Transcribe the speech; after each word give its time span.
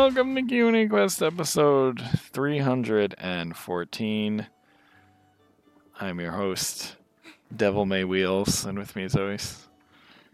Welcome 0.00 0.34
to 0.36 0.42
Q&A 0.42 0.88
Quest 0.88 1.20
episode 1.22 2.00
314. 2.00 4.46
I'm 6.00 6.20
your 6.20 6.32
host, 6.32 6.96
Devil 7.54 7.84
May 7.84 8.04
Wheels, 8.04 8.64
and 8.64 8.78
with 8.78 8.96
me 8.96 9.04
as 9.04 9.14
always. 9.14 9.68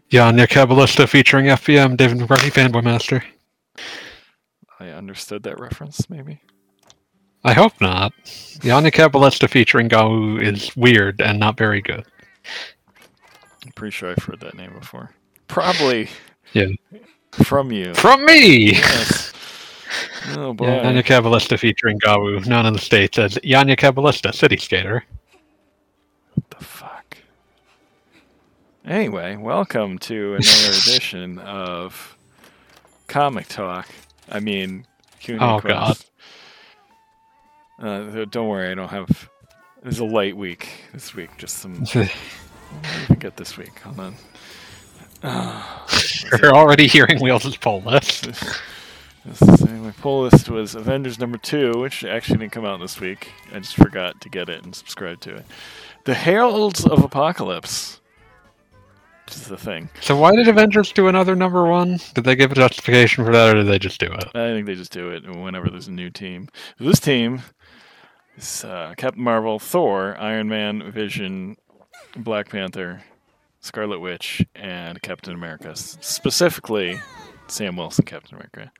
Yanya 0.09 0.47
Caballista 0.47 1.05
featuring 1.05 1.47
FBM, 1.47 1.97
David 1.97 2.17
McCarthy, 2.17 2.49
Fanboy 2.49 2.81
Master. 2.81 3.21
I 4.79 4.87
understood 4.87 5.43
that 5.43 5.59
reference, 5.59 6.09
maybe. 6.09 6.39
I 7.43 7.51
hope 7.51 7.73
not. 7.81 8.13
Yanya 8.23 8.93
Caballista 8.93 9.49
featuring 9.49 9.89
Gawoo 9.89 10.41
is 10.41 10.73
weird 10.77 11.19
and 11.19 11.41
not 11.41 11.57
very 11.57 11.81
good. 11.81 12.05
I'm 13.65 13.73
pretty 13.73 13.91
sure 13.91 14.11
I've 14.11 14.23
heard 14.23 14.39
that 14.39 14.55
name 14.55 14.71
before. 14.79 15.11
Probably 15.49 16.07
Yeah. 16.53 16.67
from 17.33 17.73
you. 17.73 17.93
From 17.95 18.23
me! 18.23 18.71
Yes. 18.71 19.33
Oh 20.35 20.53
boy. 20.53 20.65
Yanya 20.65 21.03
Caballista 21.03 21.57
featuring 21.57 21.99
Gawoo, 21.99 22.45
known 22.47 22.65
in 22.65 22.73
the 22.73 22.79
States 22.79 23.17
as 23.17 23.35
Yanya 23.35 23.77
Caballista, 23.77 24.33
City 24.33 24.57
Skater. 24.57 25.03
What 26.33 26.49
the 26.57 26.63
fuck? 26.63 27.17
Anyway, 28.85 29.35
welcome 29.35 29.97
to 29.99 30.35
another 30.35 30.69
edition 30.87 31.39
of 31.39 32.17
Comic 33.07 33.47
Talk. 33.47 33.87
I 34.29 34.39
mean, 34.39 34.85
Q&A 35.19 35.39
Oh, 35.41 35.59
Quest. 35.59 36.09
Uh, 37.79 38.25
don't 38.25 38.47
worry, 38.47 38.71
I 38.71 38.73
don't 38.75 38.89
have. 38.89 39.29
It's 39.85 39.99
a 39.99 40.05
light 40.05 40.35
week 40.35 40.69
this 40.93 41.13
week. 41.13 41.29
Just 41.37 41.57
some. 41.59 41.75
What 41.81 41.91
did 41.93 43.09
we 43.09 43.15
get 43.17 43.37
this 43.37 43.57
week? 43.57 43.79
Hold 43.79 43.99
on. 43.99 44.15
You're 46.41 46.55
already 46.55 46.87
hearing 46.87 47.19
Wheels' 47.19 47.55
poll 47.57 47.81
list. 47.81 48.29
My 49.27 49.91
pull 49.99 50.23
list 50.23 50.49
was 50.49 50.75
Avengers 50.75 51.19
number 51.19 51.37
two, 51.37 51.73
which 51.77 52.03
actually 52.05 52.39
didn't 52.39 52.53
come 52.53 52.65
out 52.65 52.79
this 52.79 52.99
week. 52.99 53.31
I 53.53 53.59
just 53.59 53.75
forgot 53.75 54.21
to 54.21 54.29
get 54.29 54.47
it 54.49 54.63
and 54.63 54.73
subscribe 54.73 55.19
to 55.21 55.35
it. 55.35 55.45
The 56.05 56.13
Heralds 56.13 56.85
of 56.85 57.03
Apocalypse. 57.03 57.99
Which 59.25 59.35
is 59.35 59.47
the 59.47 59.57
thing. 59.57 59.89
So 59.99 60.15
why 60.15 60.33
did 60.35 60.47
Avengers 60.47 60.93
do 60.93 61.09
another 61.09 61.35
number 61.35 61.65
one? 61.65 61.99
Did 62.13 62.23
they 62.23 62.35
give 62.35 62.53
a 62.53 62.55
justification 62.55 63.25
for 63.25 63.33
that, 63.33 63.49
or 63.49 63.55
did 63.55 63.67
they 63.67 63.77
just 63.79 63.99
do 63.99 64.07
it? 64.07 64.23
I 64.33 64.53
think 64.53 64.65
they 64.65 64.75
just 64.75 64.93
do 64.93 65.09
it 65.11 65.27
whenever 65.29 65.69
there's 65.69 65.89
a 65.89 65.91
new 65.91 66.09
team. 66.09 66.47
This 66.79 67.01
team 67.01 67.41
is 68.37 68.63
uh, 68.63 68.93
Captain 68.95 69.21
Marvel, 69.21 69.59
Thor, 69.59 70.15
Iron 70.17 70.47
Man, 70.47 70.89
Vision, 70.91 71.57
Black 72.15 72.49
Panther, 72.49 73.01
Scarlet 73.59 73.99
Witch, 73.99 74.45
and 74.55 75.01
Captain 75.01 75.33
America. 75.33 75.75
Specifically, 75.75 76.97
Sam 77.47 77.75
Wilson, 77.75 78.05
Captain 78.05 78.35
America. 78.35 78.71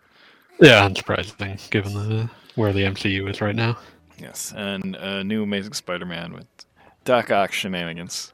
Yeah, 0.59 0.87
unsurprising, 0.87 1.69
given 1.69 1.93
the 1.93 2.29
where 2.55 2.73
the 2.73 2.81
MCU 2.81 3.29
is 3.29 3.41
right 3.41 3.55
now. 3.55 3.77
Yes, 4.17 4.51
and 4.55 4.95
a 4.95 5.23
new 5.23 5.43
Amazing 5.43 5.73
Spider-Man 5.73 6.33
with 6.33 6.47
Doc 7.05 7.29
Ock 7.31 7.51
shenanigans. 7.51 8.33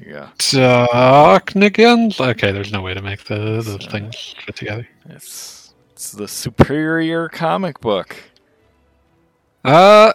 Yeah. 0.00 0.28
you 0.52 0.58
go. 0.58 0.88
Technicans? 1.32 2.20
Okay, 2.20 2.52
there's 2.52 2.72
no 2.72 2.80
way 2.80 2.94
to 2.94 3.02
make 3.02 3.24
the, 3.24 3.60
those 3.60 3.84
So- 3.84 3.90
things 3.90 4.34
fit 4.46 4.56
together. 4.56 4.88
It's 5.08 5.74
it's 5.92 6.12
the 6.12 6.28
superior 6.28 7.28
comic 7.28 7.80
book. 7.80 8.16
Uh, 9.64 10.12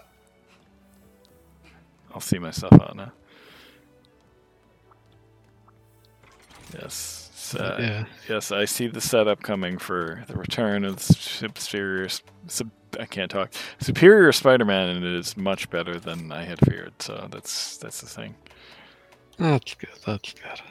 I'll 2.13 2.21
see 2.21 2.39
myself 2.39 2.73
out 2.73 2.95
now. 2.95 3.11
Yes. 6.73 7.24
So, 7.45 7.77
yeah. 7.79 8.05
Yes, 8.27 8.51
I 8.51 8.65
see 8.65 8.87
the 8.87 8.99
setup 8.99 9.43
coming 9.43 9.77
for 9.77 10.23
the 10.27 10.35
return 10.35 10.83
of 10.83 10.99
superior. 10.99 12.09
Sub, 12.47 12.71
I 12.99 13.05
can't 13.05 13.29
talk. 13.29 13.53
Superior 13.79 14.31
Spider-Man, 14.31 14.89
and 14.89 15.05
it 15.05 15.13
is 15.13 15.37
much 15.37 15.69
better 15.69 15.99
than 15.99 16.31
I 16.31 16.43
had 16.43 16.59
feared. 16.65 16.99
So 16.99 17.27
that's 17.29 17.77
that's 17.77 18.01
the 18.01 18.07
thing. 18.07 18.35
That's 19.37 19.75
good. 19.75 19.89
That's 20.07 20.33
good. 20.33 20.61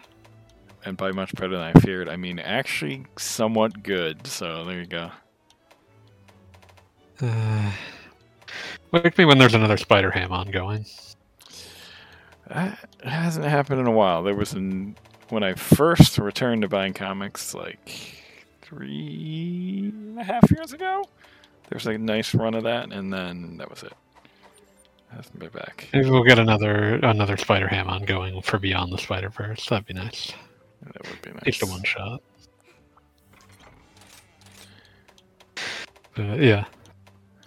And 0.85 0.97
by 0.97 1.13
much 1.13 1.33
better 1.35 1.57
than 1.57 1.61
I 1.61 1.73
feared, 1.75 2.09
I 2.09 2.17
mean 2.17 2.41
actually 2.41 3.07
somewhat 3.17 3.85
good. 3.85 4.27
So 4.27 4.65
there 4.65 4.81
you 4.81 4.87
go. 4.87 5.11
Uh, 7.21 7.71
wake 8.91 9.17
me 9.17 9.25
when 9.25 9.39
there's 9.39 9.55
another 9.55 9.77
Spider 9.77 10.11
Ham 10.11 10.33
ongoing. 10.33 10.87
That 12.49 12.79
hasn't 13.05 13.47
happened 13.47 13.81
in 13.81 13.87
a 13.87 13.93
while. 13.93 14.25
There 14.25 14.35
was 14.35 14.55
an 14.55 14.97
when 15.35 15.43
I 15.43 15.55
first 15.55 16.17
returned 16.19 16.63
to 16.63 16.69
buying 16.69 16.95
comics, 16.95 17.55
like 17.55 18.23
three 18.63 19.91
and 19.93 20.19
a 20.19 20.25
half 20.25 20.51
years 20.51 20.73
ago. 20.73 21.05
There 21.69 21.77
was 21.77 21.87
a 21.87 21.99
nice 21.99 22.35
run 22.35 22.55
of 22.55 22.63
that, 22.63 22.93
and 22.93 23.13
then 23.13 23.57
that 23.59 23.69
was 23.69 23.83
it. 23.83 23.93
Hasn't 25.11 25.39
been 25.39 25.51
back. 25.51 25.89
Maybe 25.93 26.09
we'll 26.11 26.25
get 26.25 26.39
another 26.39 26.95
another 27.03 27.37
Spider 27.37 27.69
Ham 27.69 27.89
ongoing 27.89 28.41
for 28.43 28.59
Beyond 28.59 28.93
the 28.93 28.99
Spider 28.99 29.29
Verse. 29.29 29.67
That'd 29.69 29.87
be 29.87 29.95
nice. 29.95 30.33
That 30.83 31.09
would 31.09 31.23
be 31.23 31.31
At 31.31 31.47
least 31.47 31.63
a 31.63 31.67
nice. 31.67 31.73
one 31.75 31.83
shot. 31.85 32.23
Yeah. 36.17 36.65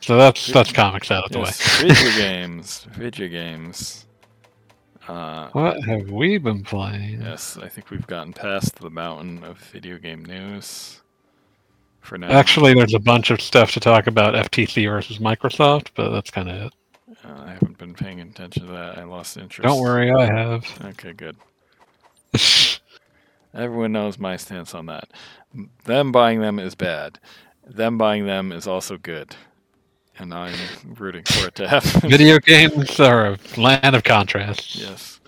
So 0.02 0.18
that's 0.18 0.48
that's 0.48 0.72
comics 0.72 1.12
out 1.12 1.26
of 1.26 1.32
the 1.32 1.40
way. 1.40 1.52
Video 1.80 2.12
games. 2.18 2.86
Video 2.92 3.28
games. 3.28 4.07
Uh, 5.08 5.50
What 5.54 5.84
have 5.86 6.10
we 6.12 6.38
been 6.38 6.64
playing? 6.64 7.22
yes, 7.22 7.58
I 7.62 7.70
think 7.70 7.90
we've 7.90 8.08
gotten 8.08 8.34
past 8.34 8.76
the 8.80 8.90
mountain 8.90 9.44
of 9.44 9.58
video 9.60 9.98
game 9.98 10.26
news 10.26 11.02
for 12.02 12.18
now. 12.18 12.30
Actually, 12.30 12.74
there's 12.74 12.94
a 12.94 13.00
bunch 13.00 13.32
of 13.32 13.42
stuff 13.42 13.72
to 13.74 13.80
talk 13.80 14.08
about 14.08 14.36
FTC 14.36 14.90
versus 14.90 15.20
Microsoft, 15.20 15.90
but 15.96 16.10
that's 16.10 16.30
kind 16.30 16.50
of 16.50 16.56
it. 16.68 16.74
Uh, 17.24 17.44
I 17.46 17.52
haven't 17.54 17.78
been 17.78 17.94
paying 17.94 18.20
attention 18.22 18.66
to 18.66 18.72
that. 18.74 18.98
I 18.98 19.04
lost 19.04 19.38
interest. 19.38 19.68
Don't 19.68 19.82
worry, 19.82 20.12
I 20.12 20.26
have. 20.26 20.66
Okay, 20.86 21.14
good. 21.14 21.38
Everyone 23.54 23.94
knows 23.94 24.20
my 24.20 24.36
stance 24.36 24.76
on 24.76 24.86
that. 24.88 25.10
Them 25.86 26.12
buying 26.12 26.42
them 26.42 26.60
is 26.60 26.76
bad. 26.76 27.20
Them 27.66 27.98
buying 27.98 28.26
them 28.26 28.52
is 28.52 28.68
also 28.68 28.98
good. 28.98 29.36
And 30.20 30.34
I'm 30.34 30.56
rooting 30.98 31.24
for 31.24 31.48
it 31.48 31.56
to 31.56 31.68
happen. 31.70 32.10
Video 32.10 32.40
games 32.40 33.00
are 33.00 33.34
a 33.34 33.38
land 33.60 33.96
of 33.96 34.04
contrasts. 34.04 34.76
yes. 34.76 35.20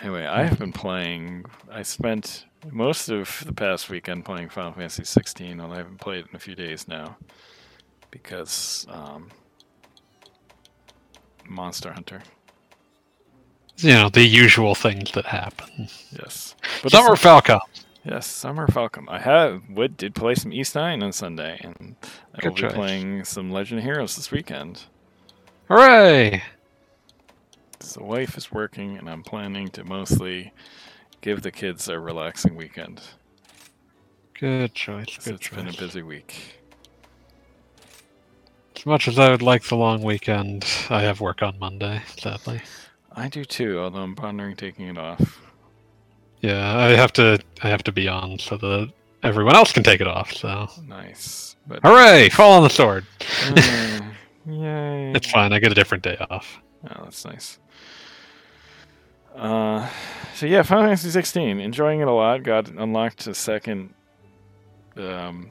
Anyway, 0.00 0.26
I 0.26 0.42
have 0.42 0.58
been 0.58 0.72
playing. 0.72 1.44
I 1.70 1.82
spent 1.82 2.46
most 2.70 3.08
of 3.08 3.42
the 3.46 3.52
past 3.52 3.88
weekend 3.88 4.24
playing 4.24 4.48
Final 4.48 4.72
Fantasy 4.72 5.04
16, 5.04 5.60
and 5.60 5.72
I 5.72 5.76
haven't 5.76 6.00
played 6.00 6.24
it 6.24 6.30
in 6.30 6.36
a 6.36 6.40
few 6.40 6.54
days 6.56 6.88
now 6.88 7.16
because 8.10 8.84
um, 8.90 9.28
Monster 11.48 11.92
Hunter. 11.92 12.20
You 13.78 13.92
know, 13.92 14.08
the 14.08 14.24
usual 14.24 14.74
things 14.74 15.12
that 15.12 15.24
happen. 15.26 15.88
Yes, 16.10 16.56
but 16.82 16.90
Summer 16.92 17.10
this- 17.10 17.22
Falcom. 17.22 17.60
Yes, 18.04 18.26
Summer 18.26 18.66
Falcom. 18.66 19.04
I 19.08 19.20
have 19.20 19.62
would 19.70 19.96
did 19.96 20.14
play 20.14 20.34
some 20.34 20.52
Ys 20.52 20.74
Nine 20.74 21.02
on 21.02 21.12
Sunday, 21.12 21.60
and 21.62 21.94
I 22.34 22.48
will 22.48 22.54
be 22.54 22.66
playing 22.68 23.24
some 23.24 23.52
Legend 23.52 23.78
of 23.78 23.84
Heroes 23.84 24.16
this 24.16 24.32
weekend. 24.32 24.84
Hooray! 25.68 26.42
So 27.78 28.00
the 28.00 28.06
wife 28.06 28.36
is 28.36 28.50
working, 28.50 28.96
and 28.96 29.08
I'm 29.08 29.22
planning 29.22 29.68
to 29.70 29.84
mostly 29.84 30.52
give 31.20 31.42
the 31.42 31.52
kids 31.52 31.88
a 31.88 31.98
relaxing 31.98 32.56
weekend. 32.56 33.00
Good 34.34 34.74
choice. 34.74 35.18
Good 35.24 35.34
it's 35.34 35.48
been 35.48 35.68
a 35.68 35.72
busy 35.72 36.02
week. 36.02 36.58
As 38.76 38.84
much 38.84 39.06
as 39.06 39.16
I 39.16 39.30
would 39.30 39.42
like 39.42 39.62
the 39.62 39.76
long 39.76 40.02
weekend, 40.02 40.66
I 40.90 41.02
have 41.02 41.20
work 41.20 41.40
on 41.40 41.56
Monday, 41.60 42.02
sadly. 42.18 42.62
I 43.12 43.28
do 43.28 43.44
too, 43.44 43.78
although 43.78 44.00
I'm 44.00 44.16
pondering 44.16 44.56
taking 44.56 44.88
it 44.88 44.98
off. 44.98 45.41
Yeah, 46.42 46.76
I 46.76 46.88
have 46.90 47.12
to 47.14 47.38
I 47.62 47.68
have 47.68 47.82
to 47.84 47.92
be 47.92 48.08
on 48.08 48.38
so 48.38 48.56
that 48.56 48.92
everyone 49.22 49.54
else 49.54 49.72
can 49.72 49.82
take 49.82 50.00
it 50.00 50.08
off, 50.08 50.32
so 50.32 50.68
Nice, 50.86 51.56
but 51.66 51.80
Hooray! 51.82 52.28
Fall 52.28 52.52
on 52.52 52.64
the 52.64 52.68
sword. 52.68 53.06
Uh, 53.46 54.00
yay! 54.46 55.12
It's 55.14 55.30
fine, 55.30 55.52
I 55.52 55.60
get 55.60 55.70
a 55.72 55.74
different 55.74 56.02
day 56.02 56.16
off. 56.30 56.60
Oh, 56.90 57.04
that's 57.04 57.24
nice. 57.24 57.58
Uh, 59.36 59.88
so 60.34 60.46
yeah, 60.46 60.62
Final 60.62 60.84
Fantasy 60.84 61.10
16, 61.10 61.60
enjoying 61.60 62.00
it 62.00 62.08
a 62.08 62.12
lot. 62.12 62.42
Got 62.42 62.68
unlocked 62.68 63.26
a 63.28 63.34
second 63.34 63.94
um, 64.96 65.50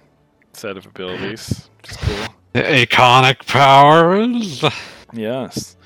set 0.53 0.77
of 0.77 0.85
abilities, 0.85 1.69
which 1.77 1.91
is 1.91 1.97
cool. 1.97 2.27
Iconic 2.53 3.47
powers. 3.47 4.63
Yes. 5.13 5.77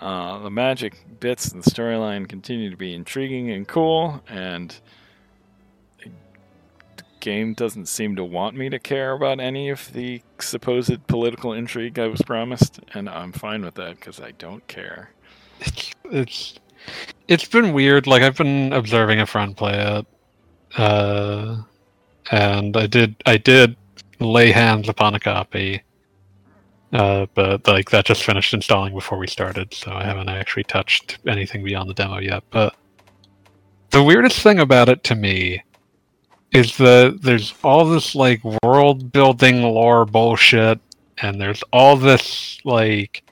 Uh, 0.00 0.38
the 0.38 0.50
magic 0.50 1.20
bits 1.20 1.48
and 1.48 1.62
the 1.62 1.70
storyline 1.70 2.26
continue 2.26 2.70
to 2.70 2.76
be 2.76 2.94
intriguing 2.94 3.50
and 3.50 3.68
cool, 3.68 4.22
and 4.28 4.80
the 6.02 6.10
game 7.20 7.52
doesn't 7.52 7.86
seem 7.86 8.16
to 8.16 8.24
want 8.24 8.56
me 8.56 8.70
to 8.70 8.78
care 8.78 9.12
about 9.12 9.40
any 9.40 9.68
of 9.68 9.92
the 9.92 10.22
supposed 10.38 11.06
political 11.06 11.52
intrigue 11.52 11.98
I 11.98 12.06
was 12.06 12.22
promised, 12.22 12.80
and 12.94 13.10
I'm 13.10 13.32
fine 13.32 13.62
with 13.62 13.74
that 13.74 13.96
because 13.96 14.20
I 14.20 14.30
don't 14.32 14.66
care. 14.68 15.10
It's 15.60 15.92
it's 16.04 16.54
it's 17.28 17.44
been 17.44 17.74
weird. 17.74 18.06
Like 18.06 18.22
I've 18.22 18.36
been 18.36 18.72
observing 18.72 19.20
a 19.20 19.26
friend 19.26 19.54
play 19.54 19.74
it, 19.74 20.06
uh, 20.78 21.58
and 22.30 22.74
I 22.74 22.86
did 22.86 23.16
I 23.26 23.36
did 23.36 23.76
lay 24.18 24.50
hands 24.50 24.88
upon 24.88 25.14
a 25.14 25.20
copy, 25.20 25.82
uh, 26.92 27.26
but 27.34 27.66
like 27.68 27.90
that 27.90 28.04
just 28.04 28.24
finished 28.24 28.52
installing 28.52 28.94
before 28.94 29.18
we 29.18 29.26
started, 29.26 29.72
so 29.72 29.92
I 29.92 30.04
haven't 30.04 30.28
actually 30.28 30.64
touched 30.64 31.18
anything 31.26 31.62
beyond 31.62 31.88
the 31.88 31.94
demo 31.94 32.18
yet. 32.18 32.42
But 32.50 32.74
the 33.90 34.02
weirdest 34.02 34.40
thing 34.40 34.58
about 34.58 34.88
it 34.88 35.04
to 35.04 35.14
me 35.14 35.62
is 36.52 36.76
that 36.78 37.20
there's 37.22 37.54
all 37.62 37.84
this 37.84 38.14
like 38.14 38.40
world 38.62 39.12
building 39.12 39.62
lore 39.62 40.04
bullshit, 40.04 40.80
and 41.18 41.40
there's 41.40 41.62
all 41.72 41.96
this 41.96 42.58
like 42.64 43.22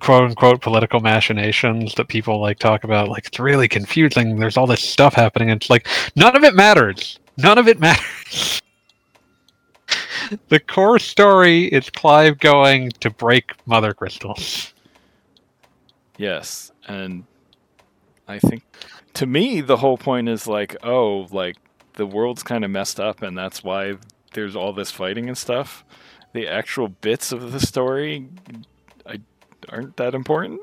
quote 0.00 0.24
unquote 0.24 0.62
political 0.62 1.00
machinations 1.00 1.94
that 1.94 2.08
people 2.08 2.40
like 2.40 2.58
talk 2.58 2.84
about. 2.84 3.08
Like 3.08 3.26
it's 3.26 3.38
really 3.38 3.68
confusing. 3.68 4.36
There's 4.36 4.56
all 4.56 4.66
this 4.66 4.82
stuff 4.82 5.12
happening, 5.12 5.50
and 5.50 5.60
it's 5.60 5.68
like 5.68 5.86
none 6.16 6.34
of 6.34 6.44
it 6.44 6.54
matters. 6.54 7.18
None 7.36 7.58
of 7.58 7.68
it 7.68 7.78
matters. 7.80 8.62
The 10.48 10.60
core 10.60 10.98
story 10.98 11.64
is 11.64 11.90
Clive 11.90 12.38
going 12.38 12.90
to 13.00 13.10
break 13.10 13.52
mother 13.66 13.92
crystals. 13.94 14.72
Yes, 16.16 16.72
and 16.86 17.24
I 18.28 18.38
think 18.38 18.62
to 19.14 19.26
me 19.26 19.60
the 19.60 19.76
whole 19.76 19.98
point 19.98 20.28
is 20.28 20.46
like, 20.46 20.76
oh, 20.82 21.26
like 21.30 21.56
the 21.94 22.06
world's 22.06 22.42
kind 22.42 22.64
of 22.64 22.70
messed 22.70 23.00
up, 23.00 23.22
and 23.22 23.36
that's 23.36 23.64
why 23.64 23.94
there's 24.34 24.56
all 24.56 24.72
this 24.72 24.90
fighting 24.90 25.28
and 25.28 25.38
stuff. 25.38 25.84
The 26.32 26.48
actual 26.48 26.88
bits 26.88 27.32
of 27.32 27.52
the 27.52 27.60
story, 27.60 28.28
I 29.06 29.20
aren't 29.68 29.96
that 29.96 30.14
important. 30.14 30.60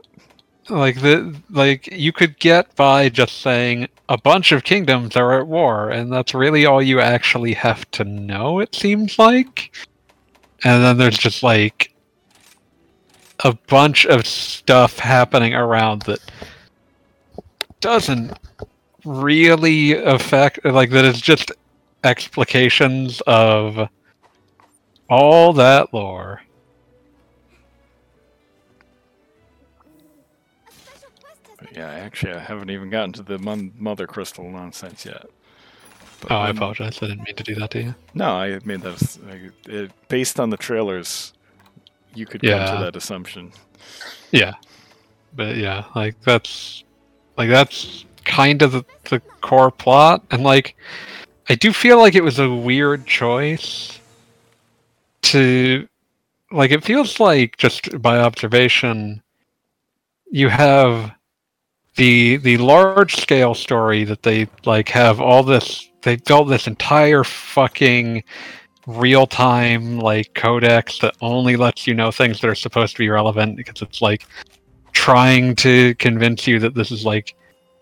Like 0.71 1.01
the 1.01 1.35
like 1.50 1.88
you 1.88 2.13
could 2.13 2.39
get 2.39 2.73
by 2.77 3.09
just 3.09 3.41
saying 3.41 3.89
a 4.07 4.18
bunch 4.18 4.53
of 4.53 4.63
kingdoms 4.63 5.18
are 5.18 5.38
at 5.38 5.45
war, 5.45 5.89
and 5.89 6.12
that's 6.12 6.33
really 6.33 6.65
all 6.65 6.81
you 6.81 7.01
actually 7.01 7.53
have 7.53 7.89
to 7.91 8.06
know. 8.06 8.59
It 8.59 8.73
seems 8.73 9.19
like, 9.19 9.75
and 10.63 10.81
then 10.81 10.97
there's 10.97 11.18
just 11.18 11.44
like 11.44 11.94
a 13.44 13.53
bunch 13.68 14.06
of 14.06 14.25
stuff 14.25 14.97
happening 14.97 15.53
around 15.53 16.03
that 16.03 16.21
doesn't 17.81 18.31
really 19.03 19.94
affect 19.94 20.63
like 20.63 20.91
that 20.91 21.03
is 21.03 21.19
just 21.19 21.51
explications 22.06 23.19
of 23.27 23.89
all 25.09 25.51
that 25.51 25.94
lore. 25.94 26.41
Yeah, 31.71 31.89
actually, 31.89 32.33
I 32.33 32.39
haven't 32.39 32.69
even 32.69 32.89
gotten 32.89 33.13
to 33.13 33.23
the 33.23 33.39
mon- 33.39 33.73
mother 33.77 34.07
crystal 34.07 34.50
nonsense 34.50 35.06
yet. 35.06 35.25
But 36.21 36.31
Oh, 36.31 36.35
I 36.35 36.50
apologize. 36.50 37.00
I 37.01 37.07
didn't 37.07 37.23
mean 37.23 37.35
to 37.35 37.44
do 37.44 37.56
that 37.56 37.71
to 37.71 37.81
you. 37.81 37.95
No, 38.13 38.33
I 38.33 38.59
made 38.63 38.81
that 38.81 39.18
like, 39.27 39.51
it, 39.68 39.91
based 40.07 40.39
on 40.39 40.50
the 40.50 40.57
trailers. 40.57 41.33
You 42.13 42.25
could 42.25 42.41
come 42.41 42.50
to 42.50 42.83
that 42.83 42.95
assumption. 42.95 43.53
Yeah, 44.31 44.53
but 45.33 45.56
yeah, 45.56 45.85
like 45.95 46.19
that's 46.21 46.83
like 47.38 47.50
that's 47.50 48.06
kind 48.25 48.62
of 48.62 48.74
the, 48.74 48.85
the 49.09 49.19
core 49.39 49.71
plot, 49.71 50.24
and 50.29 50.44
like 50.44 50.75
I 51.50 51.56
do 51.56 51.74
feel 51.74 51.97
like 51.97 52.15
it 52.15 52.24
was 52.24 52.38
a 52.38 52.53
weird 52.53 53.07
choice 53.07 54.00
to 55.24 55.88
like 56.51 56.71
it 56.71 56.83
feels 56.83 57.19
like 57.19 57.57
just 57.57 58.01
by 58.01 58.17
observation 58.17 59.21
you 60.29 60.50
have 60.50 61.12
the 61.95 62.38
the 62.38 62.57
large 62.57 63.15
scale 63.17 63.53
story 63.53 64.03
that 64.03 64.23
they 64.23 64.47
like 64.65 64.89
have 64.89 65.19
all 65.19 65.43
this 65.43 65.89
they 66.03 66.15
built 66.15 66.47
this 66.47 66.67
entire 66.67 67.23
fucking 67.23 68.23
real 68.88 69.27
time 69.27 69.99
like 69.99 70.33
codex 70.33 70.99
that 70.99 71.15
only 71.21 71.55
lets 71.55 71.85
you 71.85 71.93
know 71.93 72.11
things 72.11 72.41
that 72.41 72.49
are 72.49 72.55
supposed 72.55 72.93
to 72.93 72.99
be 72.99 73.09
relevant 73.09 73.55
because 73.55 73.81
it's 73.81 74.01
like 74.01 74.25
trying 74.91 75.55
to 75.55 75.93
convince 75.95 76.47
you 76.47 76.59
that 76.59 76.73
this 76.73 76.91
is 76.91 77.05
like 77.05 77.35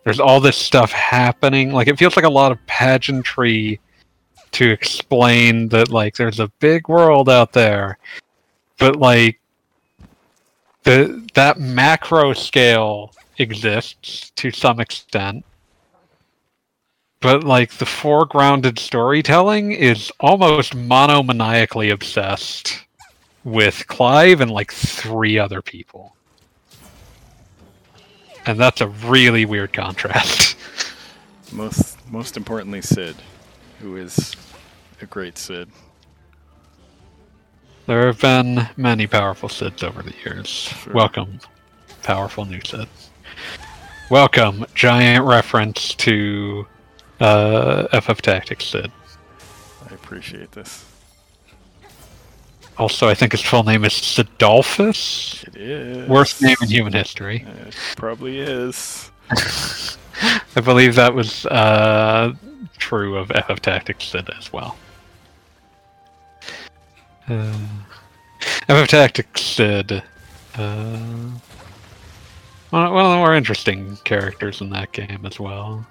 there's 0.03 0.19
all 0.19 0.39
this 0.39 0.57
stuff 0.57 0.91
happening. 0.91 1.71
Like 1.71 1.87
it 1.87 1.99
feels 1.99 2.15
like 2.15 2.25
a 2.25 2.29
lot 2.29 2.51
of 2.51 2.65
pageantry 2.65 3.79
to 4.51 4.69
explain 4.69 5.67
that 5.69 5.89
like 5.89 6.15
there's 6.15 6.39
a 6.39 6.47
big 6.59 6.87
world 6.89 7.29
out 7.29 7.53
there 7.53 7.99
but 8.79 8.95
like 8.95 9.39
the 10.83 11.27
that 11.35 11.59
macro 11.59 12.33
scale 12.33 13.13
exists 13.39 14.31
to 14.35 14.51
some 14.51 14.79
extent 14.79 15.43
but 17.21 17.43
like 17.43 17.71
the 17.73 17.85
foregrounded 17.85 18.79
storytelling 18.79 19.71
is 19.73 20.11
almost 20.19 20.75
monomaniacally 20.75 21.91
obsessed 21.91 22.85
with 23.43 23.87
Clive 23.87 24.41
and 24.41 24.51
like 24.51 24.71
three 24.71 25.37
other 25.37 25.61
people. 25.61 26.15
And 28.45 28.57
that's 28.59 28.81
a 28.81 28.87
really 28.87 29.45
weird 29.45 29.73
contrast. 29.73 30.55
Most 31.51 31.97
most 32.11 32.37
importantly, 32.37 32.81
Cid, 32.81 33.15
who 33.79 33.97
is 33.97 34.35
a 35.01 35.05
great 35.05 35.37
Cid. 35.37 35.69
there 37.85 38.05
have 38.05 38.19
been 38.19 38.67
many 38.77 39.07
powerful 39.07 39.49
Cids 39.49 39.83
over 39.83 40.03
the 40.03 40.13
years. 40.23 40.47
Sure. 40.47 40.93
Welcome, 40.93 41.39
powerful 42.03 42.45
new 42.45 42.61
Cid. 42.61 42.87
Welcome, 44.09 44.65
giant 44.73 45.23
reference 45.23 45.93
to 45.95 46.65
uh, 47.19 48.01
FF 48.01 48.23
Tactics 48.23 48.65
Cid. 48.65 48.91
I 49.87 49.93
appreciate 49.93 50.51
this. 50.53 50.83
Also, 52.79 53.07
I 53.07 53.13
think 53.13 53.33
his 53.33 53.41
full 53.41 53.63
name 53.63 53.85
is 53.85 53.93
Cidolfus. 53.93 55.47
It 55.49 55.55
is 55.57 56.09
Worst 56.09 56.41
name 56.41 56.55
in 56.63 56.69
human 56.69 56.91
history. 56.91 57.45
It 57.67 57.75
probably 57.97 58.39
is. 58.39 59.11
I 59.29 60.61
believe 60.63 60.95
that 60.95 61.13
was 61.13 61.45
uh, 61.45 62.33
true 62.79 63.15
of 63.15 63.27
FF 63.27 63.59
Tactics 63.61 64.05
Cid 64.05 64.27
as 64.39 64.51
well. 64.51 64.75
Uh, 67.27 67.53
FF 68.67 68.87
Tactics 68.87 69.41
Cid, 69.43 70.01
uh, 70.55 71.29
one, 72.69 72.91
one 72.93 73.05
of 73.05 73.11
the 73.11 73.17
more 73.17 73.35
interesting 73.35 73.97
characters 74.03 74.61
in 74.61 74.69
that 74.71 74.91
game 74.91 75.25
as 75.25 75.39
well. 75.39 75.85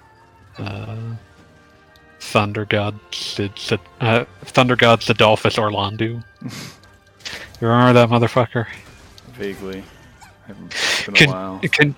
Uh, 0.57 0.97
Thunder 2.19 2.65
God 2.65 2.99
Cid, 3.13 3.57
Cid 3.57 3.79
uh, 4.01 4.25
Thunder 4.43 4.75
God 4.75 4.99
Cidolfus 5.01 5.57
Orlandeau. 5.57 6.21
you 7.61 7.67
remember 7.67 7.93
that 7.93 8.09
motherfucker? 8.09 8.67
Vaguely. 9.33 9.83
Haven't- 10.47 10.73
It's 10.73 11.05
been 11.05 11.15
a 11.15 11.17
Con- 11.17 11.27
while. 11.29 11.61
con- 11.71 11.95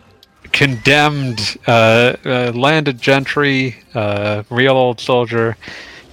condemned 0.52 1.58
uh, 1.68 2.16
uh, 2.26 2.52
landed 2.54 3.02
gentry, 3.02 3.78
uh, 3.96 4.44
real 4.50 4.74
old 4.78 5.00
soldier, 5.00 5.58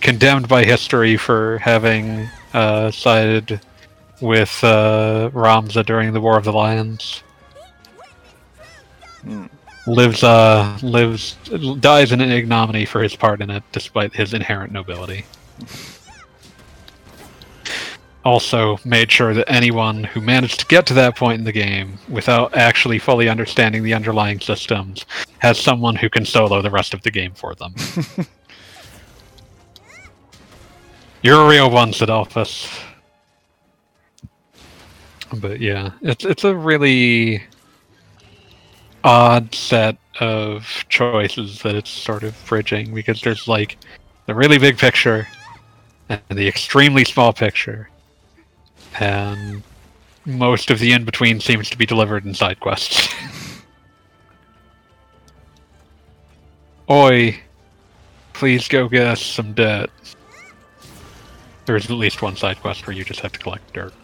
condemned 0.00 0.48
by 0.48 0.64
history 0.64 1.16
for 1.16 1.58
having 1.58 2.28
uh, 2.54 2.90
sided 2.90 3.60
with 4.22 4.62
uh, 4.64 5.30
Ramza 5.34 5.84
during 5.84 6.12
the 6.12 6.20
War 6.20 6.38
of 6.38 6.44
the 6.44 6.52
Lions. 6.52 7.22
Lives, 9.86 10.22
uh, 10.22 10.78
lives, 10.82 11.36
dies 11.80 12.12
in 12.12 12.20
an 12.20 12.30
ignominy 12.30 12.84
for 12.84 13.02
his 13.02 13.16
part 13.16 13.40
in 13.40 13.50
it, 13.50 13.62
despite 13.72 14.14
his 14.14 14.34
inherent 14.34 14.72
nobility. 14.72 15.24
also 18.28 18.78
made 18.84 19.10
sure 19.10 19.32
that 19.32 19.50
anyone 19.50 20.04
who 20.04 20.20
managed 20.20 20.60
to 20.60 20.66
get 20.66 20.86
to 20.86 20.94
that 20.94 21.16
point 21.16 21.38
in 21.38 21.44
the 21.44 21.52
game 21.52 21.98
without 22.08 22.54
actually 22.56 22.98
fully 22.98 23.28
understanding 23.28 23.82
the 23.82 23.94
underlying 23.94 24.38
systems 24.38 25.06
has 25.38 25.58
someone 25.58 25.96
who 25.96 26.10
can 26.10 26.24
solo 26.24 26.60
the 26.60 26.70
rest 26.70 26.92
of 26.92 27.02
the 27.02 27.10
game 27.10 27.32
for 27.32 27.54
them. 27.54 27.74
You're 31.22 31.40
a 31.42 31.48
real 31.48 31.70
one, 31.70 31.92
Cidolfus. 31.92 32.84
But 35.40 35.60
yeah, 35.60 35.92
it's 36.00 36.24
it's 36.24 36.44
a 36.44 36.54
really 36.54 37.42
odd 39.08 39.54
set 39.54 39.96
of 40.20 40.84
choices 40.90 41.62
that 41.62 41.74
it's 41.74 41.88
sort 41.88 42.22
of 42.22 42.36
bridging 42.44 42.92
because 42.92 43.22
there's 43.22 43.48
like 43.48 43.78
the 44.26 44.34
really 44.34 44.58
big 44.58 44.76
picture 44.76 45.26
and 46.10 46.20
the 46.28 46.46
extremely 46.46 47.06
small 47.06 47.32
picture 47.32 47.88
and 49.00 49.62
most 50.26 50.70
of 50.70 50.78
the 50.78 50.92
in 50.92 51.06
between 51.06 51.40
seems 51.40 51.70
to 51.70 51.78
be 51.78 51.86
delivered 51.86 52.26
in 52.26 52.34
side 52.34 52.60
quests. 52.60 53.08
Oi, 56.90 57.40
please 58.34 58.68
go 58.68 58.90
get 58.90 59.06
us 59.06 59.22
some 59.22 59.54
dirt. 59.54 59.90
There's 61.64 61.86
at 61.86 61.96
least 61.96 62.20
one 62.20 62.36
side 62.36 62.60
quest 62.60 62.86
where 62.86 62.94
you 62.94 63.04
just 63.04 63.20
have 63.20 63.32
to 63.32 63.38
collect 63.38 63.72
dirt. 63.72 63.94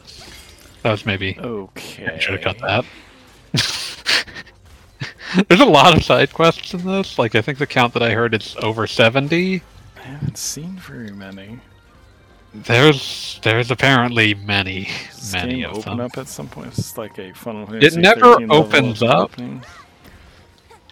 That 0.82 0.92
was 0.92 1.04
maybe. 1.04 1.38
Okay. 1.38 2.06
I 2.06 2.18
should 2.18 2.42
have 2.42 2.56
cut 2.56 2.58
that. 2.60 2.86
There's 5.48 5.60
a 5.60 5.66
lot 5.66 5.96
of 5.96 6.04
side 6.04 6.32
quests 6.32 6.74
in 6.74 6.84
this. 6.84 7.18
Like, 7.18 7.34
I 7.34 7.42
think 7.42 7.58
the 7.58 7.66
count 7.66 7.94
that 7.94 8.02
I 8.02 8.10
heard 8.10 8.34
is 8.34 8.56
over 8.60 8.86
70. 8.86 9.62
I 9.96 10.00
haven't 10.00 10.38
seen 10.38 10.76
very 10.76 11.10
many. 11.10 11.60
There's 12.54 13.40
there's 13.42 13.72
apparently 13.72 14.34
many 14.34 14.88
Does 15.10 15.32
many 15.32 15.56
game 15.56 15.70
of 15.70 15.78
open 15.78 15.96
them. 15.96 16.06
up 16.06 16.16
at 16.16 16.28
some 16.28 16.46
point? 16.46 16.78
It's 16.78 16.96
like 16.96 17.18
a 17.18 17.32
funnel. 17.32 17.66
It 17.74 17.96
never 17.96 18.36
opens 18.48 19.02
up. 19.02 19.32
opening? 19.32 19.64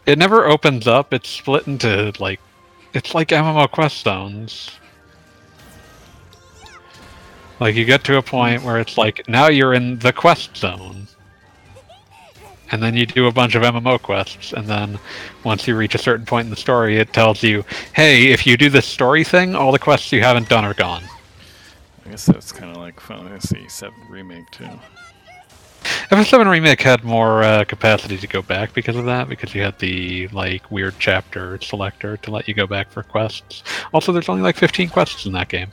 It 0.05 0.19
never 0.19 0.47
opens 0.47 0.89
up. 0.89 1.15
It's 1.15 1.29
split 1.29 1.69
into 1.69 2.13
like 2.19 2.41
it's 2.95 3.15
like 3.15 3.29
MMO 3.29 3.71
quest 3.71 4.03
zones. 4.03 4.73
Like 7.61 7.77
you 7.77 7.85
get 7.85 8.03
to 8.05 8.17
a 8.17 8.23
point 8.23 8.61
hmm. 8.61 8.67
where 8.67 8.81
it's 8.81 8.99
like 8.99 9.29
now 9.29 9.47
you're 9.47 9.75
in 9.75 10.01
the 10.01 10.13
quest 10.13 10.57
zone. 10.57 11.07
And 12.73 12.83
then 12.83 12.97
you 12.97 13.07
do 13.07 13.27
a 13.27 13.33
bunch 13.33 13.55
of 13.55 13.63
MMO 13.63 14.01
quests, 14.01 14.53
and 14.53 14.67
then 14.67 14.99
once 15.45 15.69
you 15.69 15.77
reach 15.77 15.95
a 15.95 15.99
certain 15.99 16.27
point 16.27 16.47
in 16.47 16.51
the 16.51 16.57
story, 16.57 16.99
it 16.99 17.13
tells 17.13 17.43
you, 17.43 17.65
"Hey, 17.93 18.29
if 18.29 18.47
you 18.47 18.57
do 18.57 18.71
this 18.71 18.87
story 18.87 19.25
thing, 19.25 19.55
all 19.55 19.73
the 19.73 19.79
quests 19.79 20.11
you 20.11 20.23
haven't 20.23 20.49
done 20.49 20.65
are 20.65 20.75
gone." 20.75 21.05
I 22.05 22.11
guess 22.11 22.27
that's 22.27 22.51
kind 22.51 22.71
of 22.71 22.79
like 22.79 22.99
Final 22.99 23.25
Fantasy 23.25 23.69
7 23.69 23.95
Remake 24.09 24.51
too. 24.51 24.69
FF7 26.11 26.49
Remake 26.51 26.81
had 26.81 27.05
more 27.05 27.43
uh, 27.43 27.65
capacity 27.65 28.17
to 28.19 28.27
go 28.27 28.43
back 28.43 28.73
because 28.75 28.97
of 28.97 29.05
that, 29.07 29.29
because 29.29 29.55
you 29.55 29.63
had 29.63 29.79
the 29.79 30.29
like 30.29 30.71
weird 30.71 30.95
chapter 30.99 31.61
selector 31.61 32.17
to 32.19 32.31
let 32.31 32.49
you 32.49 32.55
go 32.55 32.67
back 32.67 32.91
for 32.91 33.03
quests. 33.03 33.63
Also, 33.93 34.13
there's 34.13 34.29
only 34.29 34.43
like 34.43 34.57
15 34.57 34.89
quests 34.89 35.27
in 35.27 35.33
that 35.33 35.49
game. 35.49 35.69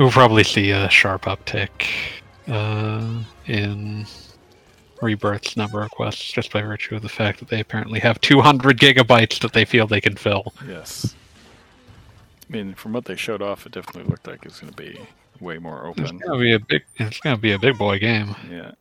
We'll 0.00 0.10
probably 0.10 0.44
see 0.44 0.70
a 0.70 0.88
sharp 0.88 1.26
uptick 1.26 1.68
uh, 2.48 3.22
in 3.46 4.06
Rebirth's 5.02 5.58
number 5.58 5.82
of 5.82 5.90
quests 5.90 6.32
just 6.32 6.50
by 6.50 6.62
virtue 6.62 6.94
of 6.96 7.02
the 7.02 7.08
fact 7.10 7.38
that 7.40 7.48
they 7.48 7.60
apparently 7.60 8.00
have 8.00 8.18
200 8.22 8.78
gigabytes 8.80 9.38
that 9.40 9.52
they 9.52 9.66
feel 9.66 9.86
they 9.86 10.00
can 10.00 10.16
fill. 10.16 10.54
Yes. 10.66 11.14
I 12.48 12.52
mean, 12.52 12.72
from 12.72 12.94
what 12.94 13.04
they 13.04 13.14
showed 13.14 13.42
off, 13.42 13.66
it 13.66 13.72
definitely 13.72 14.10
looked 14.10 14.26
like 14.26 14.46
it's 14.46 14.60
going 14.60 14.72
to 14.72 14.76
be 14.82 14.98
way 15.38 15.58
more 15.58 15.84
open. 15.84 16.04
It's 16.04 16.12
open. 16.12 16.26
gonna 16.26 16.40
be 16.40 16.54
a 16.54 16.58
big. 16.58 16.82
It's 16.96 17.20
gonna 17.20 17.36
be 17.36 17.52
a 17.52 17.58
big 17.58 17.76
boy 17.76 17.98
game, 17.98 18.34
Yeah. 18.50 18.72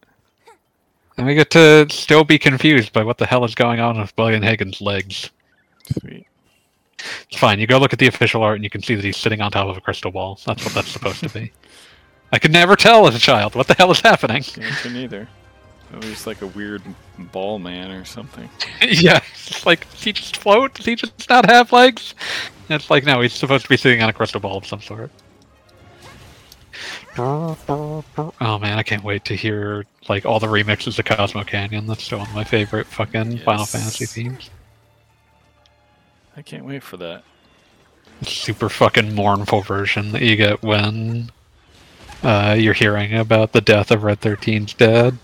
and 1.18 1.28
we 1.28 1.36
get 1.36 1.50
to 1.52 1.86
still 1.90 2.24
be 2.24 2.40
confused 2.40 2.94
by 2.94 3.04
what 3.04 3.18
the 3.18 3.26
hell 3.26 3.44
is 3.44 3.56
going 3.56 3.82
on 3.82 4.00
with 4.00 4.16
Bugenhagen's 4.16 4.80
legs. 4.80 5.32
Sweet. 6.00 6.26
It's 7.30 7.40
fine. 7.40 7.60
You 7.60 7.68
go 7.68 7.78
look 7.78 7.94
at 7.94 8.00
the 8.00 8.08
official 8.08 8.44
art, 8.44 8.56
and 8.56 8.64
you 8.64 8.70
can 8.70 8.82
see 8.82 8.96
that 8.96 9.04
he's 9.04 9.18
sitting 9.18 9.42
on 9.42 9.52
top 9.52 9.68
of 9.68 9.78
a 9.78 9.82
crystal 9.82 10.12
ball. 10.12 10.40
That's 10.46 10.64
what 10.64 10.74
that's 10.74 10.90
supposed 10.90 11.22
to 11.22 11.30
be. 11.30 11.52
I 12.32 12.40
could 12.40 12.52
never 12.52 12.76
tell 12.76 13.08
as 13.08 13.16
a 13.16 13.20
child 13.20 13.56
what 13.56 13.68
the 13.68 13.74
hell 13.74 13.92
is 13.92 14.02
happening. 14.02 14.44
Can't 14.44 14.76
can 14.78 14.96
either. 14.96 15.28
At 15.94 16.04
least 16.04 16.28
like 16.28 16.42
a 16.44 16.48
weird 16.48 16.84
ball 17.32 17.58
man 17.58 17.92
or 17.92 18.06
something. 18.06 18.48
yeah, 18.82 19.22
it's 19.34 19.66
like 19.66 19.90
does 19.92 20.04
he 20.04 20.14
just 20.14 20.38
float? 20.38 20.76
Does 20.76 20.86
he 20.86 20.96
just 20.96 21.28
not 21.30 21.50
have 21.50 21.72
legs? 21.72 22.14
And 22.68 22.76
it's 22.80 22.92
like 22.92 23.06
no, 23.06 23.22
he's 23.22 23.34
supposed 23.34 23.64
to 23.64 23.70
be 23.70 23.78
sitting 23.78 24.02
on 24.04 24.10
a 24.10 24.14
crystal 24.14 24.40
ball 24.40 24.58
of 24.58 24.68
some 24.68 24.82
sort. 24.82 25.10
Oh 27.18 28.60
man, 28.62 28.78
I 28.78 28.84
can't 28.84 29.04
wait 29.04 29.26
to 29.26 29.36
hear 29.36 29.86
like 30.08 30.26
all 30.26 30.40
the 30.40 30.48
remixes 30.48 31.00
of 31.00 31.06
Cosmo 31.06 31.44
Canyon. 31.44 31.88
That's 31.88 32.04
still 32.04 32.20
one 32.20 32.30
of 32.30 32.36
my 32.36 32.44
favorite 32.44 32.86
fucking 32.86 33.40
Final 33.40 33.66
Fantasy 33.66 34.06
themes. 34.06 34.52
I 36.40 36.42
can't 36.42 36.64
wait 36.64 36.84
for 36.84 36.96
that. 36.96 37.24
Super 38.24 38.70
fucking 38.70 39.14
mournful 39.14 39.60
version 39.62 40.14
that 40.14 40.22
you 40.22 40.38
get 40.38 40.64
when 40.64 41.32
uh, 42.24 42.56
you're 42.58 42.74
hearing 42.74 43.14
about 43.14 43.52
the 43.52 43.60
death 43.60 43.92
of 43.92 44.04
Red 44.04 44.22
13's 44.22 44.74
dad. 44.74 45.18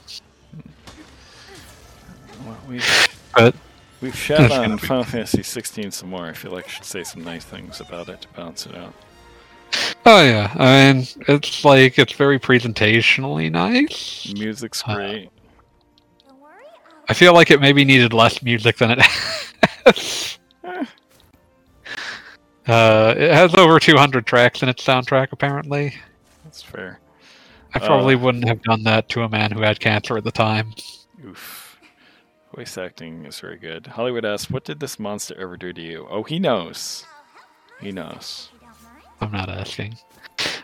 Well, 2.46 2.58
we've, 2.68 3.08
But 3.34 3.56
we've 4.02 4.14
shat 4.14 4.42
on 4.42 4.50
gonna 4.50 4.76
be- 4.76 4.86
Final 4.88 5.06
Fantasy 5.06 5.42
16 5.42 5.92
some 5.92 6.10
more. 6.10 6.26
I 6.26 6.34
feel 6.34 6.52
like 6.52 6.66
I 6.66 6.68
should 6.70 6.84
say 6.84 7.06
some 7.06 7.24
nice 7.24 7.46
things 7.46 7.80
about 7.80 8.10
it 8.10 8.20
to 8.24 8.28
balance 8.30 8.66
it 8.66 8.76
out. 8.76 8.94
oh 10.06 10.22
yeah, 10.22 10.54
I 10.60 10.94
mean 10.94 11.08
it's 11.30 11.64
like 11.64 11.98
it's 11.98 12.12
very 12.14 12.40
presentationally 12.40 13.50
nice. 13.50 14.34
Music's 14.34 14.84
Uh, 14.86 14.96
great. 14.96 15.30
I 17.08 17.14
feel 17.14 17.34
like 17.34 17.52
it 17.52 17.62
maybe 17.62 17.86
needed 17.86 18.12
less 18.12 18.42
music 18.42 18.76
than 18.78 18.92
it 18.92 19.02
has. 19.86 20.40
Uh, 22.68 23.14
it 23.18 23.32
has 23.32 23.54
over 23.56 23.80
200 23.80 24.26
tracks 24.26 24.64
in 24.64 24.70
its 24.70 24.84
soundtrack, 24.84 25.28
apparently. 25.32 25.94
that's 26.44 26.62
fair. 26.64 27.00
I 27.74 27.80
probably 27.80 28.16
Uh, 28.16 28.20
wouldn't 28.20 28.48
have 28.48 28.62
done 28.64 28.84
that 28.84 29.10
to 29.10 29.22
a 29.24 29.30
man 29.30 29.52
who 29.52 29.62
had 29.62 29.80
cancer 29.80 30.18
at 30.18 30.24
the 30.24 30.32
time. 30.32 30.74
Oof. 31.26 31.78
Voice 32.56 32.78
acting 32.78 33.26
is 33.26 33.40
very 33.40 33.58
good. 33.58 33.86
Hollywood 33.88 34.24
asks, 34.24 34.50
"What 34.50 34.64
did 34.64 34.80
this 34.80 34.98
monster 34.98 35.36
ever 35.38 35.58
do 35.58 35.74
to 35.74 35.82
you?" 35.82 36.08
Oh, 36.10 36.24
he 36.24 36.40
knows. 36.40 37.06
He 37.82 37.92
knows. 37.92 38.50
I'm 39.20 39.32
not 39.32 39.50
asking. 39.50 39.98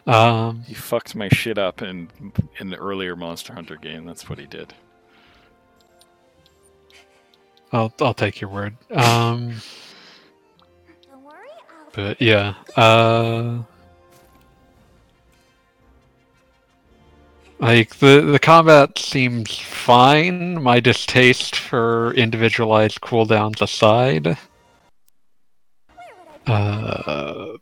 Um, 0.08 0.64
He 0.64 0.74
fucked 0.74 1.16
my 1.16 1.28
shit 1.30 1.58
up 1.58 1.82
in 1.82 2.10
in 2.60 2.70
the 2.70 2.78
earlier 2.78 3.16
Monster 3.18 3.54
Hunter 3.54 3.76
game. 3.76 4.06
That's 4.06 4.30
what 4.30 4.40
he 4.40 4.46
did. 4.46 4.74
I'll 7.74 7.94
I'll 8.02 8.14
take 8.14 8.40
your 8.42 8.50
word. 8.50 8.76
Um, 8.92 9.56
but 11.94 12.22
yeah. 12.22 12.56
Uh, 12.76 13.60
like 17.60 17.96
the 17.98 18.22
the 18.22 18.40
combat 18.40 18.98
seems 18.98 19.58
fine. 19.58 20.62
My 20.62 20.80
distaste 20.80 21.56
for 21.56 22.14
individualized 22.14 23.02
cooldowns 23.02 23.62
aside. 23.62 24.38
Uh, 26.48 27.58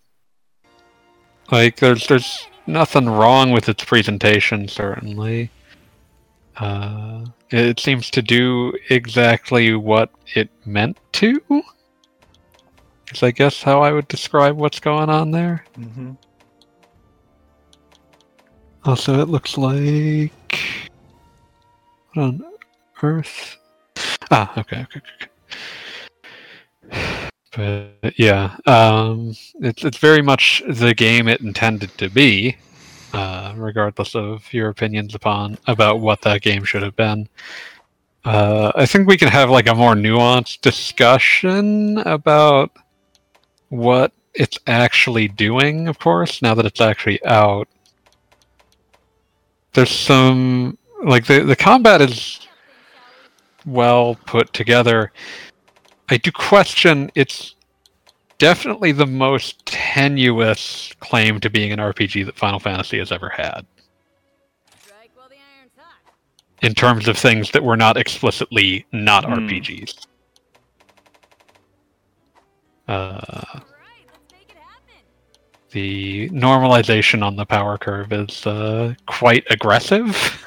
like 1.51 1.77
there's 1.77 2.07
there's 2.07 2.48
nothing 2.65 3.09
wrong 3.09 3.51
with 3.51 3.67
its 3.67 3.83
presentation 3.83 4.67
certainly. 4.67 5.50
Uh, 6.57 7.25
it 7.51 7.79
seems 7.79 8.09
to 8.12 8.21
do 8.21 8.74
exactly 8.89 9.74
what 9.75 10.12
it 10.36 10.50
meant 10.65 10.98
to. 11.13 11.41
Is 13.12 13.24
I 13.24 13.32
guess 13.32 13.63
how 13.63 13.82
I 13.82 13.92
would 13.92 14.08
describe 14.08 14.56
what's 14.58 14.80
going 14.80 15.10
on 15.10 15.32
there. 15.32 15.66
Mm-hmm. 15.78 16.12
Also, 18.86 19.20
it 19.20 19.30
looks 19.30 19.58
like 19.58 20.32
what 22.13 22.24
on 22.24 22.44
Earth? 23.01 23.58
Ah, 24.32 24.51
okay, 24.58 24.84
okay, 24.84 25.01
okay. 25.16 25.30
But 27.56 28.13
yeah, 28.18 28.56
um, 28.68 29.36
it's 29.60 29.84
it's 29.84 29.98
very 29.98 30.22
much 30.22 30.62
the 30.68 30.94
game 30.94 31.28
it 31.28 31.42
intended 31.42 31.98
to 31.98 32.10
be, 32.10 32.58
uh, 33.13 33.54
regardless 33.58 34.16
of 34.16 34.54
your 34.54 34.70
opinions 34.70 35.16
upon 35.16 35.58
about 35.66 36.00
what 36.00 36.22
that 36.22 36.42
game 36.42 36.63
should 36.63 36.84
have 36.84 36.96
been. 36.96 37.28
Uh, 38.24 38.72
I 38.75 38.86
think 38.86 39.08
we 39.08 39.18
can 39.18 39.30
have 39.30 39.50
like 39.50 39.68
a 39.68 39.74
more 39.74 39.96
nuanced 39.96 40.62
discussion 40.62 41.98
about 42.00 42.72
what 43.70 44.12
it's 44.34 44.58
actually 44.68 45.28
doing. 45.28 45.88
Of 45.88 46.00
course, 46.00 46.42
now 46.42 46.54
that 46.56 46.66
it's 46.66 46.82
actually 46.82 47.24
out, 47.26 47.68
there's 49.74 49.92
some 49.92 50.78
like 51.04 51.26
the 51.26 51.42
the 51.42 51.56
combat 51.56 52.02
is 52.02 52.48
well 53.66 54.16
put 54.26 54.52
together. 54.54 55.12
I 56.10 56.18
do 56.18 56.32
question 56.32 57.12
its 57.16 57.56
definitely 58.40 58.92
the 58.92 59.06
most 59.06 59.66
tenuous 59.66 60.92
claim 61.00 61.40
to 61.42 61.50
being 61.50 61.72
an 61.72 61.80
RPG 61.80 62.26
that 62.26 62.38
Final 62.38 62.60
Fantasy 62.60 62.98
has 62.98 63.12
ever 63.12 63.30
had 63.30 63.66
in 66.62 66.74
terms 66.74 67.08
of 67.08 67.18
things 67.18 67.52
that 67.52 67.64
were 67.64 67.78
not 67.78 67.98
explicitly 67.98 68.86
not 68.92 69.24
Hmm. 69.26 69.34
RPGs. 69.34 70.06
Uh, 72.89 73.60
the 75.69 76.27
normalization 76.31 77.24
on 77.24 77.36
the 77.36 77.46
power 77.46 77.77
curve 77.77 78.12
is 78.12 78.48
uh, 78.48 78.96
quite 79.05 79.46
aggressive. 79.51 80.43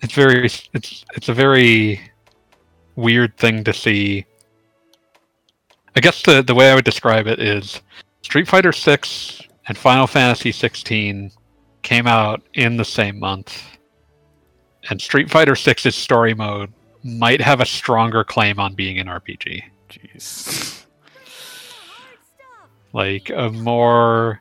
It's 0.00 0.14
very 0.14 0.46
it's 0.46 1.04
it's 1.16 1.28
a 1.28 1.34
very 1.34 2.00
weird 2.94 3.36
thing 3.36 3.64
to 3.64 3.72
see. 3.72 4.24
I 5.96 6.00
guess 6.00 6.22
the 6.22 6.40
the 6.40 6.54
way 6.54 6.70
I 6.70 6.76
would 6.76 6.84
describe 6.84 7.26
it 7.26 7.40
is 7.40 7.82
Street 8.22 8.46
Fighter 8.46 8.70
6 8.70 9.42
and 9.66 9.76
Final 9.76 10.06
Fantasy 10.06 10.52
16 10.52 11.32
came 11.82 12.06
out 12.06 12.40
in 12.54 12.76
the 12.76 12.84
same 12.84 13.18
month. 13.18 13.60
And 14.88 15.02
Street 15.02 15.28
Fighter 15.28 15.54
6's 15.54 15.96
story 15.96 16.34
mode 16.34 16.72
might 17.02 17.40
have 17.40 17.60
a 17.60 17.66
stronger 17.66 18.22
claim 18.22 18.60
on 18.60 18.76
being 18.76 19.00
an 19.00 19.08
RPG. 19.08 19.64
Jeez. 19.88 20.84
Like 22.92 23.30
a 23.30 23.50
more 23.50 24.40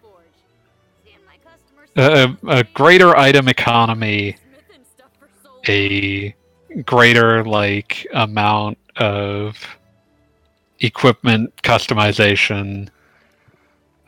a, 1.97 2.37
a 2.47 2.63
greater 2.63 3.15
item 3.17 3.47
economy, 3.47 4.37
a 5.67 6.33
greater 6.85 7.43
like 7.43 8.07
amount 8.13 8.77
of 8.97 9.57
equipment 10.79 11.55
customization, 11.63 12.89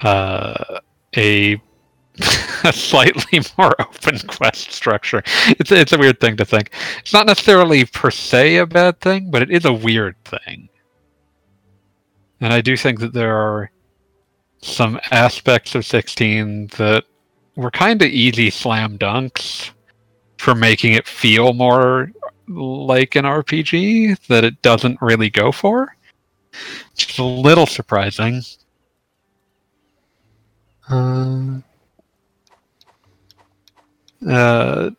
uh, 0.01 0.79
a 1.17 1.61
a 2.63 2.73
slightly 2.73 3.41
more 3.57 3.73
open 3.79 4.19
quest 4.27 4.71
structure. 4.71 5.23
It's 5.47 5.71
it's 5.71 5.93
a 5.93 5.97
weird 5.97 6.19
thing 6.19 6.37
to 6.37 6.45
think. 6.45 6.71
It's 6.99 7.13
not 7.13 7.25
necessarily 7.25 7.85
per 7.85 8.11
se 8.11 8.57
a 8.57 8.65
bad 8.65 8.99
thing, 9.01 9.31
but 9.31 9.41
it 9.41 9.51
is 9.51 9.65
a 9.65 9.73
weird 9.73 10.15
thing. 10.25 10.69
And 12.41 12.53
I 12.53 12.61
do 12.61 12.77
think 12.77 12.99
that 12.99 13.13
there 13.13 13.35
are 13.35 13.71
some 14.61 14.99
aspects 15.11 15.75
of 15.75 15.85
16 15.85 16.67
that 16.77 17.03
were 17.55 17.71
kind 17.71 18.01
of 18.01 18.07
easy 18.09 18.49
slam 18.49 18.97
dunks 18.97 19.71
for 20.37 20.55
making 20.55 20.93
it 20.93 21.07
feel 21.07 21.53
more 21.53 22.11
like 22.47 23.15
an 23.15 23.25
RPG 23.25 24.27
that 24.27 24.43
it 24.43 24.61
doesn't 24.61 25.01
really 25.01 25.29
go 25.29 25.51
for. 25.51 25.95
It's 26.93 27.17
a 27.17 27.23
little 27.23 27.65
surprising. 27.65 28.41
Uh, 30.89 31.59
uh, 34.27 34.89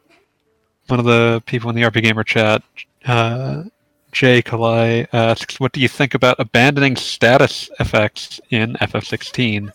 one 0.87 1.00
of 1.00 1.06
the 1.06 1.42
people 1.47 1.70
in 1.70 1.76
the 1.76 1.82
RPGamer 1.82 2.25
chat, 2.25 2.62
uh, 3.06 3.64
Jay 4.12 4.43
Kalai, 4.43 5.07
asks, 5.12 5.61
"What 5.61 5.73
do 5.73 5.81
you 5.81 5.88
think 5.88 6.14
about 6.14 6.40
abandoning 6.40 6.97
status 6.97 7.71
effects 7.79 8.40
in 8.50 8.76
FF16?" 8.81 9.73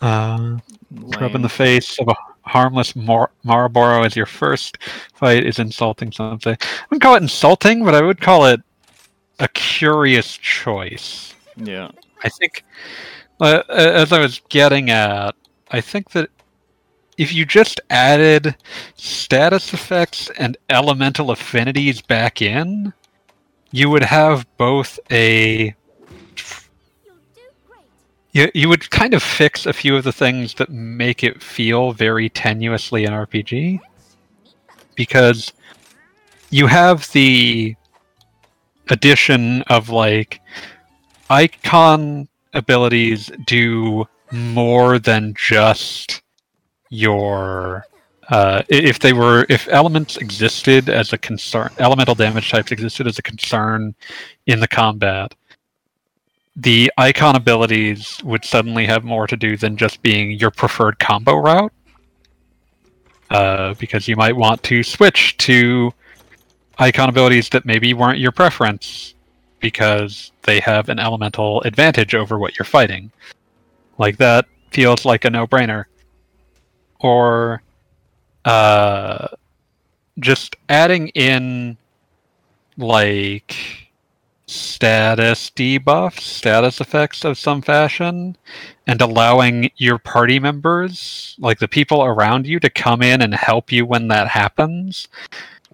Uh, 0.00 0.58
rub 1.18 1.34
in 1.34 1.42
the 1.42 1.48
face 1.48 1.98
of 1.98 2.08
a 2.08 2.14
harmless 2.42 2.94
Mar- 2.94 3.30
Malboro 3.44 4.04
as 4.04 4.14
your 4.14 4.26
first 4.26 4.78
fight 5.14 5.44
is 5.44 5.58
insulting 5.58 6.12
something. 6.12 6.56
I 6.60 6.84
wouldn't 6.90 7.02
call 7.02 7.16
it 7.16 7.22
insulting, 7.22 7.84
but 7.84 7.94
I 7.94 8.02
would 8.02 8.20
call 8.20 8.46
it 8.46 8.60
a 9.38 9.48
curious 9.48 10.36
choice. 10.36 11.34
Yeah. 11.56 11.90
I 12.24 12.28
think, 12.28 12.64
uh, 13.40 13.62
as 13.68 14.12
I 14.12 14.20
was 14.20 14.40
getting 14.48 14.90
at, 14.90 15.34
I 15.70 15.80
think 15.80 16.10
that 16.10 16.30
if 17.18 17.32
you 17.32 17.44
just 17.44 17.80
added 17.90 18.56
status 18.96 19.72
effects 19.72 20.30
and 20.38 20.56
elemental 20.70 21.30
affinities 21.30 22.00
back 22.00 22.42
in, 22.42 22.92
you 23.76 23.90
would 23.90 24.02
have 24.02 24.46
both 24.56 24.98
a 25.10 25.74
you, 28.32 28.50
you 28.54 28.70
would 28.70 28.88
kind 28.88 29.12
of 29.12 29.22
fix 29.22 29.66
a 29.66 29.72
few 29.74 29.94
of 29.96 30.04
the 30.04 30.14
things 30.14 30.54
that 30.54 30.70
make 30.70 31.22
it 31.22 31.42
feel 31.42 31.92
very 31.92 32.30
tenuously 32.30 33.06
an 33.06 33.12
RPG 33.12 33.78
because 34.94 35.52
you 36.48 36.66
have 36.66 37.12
the 37.12 37.76
addition 38.88 39.60
of 39.62 39.90
like 39.90 40.40
icon 41.28 42.28
abilities 42.54 43.30
do 43.44 44.06
more 44.32 44.98
than 44.98 45.34
just 45.36 46.22
your 46.88 47.84
uh, 48.30 48.62
if 48.68 48.98
they 48.98 49.12
were 49.12 49.46
if 49.48 49.68
elements 49.68 50.16
existed 50.16 50.88
as 50.88 51.12
a 51.12 51.18
concern 51.18 51.70
elemental 51.78 52.14
damage 52.14 52.50
types 52.50 52.72
existed 52.72 53.06
as 53.06 53.18
a 53.18 53.22
concern 53.22 53.94
in 54.46 54.60
the 54.60 54.68
combat 54.68 55.34
the 56.56 56.90
icon 56.96 57.36
abilities 57.36 58.18
would 58.24 58.44
suddenly 58.44 58.86
have 58.86 59.04
more 59.04 59.26
to 59.26 59.36
do 59.36 59.56
than 59.56 59.76
just 59.76 60.00
being 60.02 60.32
your 60.32 60.50
preferred 60.50 60.98
combo 60.98 61.36
route. 61.36 61.72
Uh, 63.30 63.74
because 63.74 64.08
you 64.08 64.16
might 64.16 64.34
want 64.34 64.62
to 64.62 64.82
switch 64.82 65.36
to 65.36 65.92
icon 66.78 67.08
abilities 67.08 67.48
that 67.48 67.66
maybe 67.66 67.92
weren't 67.92 68.20
your 68.20 68.30
preference 68.30 69.14
because 69.58 70.32
they 70.42 70.60
have 70.60 70.88
an 70.88 70.98
elemental 70.98 71.60
advantage 71.62 72.14
over 72.14 72.38
what 72.38 72.56
you're 72.56 72.64
fighting. 72.64 73.10
Like 73.98 74.16
that 74.18 74.46
feels 74.70 75.04
like 75.04 75.24
a 75.24 75.30
no-brainer. 75.30 75.86
Or 77.00 77.62
uh, 78.46 79.28
just 80.18 80.56
adding 80.68 81.08
in 81.08 81.76
like 82.78 83.56
status 84.46 85.50
debuffs, 85.50 86.20
status 86.20 86.80
effects 86.80 87.24
of 87.24 87.36
some 87.36 87.60
fashion, 87.60 88.36
and 88.86 89.00
allowing 89.00 89.70
your 89.76 89.98
party 89.98 90.38
members, 90.38 91.34
like 91.38 91.58
the 91.58 91.68
people 91.68 92.04
around 92.04 92.46
you, 92.46 92.60
to 92.60 92.70
come 92.70 93.02
in 93.02 93.20
and 93.20 93.34
help 93.34 93.72
you 93.72 93.84
when 93.84 94.08
that 94.08 94.28
happens 94.28 95.08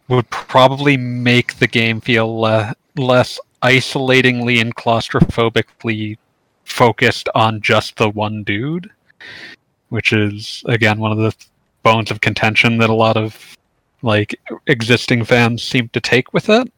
would 0.09 0.29
probably 0.31 0.97
make 0.97 1.59
the 1.59 1.67
game 1.67 2.01
feel 2.01 2.41
le- 2.41 2.75
less 2.97 3.39
isolatingly 3.63 4.59
and 4.59 4.75
claustrophobically 4.75 6.19
focused 6.65 7.29
on 7.35 7.61
just 7.61 7.97
the 7.97 8.09
one 8.09 8.43
dude 8.43 8.91
which 9.91 10.13
is 10.13 10.65
again 10.67 10.99
one 10.99 11.13
of 11.13 11.19
the 11.19 11.35
bones 11.83 12.11
of 12.11 12.21
contention 12.21 12.79
that 12.79 12.91
a 12.91 12.95
lot 12.95 13.17
of 13.17 13.57
like 14.03 14.39
existing 14.67 15.25
fans 15.25 15.63
seem 15.63 15.89
to 15.91 16.01
take 16.01 16.33
with 16.33 16.49
it. 16.49 16.71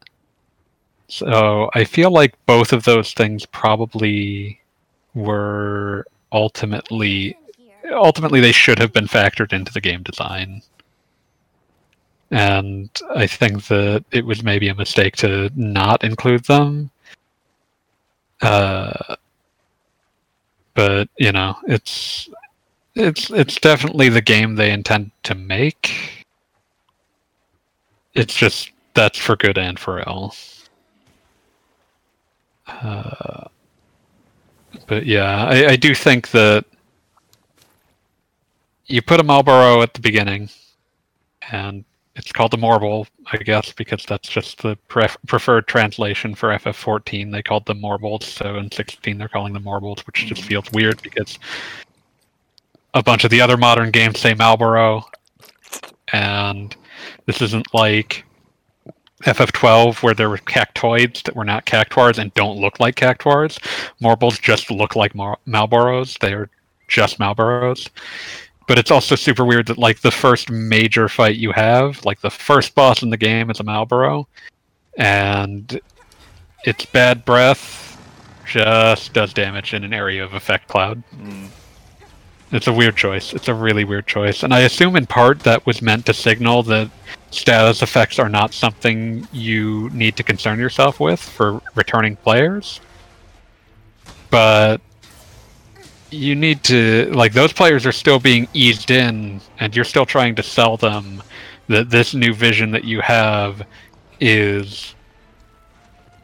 So 1.07 1.69
I 1.73 1.83
feel 1.83 2.11
like 2.11 2.33
both 2.45 2.73
of 2.73 2.83
those 2.83 3.13
things 3.13 3.45
probably 3.45 4.59
were 5.13 6.05
ultimately 6.31 7.37
ultimately 7.91 8.39
they 8.41 8.51
should 8.51 8.79
have 8.79 8.91
been 8.91 9.05
factored 9.07 9.53
into 9.53 9.71
the 9.71 9.81
game 9.81 10.03
design. 10.03 10.61
And 12.31 12.89
I 13.15 13.27
think 13.27 13.67
that 13.67 14.03
it 14.11 14.25
was 14.25 14.43
maybe 14.43 14.67
a 14.67 14.75
mistake 14.75 15.15
to 15.17 15.51
not 15.55 16.03
include 16.03 16.43
them. 16.45 16.89
Uh, 18.41 19.15
but 20.73 21.07
you 21.17 21.31
know, 21.31 21.55
it's 21.67 22.29
it's 22.95 23.29
it's 23.29 23.59
definitely 23.59 24.09
the 24.09 24.21
game 24.21 24.55
they 24.55 24.71
intend 24.71 25.11
to 25.23 25.35
make. 25.35 26.25
It's 28.13 28.33
just 28.33 28.71
that's 28.93 29.17
for 29.17 29.35
good 29.35 29.57
and 29.57 29.77
for 29.77 29.99
ill. 30.07 30.33
Uh, 32.67 33.45
but 34.87 35.05
yeah, 35.05 35.45
I, 35.45 35.71
I 35.71 35.75
do 35.75 35.93
think 35.93 36.31
that 36.31 36.65
you 38.87 39.01
put 39.01 39.19
a 39.19 39.23
Malboro 39.23 39.83
at 39.83 39.93
the 39.93 39.99
beginning, 39.99 40.49
and 41.51 41.83
it's 42.15 42.31
called 42.31 42.51
the 42.51 42.57
Morbol, 42.57 43.07
I 43.31 43.37
guess, 43.37 43.73
because 43.73 44.05
that's 44.07 44.29
just 44.29 44.61
the 44.61 44.77
pref- 44.87 45.17
preferred 45.27 45.67
translation 45.67 46.33
for 46.33 46.49
FF14. 46.49 47.31
They 47.31 47.43
called 47.43 47.65
them 47.65 47.81
Morbols, 47.81 48.25
so 48.25 48.55
in 48.55 48.71
16 48.71 49.17
they're 49.17 49.27
calling 49.27 49.53
them 49.53 49.63
Morbols, 49.63 50.05
which 50.07 50.25
just 50.25 50.43
feels 50.43 50.71
weird 50.71 51.01
because 51.01 51.37
a 52.95 53.03
bunch 53.03 53.25
of 53.25 53.29
the 53.29 53.41
other 53.41 53.57
modern 53.57 53.91
games 53.91 54.19
say 54.19 54.33
Malboro, 54.33 55.03
and 56.13 56.75
this 57.25 57.41
isn't 57.41 57.71
like 57.73 58.23
FF12 59.23 60.01
where 60.01 60.13
there 60.13 60.29
were 60.29 60.37
cactoids 60.37 61.21
that 61.23 61.35
were 61.35 61.43
not 61.43 61.65
cactuars 61.65 62.17
and 62.17 62.33
don't 62.35 62.57
look 62.57 62.79
like 62.79 62.95
cactuars. 62.95 63.59
Morbols 63.99 64.39
just 64.39 64.71
look 64.71 64.95
like 64.95 65.13
Mar- 65.13 65.39
Malboros. 65.45 66.17
They 66.19 66.33
are 66.33 66.49
just 66.87 67.19
Malboros. 67.19 67.89
But 68.67 68.79
it's 68.79 68.91
also 68.91 69.15
super 69.15 69.43
weird 69.43 69.67
that 69.67 69.77
like 69.77 69.99
the 69.99 70.11
first 70.11 70.49
major 70.49 71.09
fight 71.09 71.35
you 71.35 71.51
have, 71.51 72.03
like 72.05 72.21
the 72.21 72.31
first 72.31 72.75
boss 72.75 73.03
in 73.03 73.09
the 73.09 73.17
game 73.17 73.51
is 73.51 73.59
a 73.59 73.63
Malboro, 73.63 74.25
and 74.97 75.79
its 76.63 76.85
bad 76.85 77.25
breath 77.25 77.81
just 78.45 79.13
does 79.13 79.33
damage 79.33 79.73
in 79.73 79.83
an 79.83 79.93
area 79.93 80.23
of 80.23 80.33
effect 80.33 80.67
cloud. 80.69 81.03
Mm. 81.15 81.49
It's 82.51 82.67
a 82.67 82.73
weird 82.73 82.95
choice. 82.95 83.33
It's 83.33 83.47
a 83.47 83.53
really 83.53 83.83
weird 83.83 84.07
choice. 84.07 84.43
And 84.43 84.53
I 84.53 84.61
assume 84.61 84.95
in 84.95 85.05
part 85.05 85.39
that 85.41 85.65
was 85.65 85.81
meant 85.81 86.05
to 86.05 86.13
signal 86.13 86.63
that 86.63 86.89
status 87.31 87.81
effects 87.81 88.19
are 88.19 88.29
not 88.29 88.53
something 88.53 89.27
you 89.31 89.89
need 89.91 90.15
to 90.17 90.23
concern 90.23 90.59
yourself 90.59 90.99
with 90.99 91.19
for 91.19 91.61
returning 91.75 92.15
players. 92.15 92.79
But 94.29 94.79
you 96.11 96.35
need 96.35 96.63
to 96.63 97.11
like 97.13 97.33
those 97.33 97.51
players 97.51 97.85
are 97.85 97.91
still 97.91 98.19
being 98.19 98.47
eased 98.53 98.91
in 98.91 99.41
and 99.59 99.75
you're 99.75 99.85
still 99.85 100.05
trying 100.05 100.35
to 100.35 100.43
sell 100.43 100.77
them 100.77 101.21
that 101.67 101.89
this 101.89 102.13
new 102.13 102.33
vision 102.33 102.71
that 102.71 102.83
you 102.83 103.01
have 103.01 103.65
is 104.19 104.95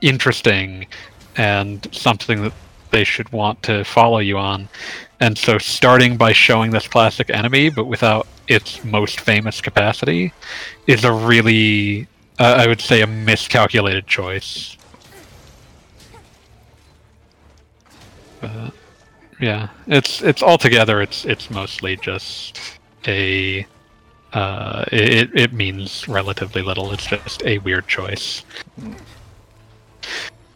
interesting 0.02 0.86
and 1.36 1.88
something 1.92 2.44
that 2.44 2.54
they 2.92 3.04
should 3.04 3.32
want 3.32 3.62
to 3.64 3.84
follow 3.84 4.20
you 4.20 4.38
on. 4.38 4.68
And 5.22 5.38
so 5.38 5.60
starting 5.60 6.18
by 6.18 6.34
showing 6.34 6.72
this 6.72 6.88
classic 6.88 7.30
enemy, 7.30 7.70
but 7.70 7.86
without 7.86 8.28
its 8.48 8.84
most 8.84 9.20
famous 9.22 9.62
capacity, 9.62 10.34
is 10.88 11.04
a 11.04 11.12
really, 11.14 12.08
uh, 12.40 12.56
I 12.58 12.66
would 12.66 12.82
say, 12.82 13.02
a 13.02 13.08
miscalculated 13.08 14.08
choice. 14.08 14.76
But 18.42 18.74
yeah, 19.40 19.70
it's 19.86 20.24
it's 20.24 20.42
altogether 20.42 21.04
it's 21.04 21.24
it's 21.26 21.52
mostly 21.52 21.98
just 21.98 22.60
a 23.06 23.68
uh, 24.34 24.86
it 24.92 25.30
it 25.36 25.54
means 25.54 26.08
relatively 26.08 26.64
little. 26.64 26.92
It's 26.94 27.06
just 27.06 27.44
a 27.44 27.60
weird 27.60 27.88
choice. 27.88 28.44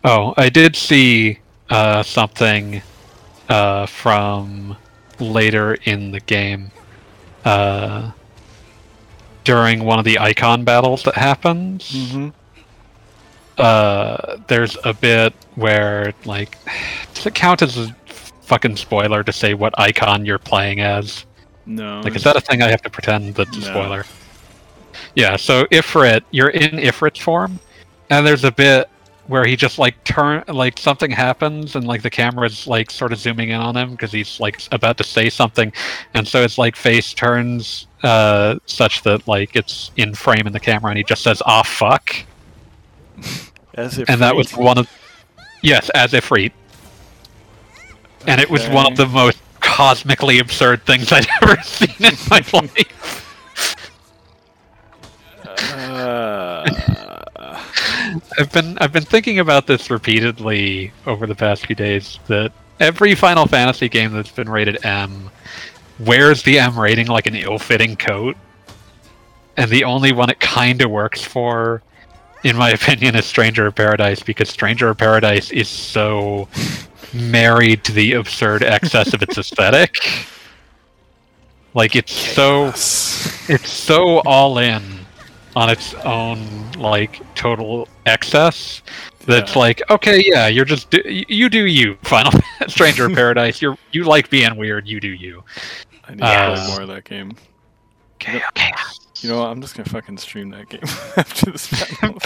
Oh, 0.03 0.33
I 0.37 0.49
did 0.49 0.75
see 0.75 1.37
uh, 1.69 2.01
something 2.01 2.81
uh, 3.49 3.85
from 3.85 4.75
later 5.19 5.75
in 5.85 6.11
the 6.11 6.19
game. 6.21 6.71
Uh, 7.43 8.11
during 9.43 9.83
one 9.83 9.99
of 9.99 10.05
the 10.05 10.17
icon 10.19 10.63
battles 10.63 11.03
that 11.03 11.13
happens, 11.15 11.91
Mm-hmm. 11.91 12.29
uh, 13.57 14.37
there's 14.47 14.77
a 14.83 14.93
bit 14.93 15.33
where, 15.55 16.13
like, 16.25 16.57
does 17.13 17.25
it 17.27 17.35
count 17.35 17.61
as 17.61 17.77
a 17.77 17.95
fucking 18.41 18.75
spoiler 18.75 19.23
to 19.23 19.31
say 19.31 19.53
what 19.53 19.77
icon 19.79 20.25
you're 20.25 20.39
playing 20.39 20.79
as? 20.81 21.25
No. 21.65 22.01
Like, 22.01 22.15
is 22.15 22.23
that 22.23 22.35
a 22.35 22.41
thing 22.41 22.61
I 22.61 22.69
have 22.69 22.81
to 22.83 22.89
pretend 22.89 23.35
that's 23.35 23.55
a 23.57 23.59
No. 23.61 23.65
spoiler? 23.67 24.05
Yeah, 25.15 25.35
so 25.35 25.65
Ifrit, 25.65 26.21
you're 26.31 26.49
in 26.49 26.71
Ifrit's 26.71 27.19
form, 27.19 27.59
and 28.09 28.25
there's 28.25 28.43
a 28.43 28.51
bit 28.51 28.89
where 29.27 29.45
he 29.45 29.55
just 29.55 29.79
like 29.79 30.01
turn 30.03 30.43
like 30.47 30.77
something 30.77 31.09
happens 31.09 31.75
and 31.75 31.87
like 31.87 32.01
the 32.03 32.09
camera's 32.09 32.67
like 32.67 32.91
sort 32.91 33.11
of 33.11 33.17
zooming 33.17 33.49
in 33.49 33.59
on 33.59 33.75
him 33.75 33.91
because 33.91 34.11
he's 34.11 34.39
like 34.39 34.61
about 34.71 34.97
to 34.97 35.03
say 35.03 35.29
something. 35.29 35.73
And 36.13 36.27
so 36.27 36.41
his 36.41 36.57
like 36.57 36.75
face 36.75 37.13
turns 37.13 37.87
uh 38.03 38.59
such 38.65 39.01
that 39.03 39.27
like 39.27 39.55
it's 39.55 39.91
in 39.97 40.13
frame 40.13 40.45
in 40.45 40.53
the 40.53 40.59
camera 40.59 40.91
and 40.91 40.97
he 40.97 41.03
just 41.03 41.23
says 41.23 41.41
ah 41.45 41.63
fuck. 41.63 42.15
As 43.73 43.97
if 43.97 44.09
and 44.09 44.21
that 44.21 44.35
was 44.35 44.55
one 44.55 44.77
of 44.77 44.89
yes 45.61 45.89
as 45.95 46.13
if 46.13 46.29
Ifrit 46.29 46.53
and 48.27 48.39
it 48.39 48.49
was 48.49 48.67
one 48.69 48.91
of 48.91 48.97
the 48.97 49.05
most 49.05 49.37
cosmically 49.59 50.39
absurd 50.39 50.85
things 50.85 51.11
I'd 51.11 51.27
ever 51.41 51.61
seen 51.61 51.89
in 51.99 52.13
my 52.29 52.43
life. 52.53 53.21
Uh, 55.73 57.14
I've 58.37 58.51
been 58.51 58.77
I've 58.79 58.93
been 58.93 59.03
thinking 59.03 59.39
about 59.39 59.67
this 59.67 59.89
repeatedly 59.89 60.91
over 61.05 61.25
the 61.27 61.35
past 61.35 61.65
few 61.65 61.75
days. 61.75 62.19
That 62.27 62.51
every 62.79 63.15
Final 63.15 63.45
Fantasy 63.45 63.89
game 63.89 64.13
that's 64.13 64.31
been 64.31 64.49
rated 64.49 64.85
M 64.85 65.29
wears 65.99 66.43
the 66.43 66.59
M 66.59 66.79
rating 66.79 67.07
like 67.07 67.27
an 67.27 67.35
ill-fitting 67.35 67.95
coat, 67.97 68.35
and 69.57 69.69
the 69.69 69.83
only 69.83 70.11
one 70.11 70.29
it 70.29 70.39
kind 70.39 70.81
of 70.81 70.91
works 70.91 71.21
for, 71.23 71.81
in 72.43 72.55
my 72.55 72.69
opinion, 72.79 73.15
is 73.15 73.25
Stranger 73.25 73.67
of 73.67 73.75
Paradise 73.75 74.21
because 74.21 74.49
Stranger 74.49 74.89
of 74.89 74.97
Paradise 74.97 75.51
is 75.51 75.69
so 75.69 76.47
married 77.13 77.83
to 77.85 77.91
the 77.93 78.13
absurd 78.13 78.63
excess 78.63 79.13
of 79.13 79.21
its 79.21 79.37
aesthetic. 79.37 79.95
Like 81.73 81.95
it's 81.95 82.13
so 82.35 82.67
it's 82.67 83.69
so 83.69 84.19
all 84.25 84.57
in 84.57 84.94
on 85.55 85.69
its 85.69 85.93
own 86.05 86.39
like 86.73 87.21
total 87.35 87.87
excess 88.05 88.81
that's 89.25 89.53
Yeah. 89.53 89.59
like 89.59 89.81
okay 89.89 90.21
yeah 90.25 90.47
you're 90.47 90.65
just 90.65 90.89
do, 90.89 91.01
you 91.05 91.49
do 91.49 91.65
you 91.65 91.97
final 92.03 92.31
stranger 92.67 93.09
paradise 93.21 93.61
you're 93.61 93.77
you 93.91 94.03
like 94.03 94.29
being 94.29 94.55
weird 94.57 94.87
you 94.87 94.99
do 94.99 95.07
you 95.09 95.43
I 96.07 96.11
need 96.11 96.19
to 96.19 96.25
Uh, 96.25 96.55
play 96.55 96.67
more 96.67 96.81
of 96.81 96.87
that 96.89 97.03
game. 97.05 97.31
okay 98.15 98.41
okay. 98.49 98.71
You 99.21 99.29
know 99.29 99.39
what? 99.39 99.47
I'm 99.49 99.61
just 99.61 99.75
gonna 99.75 99.89
fucking 99.89 100.17
stream 100.17 100.49
that 100.49 100.69
game 100.69 100.81
after 101.17 101.51
this 101.51 101.69
battle. 102.01 102.19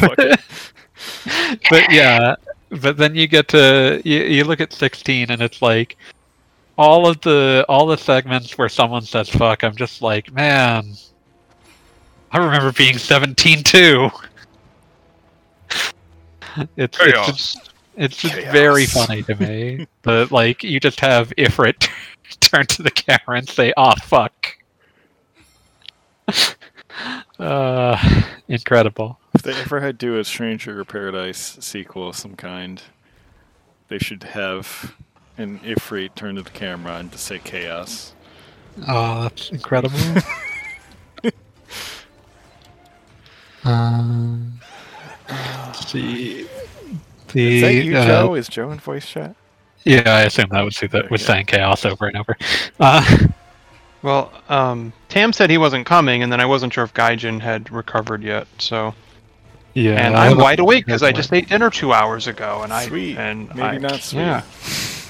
But 1.70 1.92
yeah 1.92 2.36
but 2.70 2.98
then 2.98 3.15
you 3.15 3.28
get 3.28 3.48
to 3.50 4.02
you, 4.04 4.20
you 4.24 4.44
look 4.44 4.60
at 4.60 4.74
16 4.74 5.32
and 5.32 5.42
it's 5.42 5.62
like 5.62 5.98
all 6.78 7.08
of 7.08 7.20
the 7.22 7.65
all 7.70 7.86
the 7.88 7.98
segments 7.98 8.58
where 8.58 8.70
someone 8.70 9.02
says 9.02 9.30
fuck 9.30 9.63
i'm 9.63 9.76
just 9.76 10.02
like 10.02 10.32
man 10.34 10.94
i 12.32 12.38
remember 12.38 12.72
being 12.72 12.98
17 12.98 13.63
too 13.63 14.10
it's, 16.78 16.98
it's 17.00 17.26
just 17.28 17.70
It's 18.00 18.15
just 18.15 18.36
very 18.36 18.86
funny 18.86 19.24
to 19.24 19.36
me. 19.36 19.86
but 20.04 20.32
like 20.32 20.63
you 20.63 20.80
just 20.80 21.02
have 21.02 21.32
Ifrit 21.38 21.89
turn 22.39 22.65
to 22.68 22.82
the 22.82 22.92
camera 22.92 23.38
and 23.38 23.50
say, 23.50 23.74
"Ah, 23.76 23.94
fuck." 24.02 24.56
uh, 27.39 28.24
incredible. 28.48 29.20
If 29.34 29.42
they 29.42 29.54
ever 29.54 29.82
had 29.82 30.00
to 30.00 30.06
do 30.06 30.18
a 30.18 30.24
Stranger 30.24 30.86
Paradise 30.86 31.58
sequel 31.60 32.08
of 32.08 32.15
some 32.15 32.38
kind, 32.38 32.82
they 33.89 33.98
should 33.98 34.24
have 34.24 34.96
an 35.38 35.60
Ifrit 35.60 36.15
turn 36.15 36.36
to 36.36 36.42
the 36.42 36.50
camera 36.52 36.96
and 36.96 37.12
just 37.12 37.26
say 37.26 37.39
chaos. 37.39 38.13
Oh, 38.88 39.24
that's 39.24 39.50
incredible. 39.52 40.00
Um, 43.65 44.60
let's 45.30 45.88
see. 45.91 46.48
The, 47.34 47.56
Is 47.56 47.62
that 47.62 47.86
you, 47.86 47.95
uh, 47.98 48.06
Joe? 48.06 48.34
Is 48.36 48.48
Joe 48.48 48.72
in 48.72 48.80
voice 48.80 49.08
chat? 49.08 49.36
Yeah, 49.86 50.02
I 50.06 50.22
assume 50.24 50.48
that 50.52 50.62
was 50.62 50.78
who 50.78 50.88
that 50.89 51.10
was 51.10 51.22
Okay. 51.22 51.34
saying 51.34 51.45
chaos 51.45 51.86
over 51.86 52.08
and 52.08 52.17
over. 52.17 52.36
Uh, 52.80 53.17
Well, 54.02 54.32
um, 54.48 54.93
Tam 55.10 55.34
said 55.34 55.50
he 55.50 55.58
wasn't 55.58 55.86
coming, 55.86 56.24
and 56.24 56.32
then 56.32 56.39
I 56.39 56.45
wasn't 56.45 56.74
sure 56.74 56.86
if 56.86 56.93
Gaijin 56.93 57.41
had 57.41 57.69
recovered 57.69 58.24
yet. 58.24 58.48
So, 58.58 58.95
yeah, 59.74 59.95
and 59.95 60.15
I 60.15 60.28
I'm 60.30 60.38
wide 60.38 60.60
awake 60.60 60.86
because 60.86 61.04
I 61.04 61.12
just 61.12 61.34
ate 61.34 61.50
dinner 61.50 61.69
two 61.69 61.91
hours 61.91 62.28
ago, 62.28 62.62
and 62.63 62.72
I 62.72 62.84
and 62.84 63.50
Maybe 63.50 63.62
I, 63.62 63.78
not 63.78 64.00
sweet. 64.00 64.22
Yeah, 64.22 64.43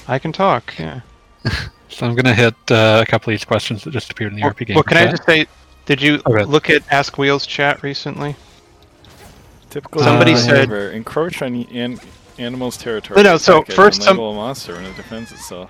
I 0.08 0.18
can 0.18 0.32
talk. 0.32 0.74
Yeah. 0.78 1.00
So 1.92 2.06
I'm 2.06 2.14
gonna 2.14 2.34
hit 2.34 2.54
uh, 2.70 3.02
a 3.02 3.06
couple 3.06 3.30
of 3.30 3.34
these 3.34 3.44
questions 3.44 3.82
that 3.82 3.90
just 3.90 4.10
appeared 4.12 4.32
in 4.32 4.36
the 4.36 4.42
Well, 4.44 4.52
RP 4.54 4.64
game. 4.66 4.74
well, 4.76 4.84
can 4.84 4.96
I 4.96 5.10
just 5.10 5.24
say, 5.24 5.46
did 5.90 6.00
you 6.00 6.22
Okay. 6.24 6.44
look 6.44 6.70
at 6.70 6.84
Ask 6.92 7.18
Wheels 7.18 7.44
chat 7.44 7.82
recently? 7.82 8.36
Typical 9.70 10.02
Somebody 10.02 10.34
uh, 10.34 10.36
said- 10.36 10.68
behavior, 10.68 10.92
encroach 10.92 11.42
on 11.42 11.54
an 11.56 11.98
animal's 12.38 12.76
territory. 12.76 13.20
No, 13.20 13.32
no, 13.32 13.36
so 13.36 13.62
first 13.64 14.02
some- 14.04 14.16
label 14.16 14.30
a 14.30 14.34
monster 14.36 14.74
when 14.74 14.84
it 14.84 14.94
defends 14.94 15.32
itself. 15.32 15.68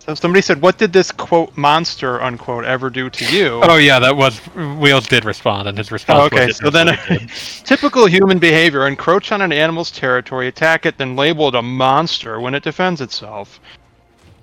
So 0.00 0.14
somebody 0.14 0.42
said, 0.42 0.60
"What 0.60 0.76
did 0.76 0.92
this 0.92 1.10
quote 1.10 1.56
monster 1.56 2.20
unquote 2.22 2.66
ever 2.66 2.90
do 2.90 3.08
to 3.08 3.24
you?" 3.34 3.60
Oh 3.62 3.76
yeah, 3.76 3.98
that 3.98 4.14
was 4.16 4.38
Wheels 4.54 5.06
did 5.06 5.24
respond, 5.24 5.66
and 5.66 5.78
his 5.78 5.90
response. 5.90 6.20
Oh, 6.20 6.26
okay, 6.26 6.46
was, 6.48 6.58
so 6.58 6.68
then- 6.68 6.96
Typical 7.64 8.04
human 8.06 8.38
behavior: 8.38 8.86
encroach 8.86 9.32
on 9.32 9.40
an 9.40 9.52
animal's 9.52 9.90
territory, 9.90 10.46
attack 10.48 10.84
it, 10.84 10.98
then 10.98 11.16
label 11.16 11.48
it 11.48 11.54
a 11.54 11.62
monster 11.62 12.38
when 12.38 12.54
it 12.54 12.62
defends 12.62 13.00
itself. 13.00 13.60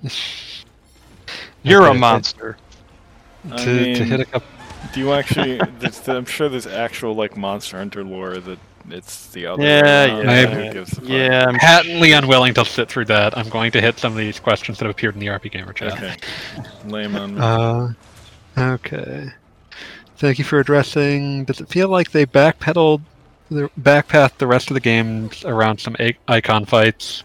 You're 1.62 1.86
a 1.86 1.94
monster. 1.94 2.56
I 3.52 3.56
to, 3.56 3.94
to 3.94 4.04
hit 4.04 4.20
a 4.20 4.24
couple. 4.24 4.48
Do 4.92 5.00
you 5.00 5.12
actually? 5.12 5.58
there's, 5.78 6.08
I'm 6.08 6.24
sure 6.26 6.48
there's 6.48 6.66
actual 6.66 7.14
like 7.14 7.36
Monster 7.36 7.78
Hunter 7.78 8.04
lore 8.04 8.38
that 8.38 8.58
it's 8.88 9.28
the 9.28 9.46
other. 9.46 9.62
Yeah, 9.62 10.06
way 10.06 10.10
around. 10.12 10.26
yeah. 10.26 10.46
Who 10.66 10.72
gives 10.72 10.92
a 10.92 10.96
fuck? 10.96 11.08
Yeah, 11.08 11.44
I'm 11.48 11.54
Patently 11.56 12.12
unwilling 12.12 12.54
to 12.54 12.64
sit 12.64 12.88
through 12.88 13.06
that. 13.06 13.36
I'm 13.36 13.48
going 13.48 13.72
to 13.72 13.80
hit 13.80 13.98
some 13.98 14.12
of 14.12 14.18
these 14.18 14.38
questions 14.38 14.78
that 14.78 14.84
have 14.84 14.94
appeared 14.94 15.14
in 15.14 15.20
the 15.20 15.26
RPGamer 15.26 15.74
chat. 15.74 15.92
Okay. 15.94 16.16
Lame 16.86 17.16
on. 17.16 17.40
Uh, 17.40 17.92
okay. 18.56 19.28
Thank 20.18 20.38
you 20.38 20.44
for 20.44 20.60
addressing. 20.60 21.44
Does 21.44 21.60
it 21.60 21.68
feel 21.68 21.88
like 21.88 22.12
they 22.12 22.24
backpedaled, 22.26 23.02
the 23.50 23.68
backpathed 23.80 24.38
the 24.38 24.46
rest 24.46 24.70
of 24.70 24.74
the 24.74 24.80
games 24.80 25.44
around 25.44 25.78
some 25.80 25.96
i- 25.98 26.16
icon 26.28 26.64
fights? 26.64 27.24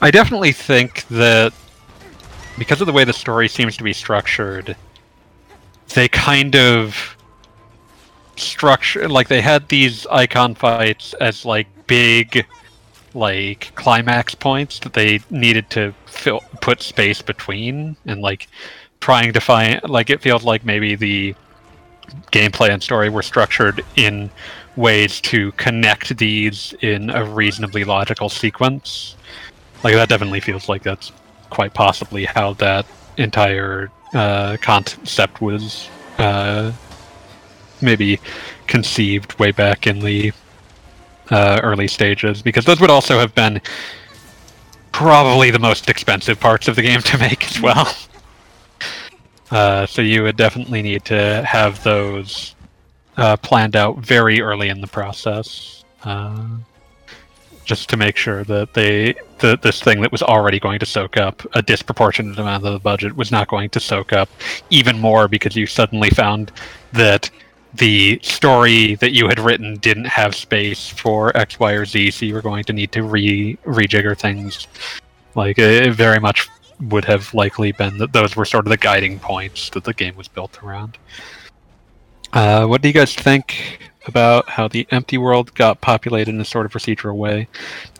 I 0.00 0.10
definitely 0.10 0.52
think 0.52 1.06
that 1.08 1.52
because 2.58 2.80
of 2.80 2.86
the 2.86 2.92
way 2.92 3.04
the 3.04 3.12
story 3.12 3.48
seems 3.48 3.76
to 3.76 3.84
be 3.84 3.92
structured, 3.92 4.76
they 5.94 6.08
kind 6.08 6.56
of 6.56 7.16
structure 8.36 9.08
like 9.08 9.28
they 9.28 9.40
had 9.40 9.68
these 9.68 10.06
icon 10.06 10.54
fights 10.54 11.12
as 11.14 11.44
like 11.44 11.66
big 11.86 12.46
like 13.12 13.72
climax 13.74 14.34
points 14.34 14.78
that 14.78 14.94
they 14.94 15.20
needed 15.30 15.68
to 15.68 15.92
fill 16.06 16.40
put 16.60 16.80
space 16.80 17.20
between 17.20 17.96
and 18.06 18.22
like 18.22 18.48
trying 19.00 19.32
to 19.32 19.40
find 19.40 19.80
like 19.88 20.10
it 20.10 20.22
feels 20.22 20.44
like 20.44 20.64
maybe 20.64 20.94
the 20.94 21.34
gameplay 22.32 22.70
and 22.70 22.82
story 22.82 23.08
were 23.08 23.22
structured 23.22 23.84
in 23.96 24.30
ways 24.76 25.20
to 25.20 25.52
connect 25.52 26.16
these 26.18 26.74
in 26.80 27.10
a 27.10 27.24
reasonably 27.24 27.84
logical 27.84 28.28
sequence. 28.28 29.16
Like 29.82 29.94
that 29.94 30.08
definitely 30.08 30.40
feels 30.40 30.68
like 30.68 30.82
that's 30.82 31.12
quite 31.50 31.74
possibly 31.74 32.24
how 32.24 32.54
that 32.54 32.86
entire 33.16 33.90
uh, 34.12 34.56
concept 34.60 35.40
was 35.40 35.88
uh, 36.18 36.72
maybe 37.80 38.18
conceived 38.66 39.38
way 39.38 39.50
back 39.50 39.86
in 39.86 40.00
the 40.00 40.32
uh, 41.30 41.60
early 41.62 41.88
stages 41.88 42.42
because 42.42 42.64
those 42.64 42.80
would 42.80 42.90
also 42.90 43.18
have 43.18 43.34
been 43.34 43.60
probably 44.92 45.50
the 45.50 45.58
most 45.58 45.88
expensive 45.88 46.38
parts 46.40 46.68
of 46.68 46.76
the 46.76 46.82
game 46.82 47.00
to 47.00 47.18
make 47.18 47.44
as 47.50 47.60
well. 47.60 47.92
Uh, 49.50 49.84
so 49.84 50.00
you 50.00 50.22
would 50.22 50.36
definitely 50.36 50.80
need 50.80 51.04
to 51.04 51.42
have 51.44 51.82
those 51.82 52.54
uh, 53.16 53.36
planned 53.38 53.74
out 53.74 53.98
very 53.98 54.40
early 54.40 54.68
in 54.68 54.80
the 54.80 54.86
process, 54.86 55.84
uh, 56.04 56.46
just 57.70 57.88
to 57.88 57.96
make 57.96 58.16
sure 58.16 58.42
that 58.42 58.74
they 58.74 59.14
the, 59.38 59.56
this 59.62 59.80
thing 59.80 60.00
that 60.00 60.10
was 60.10 60.24
already 60.24 60.58
going 60.58 60.80
to 60.80 60.84
soak 60.84 61.16
up 61.16 61.46
a 61.52 61.62
disproportionate 61.62 62.36
amount 62.36 62.66
of 62.66 62.72
the 62.72 62.80
budget 62.80 63.14
was 63.14 63.30
not 63.30 63.46
going 63.46 63.70
to 63.70 63.78
soak 63.78 64.12
up 64.12 64.28
even 64.70 64.98
more 64.98 65.28
because 65.28 65.54
you 65.54 65.66
suddenly 65.66 66.10
found 66.10 66.50
that 66.92 67.30
the 67.74 68.18
story 68.24 68.96
that 68.96 69.12
you 69.12 69.28
had 69.28 69.38
written 69.38 69.76
didn't 69.76 70.06
have 70.06 70.34
space 70.34 70.88
for 70.88 71.36
X, 71.36 71.60
Y, 71.60 71.70
or 71.70 71.84
Z, 71.84 72.10
so 72.10 72.26
you 72.26 72.34
were 72.34 72.42
going 72.42 72.64
to 72.64 72.72
need 72.72 72.90
to 72.90 73.04
re 73.04 73.56
rejigger 73.64 74.18
things. 74.18 74.66
Like 75.36 75.56
it 75.60 75.92
very 75.92 76.18
much 76.18 76.48
would 76.80 77.04
have 77.04 77.32
likely 77.32 77.70
been 77.70 77.98
that 77.98 78.12
those 78.12 78.34
were 78.34 78.44
sort 78.44 78.66
of 78.66 78.70
the 78.70 78.78
guiding 78.78 79.20
points 79.20 79.70
that 79.70 79.84
the 79.84 79.94
game 79.94 80.16
was 80.16 80.26
built 80.26 80.60
around. 80.64 80.98
Uh, 82.32 82.66
what 82.66 82.82
do 82.82 82.88
you 82.88 82.94
guys 82.94 83.14
think 83.14 83.89
about 84.06 84.48
how 84.48 84.68
the 84.68 84.86
empty 84.90 85.18
world 85.18 85.54
got 85.54 85.80
populated 85.80 86.34
in 86.34 86.40
a 86.40 86.44
sort 86.44 86.66
of 86.66 86.72
procedural 86.72 87.16
way? 87.16 87.48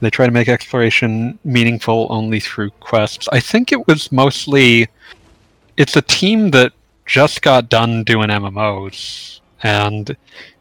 They 0.01 0.11
try 0.11 0.27
to 0.27 0.33
make 0.33 0.49
exploration 0.49 1.39
meaningful 1.45 2.07
only 2.11 2.41
through 2.41 2.71
quests. 2.81 3.29
I 3.33 3.41
think 3.41 3.73
it 3.73 3.87
was 3.87 4.11
mostly 4.11 4.89
it's 5.77 5.97
a 5.97 6.03
team 6.03 6.51
that 6.51 6.73
just 7.07 7.43
got 7.43 7.69
done 7.69 8.05
doing 8.05 8.29
MMOs, 8.29 9.41
and 9.63 10.17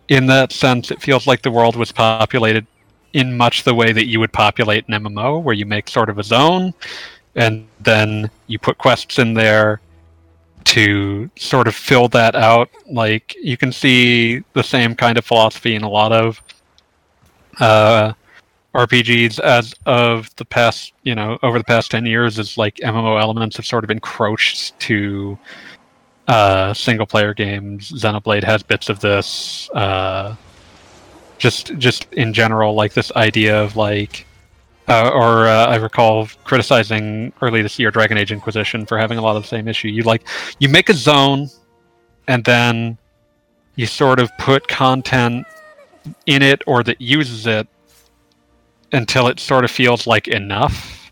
in 0.07 0.25
that 0.27 0.51
sense, 0.51 0.91
it 0.91 1.01
feels 1.01 1.27
like 1.27 1.41
the 1.41 1.51
world 1.51 1.75
was 1.75 1.91
populated 1.91 2.65
in 3.13 3.37
much 3.37 3.63
the 3.63 3.73
way 3.75 3.91
that 3.91 4.07
you 4.07 4.19
would 4.19 4.33
populate 4.33 4.87
an 4.87 5.03
MMO, 5.03 5.41
where 5.41 5.55
you 5.55 5.65
make 5.65 5.89
sort 5.89 6.09
of 6.09 6.17
a 6.17 6.23
zone, 6.23 6.73
and 7.35 7.67
then 7.79 8.29
you 8.47 8.59
put 8.59 8.77
quests 8.77 9.19
in 9.19 9.33
there 9.33 9.81
to 10.69 11.27
sort 11.35 11.67
of 11.67 11.73
fill 11.73 12.07
that 12.09 12.35
out. 12.35 12.69
Like 12.87 13.35
you 13.41 13.57
can 13.57 13.71
see 13.71 14.43
the 14.53 14.61
same 14.61 14.95
kind 14.95 15.17
of 15.17 15.25
philosophy 15.25 15.73
in 15.73 15.81
a 15.81 15.89
lot 15.89 16.11
of 16.11 16.41
uh, 17.59 18.13
RPGs 18.75 19.39
as 19.39 19.73
of 19.87 20.33
the 20.35 20.45
past, 20.45 20.93
you 21.01 21.15
know, 21.15 21.39
over 21.41 21.57
the 21.57 21.63
past 21.63 21.89
ten 21.89 22.05
years, 22.05 22.37
is 22.37 22.55
like 22.55 22.75
MMO 22.75 23.19
elements 23.19 23.57
have 23.57 23.65
sort 23.65 23.83
of 23.83 23.89
encroached 23.89 24.79
to 24.81 25.39
uh, 26.27 26.71
single 26.75 27.07
player 27.07 27.33
games. 27.33 27.91
Xenoblade 27.91 28.43
has 28.43 28.61
bits 28.61 28.89
of 28.89 28.99
this. 28.99 29.71
Uh, 29.71 30.35
just, 31.39 31.75
just 31.77 32.05
in 32.13 32.31
general, 32.31 32.75
like 32.75 32.93
this 32.93 33.11
idea 33.15 33.59
of 33.59 33.75
like 33.75 34.27
uh, 34.89 35.11
or 35.13 35.47
uh, 35.47 35.67
I 35.67 35.75
recall 35.75 36.27
criticizing 36.43 37.31
early 37.41 37.61
this 37.61 37.77
year 37.77 37.91
Dragon 37.91 38.17
Age 38.17 38.31
Inquisition 38.31 38.85
for 38.85 38.97
having 38.97 39.17
a 39.17 39.21
lot 39.21 39.35
of 39.35 39.43
the 39.43 39.47
same 39.47 39.67
issue. 39.67 39.87
You 39.87 40.03
like 40.03 40.27
you 40.59 40.67
make 40.67 40.89
a 40.89 40.93
zone, 40.93 41.47
and 42.27 42.43
then 42.43 42.97
you 43.75 43.85
sort 43.85 44.19
of 44.19 44.35
put 44.39 44.67
content 44.67 45.45
in 46.25 46.41
it 46.41 46.63
or 46.65 46.83
that 46.83 46.99
uses 46.99 47.45
it 47.45 47.67
until 48.91 49.27
it 49.27 49.39
sort 49.39 49.63
of 49.63 49.71
feels 49.71 50.07
like 50.07 50.27
enough. 50.27 51.11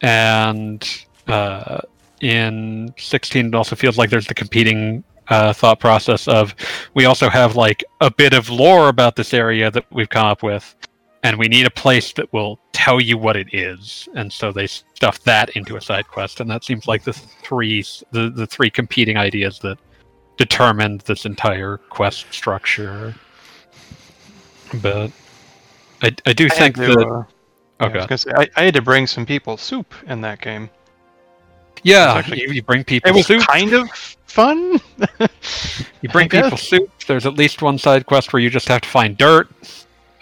And 0.00 0.88
uh, 1.26 1.80
in 2.20 2.94
16, 2.96 3.46
it 3.46 3.54
also 3.54 3.74
feels 3.74 3.98
like 3.98 4.10
there's 4.10 4.26
the 4.26 4.34
competing 4.34 5.02
uh, 5.28 5.52
thought 5.52 5.80
process 5.80 6.28
of 6.28 6.54
we 6.94 7.04
also 7.06 7.28
have 7.28 7.56
like 7.56 7.84
a 8.00 8.10
bit 8.10 8.34
of 8.34 8.50
lore 8.50 8.88
about 8.88 9.16
this 9.16 9.32
area 9.32 9.70
that 9.70 9.84
we've 9.90 10.08
come 10.08 10.26
up 10.26 10.42
with 10.42 10.74
and 11.22 11.38
we 11.38 11.48
need 11.48 11.66
a 11.66 11.70
place 11.70 12.12
that 12.14 12.32
will 12.32 12.58
tell 12.72 13.00
you 13.00 13.16
what 13.16 13.36
it 13.36 13.54
is. 13.54 14.08
And 14.14 14.32
so 14.32 14.50
they 14.52 14.66
stuff 14.66 15.20
that 15.24 15.50
into 15.50 15.76
a 15.76 15.80
side 15.80 16.08
quest. 16.08 16.40
And 16.40 16.50
that 16.50 16.64
seems 16.64 16.88
like 16.88 17.04
the 17.04 17.12
three 17.12 17.84
the, 18.10 18.30
the 18.30 18.46
three 18.46 18.70
competing 18.70 19.16
ideas 19.16 19.58
that 19.60 19.78
determined 20.36 21.02
this 21.02 21.24
entire 21.24 21.76
quest 21.90 22.26
structure. 22.32 23.14
But 24.82 25.10
i, 26.02 26.10
I 26.26 26.32
do 26.32 26.46
I 26.46 26.48
think 26.48 26.76
that 26.78 26.90
uh, 26.98 27.24
oh 27.80 27.88
yeah, 27.94 28.06
I, 28.08 28.16
say, 28.16 28.32
I, 28.34 28.48
I 28.56 28.62
had 28.64 28.74
to 28.74 28.82
bring 28.82 29.06
some 29.06 29.26
people 29.26 29.56
soup 29.56 29.94
in 30.06 30.20
that 30.22 30.40
game. 30.40 30.70
yeah 31.84 32.14
actually- 32.14 32.40
you, 32.40 32.48
you 32.52 32.62
bring 32.62 32.82
people 32.82 33.10
It 33.10 33.14
was 33.14 33.26
soup. 33.26 33.42
kind 33.46 33.72
of 33.74 33.90
fun. 34.26 34.80
you 36.00 36.08
bring 36.08 36.28
people 36.30 36.56
soup. 36.56 36.90
There's 37.06 37.26
at 37.26 37.34
least 37.34 37.60
one 37.62 37.76
side 37.78 38.06
quest 38.06 38.32
where 38.32 38.40
you 38.40 38.48
just 38.50 38.66
have 38.68 38.80
to 38.80 38.88
find 38.88 39.16
dirt 39.16 39.50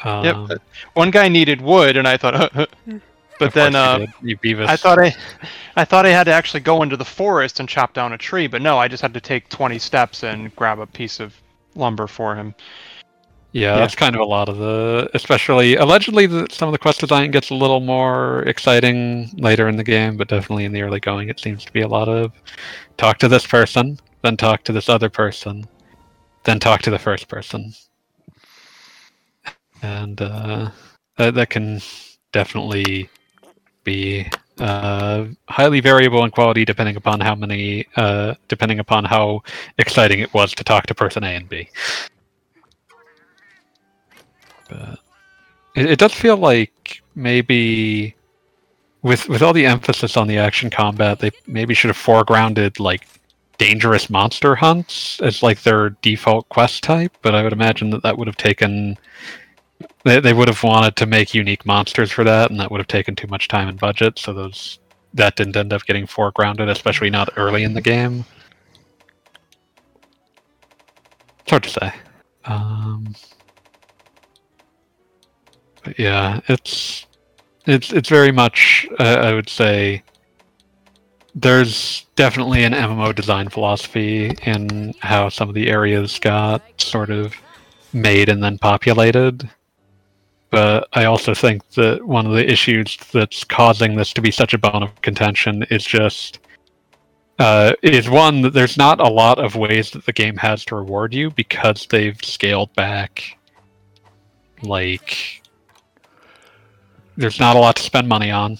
um, 0.05 0.25
Yep. 0.25 0.63
One 0.95 1.11
guy 1.11 1.29
needed 1.29 1.61
wood, 1.61 1.97
and 1.97 2.07
I 2.07 2.17
thought, 2.17 2.53
but 3.39 3.55
then 3.55 3.75
uh, 3.75 4.07
you, 4.23 4.29
you 4.31 4.37
Beavis. 4.39 4.67
I 4.67 4.77
thought 4.77 4.99
I, 4.99 5.15
I 5.77 5.85
thought 5.85 6.07
I 6.07 6.11
had 6.11 6.25
to 6.25 6.33
actually 6.33 6.61
go 6.61 6.83
into 6.83 6.97
the 6.97 7.05
forest 7.05 7.61
and 7.61 7.69
chop 7.69 7.93
down 7.95 8.13
a 8.13 8.19
tree, 8.19 8.47
but 8.47 8.63
no, 8.63 8.79
I 8.79 8.89
just 8.89 9.03
had 9.03 9.15
to 9.15 9.21
take 9.21 9.49
20 9.49 9.79
steps 9.79 10.23
and 10.23 10.55
grab 10.57 10.79
a 10.79 10.87
piece 10.87 11.21
of 11.21 11.35
lumber 11.75 12.07
for 12.07 12.35
him. 12.35 12.55
Yeah, 13.53 13.75
Yeah. 13.75 13.81
that's 13.81 13.95
kind 13.97 14.15
of 14.15 14.21
a 14.21 14.25
lot 14.25 14.49
of 14.49 14.59
the, 14.59 15.11
especially 15.15 15.77
allegedly, 15.77 16.27
the, 16.27 16.47
some 16.51 16.69
of 16.69 16.73
the 16.73 16.79
quest 16.79 17.01
design 17.01 17.31
gets 17.31 17.51
a 17.51 17.55
little 17.55 17.81
more 17.81 18.43
exciting 18.43 19.31
later 19.39 19.69
in 19.69 19.77
the 19.77 19.85
game, 19.85 20.17
but 20.17 20.29
definitely 20.29 20.65
in 20.65 20.73
the 20.73 20.83
early 20.83 21.01
going, 21.01 21.29
it 21.29 21.41
seems 21.41 21.65
to 21.65 21.73
be 21.73 21.81
a 21.81 21.89
lot 21.89 22.09
of 22.09 22.33
talk 22.97 23.19
to 23.19 23.29
this 23.29 23.47
person, 23.47 23.99
then 24.23 24.37
talk 24.37 24.63
to 24.65 24.73
this 24.73 24.89
other 24.89 25.09
person, 25.09 25.65
then 26.45 26.61
talk 26.61 26.83
to 26.83 26.91
the 26.91 26.99
first 26.99 27.27
person, 27.29 27.73
and 29.83 30.21
uh, 30.21 30.71
that 31.16 31.35
that 31.35 31.51
can 31.51 31.81
definitely 32.33 33.09
be 33.85 34.29
uh, 34.59 35.27
highly 35.49 35.81
variable 35.81 36.25
in 36.25 36.31
quality 36.31 36.64
depending 36.64 36.97
upon 36.97 37.21
how 37.21 37.35
many, 37.35 37.87
uh, 37.97 38.35
depending 38.49 38.79
upon 38.79 39.05
how 39.05 39.43
exciting 39.79 40.21
it 40.21 40.33
was 40.35 40.53
to 40.55 40.64
talk 40.64 40.87
to 40.87 40.95
person 40.95 41.25
A 41.25 41.29
and 41.29 41.49
B. 41.49 41.69
But 44.69 44.99
it, 45.75 45.90
it 45.93 45.99
does 45.99 46.12
feel 46.12 46.37
like 46.37 47.03
maybe 47.14 48.14
with 49.03 49.29
with 49.29 49.43
all 49.43 49.53
the 49.53 49.66
emphasis 49.66 50.16
on 50.16 50.27
the 50.27 50.38
action 50.38 50.71
combat, 50.71 51.19
they 51.19 51.31
maybe 51.47 51.75
should 51.75 51.88
have 51.88 51.97
foregrounded 51.97 52.79
like 52.79 53.07
dangerous 53.59 54.09
monster 54.09 54.55
hunts 54.55 55.21
as 55.21 55.43
like 55.43 55.62
their 55.62 55.90
default 56.03 56.49
quest 56.49 56.83
type. 56.83 57.16
But 57.23 57.35
I 57.35 57.43
would 57.43 57.53
imagine 57.53 57.90
that 57.90 58.03
that 58.03 58.19
would 58.19 58.27
have 58.27 58.37
taken 58.37 58.99
they 60.05 60.21
they 60.21 60.33
would 60.33 60.49
have 60.49 60.63
wanted 60.63 60.97
to 60.97 61.07
make 61.07 61.35
unique 61.35 61.67
monsters 61.67 62.11
for 62.11 62.25
that, 62.25 62.51
and 62.51 62.59
that 62.61 62.71
would 62.71 62.81
have 62.81 62.89
taken 62.89 63.15
too 63.15 63.27
much 63.29 63.49
time 63.49 63.69
and 63.69 63.79
budget. 63.79 64.19
So 64.19 64.33
those 64.33 64.79
that 65.15 65.37
didn't 65.37 65.57
end 65.57 65.73
up 65.73 65.85
getting 65.85 66.07
foregrounded, 66.07 66.71
especially 66.71 67.11
not 67.11 67.31
early 67.37 67.65
in 67.65 67.75
the 67.75 67.81
game. 67.81 68.25
It's 71.41 71.51
hard 71.51 71.63
to 71.65 71.71
say. 71.71 71.93
Um, 72.45 73.15
yeah, 75.99 76.41
it's 76.49 77.07
it's 77.67 77.93
it's 77.93 78.09
very 78.09 78.33
much 78.33 78.87
uh, 78.99 79.05
I 79.05 79.35
would 79.35 79.49
say 79.49 80.03
there's 81.35 82.07
definitely 82.17 82.65
an 82.65 82.73
MMO 82.73 83.15
design 83.15 83.49
philosophy 83.49 84.37
in 84.43 84.95
how 85.01 85.29
some 85.29 85.49
of 85.49 85.55
the 85.55 85.69
areas 85.69 86.19
got 86.19 86.63
sort 86.81 87.11
of 87.11 87.35
made 87.93 88.29
and 88.29 88.43
then 88.43 88.59
populated. 88.59 89.49
But 90.51 90.89
I 90.93 91.05
also 91.05 91.33
think 91.33 91.69
that 91.71 92.05
one 92.05 92.27
of 92.27 92.33
the 92.33 92.51
issues 92.51 92.97
that's 93.13 93.45
causing 93.45 93.95
this 93.95 94.13
to 94.15 94.21
be 94.21 94.31
such 94.31 94.53
a 94.53 94.59
bone 94.59 94.83
of 94.83 95.01
contention 95.03 95.65
is 95.71 95.85
just 95.85 96.41
uh, 97.39 97.73
is 97.83 98.11
one 98.11 98.43
that 98.43 98.53
there's 98.53 98.77
not 98.77 99.01
a 99.01 99.09
lot 99.09 99.39
of 99.39 99.57
ways 99.57 99.91
that 99.93 100.05
the 100.05 100.13
game 100.13 100.37
has 100.37 100.65
to 100.67 100.77
reward 100.77 101.15
you 101.15 101.31
because 101.31 101.87
they've 101.89 102.19
scaled 102.23 102.75
back 102.75 103.39
like 104.63 105.43
there's 107.17 107.41
not 107.41 107.57
a 107.57 107.59
lot 107.59 107.77
to 107.77 107.83
spend 107.83 108.09
money 108.09 108.31
on. 108.31 108.59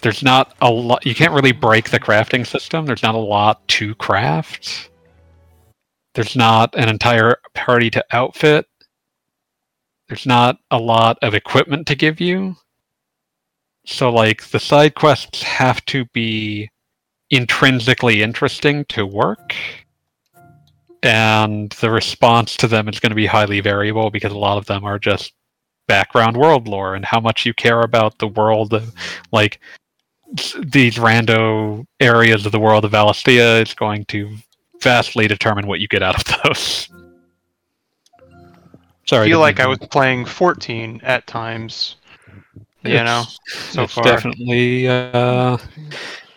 There's 0.00 0.22
not 0.22 0.54
a 0.60 0.70
lot. 0.70 1.04
You 1.04 1.14
can't 1.14 1.32
really 1.32 1.52
break 1.52 1.90
the 1.90 1.98
crafting 1.98 2.46
system. 2.46 2.86
There's 2.86 3.02
not 3.02 3.14
a 3.14 3.18
lot 3.18 3.66
to 3.68 3.94
craft. 3.96 4.90
There's 6.14 6.36
not 6.36 6.74
an 6.74 6.88
entire 6.88 7.38
party 7.54 7.90
to 7.90 8.04
outfit. 8.12 8.66
There's 10.08 10.26
not 10.26 10.58
a 10.70 10.78
lot 10.78 11.18
of 11.22 11.34
equipment 11.34 11.86
to 11.88 11.94
give 11.94 12.20
you. 12.20 12.56
So, 13.84 14.10
like, 14.10 14.48
the 14.50 14.60
side 14.60 14.94
quests 14.94 15.42
have 15.42 15.84
to 15.86 16.04
be 16.06 16.70
intrinsically 17.30 18.22
interesting 18.22 18.84
to 18.86 19.06
work. 19.06 19.54
And 21.02 21.70
the 21.72 21.90
response 21.90 22.56
to 22.56 22.68
them 22.68 22.88
is 22.88 23.00
going 23.00 23.10
to 23.10 23.16
be 23.16 23.26
highly 23.26 23.60
variable 23.60 24.10
because 24.10 24.32
a 24.32 24.38
lot 24.38 24.58
of 24.58 24.66
them 24.66 24.84
are 24.84 24.98
just 24.98 25.32
background 25.86 26.36
world 26.36 26.68
lore 26.68 26.94
and 26.94 27.04
how 27.04 27.20
much 27.20 27.46
you 27.46 27.54
care 27.54 27.80
about 27.80 28.18
the 28.18 28.28
world 28.28 28.74
of 28.74 28.92
like 29.32 29.60
these 30.60 30.96
rando 30.96 31.86
areas 32.00 32.44
of 32.44 32.52
the 32.52 32.60
world 32.60 32.84
of 32.84 32.92
Valisthea 32.92 33.62
is 33.62 33.74
going 33.74 34.04
to 34.06 34.36
vastly 34.82 35.26
determine 35.26 35.66
what 35.66 35.80
you 35.80 35.88
get 35.88 36.02
out 36.02 36.16
of 36.16 36.42
those. 36.44 36.88
Sorry, 39.08 39.24
I 39.24 39.28
feel 39.30 39.40
like 39.40 39.58
I 39.58 39.66
was 39.66 39.78
playing 39.78 40.26
14 40.26 41.00
at 41.02 41.26
times. 41.26 41.96
You 42.84 43.02
know, 43.04 43.22
It's- 43.22 43.72
so 43.72 43.82
it's 43.84 43.94
far. 43.94 44.04
definitely 44.04 44.86
uh, 44.86 45.56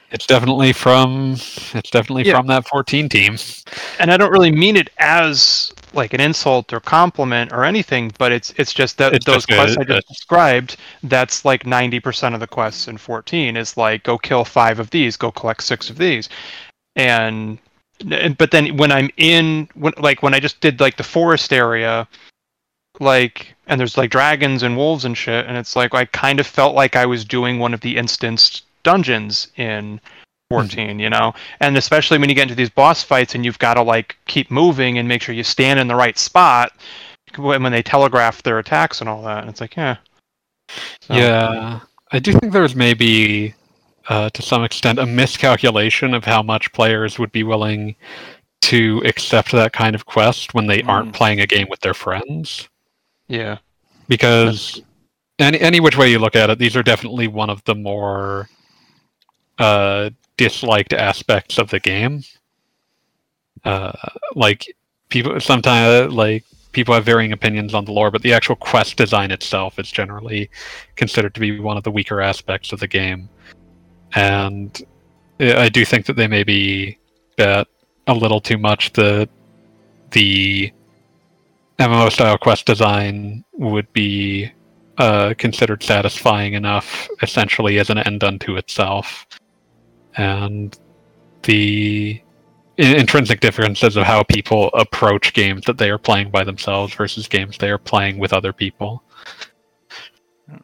it's 0.09 0.25
definitely 0.25 0.71
from 0.73 1.33
it's 1.73 1.89
definitely 1.91 2.23
Yeah. 2.27 2.37
from 2.37 2.47
that 2.47 2.65
14 2.67 3.09
team. 3.09 3.37
and 3.99 4.09
I 4.11 4.15
don't 4.17 4.31
really 4.31 4.51
mean 4.51 4.77
it 4.77 4.89
as 4.99 5.73
like 5.93 6.13
an 6.13 6.21
insult 6.21 6.71
or 6.71 6.79
compliment 6.79 7.51
or 7.51 7.65
anything, 7.65 8.11
but 8.17 8.31
it's 8.31 8.53
it's 8.57 8.71
just 8.73 8.97
that 8.99 9.13
It's 9.13 9.25
those 9.25 9.45
just 9.45 9.49
quests 9.49 9.77
I 9.77 9.83
just 9.83 10.07
described. 10.07 10.77
That's 11.03 11.43
like 11.43 11.65
90% 11.65 12.33
of 12.33 12.39
the 12.39 12.47
quests 12.47 12.87
in 12.87 12.97
14 12.97 13.57
is 13.57 13.75
like 13.75 14.03
go 14.03 14.17
kill 14.17 14.45
five 14.45 14.79
of 14.79 14.89
these, 14.91 15.17
go 15.17 15.29
collect 15.31 15.63
six 15.63 15.89
of 15.89 15.97
these, 15.97 16.29
and 16.95 17.59
But 18.37 18.49
then 18.51 18.77
when 18.77 18.91
I'm 18.91 19.09
in, 19.17 19.67
when 19.75 19.93
like 19.97 20.23
when 20.23 20.33
I 20.33 20.39
just 20.39 20.59
did 20.61 20.79
like 20.79 20.95
the 20.97 21.03
forest 21.03 21.53
area, 21.53 22.07
like 23.01 23.53
and 23.67 23.79
there's 23.79 23.97
like 23.97 24.09
dragons 24.11 24.63
and 24.63 24.77
wolves 24.77 25.05
and 25.05 25.17
shit, 25.17 25.45
and 25.47 25.57
it's 25.57 25.75
like 25.75 25.93
I 25.93 26.05
kind 26.05 26.39
of 26.39 26.47
felt 26.47 26.75
like 26.75 26.95
I 26.95 27.05
was 27.05 27.25
doing 27.25 27.59
one 27.59 27.73
of 27.73 27.81
the 27.81 27.97
instanced 27.97 28.63
dungeons 28.83 29.47
in 29.57 29.99
14, 30.49 30.99
you 30.99 31.09
know, 31.09 31.33
and 31.59 31.77
especially 31.77 32.17
when 32.17 32.27
you 32.29 32.35
get 32.35 32.43
into 32.43 32.55
these 32.55 32.69
boss 32.69 33.03
fights 33.03 33.35
and 33.35 33.45
you've 33.45 33.59
got 33.59 33.75
to 33.75 33.81
like 33.81 34.17
keep 34.25 34.51
moving 34.51 34.97
and 34.97 35.07
make 35.07 35.21
sure 35.21 35.33
you 35.35 35.43
stand 35.43 35.79
in 35.79 35.87
the 35.87 35.95
right 35.95 36.17
spot 36.17 36.73
when 37.37 37.71
they 37.71 37.81
telegraph 37.81 38.43
their 38.43 38.59
attacks 38.59 38.99
and 38.99 39.09
all 39.09 39.21
that, 39.23 39.39
and 39.39 39.49
it's 39.49 39.61
like 39.61 39.75
yeah. 39.75 39.95
So- 41.01 41.13
Yeah, 41.15 41.79
I 42.11 42.19
do 42.19 42.33
think 42.33 42.51
there's 42.51 42.75
maybe, 42.75 43.53
uh, 44.09 44.29
to 44.31 44.41
some 44.41 44.63
extent, 44.65 44.99
a 44.99 45.05
miscalculation 45.05 46.13
of 46.13 46.25
how 46.25 46.41
much 46.41 46.71
players 46.73 47.17
would 47.19 47.31
be 47.31 47.43
willing 47.43 47.95
to 48.63 49.01
accept 49.05 49.51
that 49.53 49.71
kind 49.73 49.95
of 49.95 50.05
quest 50.05 50.53
when 50.53 50.67
they 50.67 50.81
aren't 50.83 51.09
Mm. 51.11 51.15
playing 51.15 51.39
a 51.41 51.47
game 51.47 51.67
with 51.69 51.79
their 51.79 51.93
friends. 51.93 52.67
Yeah. 53.31 53.59
Because 54.09 54.81
any 55.39 55.59
any 55.61 55.79
which 55.79 55.97
way 55.97 56.11
you 56.11 56.19
look 56.19 56.35
at 56.35 56.49
it, 56.49 56.59
these 56.59 56.75
are 56.75 56.83
definitely 56.83 57.27
one 57.29 57.49
of 57.49 57.63
the 57.63 57.73
more 57.73 58.49
uh, 59.57 60.09
disliked 60.35 60.91
aspects 60.91 61.57
of 61.57 61.69
the 61.69 61.79
game. 61.79 62.23
Uh, 63.63 63.93
like 64.35 64.75
people 65.07 65.39
sometimes 65.39 66.13
like 66.13 66.43
people 66.73 66.93
have 66.93 67.05
varying 67.05 67.31
opinions 67.31 67.73
on 67.73 67.85
the 67.85 67.93
lore, 67.93 68.11
but 68.11 68.21
the 68.21 68.33
actual 68.33 68.57
quest 68.57 68.97
design 68.97 69.31
itself 69.31 69.79
is 69.79 69.89
generally 69.89 70.49
considered 70.97 71.33
to 71.33 71.39
be 71.39 71.57
one 71.61 71.77
of 71.77 71.83
the 71.83 71.91
weaker 71.91 72.19
aspects 72.19 72.73
of 72.73 72.81
the 72.81 72.87
game. 72.87 73.29
And 74.13 74.81
I 75.39 75.63
I 75.63 75.69
do 75.69 75.85
think 75.85 76.05
that 76.07 76.17
they 76.17 76.27
maybe 76.27 76.99
bet 77.37 77.67
a 78.07 78.13
little 78.13 78.41
too 78.41 78.57
much 78.57 78.91
that 78.93 79.29
the 80.11 80.73
MMO 81.81 82.11
style 82.11 82.37
quest 82.37 82.65
design 82.65 83.43
would 83.53 83.91
be 83.91 84.51
uh, 84.99 85.33
considered 85.37 85.81
satisfying 85.81 86.53
enough, 86.53 87.07
essentially 87.23 87.79
as 87.79 87.89
an 87.89 87.97
end 87.97 88.23
unto 88.23 88.55
itself, 88.55 89.25
and 90.15 90.77
the 91.43 92.21
i- 92.77 92.83
intrinsic 92.83 93.39
differences 93.39 93.95
of 93.97 94.03
how 94.03 94.21
people 94.21 94.69
approach 94.75 95.33
games 95.33 95.63
that 95.65 95.79
they 95.79 95.89
are 95.89 95.97
playing 95.97 96.29
by 96.29 96.43
themselves 96.43 96.93
versus 96.93 97.27
games 97.27 97.57
they 97.57 97.71
are 97.71 97.79
playing 97.79 98.19
with 98.19 98.31
other 98.31 98.53
people. 98.53 99.03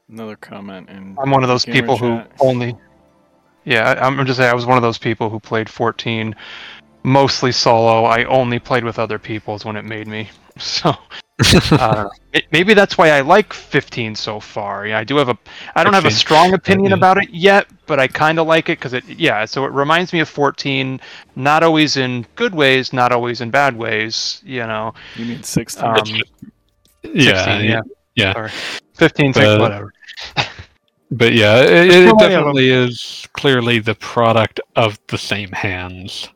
Another 0.10 0.36
comment 0.36 0.88
in 0.90 1.18
I'm 1.20 1.32
one 1.32 1.44
of 1.44 1.50
those 1.50 1.66
Gamer 1.66 1.76
people 1.82 1.98
who 1.98 2.22
only. 2.40 2.76
Yeah, 3.66 3.90
I- 3.90 4.06
I'm 4.06 4.24
just 4.26 4.38
saying 4.38 4.52
I 4.52 4.54
was 4.54 4.66
one 4.68 4.78
of 4.78 4.84
those 4.84 4.98
people 5.00 5.30
who 5.32 5.40
played 5.40 5.68
14 5.70 6.36
mostly 7.04 7.52
solo. 7.52 8.04
I 8.06 8.26
only 8.26 8.60
played 8.60 8.84
with 8.84 9.00
other 9.00 9.20
people 9.20 9.56
is 9.56 9.66
when 9.66 9.76
it 9.76 9.86
made 9.86 10.08
me. 10.08 10.30
So 10.60 10.90
I. 11.40 12.08
It- 12.34 12.48
maybe 12.52 12.74
that's 12.74 12.98
why 12.98 13.12
I 13.12 13.22
like 13.22 13.54
15 13.54 14.16
so 14.16 14.40
far. 14.40 14.88
Yeah, 14.88 14.98
I 14.98 15.04
do 15.04 15.16
have 15.18 15.30
a. 15.30 15.38
I 15.76 15.84
don't 15.84 15.94
have 15.94 16.06
a 16.06 16.10
strong 16.10 16.56
opinion 16.56 16.90
yeah. 16.90 16.98
about 16.98 17.20
it 17.20 17.30
yet, 17.30 17.68
but 17.86 18.00
I 18.00 18.08
kind 18.08 18.40
of 18.40 18.48
like 18.48 18.70
it 18.70 18.80
because 18.80 18.94
it. 18.94 19.06
Yeah, 19.08 19.46
so 19.46 19.66
it 19.66 19.72
reminds 19.72 20.14
me 20.14 20.20
of 20.20 20.28
14. 20.28 21.00
Not 21.36 21.62
always 21.62 21.96
in 21.96 22.26
good 22.34 22.56
ways, 22.56 22.92
not 22.92 23.12
always 23.12 23.42
in 23.42 23.52
bad 23.52 23.78
ways. 23.78 24.42
You 24.44 24.66
know. 24.66 24.96
You 25.16 25.26
mean 25.26 25.44
16? 25.44 25.86
Um, 25.86 25.96
yeah, 27.14 27.46
16, 27.46 27.66
yeah. 27.70 27.82
yeah. 28.16 28.34
Sorry. 28.34 28.52
15, 28.96 29.34
six, 29.34 29.46
But- 29.46 29.60
whatever. 29.60 29.94
But 31.10 31.34
yeah, 31.34 31.62
it, 31.62 31.70
it 31.70 31.72
There's 31.72 32.14
plenty 32.14 32.34
of 32.34 32.40
'em. 32.40 32.54
definitely 32.54 32.70
is 32.70 33.28
clearly 33.34 33.80
the 33.80 33.96
product 33.96 34.60
of 34.76 35.00
the 35.08 35.18
same 35.18 35.52
hands. 35.54 36.30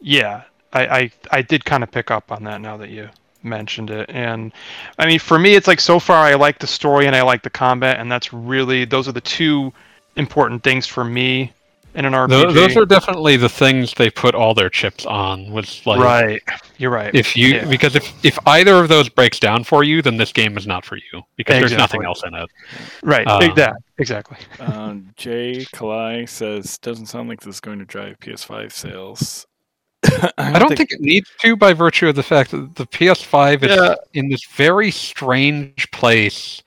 Yeah, 0.00 0.42
I, 0.72 0.86
I, 0.86 1.10
I 1.30 1.42
did 1.42 1.64
kind 1.64 1.82
of 1.82 1.90
pick 1.90 2.10
up 2.10 2.30
on 2.30 2.44
that 2.44 2.60
now 2.60 2.76
that 2.76 2.90
you 2.90 3.08
mentioned 3.42 3.90
it. 3.90 4.10
And 4.10 4.52
I 4.98 5.06
mean, 5.06 5.18
for 5.18 5.38
me, 5.38 5.54
it's 5.54 5.66
like 5.66 5.80
so 5.80 5.98
far 5.98 6.24
I 6.24 6.34
like 6.34 6.58
the 6.58 6.66
story 6.66 7.06
and 7.06 7.16
I 7.16 7.22
like 7.22 7.42
the 7.42 7.50
combat, 7.50 7.98
and 7.98 8.10
that's 8.10 8.32
really 8.32 8.84
those 8.84 9.08
are 9.08 9.12
the 9.12 9.20
two 9.20 9.72
important 10.16 10.62
things 10.62 10.86
for 10.86 11.04
me 11.04 11.52
in 11.94 12.04
an 12.04 12.12
RPG. 12.12 12.28
Tho- 12.28 12.52
those 12.52 12.76
are 12.76 12.84
definitely 12.84 13.36
the 13.36 13.48
things 13.48 13.94
they 13.94 14.10
put 14.10 14.34
all 14.34 14.54
their 14.54 14.68
chips 14.68 15.06
on. 15.06 15.50
Was 15.50 15.84
like, 15.86 16.00
right. 16.00 16.42
You're 16.76 16.90
right. 16.90 17.14
if 17.14 17.36
you 17.36 17.54
Yeah. 17.54 17.64
because 17.64 17.96
if 17.96 18.12
if 18.24 18.38
either 18.46 18.74
of 18.74 18.88
those 18.88 19.08
breaks 19.08 19.40
down 19.40 19.64
for 19.64 19.82
you, 19.82 20.02
then 20.02 20.16
this 20.18 20.32
game 20.32 20.58
is 20.58 20.66
not 20.66 20.84
for 20.84 20.96
you 20.96 21.22
because 21.36 21.58
there's 21.58 21.72
nothing 21.72 22.04
else 22.04 22.22
in 22.24 22.34
it. 22.34 22.50
right. 23.02 23.26
um, 23.26 23.42
exactly. 23.42 23.82
Exactly. 23.98 24.36
Um, 24.60 25.14
Jay 25.16 25.64
Kalai 25.72 26.28
says, 26.28 26.76
doesn't 26.78 27.06
sound 27.06 27.30
like 27.30 27.40
this 27.40 27.54
is 27.54 27.60
going 27.60 27.78
to 27.78 27.86
drive 27.86 28.20
PS5 28.20 28.70
sales. 28.72 29.46
I 30.38 30.58
don't 30.58 30.76
think 30.76 30.92
it 30.92 31.00
needs 31.00 31.30
to 31.40 31.56
by 31.56 31.72
virtue 31.72 32.08
of 32.08 32.14
the 32.14 32.22
fact 32.22 32.50
that 32.52 32.74
the 32.76 32.86
PS5 32.86 33.64
is 33.64 33.76
Yeah. 33.76 33.94
in 34.14 34.28
this 34.28 34.44
very 34.46 34.90
strange 34.90 35.90
place 35.90 36.62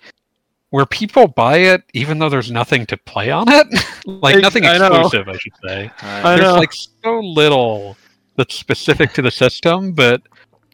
where 0.71 0.85
people 0.85 1.27
buy 1.27 1.57
it 1.57 1.83
even 1.93 2.19
though 2.19 2.29
there's 2.29 2.51
nothing 2.51 2.85
to 2.87 2.97
play 2.97 3.31
on 3.31 3.45
it. 3.49 3.67
like 4.05 4.35
Ex- 4.35 4.41
nothing 4.43 4.63
exclusive, 4.65 5.27
I 5.29 5.37
should 5.37 5.53
say. 5.65 5.91
I 6.01 6.35
there's 6.35 6.41
know. 6.41 6.55
like 6.55 6.73
so 6.73 7.19
little 7.19 7.97
that's 8.35 8.55
specific 8.55 9.13
to 9.13 9.21
the 9.21 9.31
system, 9.31 9.93
but 9.93 10.21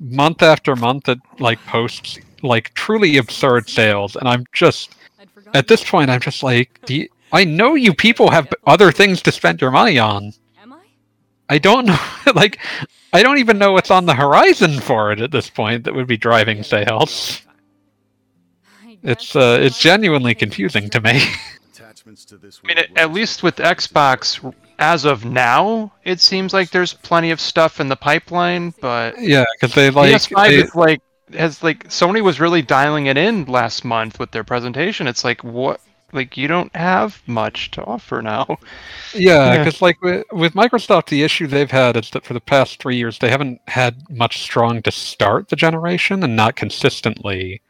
month 0.02 0.41
after 0.41 0.76
month 0.76 1.08
it 1.08 1.20
like 1.39 1.63
posts 1.65 2.20
like 2.41 2.74
truly 2.74 3.18
absurd 3.18 3.68
sales 3.70 4.15
and 4.18 4.28
I'm 4.28 4.44
just 4.52 4.94
at 5.54 5.68
this 5.70 5.84
point 5.89 6.10
I'm 6.12 6.20
just 6.20 6.44
like 6.44 6.80
do 6.86 6.96
you- 6.96 7.10
I 7.32 7.44
know 7.46 7.76
you 7.76 7.94
people 7.94 8.30
have 8.30 8.48
other 8.68 8.91
things 8.91 9.22
to 9.24 9.32
spend 9.32 9.62
your 9.62 9.72
money 9.72 9.98
on. 10.00 10.34
Am 11.49 11.53
I? 11.53 11.55
I 11.55 11.58
don't 11.60 11.86
know 11.86 11.99
like 12.36 12.60
I 13.13 13.23
don't 13.23 13.38
even 13.38 13.58
know 13.58 13.71
what's 13.71 13.91
on 13.91 14.05
the 14.05 14.15
horizon 14.15 14.79
for 14.79 15.12
it 15.12 15.21
at 15.21 15.31
this 15.31 15.49
point 15.49 15.84
that 15.86 15.95
would 15.95 16.08
be 16.08 16.17
driving 16.17 16.63
sales. 16.63 17.41
It's 19.03 19.36
uh 19.36 19.60
it's 19.62 19.79
genuinely 19.79 20.36
confusing 20.36 20.89
to 20.91 21.01
me. 21.01 21.21
To 22.27 22.38
I 22.63 22.67
mean, 22.67 22.77
at, 22.77 22.97
at 22.97 23.12
least 23.13 23.41
with 23.41 23.58
Xbox, 23.58 24.53
as 24.79 25.05
of 25.05 25.25
now, 25.25 25.91
it 26.03 26.19
seems 26.19 26.53
like 26.53 26.69
there's 26.69 26.93
plenty 26.93 27.31
of 27.31 27.41
stuff 27.41 27.79
in 27.79 27.88
the 27.88 27.95
pipeline, 27.95 28.73
but 28.79 29.19
yeah, 29.19 29.43
cuz 29.60 29.73
they 29.73 29.89
like 29.89 30.13
PS5 30.13 30.47
they- 30.47 30.55
is 30.55 30.75
like 30.75 31.01
has 31.34 31.63
like 31.63 31.88
Sony 31.89 32.21
was 32.21 32.39
really 32.39 32.62
dialing 32.62 33.08
it 33.08 33.17
in 33.17 33.45
last 33.45 33.84
month 33.84 34.19
with 34.19 34.31
their 34.31 34.43
presentation. 34.43 35.08
It's 35.08 35.23
like 35.23 35.43
what 35.43 35.81
like 36.15 36.38
you 36.38 36.47
don't 36.47 36.75
have 36.75 37.21
much 37.28 37.71
to 37.71 37.84
offer 37.84 38.21
now. 38.21 38.58
Yeah, 39.13 39.54
Yeah. 39.54 39.58
because 39.63 39.82
like 39.82 40.01
with, 40.01 40.25
with 40.32 40.54
Microsoft, 40.54 41.08
the 41.08 41.23
issue 41.23 41.47
they've 41.47 41.69
had 41.69 41.97
is 41.97 42.10
that 42.12 42.25
for 42.25 42.34
the 42.34 42.41
past 42.41 42.82
three 42.82 42.95
years 42.95 43.19
they 43.19 43.30
haven't 43.30 43.60
had 43.67 44.01
much 44.10 44.41
strong 44.41 44.82
to 44.84 44.91
start 44.91 45.49
the 45.49 45.56
generation 45.56 46.23
and 46.23 46.36
not 46.36 46.56
consistently. 46.56 47.62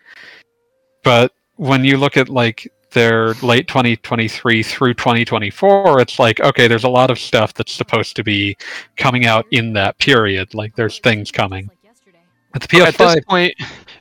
But 1.03 1.33
when 1.55 1.83
you 1.83 1.97
look 1.97 2.17
at 2.17 2.29
like 2.29 2.71
their 2.91 3.33
late 3.35 3.67
2023 3.67 4.63
through 4.63 4.93
2024, 4.93 5.99
it's 6.01 6.19
like 6.19 6.39
okay, 6.39 6.67
there's 6.67 6.83
a 6.85 6.89
lot 6.89 7.11
of 7.11 7.19
stuff 7.19 7.53
that's 7.53 7.73
supposed 7.73 8.15
to 8.15 8.23
be 8.23 8.55
coming 8.97 9.25
out 9.25 9.45
in 9.51 9.73
that 9.73 9.97
period. 9.99 10.53
Like 10.53 10.75
there's 10.75 10.99
things 10.99 11.31
coming. 11.31 11.69
But 12.53 12.69
the 12.69 12.81
At 12.83 12.97
this 12.97 13.25
point, 13.25 13.53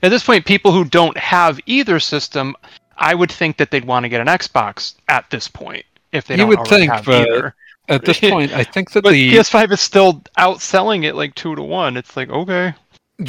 at 0.04 0.10
this 0.10 0.22
point, 0.22 0.46
people 0.46 0.70
who 0.70 0.84
don't 0.84 1.16
have 1.16 1.58
either 1.66 1.98
system, 1.98 2.54
I 2.98 3.14
would 3.14 3.30
think 3.30 3.56
that 3.58 3.70
they'd 3.70 3.84
want 3.84 4.04
to 4.04 4.08
get 4.08 4.20
an 4.20 4.26
Xbox 4.26 4.94
at 5.08 5.28
this 5.30 5.48
point 5.48 5.84
if 6.12 6.26
they 6.26 6.34
You 6.34 6.38
don't 6.38 6.48
would 6.48 6.58
already 6.58 6.86
think, 6.86 6.92
have 6.92 7.04
but 7.04 7.28
either. 7.28 7.54
at 7.88 8.04
this 8.04 8.20
point, 8.32 8.52
I 8.52 8.64
think 8.64 8.92
that 8.92 9.04
the 9.04 9.32
PS5 9.32 9.72
is 9.72 9.80
still 9.80 10.22
outselling 10.38 11.04
it 11.04 11.14
like 11.14 11.34
two 11.34 11.54
to 11.54 11.62
one. 11.62 11.96
It's 11.96 12.16
like 12.16 12.30
okay, 12.30 12.74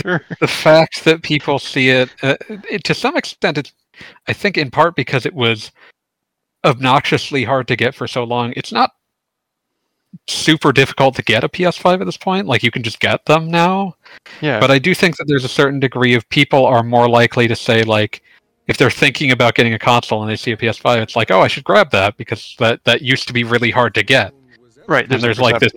sure. 0.01 0.21
the 0.39 0.47
fact 0.47 1.03
that 1.05 1.21
people 1.21 1.59
see 1.59 1.89
it, 1.89 2.09
uh, 2.23 2.35
it 2.49 2.83
to 2.83 2.93
some 2.93 3.15
extent 3.15 3.57
it's 3.57 3.71
i 4.27 4.33
think 4.33 4.57
in 4.57 4.69
part 4.69 4.95
because 4.95 5.25
it 5.25 5.33
was 5.33 5.71
obnoxiously 6.65 7.43
hard 7.43 7.67
to 7.67 7.75
get 7.75 7.93
for 7.93 8.07
so 8.07 8.23
long 8.23 8.53
it's 8.55 8.71
not 8.71 8.91
super 10.27 10.71
difficult 10.71 11.15
to 11.15 11.21
get 11.23 11.43
a 11.43 11.49
ps5 11.49 12.01
at 12.01 12.05
this 12.05 12.17
point 12.17 12.47
like 12.47 12.63
you 12.63 12.71
can 12.71 12.83
just 12.83 12.99
get 12.99 13.25
them 13.25 13.49
now 13.49 13.95
yeah. 14.41 14.59
but 14.59 14.71
i 14.71 14.79
do 14.79 14.95
think 14.95 15.15
that 15.17 15.25
there's 15.27 15.45
a 15.45 15.49
certain 15.49 15.79
degree 15.79 16.13
of 16.13 16.27
people 16.29 16.65
are 16.65 16.83
more 16.83 17.07
likely 17.07 17.47
to 17.47 17.55
say 17.55 17.83
like 17.83 18.21
if 18.67 18.77
they're 18.77 18.89
thinking 18.89 19.31
about 19.31 19.55
getting 19.55 19.73
a 19.73 19.79
console 19.79 20.21
and 20.21 20.29
they 20.29 20.35
see 20.35 20.51
a 20.51 20.57
ps5 20.57 21.01
it's 21.01 21.15
like 21.15 21.31
oh 21.31 21.41
i 21.41 21.47
should 21.47 21.63
grab 21.63 21.91
that 21.91 22.15
because 22.17 22.55
that 22.59 22.83
that 22.83 23.01
used 23.01 23.27
to 23.27 23.33
be 23.33 23.43
really 23.43 23.71
hard 23.71 23.93
to 23.93 24.03
get 24.03 24.33
right. 24.87 25.11
and 25.11 25.21
there's 25.21 25.39
like 25.39 25.59
this 25.59 25.73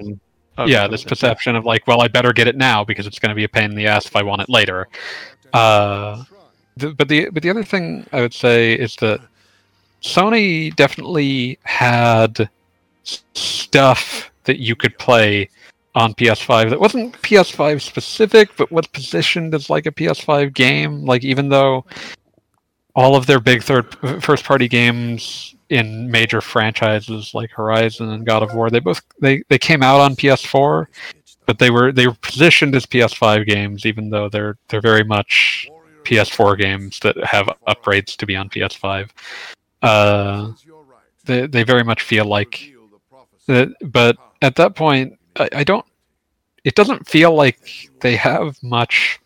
yeah 0.66 0.88
this 0.88 1.04
perception 1.04 1.54
of 1.54 1.64
like 1.64 1.86
well 1.86 2.00
i 2.00 2.08
better 2.08 2.32
get 2.32 2.48
it 2.48 2.56
now 2.56 2.82
because 2.82 3.06
it's 3.06 3.18
going 3.18 3.30
to 3.30 3.34
be 3.34 3.44
a 3.44 3.48
pain 3.48 3.70
in 3.70 3.76
the 3.76 3.86
ass 3.86 4.06
if 4.06 4.16
i 4.16 4.22
want 4.22 4.40
it 4.40 4.48
later 4.48 4.88
uh 5.52 6.24
the, 6.78 6.94
but 6.94 7.08
the 7.08 7.28
but 7.30 7.42
the 7.42 7.50
other 7.50 7.64
thing 7.64 8.06
I 8.12 8.20
would 8.20 8.34
say 8.34 8.74
is 8.74 8.96
that 8.96 9.20
Sony 10.02 10.74
definitely 10.76 11.58
had 11.64 12.48
stuff 13.02 14.30
that 14.44 14.58
you 14.58 14.76
could 14.76 14.96
play 14.98 15.48
on 15.94 16.14
PS5 16.14 16.70
that 16.70 16.80
wasn't 16.80 17.20
PS5 17.22 17.80
specific, 17.80 18.56
but 18.56 18.70
was 18.70 18.86
positioned 18.86 19.54
as 19.54 19.68
like 19.68 19.86
a 19.86 19.90
PS5 19.90 20.54
game. 20.54 21.04
Like 21.04 21.24
even 21.24 21.48
though 21.48 21.84
all 22.98 23.14
of 23.14 23.26
their 23.26 23.38
big 23.38 23.62
third 23.62 23.94
first 24.20 24.44
party 24.44 24.66
games 24.66 25.54
in 25.68 26.10
major 26.10 26.40
franchises 26.40 27.32
like 27.32 27.48
Horizon 27.48 28.10
and 28.10 28.26
God 28.26 28.42
of 28.42 28.52
War, 28.54 28.70
they 28.70 28.80
both 28.80 29.00
they, 29.20 29.40
they 29.48 29.58
came 29.58 29.84
out 29.84 30.00
on 30.00 30.16
PS4, 30.16 30.86
but 31.46 31.60
they 31.60 31.70
were 31.70 31.92
they 31.92 32.08
were 32.08 32.16
positioned 32.22 32.74
as 32.74 32.86
PS5 32.86 33.46
games, 33.46 33.86
even 33.86 34.10
though 34.10 34.28
they're 34.28 34.56
they're 34.66 34.80
very 34.80 35.04
much 35.04 35.68
PS4 36.02 36.58
games 36.58 36.98
that 36.98 37.16
have 37.24 37.48
upgrades 37.68 38.16
to 38.16 38.26
be 38.26 38.34
on 38.34 38.48
PS5. 38.48 39.10
Uh, 39.80 40.50
they 41.24 41.46
they 41.46 41.62
very 41.62 41.84
much 41.84 42.02
feel 42.02 42.24
like 42.24 42.72
that, 43.46 43.68
but 43.92 44.16
at 44.42 44.56
that 44.56 44.74
point, 44.74 45.16
I, 45.36 45.48
I 45.52 45.62
don't. 45.62 45.86
It 46.64 46.74
doesn't 46.74 47.06
feel 47.06 47.32
like 47.32 47.60
they 48.00 48.16
have 48.16 48.60
much 48.60 49.20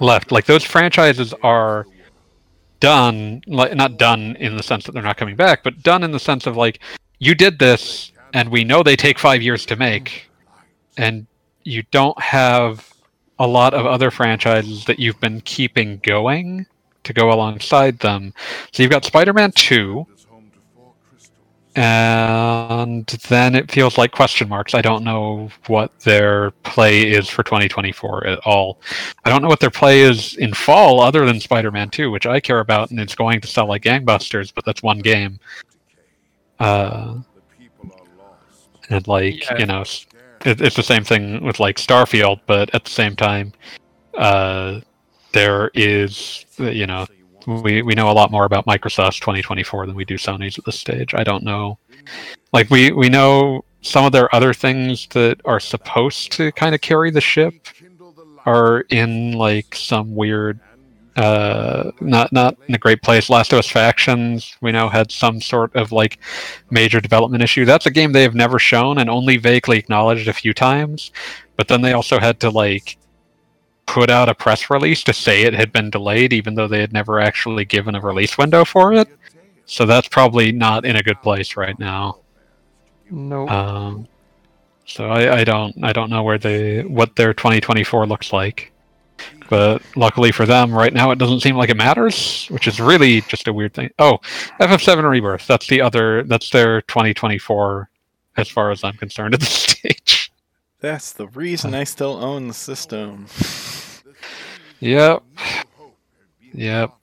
left. 0.00 0.32
Like 0.32 0.46
those 0.46 0.64
franchises 0.64 1.32
are 1.44 1.86
done, 2.80 3.42
like 3.46 3.74
not 3.74 3.98
done 3.98 4.36
in 4.36 4.56
the 4.56 4.62
sense 4.62 4.84
that 4.84 4.92
they're 4.92 5.02
not 5.02 5.16
coming 5.16 5.36
back, 5.36 5.62
but 5.62 5.82
done 5.82 6.04
in 6.04 6.12
the 6.12 6.20
sense 6.20 6.46
of 6.46 6.56
like 6.56 6.80
you 7.18 7.34
did 7.34 7.58
this, 7.58 8.12
and 8.32 8.50
we 8.50 8.64
know 8.64 8.82
they 8.82 8.96
take 8.96 9.18
five 9.18 9.42
years 9.42 9.66
to 9.66 9.76
make, 9.76 10.30
and 10.96 11.26
you 11.64 11.82
don't 11.90 12.20
have 12.20 12.92
a 13.38 13.46
lot 13.46 13.74
of 13.74 13.86
other 13.86 14.10
franchises 14.10 14.84
that 14.84 14.98
you've 14.98 15.20
been 15.20 15.40
keeping 15.42 15.98
going 16.02 16.66
to 17.04 17.12
go 17.12 17.32
alongside 17.32 17.98
them. 18.00 18.34
So 18.72 18.82
you've 18.82 18.90
got 18.90 19.04
Spider-Man 19.04 19.52
Two, 19.52 20.06
and 21.78 23.06
then 23.28 23.54
it 23.54 23.70
feels 23.70 23.96
like 23.96 24.10
question 24.10 24.48
marks. 24.48 24.74
I 24.74 24.82
don't 24.82 25.04
know 25.04 25.48
what 25.68 25.96
their 26.00 26.50
play 26.64 27.08
is 27.08 27.28
for 27.28 27.44
2024 27.44 28.26
at 28.26 28.40
all. 28.40 28.80
I 29.24 29.30
don't 29.30 29.42
know 29.42 29.48
what 29.48 29.60
their 29.60 29.70
play 29.70 30.00
is 30.00 30.34
in 30.38 30.52
fall 30.54 30.98
other 30.98 31.24
than 31.24 31.38
Spider-Man 31.38 31.90
2, 31.90 32.10
which 32.10 32.26
I 32.26 32.40
care 32.40 32.58
about 32.58 32.90
and 32.90 32.98
it's 32.98 33.14
going 33.14 33.40
to 33.42 33.46
sell 33.46 33.68
like 33.68 33.84
gangbusters, 33.84 34.52
but 34.52 34.64
that's 34.64 34.82
one 34.82 34.98
game. 34.98 35.38
Uh, 36.58 37.20
and 38.90 39.06
like 39.06 39.48
Yeah. 39.48 39.58
you 39.58 39.66
know, 39.66 39.82
it, 40.44 40.60
it's 40.60 40.74
the 40.74 40.82
same 40.82 41.04
thing 41.04 41.44
with 41.44 41.60
like 41.60 41.76
Starfield, 41.76 42.40
but 42.46 42.74
at 42.74 42.86
the 42.86 42.90
same 42.90 43.14
time, 43.14 43.52
uh, 44.16 44.80
there 45.32 45.70
is 45.74 46.44
you 46.58 46.88
know 46.88 47.06
we 47.48 47.82
we 47.82 47.94
know 47.94 48.10
a 48.10 48.12
lot 48.12 48.30
more 48.30 48.44
about 48.44 48.66
Microsoft's 48.66 49.20
2024 49.20 49.86
than 49.86 49.96
we 49.96 50.04
do 50.04 50.16
Sony's 50.16 50.58
at 50.58 50.64
this 50.64 50.78
stage. 50.78 51.14
I 51.14 51.24
don't 51.24 51.42
know. 51.42 51.78
Like 52.52 52.68
we 52.70 52.92
we 52.92 53.08
know 53.08 53.64
some 53.80 54.04
of 54.04 54.12
their 54.12 54.32
other 54.34 54.52
things 54.52 55.06
that 55.08 55.40
are 55.44 55.60
supposed 55.60 56.32
to 56.32 56.52
kind 56.52 56.74
of 56.74 56.80
carry 56.80 57.10
the 57.10 57.20
ship 57.20 57.54
are 58.44 58.80
in 58.90 59.32
like 59.32 59.74
some 59.74 60.14
weird 60.14 60.60
uh 61.16 61.90
not 62.00 62.32
not 62.32 62.56
in 62.68 62.74
a 62.74 62.78
great 62.78 63.02
place 63.02 63.28
last 63.28 63.52
of 63.52 63.58
us 63.58 63.68
factions 63.68 64.56
we 64.60 64.70
know 64.70 64.88
had 64.88 65.10
some 65.10 65.40
sort 65.40 65.74
of 65.74 65.90
like 65.90 66.18
major 66.70 67.00
development 67.00 67.42
issue 67.42 67.64
that's 67.64 67.86
a 67.86 67.90
game 67.90 68.12
they 68.12 68.22
have 68.22 68.36
never 68.36 68.58
shown 68.58 68.98
and 68.98 69.10
only 69.10 69.36
vaguely 69.36 69.78
acknowledged 69.78 70.28
a 70.28 70.32
few 70.32 70.54
times 70.54 71.10
but 71.56 71.66
then 71.66 71.82
they 71.82 71.92
also 71.92 72.20
had 72.20 72.38
to 72.38 72.50
like 72.50 72.98
put 73.88 74.10
out 74.10 74.28
a 74.28 74.34
press 74.34 74.70
release 74.70 75.02
to 75.02 75.12
say 75.12 75.42
it 75.42 75.54
had 75.54 75.72
been 75.72 75.90
delayed 75.90 76.32
even 76.32 76.54
though 76.54 76.68
they 76.68 76.80
had 76.80 76.92
never 76.92 77.18
actually 77.18 77.64
given 77.64 77.94
a 77.96 78.00
release 78.00 78.38
window 78.38 78.64
for 78.64 78.92
it 78.92 79.08
so 79.66 79.84
that's 79.86 80.08
probably 80.08 80.52
not 80.52 80.84
in 80.84 80.94
a 80.96 81.02
good 81.02 81.20
place 81.22 81.56
right 81.56 81.78
now 81.78 82.18
No. 83.10 83.48
um, 83.48 84.06
so 84.86 85.08
I, 85.08 85.38
I 85.40 85.44
don't 85.44 85.74
I 85.84 85.92
don't 85.92 86.10
know 86.10 86.22
where 86.22 86.38
they 86.38 86.82
what 86.82 87.16
their 87.16 87.34
2024 87.34 88.06
looks 88.06 88.32
like, 88.32 88.72
but 89.50 89.82
luckily 89.96 90.32
for 90.32 90.46
them, 90.46 90.72
right 90.72 90.92
now 90.94 91.10
it 91.10 91.18
doesn't 91.18 91.40
seem 91.40 91.56
like 91.56 91.68
it 91.68 91.76
matters, 91.76 92.46
which 92.48 92.66
is 92.66 92.80
really 92.80 93.20
just 93.22 93.48
a 93.48 93.52
weird 93.52 93.74
thing. 93.74 93.90
Oh, 93.98 94.18
FF7 94.60 95.02
Rebirth. 95.08 95.46
That's 95.46 95.66
the 95.66 95.82
other. 95.82 96.22
That's 96.22 96.48
their 96.48 96.80
2024, 96.82 97.90
as 98.38 98.48
far 98.48 98.70
as 98.70 98.82
I'm 98.82 98.96
concerned 98.96 99.34
at 99.34 99.40
this 99.40 99.50
stage. 99.76 100.17
That's 100.80 101.12
the 101.12 101.26
reason 101.28 101.74
I 101.74 101.84
still 101.84 102.22
own 102.22 102.48
the 102.48 102.54
system. 102.54 103.26
Yep. 104.80 105.22
Yep. 106.52 106.94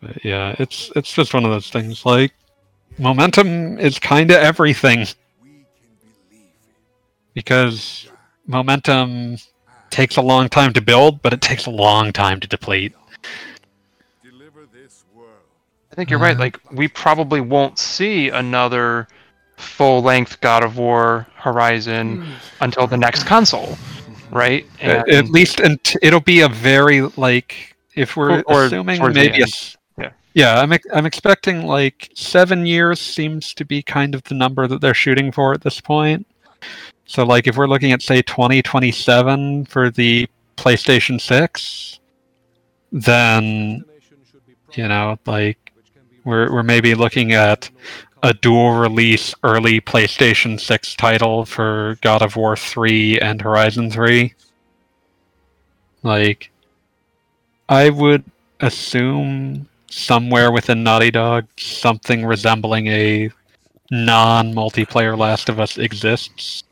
But 0.00 0.24
yeah, 0.24 0.54
it's 0.58 0.90
it's 0.96 1.12
just 1.12 1.34
one 1.34 1.44
of 1.44 1.50
those 1.50 1.70
things. 1.70 2.06
Like 2.06 2.32
momentum 2.98 3.78
is 3.78 3.98
kind 3.98 4.30
of 4.30 4.36
everything. 4.38 5.06
because 7.34 8.08
momentum 8.46 9.36
takes 9.90 10.16
a 10.16 10.22
long 10.22 10.48
time 10.48 10.72
to 10.72 10.80
build, 10.80 11.22
but 11.22 11.32
it 11.32 11.40
takes 11.40 11.66
a 11.66 11.70
long 11.70 12.12
time 12.12 12.40
to 12.40 12.48
deplete. 12.48 12.94
I 15.92 15.94
think 15.96 16.10
you're 16.10 16.18
right. 16.20 16.36
Uh, 16.36 16.40
Like 16.40 16.60
we 16.72 16.88
probably 16.88 17.40
won't 17.40 17.78
see 17.78 18.28
another 18.28 19.08
full-length 19.60 20.40
God 20.40 20.64
of 20.64 20.76
War 20.78 21.26
Horizon 21.36 22.26
until 22.60 22.86
the 22.86 22.96
next 22.96 23.24
console, 23.24 23.76
right? 24.30 24.66
Uh, 24.82 24.86
at- 24.86 25.08
And- 25.08 25.16
At 25.16 25.28
least, 25.30 25.60
and 25.60 25.78
it'll 26.02 26.20
be 26.20 26.40
a 26.40 26.48
very 26.48 27.02
like 27.16 27.76
if 27.94 28.16
we're 28.16 28.38
Or- 28.40 28.42
or 28.46 28.64
assuming 28.66 28.98
towards 28.98 29.14
the 29.14 29.20
maybe 29.30 29.42
a 29.42 29.46
Yeah. 30.00 30.10
yeah. 30.34 30.60
I'm 30.60 30.72
I'm 30.94 31.06
expecting 31.06 31.66
like 31.66 32.10
seven 32.14 32.66
years 32.66 33.00
seems 33.00 33.52
to 33.54 33.64
be 33.64 33.82
kind 33.82 34.14
of 34.14 34.22
the 34.24 34.34
number 34.34 34.66
that 34.66 34.80
they're 34.80 34.94
shooting 34.94 35.32
for 35.32 35.52
at 35.54 35.62
this 35.62 35.80
point. 35.80 36.26
So 37.06 37.24
like 37.24 37.46
if 37.48 37.56
we're 37.56 37.66
looking 37.66 37.90
at 37.92 38.02
say 38.02 38.22
2027 38.22 39.64
for 39.66 39.90
the 39.90 40.28
PlayStation 40.56 41.20
6, 41.20 41.98
then 42.92 43.84
you 44.74 44.86
know 44.86 45.18
like 45.26 45.58
we're 46.24 46.52
we're 46.52 46.62
maybe 46.62 46.94
looking 46.94 47.32
at 47.32 47.68
a 48.22 48.34
dual 48.34 48.72
release 48.72 49.34
early 49.42 49.80
PlayStation 49.80 50.60
6 50.60 50.94
title 50.96 51.44
for 51.44 51.98
God 52.02 52.22
of 52.22 52.36
War 52.36 52.56
3 52.56 53.18
and 53.20 53.40
Horizon 53.40 53.90
3. 53.90 54.34
Like 56.02 56.50
I 57.68 57.90
would 57.90 58.24
assume 58.60 59.68
somewhere 59.90 60.50
within 60.50 60.82
Naughty 60.82 61.10
Dog 61.10 61.46
something 61.58 62.24
resembling 62.24 62.86
a 62.88 63.30
non-multiplayer 63.90 65.16
Last 65.16 65.48
of 65.48 65.58
Us 65.58 65.78
exists. 65.78 66.62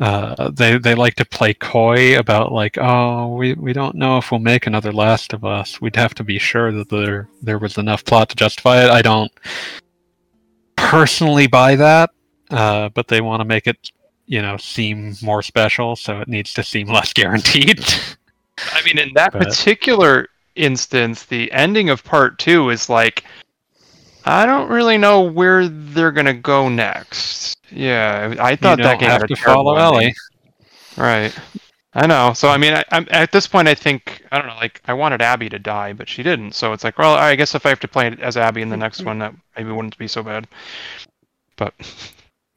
Uh, 0.00 0.50
they 0.50 0.76
they 0.78 0.94
like 0.94 1.14
to 1.14 1.24
play 1.24 1.54
coy 1.54 2.18
about 2.18 2.50
like, 2.50 2.76
oh, 2.78 3.34
we, 3.36 3.54
we 3.54 3.72
don't 3.72 3.94
know 3.94 4.18
if 4.18 4.32
we'll 4.32 4.40
make 4.40 4.66
another 4.66 4.92
Last 4.92 5.32
of 5.32 5.44
Us. 5.44 5.80
We'd 5.80 5.94
have 5.94 6.14
to 6.14 6.24
be 6.24 6.38
sure 6.38 6.72
that 6.72 6.88
there 6.88 7.28
there 7.42 7.58
was 7.58 7.78
enough 7.78 8.04
plot 8.04 8.28
to 8.30 8.36
justify 8.36 8.84
it. 8.84 8.90
I 8.90 9.02
don't 9.02 9.30
personally 10.76 11.46
buy 11.46 11.76
that, 11.76 12.10
uh, 12.50 12.88
but 12.90 13.08
they 13.08 13.20
want 13.20 13.40
to 13.40 13.44
make 13.44 13.66
it, 13.66 13.92
you 14.26 14.42
know, 14.42 14.56
seem 14.56 15.14
more 15.22 15.42
special, 15.42 15.94
so 15.96 16.20
it 16.20 16.28
needs 16.28 16.52
to 16.54 16.62
seem 16.64 16.88
less 16.92 17.12
guaranteed. 17.12 17.84
I 18.72 18.82
mean, 18.84 18.98
in 18.98 19.10
that 19.14 19.32
But- 19.32 19.42
particular 19.42 20.28
instance, 20.56 21.24
the 21.24 21.50
ending 21.52 21.88
of 21.90 22.04
part 22.04 22.38
two 22.38 22.70
is 22.70 22.88
like, 22.88 23.24
I 24.24 24.46
don't 24.46 24.70
really 24.70 24.98
know 24.98 25.22
where 25.22 25.68
they're 25.68 26.12
gonna 26.12 26.34
go 26.34 26.68
next. 26.68 27.56
Yeah, 27.70 28.34
I 28.40 28.52
you 28.52 28.56
thought 28.56 28.78
don't 28.78 28.82
that 28.82 28.98
game 29.00 29.10
have 29.10 29.22
had 29.22 29.22
a 29.22 29.28
to 29.28 29.34
terrible 29.34 29.64
follow 29.64 29.76
ending. 29.76 30.02
Ellie. 30.02 30.14
Right. 30.96 31.36
I 31.94 32.06
know. 32.06 32.32
So 32.34 32.48
I 32.48 32.56
mean, 32.56 32.74
I, 32.74 32.84
I'm 32.90 33.06
at 33.10 33.32
this 33.32 33.46
point. 33.46 33.68
I 33.68 33.74
think 33.74 34.24
I 34.32 34.38
don't 34.38 34.48
know. 34.48 34.56
Like, 34.56 34.80
I 34.86 34.92
wanted 34.94 35.22
Abby 35.22 35.48
to 35.50 35.58
die, 35.58 35.92
but 35.92 36.08
she 36.08 36.22
didn't. 36.22 36.52
So 36.52 36.72
it's 36.72 36.84
like, 36.84 36.98
well, 36.98 37.14
I 37.14 37.36
guess 37.36 37.54
if 37.54 37.66
I 37.66 37.68
have 37.68 37.80
to 37.80 37.88
play 37.88 38.08
it 38.08 38.20
as 38.20 38.36
Abby 38.36 38.62
in 38.62 38.68
the 38.68 38.76
next 38.76 39.04
one, 39.04 39.18
that 39.20 39.34
maybe 39.56 39.70
wouldn't 39.70 39.98
be 39.98 40.08
so 40.08 40.22
bad. 40.22 40.48
But 41.56 41.74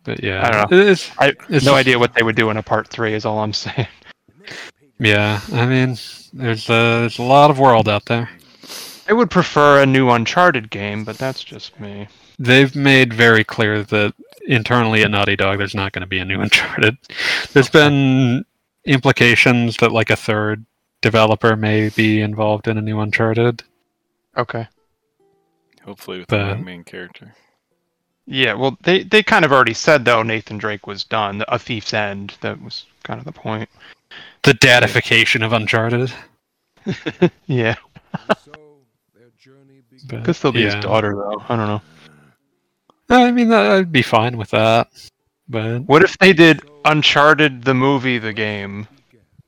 But 0.03 0.23
yeah, 0.23 0.47
I 0.47 0.51
don't 0.51 0.71
know. 0.71 0.77
It's, 0.89 1.11
I 1.19 1.33
it's 1.49 1.65
no 1.65 1.75
idea 1.75 1.99
what 1.99 2.13
they 2.13 2.23
would 2.23 2.37
do 2.37 2.49
in 2.49 2.57
a 2.57 2.63
part 2.63 2.87
three. 2.87 3.13
Is 3.13 3.25
all 3.25 3.39
I'm 3.39 3.53
saying. 3.65 3.87
Yeah, 4.99 5.41
I 5.51 5.65
mean, 5.65 5.97
there's 6.33 6.69
a, 6.69 7.01
there's 7.01 7.19
a 7.19 7.23
lot 7.23 7.51
of 7.51 7.59
world 7.59 7.87
out 7.89 8.05
there. 8.05 8.29
I 9.07 9.13
would 9.13 9.29
prefer 9.31 9.81
a 9.81 9.85
new 9.85 10.09
Uncharted 10.09 10.69
game, 10.69 11.03
but 11.05 11.17
that's 11.17 11.43
just 11.43 11.79
me. 11.79 12.07
They've 12.39 12.75
made 12.75 13.13
very 13.13 13.43
clear 13.43 13.83
that 13.83 14.13
internally 14.47 15.03
at 15.03 15.11
Naughty 15.11 15.35
Dog, 15.35 15.57
there's 15.59 15.73
not 15.75 15.91
going 15.93 16.01
to 16.01 16.07
be 16.07 16.19
a 16.19 16.25
new 16.25 16.41
Uncharted. 16.41 16.97
There's 17.53 17.69
been 17.69 18.45
implications 18.85 19.77
that 19.77 19.91
like 19.91 20.09
a 20.09 20.15
third 20.15 20.65
developer 21.01 21.55
may 21.55 21.89
be 21.89 22.21
involved 22.21 22.67
in 22.67 22.77
a 22.77 22.81
new 22.81 22.99
Uncharted. 22.99 23.63
Okay. 24.35 24.67
Hopefully 25.83 26.19
with 26.19 26.27
But- 26.27 26.55
the 26.55 26.63
main 26.63 26.83
character. 26.83 27.33
Yeah. 28.29 28.55
Well, 28.55 28.77
they 28.83 29.03
they 29.03 29.23
kind 29.23 29.45
of 29.45 29.53
already 29.53 29.73
said 29.73 30.03
though 30.03 30.21
Nathan 30.21 30.57
Drake 30.57 30.85
was 30.85 31.05
done. 31.05 31.45
A 31.47 31.57
Thief's 31.57 31.93
End. 31.93 32.35
That 32.41 32.61
was 32.61 32.85
kind 33.03 33.19
of 33.19 33.25
the 33.25 33.31
point. 33.31 33.69
The 34.43 34.53
datification 34.53 35.43
of 35.43 35.53
Uncharted. 35.53 36.11
Yeah. 37.47 37.75
But, 40.07 40.23
Could 40.23 40.35
still 40.35 40.51
be 40.51 40.61
yeah. 40.61 40.75
his 40.75 40.83
daughter 40.83 41.13
though. 41.15 41.43
I 41.49 41.55
don't 41.55 41.67
know. 41.67 41.81
I 43.09 43.31
mean, 43.31 43.51
I'd 43.51 43.91
be 43.91 44.01
fine 44.01 44.37
with 44.37 44.49
that. 44.51 44.89
But 45.49 45.79
What 45.81 46.03
if 46.03 46.17
they 46.17 46.33
did 46.33 46.61
Uncharted 46.85 47.63
the 47.63 47.73
movie, 47.73 48.17
the 48.17 48.33
game, 48.33 48.87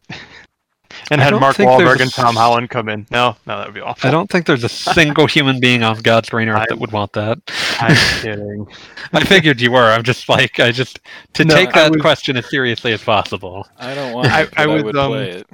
and 1.12 1.22
I 1.22 1.24
had 1.26 1.34
Mark 1.34 1.58
Wahlberg 1.58 2.00
and 2.02 2.12
Tom 2.12 2.36
Holland 2.36 2.70
come 2.70 2.88
in? 2.90 3.06
No, 3.12 3.36
no, 3.48 3.58
that 3.58 3.68
would 3.68 3.74
be 3.74 3.82
awful. 3.82 4.08
I 4.08 4.12
don't 4.12 4.30
think 4.30 4.46
there's 4.46 4.64
a 4.64 4.70
single 4.70 5.26
human 5.36 5.60
being 5.60 5.84
on 5.84 5.98
God's 6.00 6.30
green 6.30 6.48
earth 6.50 6.62
I- 6.62 6.66
that 6.70 6.80
would 6.80 6.92
want 6.92 7.14
that. 7.14 7.38
I'm 7.80 7.96
kidding. 8.22 8.68
I 9.14 9.24
figured 9.26 9.60
you 9.62 9.72
were. 9.72 9.92
I'm 9.92 10.04
just 10.04 10.28
like 10.30 10.60
I 10.60 10.72
just 10.72 11.00
to 11.34 11.46
No, 11.46 11.54
take 11.56 11.70
I 11.76 11.84
that 11.84 11.92
was- 11.94 12.02
question 12.02 12.36
as 12.38 12.50
seriously 12.50 12.92
as 12.94 13.02
possible. 13.04 13.68
I 13.78 13.94
don't 13.96 14.14
want. 14.14 14.28
I- 14.30 14.44
it, 14.44 14.50
but 14.52 14.60
I 14.60 14.64
I, 14.64 14.68
was, 14.68 14.84
would 14.84 14.96
um, 14.98 15.12
play 15.12 15.30
it. 15.32 15.48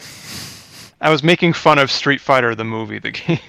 I 1.01 1.09
was 1.09 1.23
making 1.23 1.53
fun 1.53 1.77
of 1.79 1.89
Street 1.91 2.21
Fighter 2.21 2.55
the 2.55 2.63
movie, 2.63 2.99
the 2.99 3.11
game. 3.11 3.39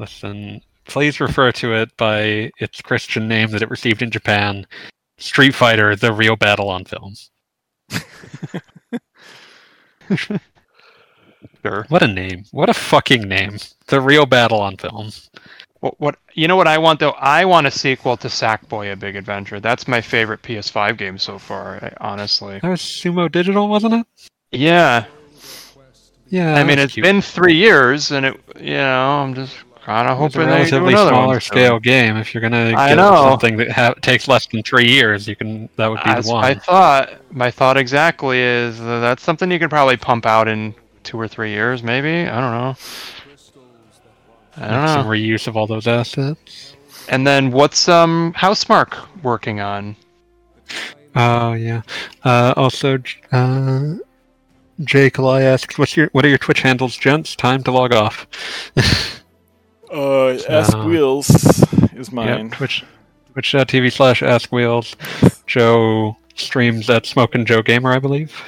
Listen, 0.00 0.62
please 0.86 1.20
refer 1.20 1.52
to 1.52 1.74
it 1.74 1.94
by 1.98 2.50
its 2.58 2.80
Christian 2.80 3.28
name 3.28 3.50
that 3.50 3.60
it 3.60 3.68
received 3.70 4.00
in 4.00 4.10
Japan. 4.10 4.66
Street 5.18 5.54
Fighter: 5.54 5.94
The 5.94 6.10
Real 6.12 6.36
Battle 6.36 6.70
on 6.70 6.86
Film. 6.86 7.14
sure. 10.16 11.84
What 11.90 12.02
a 12.02 12.08
name! 12.08 12.44
What 12.50 12.70
a 12.70 12.74
fucking 12.74 13.22
name! 13.28 13.58
The 13.88 14.00
Real 14.00 14.24
Battle 14.26 14.60
on 14.60 14.78
Film. 14.78 15.10
What, 15.80 16.00
what 16.00 16.16
you 16.32 16.48
know 16.48 16.56
what 16.56 16.66
I 16.66 16.78
want 16.78 17.00
though? 17.00 17.10
I 17.10 17.44
want 17.44 17.66
a 17.66 17.70
sequel 17.70 18.16
to 18.18 18.28
Sackboy: 18.28 18.92
A 18.92 18.96
Big 18.96 19.16
Adventure. 19.16 19.60
That's 19.60 19.86
my 19.86 20.00
favorite 20.00 20.40
PS5 20.42 20.96
game 20.96 21.18
so 21.18 21.38
far, 21.38 21.92
honestly. 22.00 22.58
That 22.60 22.68
was 22.70 22.80
Sumo 22.80 23.30
Digital, 23.30 23.68
wasn't 23.68 23.94
it? 23.94 24.06
Yeah, 24.52 25.04
Yeah. 26.28 26.54
I 26.54 26.64
mean 26.64 26.78
it's 26.78 26.94
cute. 26.94 27.04
been 27.04 27.20
three 27.20 27.54
years, 27.56 28.10
and 28.12 28.24
it 28.26 28.40
you 28.58 28.74
know 28.74 29.20
I'm 29.20 29.34
just 29.34 29.56
kind 29.84 30.08
of 30.08 30.20
It's 30.22 30.34
a 30.34 30.38
hoping 30.40 30.50
they 30.50 30.68
do 30.70 30.86
another 30.86 31.08
smaller 31.10 31.26
one 31.26 31.40
scale 31.40 31.78
game. 31.78 32.16
If 32.16 32.34
you're 32.34 32.40
gonna 32.40 32.74
I 32.76 32.90
get 32.90 32.94
know. 32.96 33.28
something 33.30 33.56
that 33.58 33.70
ha- 33.70 33.94
takes 34.02 34.28
less 34.28 34.46
than 34.46 34.62
three 34.62 34.88
years, 34.88 35.26
you 35.26 35.36
can. 35.36 35.68
That 35.76 35.88
would 35.88 35.96
be 36.04 36.10
That's 36.10 36.26
the 36.26 36.32
one. 36.34 36.60
thought. 36.60 37.10
My 37.32 37.50
thought 37.50 37.76
exactly 37.76 38.38
is 38.38 38.78
that 38.78 39.00
that's 39.00 39.22
something 39.22 39.50
you 39.50 39.58
could 39.58 39.70
probably 39.70 39.96
pump 39.96 40.26
out 40.26 40.48
in 40.48 40.74
two 41.02 41.18
or 41.18 41.28
three 41.28 41.50
years, 41.50 41.82
maybe. 41.82 42.28
I 42.28 42.40
don't 42.40 42.50
know. 42.52 42.76
I 44.56 44.68
don't 44.68 44.84
know. 44.84 44.94
Some 44.94 45.06
reuse 45.06 45.46
of 45.46 45.56
all 45.56 45.66
those 45.66 45.86
assets. 45.86 46.74
And 47.08 47.26
then 47.26 47.50
what's 47.50 47.88
um 47.88 48.34
Housemarque 48.36 48.96
working 49.22 49.60
on? 49.60 49.96
Oh 51.16 51.54
yeah. 51.54 51.82
Uh, 52.24 52.54
also, 52.56 52.98
uh, 53.32 53.94
Jake 54.84 55.18
Lai 55.18 55.42
asks, 55.42 55.78
"What's 55.78 55.96
your 55.96 56.08
what 56.12 56.24
are 56.24 56.28
your 56.28 56.38
Twitch 56.38 56.62
handles, 56.62 56.96
gents? 56.96 57.34
Time 57.34 57.62
to 57.64 57.72
log 57.72 57.92
off." 57.92 58.26
Uh, 59.90 60.38
Ask 60.48 60.76
Uh, 60.76 60.84
Wheels 60.84 61.28
is 61.94 62.12
mine. 62.12 62.48
Yeah, 62.50 62.56
Twitch, 62.56 62.84
twitch.tv 63.32 63.92
slash 63.92 64.22
Ask 64.22 64.52
Wheels. 64.52 64.96
Joe 65.46 66.16
streams 66.34 66.88
at 66.88 67.06
Smokin' 67.06 67.44
Joe 67.44 67.62
Gamer, 67.62 67.92
I 67.92 67.98
believe. 67.98 68.40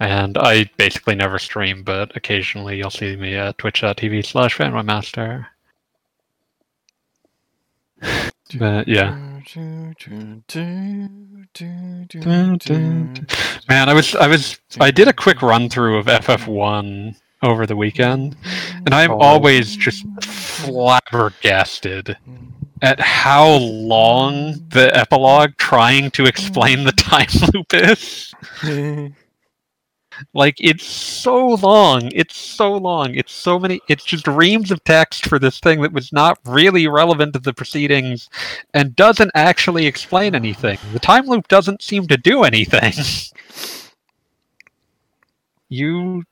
And 0.00 0.38
I 0.38 0.64
basically 0.78 1.14
never 1.14 1.38
stream, 1.38 1.82
but 1.82 2.16
occasionally 2.16 2.78
you'll 2.78 2.90
see 2.90 3.16
me 3.16 3.34
at 3.36 3.58
twitch.tv 3.58 4.24
slash 4.24 4.56
fanboymaster. 4.56 5.46
But 8.58 8.88
yeah. 8.88 9.10
Man, 13.68 13.88
I 13.88 13.94
was 13.94 14.14
I 14.16 14.26
was 14.26 14.58
I 14.80 14.90
did 14.90 15.06
a 15.06 15.12
quick 15.12 15.42
run 15.42 15.68
through 15.68 15.98
of 15.98 16.06
FF1 16.06 17.14
over 17.42 17.66
the 17.66 17.76
weekend, 17.76 18.36
and 18.86 18.94
I'm 18.94 19.10
Oh. 19.12 19.18
always 19.18 19.76
just 19.76 20.04
flabbergasted 20.22 22.16
at 22.82 22.98
how 23.00 23.46
long 23.56 24.54
the 24.70 24.90
epilogue 24.96 25.50
trying 25.58 26.10
to 26.12 26.24
explain 26.24 26.84
the 26.84 26.92
time 26.92 27.28
loop 27.54 27.74
is. 27.74 28.32
Like 30.34 30.56
it's 30.58 30.84
so 30.84 31.48
long. 31.54 32.10
It's 32.14 32.36
so 32.36 32.72
long. 32.72 33.14
It's 33.14 33.32
so 33.32 33.58
many. 33.58 33.80
It's 33.88 34.04
just 34.04 34.26
reams 34.26 34.70
of 34.70 34.82
text 34.84 35.26
for 35.26 35.38
this 35.38 35.60
thing 35.60 35.80
that 35.80 35.92
was 35.94 36.12
not 36.12 36.38
really 36.44 36.86
relevant 36.88 37.32
to 37.34 37.38
the 37.38 37.54
proceedings, 37.54 38.28
and 38.74 38.94
doesn't 38.96 39.30
actually 39.34 39.86
explain 39.86 40.34
anything. 40.34 40.78
The 40.92 40.98
time 40.98 41.26
loop 41.26 41.48
doesn't 41.48 41.80
seem 41.82 42.06
to 42.08 42.18
do 42.18 42.42
anything. 42.44 42.92
you 45.70 46.24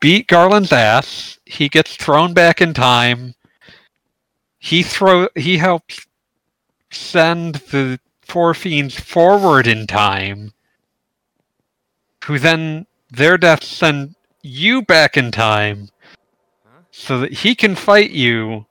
beat 0.00 0.26
Garland's 0.26 0.72
ass. 0.72 1.38
He 1.46 1.68
gets 1.68 1.94
thrown 1.96 2.32
back 2.32 2.60
in 2.60 2.74
time. 2.74 3.34
He 4.58 4.82
throw. 4.82 5.28
He 5.36 5.58
helps 5.58 6.06
send 6.90 7.56
the 7.56 8.00
four 8.22 8.54
fiends 8.54 8.98
forward 8.98 9.66
in 9.66 9.86
time. 9.86 10.52
Who 12.24 12.38
then 12.38 12.86
their 13.10 13.38
deaths 13.38 13.66
send 13.66 14.14
you 14.42 14.82
back 14.82 15.16
in 15.16 15.30
time 15.30 15.88
so 16.90 17.18
that 17.20 17.32
he 17.32 17.54
can 17.54 17.74
fight 17.74 18.10
you. 18.10 18.66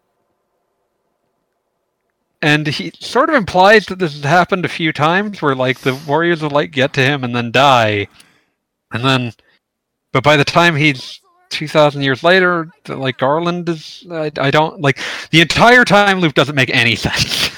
And 2.41 2.67
he 2.67 2.91
sort 2.99 3.29
of 3.29 3.35
implies 3.35 3.85
that 3.87 3.99
this 3.99 4.13
has 4.13 4.23
happened 4.23 4.63
a 4.63 4.69
few 4.69 4.93
times 4.93 5.41
where 5.41 5.55
like 5.55 5.79
the 5.79 5.99
warriors 6.07 6.41
of 6.41 6.53
light 6.53 6.71
get 6.71 6.93
to 6.93 7.01
him 7.01 7.23
and 7.23 7.35
then 7.35 7.51
die. 7.51 8.07
And 8.93 9.03
then 9.03 9.33
but 10.11 10.23
by 10.23 10.37
the 10.37 10.45
time 10.45 10.75
he's 10.75 11.18
2000 11.49 12.01
years 12.01 12.23
later, 12.23 12.69
like 12.87 13.17
Garland 13.17 13.67
is 13.69 14.05
I, 14.11 14.31
I 14.37 14.51
don't 14.51 14.81
like 14.81 14.99
the 15.31 15.41
entire 15.41 15.83
time 15.85 16.19
loop 16.19 16.33
doesn't 16.33 16.55
make 16.55 16.69
any 16.69 16.95
sense. 16.95 17.49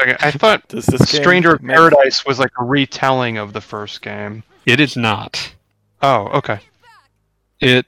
Okay, 0.00 0.16
I 0.20 0.30
thought 0.30 0.66
Does 0.68 0.86
this 0.86 1.08
Stranger 1.10 1.54
of 1.54 1.62
make- 1.62 1.76
Paradise 1.76 2.24
was 2.24 2.38
like 2.38 2.52
a 2.58 2.64
retelling 2.64 3.36
of 3.36 3.52
the 3.52 3.60
first 3.60 4.00
game. 4.00 4.42
it 4.66 4.80
is 4.80 4.96
not. 4.96 5.52
Oh, 6.02 6.28
okay. 6.28 6.60
It 7.60 7.84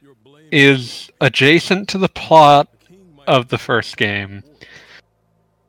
is 0.50 1.10
adjacent 1.22 1.88
to 1.90 1.98
the 1.98 2.08
plot 2.10 2.68
of 3.26 3.48
the 3.48 3.56
first 3.56 3.96
game. 3.96 4.42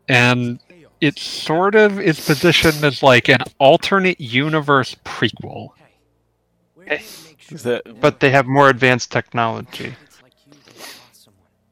And 0.09 0.59
it 0.99 1.17
sort 1.17 1.76
of 1.76 1.99
is 2.01 2.26
positioned 2.26 2.84
as 2.84 3.01
like 3.01 3.30
an 3.30 3.39
alternate 3.59 4.19
universe 4.19 4.95
prequel. 5.05 5.69
Is 7.49 7.63
that 7.63 7.99
But 8.01 8.19
they 8.19 8.29
have 8.29 8.45
more 8.45 8.69
advanced 8.69 9.11
technology. 9.11 9.95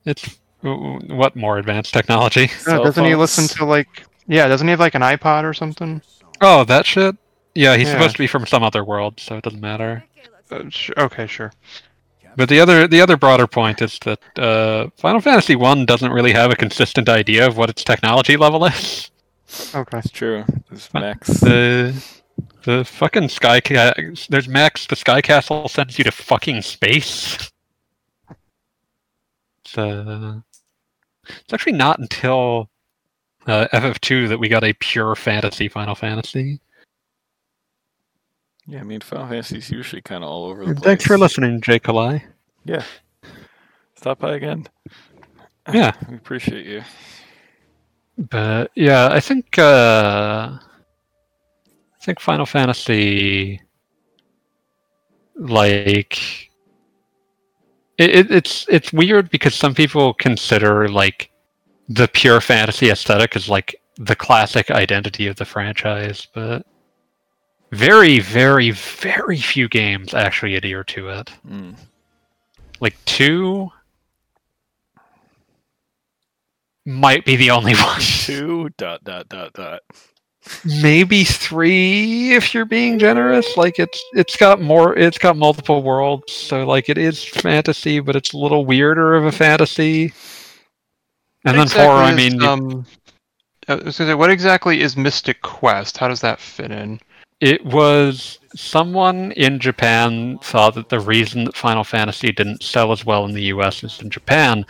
It's 0.05 0.38
what 0.62 1.36
more 1.36 1.57
advanced 1.57 1.93
technology? 1.93 2.49
Oh, 2.68 2.84
doesn't 2.84 3.05
he 3.05 3.16
listen 3.16 3.47
to 3.57 3.66
like? 3.66 4.03
Yeah, 4.28 4.47
doesn't 4.47 4.68
he 4.68 4.72
have 4.72 4.80
like 4.80 4.95
an 4.95 5.01
iPod 5.01 5.43
or 5.43 5.53
something? 5.53 6.01
Oh, 6.41 6.64
that 6.66 6.86
shit? 6.86 7.16
Yeah, 7.55 7.76
he's 7.76 7.88
Yeah. 7.88 7.93
supposed 7.93 8.16
to 8.16 8.20
be 8.24 8.28
from 8.28 8.45
some 8.45 8.64
other 8.64 8.84
world, 8.84 9.20
so 9.20 9.38
it 9.38 9.43
doesn't 9.43 9.59
matter. 9.62 10.03
Uh, 10.49 10.64
sh- 10.70 10.91
okay, 10.97 11.28
sure. 11.28 11.51
But 12.38 12.47
the 12.49 12.59
other 12.62 12.88
the 12.88 13.01
other 13.01 13.18
broader 13.18 13.45
point 13.47 13.82
is 13.82 13.99
that 14.05 14.20
uh, 14.39 14.88
Final 14.97 15.20
Fantasy 15.20 15.55
One 15.55 15.86
doesn't 15.86 16.12
really 16.12 16.32
have 16.32 16.49
a 16.51 16.55
consistent 16.55 17.09
idea 17.09 17.45
of 17.45 17.57
what 17.57 17.70
its 17.70 17.84
technology 17.84 18.38
level 18.38 18.64
is. 18.66 19.12
Okay. 19.76 19.97
It's 19.97 20.12
true. 20.12 20.45
There's 20.70 20.88
Huh. 20.93 20.99
Max. 21.01 21.28
The 21.28 21.93
the 22.64 22.84
fucking 22.86 23.30
sky 23.30 23.59
ca- 23.59 23.93
there's 24.30 24.47
Max. 24.47 24.88
The 24.88 24.95
Sky 24.95 25.22
Castle 25.22 25.68
sends 25.68 25.97
you 25.97 26.03
to 26.03 26.12
fucking 26.12 26.62
space. 26.62 27.51
It's, 29.66 29.78
uh, 29.78 30.39
it's 31.28 31.53
actually 31.53 31.74
not 31.74 31.99
until 31.99 32.70
uh, 33.47 33.68
FF2 33.74 34.30
that 34.30 34.39
we 34.39 34.49
got 34.49 34.64
a 34.64 34.74
pure 34.74 35.16
fantasy 35.16 35.68
Final 35.68 35.95
Fantasy. 35.95 36.59
Yeah, 38.68 38.80
I 38.80 38.84
mean, 38.84 39.01
Final 39.01 39.28
Fantasy's 39.28 39.70
usually 39.72 40.01
kind 40.01 40.24
of 40.24 40.30
all 40.30 40.45
over 40.45 40.66
the 40.66 40.76
place. 40.76 40.84
Thanks 40.84 41.05
for 41.05 41.18
listening, 41.18 41.62
Jay 41.62 41.80
Kalai. 41.80 42.24
Yeah. 42.66 42.84
Stop 43.95 44.20
by 44.20 44.36
again. 44.36 44.68
Yeah. 45.74 45.93
we 46.09 46.16
appreciate 46.16 46.66
you. 46.66 46.84
But 48.18 48.72
yeah, 48.76 49.09
I 49.12 49.20
think 49.20 49.57
uh, 49.57 50.57
I 52.02 52.04
think 52.04 52.20
Final 52.20 52.47
Fantasy 52.47 53.62
like 55.36 56.49
it, 57.97 58.10
it, 58.10 58.32
it's 58.32 58.66
it's 58.70 58.91
weird 58.91 59.30
because 59.30 59.54
some 59.54 59.76
people 59.76 60.16
consider 60.16 60.88
like 60.88 61.30
the 61.89 62.08
pure 62.08 62.41
fantasy 62.41 62.89
aesthetic 62.89 63.36
as 63.36 63.49
like 63.49 63.76
the 63.97 64.16
classic 64.16 64.72
identity 64.72 65.28
of 65.28 65.36
the 65.36 65.45
franchise, 65.45 66.28
but 66.34 66.66
very, 67.72 68.20
very, 68.20 68.72
very 68.72 69.38
few 69.38 69.70
games 69.70 70.14
actually 70.14 70.56
adhere 70.56 70.84
to 70.86 71.10
it. 71.10 71.32
Mm. 71.47 71.76
Like 72.80 72.95
two 73.06 73.70
might 76.86 77.26
be 77.26 77.36
the 77.36 77.52
only 77.52 77.74
one. 77.76 78.02
Two 78.02 78.70
dot 78.78 79.04
dot 79.04 79.30
dot 79.30 79.54
dot. 79.54 79.82
Maybe 80.82 81.24
three 81.24 82.34
if 82.34 82.54
you're 82.54 82.66
being 82.66 82.98
generous 82.98 83.58
like 83.58 83.78
it's 83.78 84.04
it's 84.14 84.36
got 84.36 84.60
more 84.60 84.98
it's 84.98 85.20
got 85.20 85.38
multiple 85.38 85.84
worlds 85.84 86.34
so 86.34 86.66
like 86.66 86.89
it 86.89 86.98
is 86.98 87.24
fantasy 87.24 88.00
but 88.00 88.16
it's 88.16 88.34
a 88.34 88.38
little 88.38 88.66
weirder 88.66 89.14
of 89.16 89.26
a 89.26 89.32
fantasy 89.32 90.12
and 91.46 91.58
then 91.58 91.68
four 91.68 91.92
i 91.92 92.14
mean 92.14 92.36
is, 92.36 92.44
um, 92.44 92.86
I 93.68 93.76
was 93.76 94.00
gonna 94.00 94.10
say, 94.10 94.16
what 94.16 94.32
exactly 94.32 94.82
is 94.82 94.98
Mystic 94.98 95.44
Quest? 95.44 95.96
How 95.98 96.08
does 96.08 96.22
that 96.22 96.39
fit 96.39 96.72
in? 96.72 97.00
it 97.42 97.66
was 97.66 98.38
someone 98.56 99.32
in 99.34 99.60
japan 99.60 100.38
thought 100.44 100.76
that 100.76 100.89
the 100.89 101.00
reason 101.00 101.44
that 101.44 101.56
final 101.56 101.84
fantasy 101.84 102.32
didn't 102.32 102.64
sell 102.64 102.92
as 102.92 103.06
well 103.06 103.26
in 103.26 103.34
the 103.34 103.44
us 103.44 103.84
as 103.84 104.00
in 104.00 104.10
japan 104.10 104.66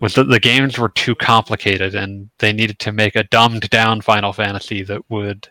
was 0.00 0.14
that 0.14 0.28
the 0.28 0.40
games 0.40 0.78
were 0.78 0.90
too 0.90 1.14
complicated 1.14 1.94
and 1.94 2.28
they 2.38 2.52
needed 2.52 2.78
to 2.80 2.92
make 2.92 3.16
a 3.16 3.24
dumbed 3.24 3.68
down 3.70 4.00
Final 4.00 4.32
Fantasy 4.32 4.82
that 4.82 5.02
would 5.10 5.48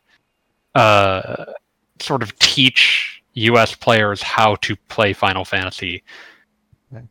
uh, 0.75 1.45
sort 1.99 2.21
of 2.21 2.37
teach 2.39 3.23
US 3.33 3.73
players 3.73 4.21
how 4.21 4.55
to 4.57 4.75
play 4.87 5.13
Final 5.13 5.45
Fantasy. 5.45 6.03
Okay. 6.93 7.05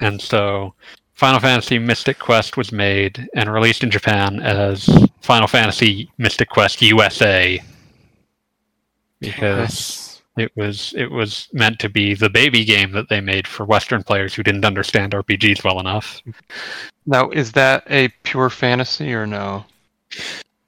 And 0.00 0.20
so 0.20 0.74
Final 1.14 1.40
Fantasy 1.40 1.78
Mystic 1.78 2.18
Quest 2.18 2.56
was 2.56 2.72
made 2.72 3.26
and 3.34 3.52
released 3.52 3.82
in 3.82 3.90
Japan 3.90 4.40
as 4.40 4.88
Final 5.22 5.48
Fantasy 5.48 6.10
Mystic 6.18 6.48
Quest 6.50 6.82
USA 6.82 7.60
because 9.20 10.05
it 10.36 10.52
was 10.56 10.92
it 10.96 11.10
was 11.10 11.48
meant 11.52 11.78
to 11.80 11.88
be 11.88 12.14
the 12.14 12.28
baby 12.30 12.64
game 12.64 12.92
that 12.92 13.08
they 13.08 13.20
made 13.20 13.46
for 13.46 13.64
Western 13.64 14.02
players 14.02 14.34
who 14.34 14.42
didn't 14.42 14.64
understand 14.64 15.12
RPGs 15.12 15.64
well 15.64 15.80
enough. 15.80 16.20
Now, 17.06 17.30
is 17.30 17.52
that 17.52 17.84
a 17.90 18.08
pure 18.24 18.50
fantasy 18.50 19.14
or 19.14 19.26
no? 19.26 19.64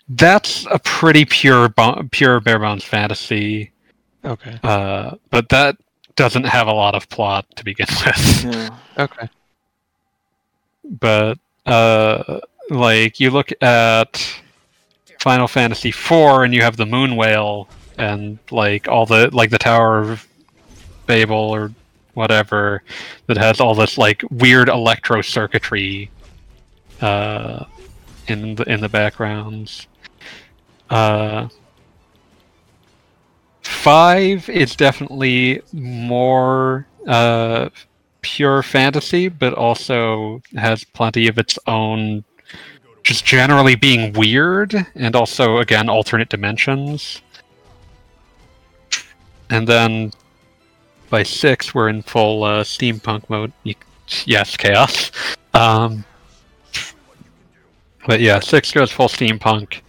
That's 0.08 0.66
a 0.70 0.78
pretty 0.78 1.24
pure 1.24 1.68
pure 2.10 2.40
bare 2.40 2.58
bones 2.58 2.84
fantasy, 2.84 3.70
Okay. 4.24 4.58
uh, 4.62 5.16
but 5.30 5.48
that 5.50 5.76
doesn't 6.16 6.44
have 6.46 6.66
a 6.66 6.72
lot 6.72 6.94
of 6.94 7.08
plot 7.10 7.44
to 7.56 7.64
begin 7.64 7.86
with. 8.06 8.44
Yeah. 8.44 8.70
Okay. 8.98 9.28
but 11.00 11.38
uh, 11.66 12.40
like 12.70 13.20
you 13.20 13.30
look 13.30 13.50
at 13.62 14.40
Final 15.20 15.46
Fantasy 15.48 15.90
IV, 15.90 16.10
and 16.12 16.54
you 16.54 16.62
have 16.62 16.76
the 16.76 16.86
Moon 16.86 17.14
Whale, 17.16 17.68
and 17.98 18.38
like 18.50 18.88
all 18.88 19.06
the 19.06 19.28
like 19.34 19.50
the 19.50 19.58
Tower 19.58 19.98
of 19.98 20.26
Babel 21.06 21.36
or 21.36 21.72
whatever 22.14 22.82
that 23.26 23.36
has 23.36 23.60
all 23.60 23.74
this 23.74 23.98
like 23.98 24.22
weird 24.30 24.68
electro 24.68 25.22
circuitry 25.22 26.10
uh, 27.00 27.64
in 28.26 28.54
the 28.54 28.64
in 28.64 28.80
the 28.80 28.88
backgrounds. 28.88 29.86
Uh, 30.90 31.48
five 33.62 34.48
is 34.48 34.74
definitely 34.74 35.60
more 35.72 36.86
uh, 37.06 37.68
pure 38.22 38.62
fantasy, 38.62 39.28
but 39.28 39.54
also 39.54 40.42
has 40.56 40.84
plenty 40.84 41.28
of 41.28 41.38
its 41.38 41.58
own, 41.66 42.24
just 43.02 43.24
generally 43.24 43.74
being 43.74 44.12
weird, 44.12 44.74
and 44.94 45.14
also 45.14 45.58
again 45.58 45.88
alternate 45.88 46.28
dimensions. 46.28 47.22
And 49.50 49.66
then 49.66 50.12
by 51.10 51.22
six, 51.22 51.74
we're 51.74 51.88
in 51.88 52.02
full 52.02 52.44
uh, 52.44 52.64
steampunk 52.64 53.28
mode. 53.28 53.52
Yes, 54.24 54.56
chaos. 54.56 55.10
Um, 55.54 56.04
but 58.06 58.20
yeah, 58.20 58.40
six 58.40 58.72
goes 58.72 58.90
full 58.90 59.08
steampunk. 59.08 59.80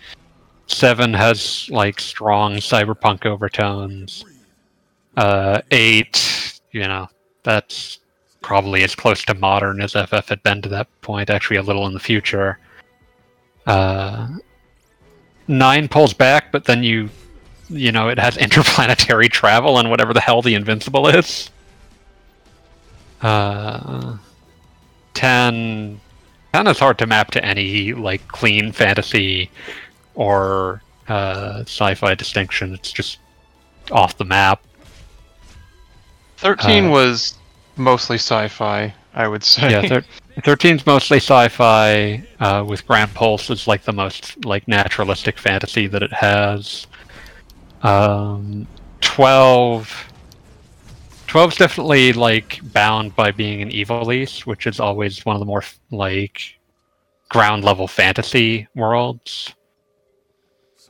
Seven 0.68 1.14
has 1.14 1.70
like 1.72 2.00
strong 2.00 2.56
cyberpunk 2.56 3.26
overtones. 3.26 4.26
Uh, 5.18 5.62
eight, 5.72 6.60
you 6.72 6.88
know, 6.88 7.08
that's 7.44 8.00
probably 8.42 8.84
as 8.84 8.96
close 8.96 9.24
to 9.26 9.34
modern 9.34 9.82
as 9.82 9.94
FF 9.94 10.30
had 10.30 10.42
been 10.44 10.62
to 10.62 10.70
that 10.70 10.88
point, 11.02 11.30
actually 11.30 11.58
a 11.58 11.62
little 11.62 11.88
in 11.88 11.94
the 11.94 12.00
future. 12.00 12.60
Uh, 13.66 14.28
nine 15.48 15.88
pulls 15.88 16.14
back, 16.14 16.52
but 16.52 16.66
then 16.66 16.84
you, 16.84 17.10
you 17.70 17.92
know, 17.92 18.10
it 18.10 18.18
has 18.20 18.36
interplanetary 18.38 19.30
travel 19.30 19.78
and 19.80 19.90
whatever 19.90 20.14
the 20.14 20.20
hell 20.22 20.42
the 20.42 20.56
Invincible 20.56 21.08
is. 21.08 21.50
Uh, 23.22 24.18
ten, 25.14 26.00
ten 26.54 26.68
is 26.68 26.80
hard 26.80 26.98
to 27.00 27.06
map 27.08 27.32
to 27.32 27.44
any 27.44 27.94
like 27.94 28.28
clean 28.28 28.72
fantasy 28.72 29.50
or 30.16 30.82
uh, 31.08 31.60
sci-fi 31.62 32.16
distinction. 32.16 32.74
It's 32.74 32.92
just 32.92 33.20
off 33.92 34.18
the 34.18 34.26
map. 34.26 34.62
Thirteen 36.38 36.86
Uh, 36.86 36.92
was 36.92 37.36
mostly 37.76 38.16
sci-fi, 38.18 38.94
I 39.14 39.28
would 39.28 39.44
say. 39.44 39.72
yeah, 39.72 39.88
thir- 39.88 40.06
13's 40.42 40.86
mostly 40.86 41.18
sci-fi, 41.18 42.24
uh, 42.40 42.64
with 42.66 42.88
Gran 42.88 43.10
Pulse 43.10 43.50
is 43.50 43.68
like 43.68 43.84
the 43.84 43.92
most 43.92 44.46
like 44.46 44.66
naturalistic 44.68 45.38
fantasy 45.38 45.88
that 45.88 46.02
it 46.02 46.14
has. 46.14 46.88
Um, 47.82 48.68
12, 49.02 50.12
12's 51.28 51.58
definitely 51.58 52.14
like 52.14 52.60
bound 52.74 53.16
by 53.16 53.32
being 53.32 53.62
an 53.62 53.70
Ivalice, 53.70 54.46
which 54.46 54.68
is 54.68 54.80
always 54.80 55.26
one 55.26 55.36
of 55.36 55.40
the 55.40 55.46
more 55.46 55.64
like 55.92 56.60
ground 57.30 57.64
level 57.64 57.88
fantasy 57.88 58.68
worlds. 58.76 59.54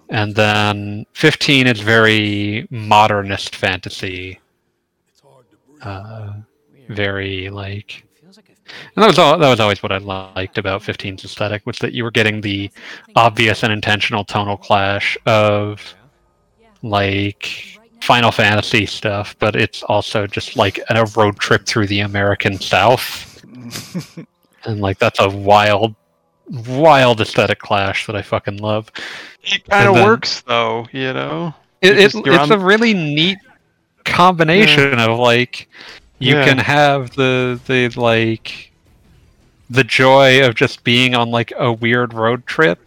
And 0.10 0.34
then 0.34 1.06
15 1.14 1.68
is 1.68 1.80
very 1.82 2.68
modernist 2.72 3.56
fantasy. 3.56 4.40
Uh, 5.82 6.34
very 6.90 7.50
like 7.50 8.04
and 8.96 9.04
that 9.04 9.08
was 9.08 9.18
all, 9.18 9.38
that 9.38 9.50
was 9.50 9.60
always 9.60 9.82
what 9.82 9.92
I 9.92 9.98
liked 9.98 10.58
about 10.58 10.82
15's 10.82 11.26
aesthetic 11.26 11.66
was 11.66 11.80
that 11.80 11.94
you 11.94 12.04
were 12.04 12.12
getting 12.12 12.42
the 12.42 12.70
obvious 13.16 13.64
and 13.64 13.74
intentional 13.74 14.24
tonal 14.24 14.58
clash 14.58 15.18
of 15.26 15.96
like 16.82 17.78
Final 18.02 18.32
Fantasy 18.32 18.86
stuff, 18.86 19.36
but 19.40 19.56
it's 19.56 19.84
also 19.84 20.26
just 20.28 20.56
like 20.56 20.80
a 20.90 21.06
road 21.16 21.38
trip 21.40 21.66
through 21.66 21.88
the 21.88 22.00
American 22.02 22.60
South, 22.60 23.44
and 24.66 24.80
like 24.82 25.00
that's 25.00 25.20
a 25.20 25.30
wild, 25.30 25.96
wild 26.68 27.22
aesthetic 27.22 27.60
clash 27.60 28.06
that 28.08 28.16
I 28.16 28.22
fucking 28.22 28.58
love. 28.58 28.92
It 29.44 29.66
kind 29.66 29.88
of 29.88 29.96
then- 29.96 30.06
works 30.06 30.42
though, 30.42 30.88
you 30.92 31.14
know. 31.14 31.54
It, 31.82 31.98
it, 31.98 32.12
just- 32.12 32.26
it's 32.28 32.38
on- 32.38 32.52
a 32.52 32.58
really 32.58 32.94
neat 32.94 33.38
combination 34.06 35.00
of 35.00 35.18
like 35.20 35.70
you 36.20 36.36
Yeah. 36.36 36.46
can 36.46 36.58
have 36.58 37.12
the 37.12 37.60
the 37.68 37.90
like 38.00 38.72
the 39.70 39.84
joy 39.84 40.46
of 40.46 40.56
just 40.56 40.84
being 40.84 41.14
on 41.16 41.30
like 41.30 41.54
a 41.58 41.72
weird 41.72 42.14
road 42.14 42.46
trip 42.48 42.80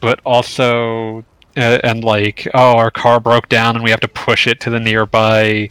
but 0.00 0.18
also 0.24 1.22
uh, 1.56 1.78
and 1.84 2.04
like 2.04 2.46
oh 2.54 2.76
our 2.76 2.90
car 2.90 3.20
broke 3.20 3.48
down 3.48 3.74
and 3.76 3.84
we 3.84 3.90
have 3.90 4.00
to 4.00 4.08
push 4.08 4.46
it 4.46 4.60
to 4.60 4.70
the 4.70 4.80
nearby 4.80 5.70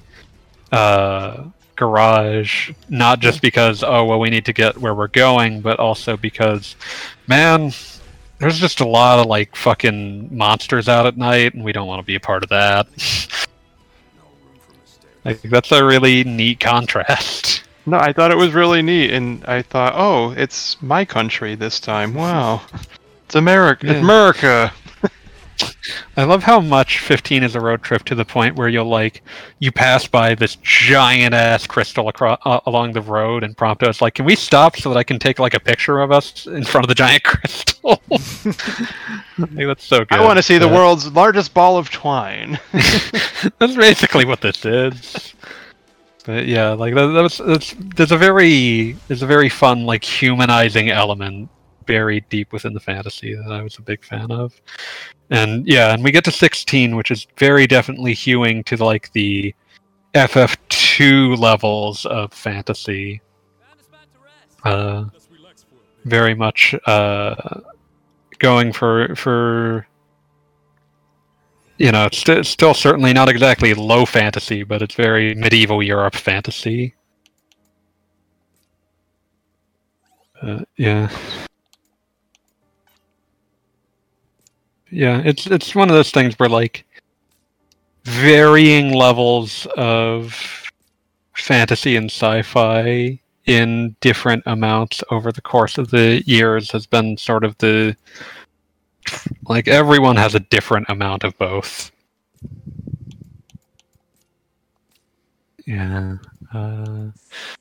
uh 0.72 1.44
garage 1.76 2.72
not 2.90 3.20
just 3.20 3.42
because 3.42 3.84
oh 3.84 4.04
well 4.04 4.20
we 4.20 4.30
need 4.30 4.46
to 4.46 4.54
get 4.54 4.78
where 4.78 4.94
we're 4.94 5.08
going 5.08 5.62
but 5.62 5.80
also 5.80 6.18
because 6.18 6.76
man 7.28 7.72
there's 8.40 8.60
just 8.60 8.82
a 8.82 8.88
lot 8.88 9.20
of 9.20 9.26
like 9.26 9.56
fucking 9.56 10.36
monsters 10.36 10.90
out 10.90 11.06
at 11.06 11.16
night 11.16 11.54
and 11.54 11.64
we 11.64 11.72
don't 11.72 11.88
want 11.88 12.00
to 12.00 12.06
be 12.06 12.16
a 12.16 12.20
part 12.20 12.44
of 12.44 12.50
that 12.50 12.88
I 15.26 15.34
think 15.34 15.54
that's 15.54 15.72
a 15.72 15.86
really 15.86 16.24
neat 16.24 16.60
contrast. 16.60 17.64
No, 17.86 17.98
I 17.98 18.14
thought 18.14 18.30
it 18.30 18.38
was 18.38 18.54
really 18.54 18.84
neat, 18.84 19.12
and 19.12 19.44
I 19.46 19.64
thought, 19.64 19.94
oh, 19.96 20.32
it's 20.32 20.80
my 20.80 21.06
country 21.06 21.56
this 21.56 21.80
time. 21.80 22.14
Wow, 22.14 22.62
it's 23.26 23.34
America. 23.34 23.88
Yeah. 23.88 23.94
It's 23.94 24.04
America. 24.04 24.74
I 26.18 26.24
love 26.24 26.44
how 26.44 26.60
much 26.60 27.00
15 27.00 27.44
is 27.44 27.56
a 27.56 27.62
road 27.62 27.82
trip 27.84 28.04
to 28.06 28.16
the 28.16 28.26
point 28.26 28.56
where 28.56 28.68
you'll 28.68 28.86
like 28.90 29.24
you 29.60 29.72
pass 29.72 30.08
by 30.08 30.36
this 30.36 30.58
giant 30.62 31.34
ass 31.34 31.66
crystal 31.68 32.08
across 32.10 32.40
uh, 32.46 32.60
along 32.66 32.94
the 32.94 33.02
road 33.02 33.44
and 33.44 33.56
Prompto 33.56 33.90
is 33.90 34.02
like, 34.02 34.16
"Can 34.16 34.26
we 34.26 34.36
stop 34.36 34.76
so 34.78 34.90
that 34.90 34.98
I 34.98 35.04
can 35.04 35.20
take 35.20 35.40
like 35.40 35.54
a 35.54 35.60
picture 35.60 36.00
of 36.02 36.12
us 36.12 36.46
in 36.48 36.64
front 36.64 36.86
of 36.86 36.90
the 36.90 36.96
giant 36.96 37.24
crystal?" 37.24 38.02
I 38.12 39.66
that's 39.66 39.86
so 39.86 40.00
good. 40.00 40.12
I 40.12 40.24
want 40.24 40.38
to 40.38 40.44
see 40.44 40.58
the 40.58 40.70
Uh, 40.70 40.74
world's 40.74 41.12
largest 41.14 41.54
ball 41.54 41.78
of 41.78 41.90
twine. 41.90 42.60
that's 43.60 43.76
basically 43.76 44.26
what 44.26 44.42
this 44.42 44.66
is. 44.66 45.34
But 46.26 46.46
yeah, 46.48 46.72
like 46.72 46.94
that, 46.96 47.08
that 47.08 47.22
was, 47.24 47.38
that's, 47.38 47.74
there's 47.96 48.12
a 48.12 48.18
very 48.18 48.94
there's 49.08 49.24
a 49.24 49.28
very 49.28 49.50
fun 49.50 49.86
like 49.86 50.04
humanizing 50.04 50.90
element 50.90 51.50
buried 51.90 52.24
deep 52.30 52.54
within 52.54 52.74
the 52.74 52.80
fantasy 52.80 53.34
that 53.34 53.52
I 53.52 53.64
was 53.64 53.80
a 53.80 53.82
big 53.82 54.06
fan 54.06 54.32
of. 54.32 54.54
And 55.32 55.68
yeah, 55.68 55.92
and 55.92 56.04
we 56.04 56.12
get 56.12 56.24
to 56.26 56.32
16, 56.32 56.96
which 56.96 57.10
is 57.10 57.26
very 57.38 57.66
definitely 57.66 58.14
hewing 58.14 58.64
to 58.66 58.78
like 58.78 59.12
the 59.14 59.56
FF2 60.14 61.36
levels 61.40 62.06
of 62.06 62.32
fantasy. 62.32 63.22
Uh, 64.64 65.06
very 66.06 66.36
much 66.36 66.76
uh, 66.86 67.62
going 68.38 68.72
for 68.72 69.16
for 69.16 69.88
you 71.80 71.92
know, 71.92 72.08
st- 72.12 72.46
still 72.46 72.74
certainly 72.76 73.14
not 73.14 73.30
exactly 73.30 73.74
low 73.74 74.06
fantasy, 74.06 74.64
but 74.64 74.82
it's 74.84 74.96
very 74.96 75.34
medieval 75.34 75.82
Europe 75.82 76.16
fantasy. 76.16 76.94
Uh, 80.42 80.60
yeah. 80.78 81.10
Yeah, 84.92 85.22
it's 85.24 85.46
it's 85.48 85.76
one 85.76 85.90
of 85.90 85.96
those 85.96 86.12
things 86.12 86.38
where 86.40 86.50
like 86.50 86.86
varying 88.06 88.94
levels 88.94 89.68
of 89.78 90.36
fantasy 91.36 91.96
and 91.96 92.10
sci-fi 92.10 93.20
in 93.46 93.96
different 94.02 94.44
amounts 94.46 95.04
over 95.12 95.32
the 95.32 95.42
course 95.42 95.78
of 95.78 95.90
the 95.90 96.24
years 96.26 96.72
has 96.72 96.86
been 96.86 97.18
sort 97.18 97.44
of 97.44 97.58
the 97.60 97.96
like 99.48 99.68
everyone 99.68 100.16
has 100.16 100.36
a 100.36 100.40
different 100.40 100.88
amount 100.90 101.24
of 101.24 101.38
both. 101.38 101.92
Yeah. 105.66 106.18
Uh, 106.54 107.12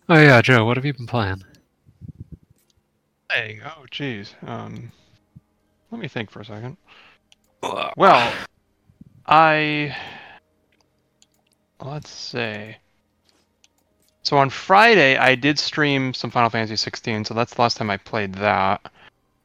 oh 0.09 0.15
yeah, 0.15 0.41
Joe, 0.41 0.65
what 0.65 0.77
have 0.77 0.85
you 0.87 0.95
been 0.95 1.07
playing? 1.07 1.43
Hey, 3.31 3.61
oh 3.65 3.85
geez. 3.91 4.35
Um, 4.47 4.91
let 5.91 6.01
me 6.01 6.09
think 6.09 6.31
for 6.31 6.41
a 6.41 6.45
second. 6.45 6.77
Well, 7.63 8.33
I 9.27 9.97
let's 11.81 12.11
see. 12.11 12.77
So 14.23 14.37
on 14.37 14.51
Friday, 14.51 15.17
I 15.17 15.35
did 15.35 15.59
stream 15.59 16.13
some 16.13 16.31
Final 16.31 16.51
Fantasy 16.51 16.77
16, 16.77 17.25
so 17.25 17.35
that's 17.35 17.55
the 17.55 17.63
last 17.63 17.77
time 17.79 17.89
I 17.91 17.97
played 17.97 18.35
that. 18.35 18.91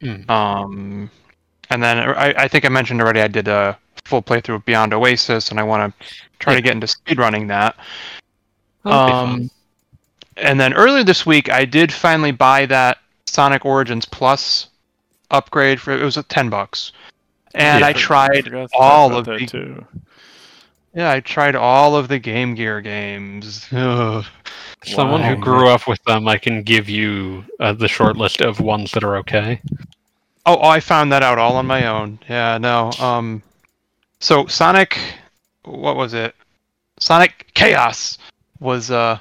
Hmm. 0.01 0.30
Um, 0.30 1.09
and 1.70 1.82
then 1.82 1.97
I, 1.99 2.34
I 2.38 2.47
think 2.47 2.66
I 2.66 2.70
mentioned 2.70 3.01
already 3.01 3.22
I 3.22 3.28
did 3.28 3.47
a 3.47 3.78
full 4.03 4.22
playthrough 4.22 4.55
of 4.55 4.66
Beyond 4.66 4.93
Oasis, 4.93 5.49
and 5.51 5.59
I 5.59 5.64
want 5.64 5.95
to 5.99 6.07
try 6.39 6.53
Yeah. 6.53 6.57
to 6.57 6.64
get 6.64 6.74
into 6.74 6.88
speedrunning 6.88 7.47
that. 7.47 7.78
Um, 8.84 9.49
and 10.36 10.59
then 10.59 10.74
earlier 10.74 11.05
this 11.05 11.26
week, 11.26 11.49
I 11.49 11.64
did 11.64 11.93
finally 11.93 12.32
buy 12.32 12.66
that 12.66 12.97
Sonic 13.26 13.64
Origins 13.66 14.05
Plus 14.05 14.68
upgrade 15.32 15.80
for 15.80 15.93
it 15.93 16.03
was 16.03 16.18
at 16.18 16.28
ten 16.28 16.49
bucks, 16.49 16.91
and 17.54 17.82
Yeah. 17.82 17.88
I 17.88 17.93
tried 17.93 18.45
forgot 18.45 18.62
to 18.64 18.68
talk 18.70 18.82
all 18.82 19.16
of 19.16 19.26
that 19.26 19.39
the 19.39 19.45
too. 19.45 19.86
yeah 20.93 21.12
I 21.12 21.20
tried 21.20 21.56
all 21.56 21.95
of 21.95 22.08
the 22.08 22.20
Game 22.20 22.56
Gear 22.56 22.82
games. 22.82 23.68
Ugh. 23.72 24.26
Someone 24.86 25.24
who 25.24 25.38
grew 25.38 25.70
up 25.70 25.88
with 25.88 26.04
them, 26.04 26.28
I 26.28 26.38
can 26.38 26.62
give 26.62 26.89
you 26.89 27.45
uh, 27.62 27.72
the 27.72 27.88
short 27.88 28.18
list 28.18 28.41
of 28.41 28.60
ones 28.60 28.91
that 28.91 29.04
are 29.06 29.16
okay. 29.18 29.62
Oh, 30.45 30.58
oh, 30.62 30.68
I 30.68 30.82
found 30.82 31.10
that 31.14 31.24
out 31.24 31.38
all 31.38 31.56
on 31.56 31.66
my 31.66 31.88
own. 31.88 32.20
Yeah, 32.28 32.58
no. 32.58 32.91
Um, 32.99 33.41
so 34.20 34.45
Sonic, 34.47 34.99
what 35.64 35.95
was 35.95 36.14
it? 36.14 36.36
Sonic 36.99 37.49
Chaos 37.54 38.18
was 38.60 38.91
uh 38.91 39.18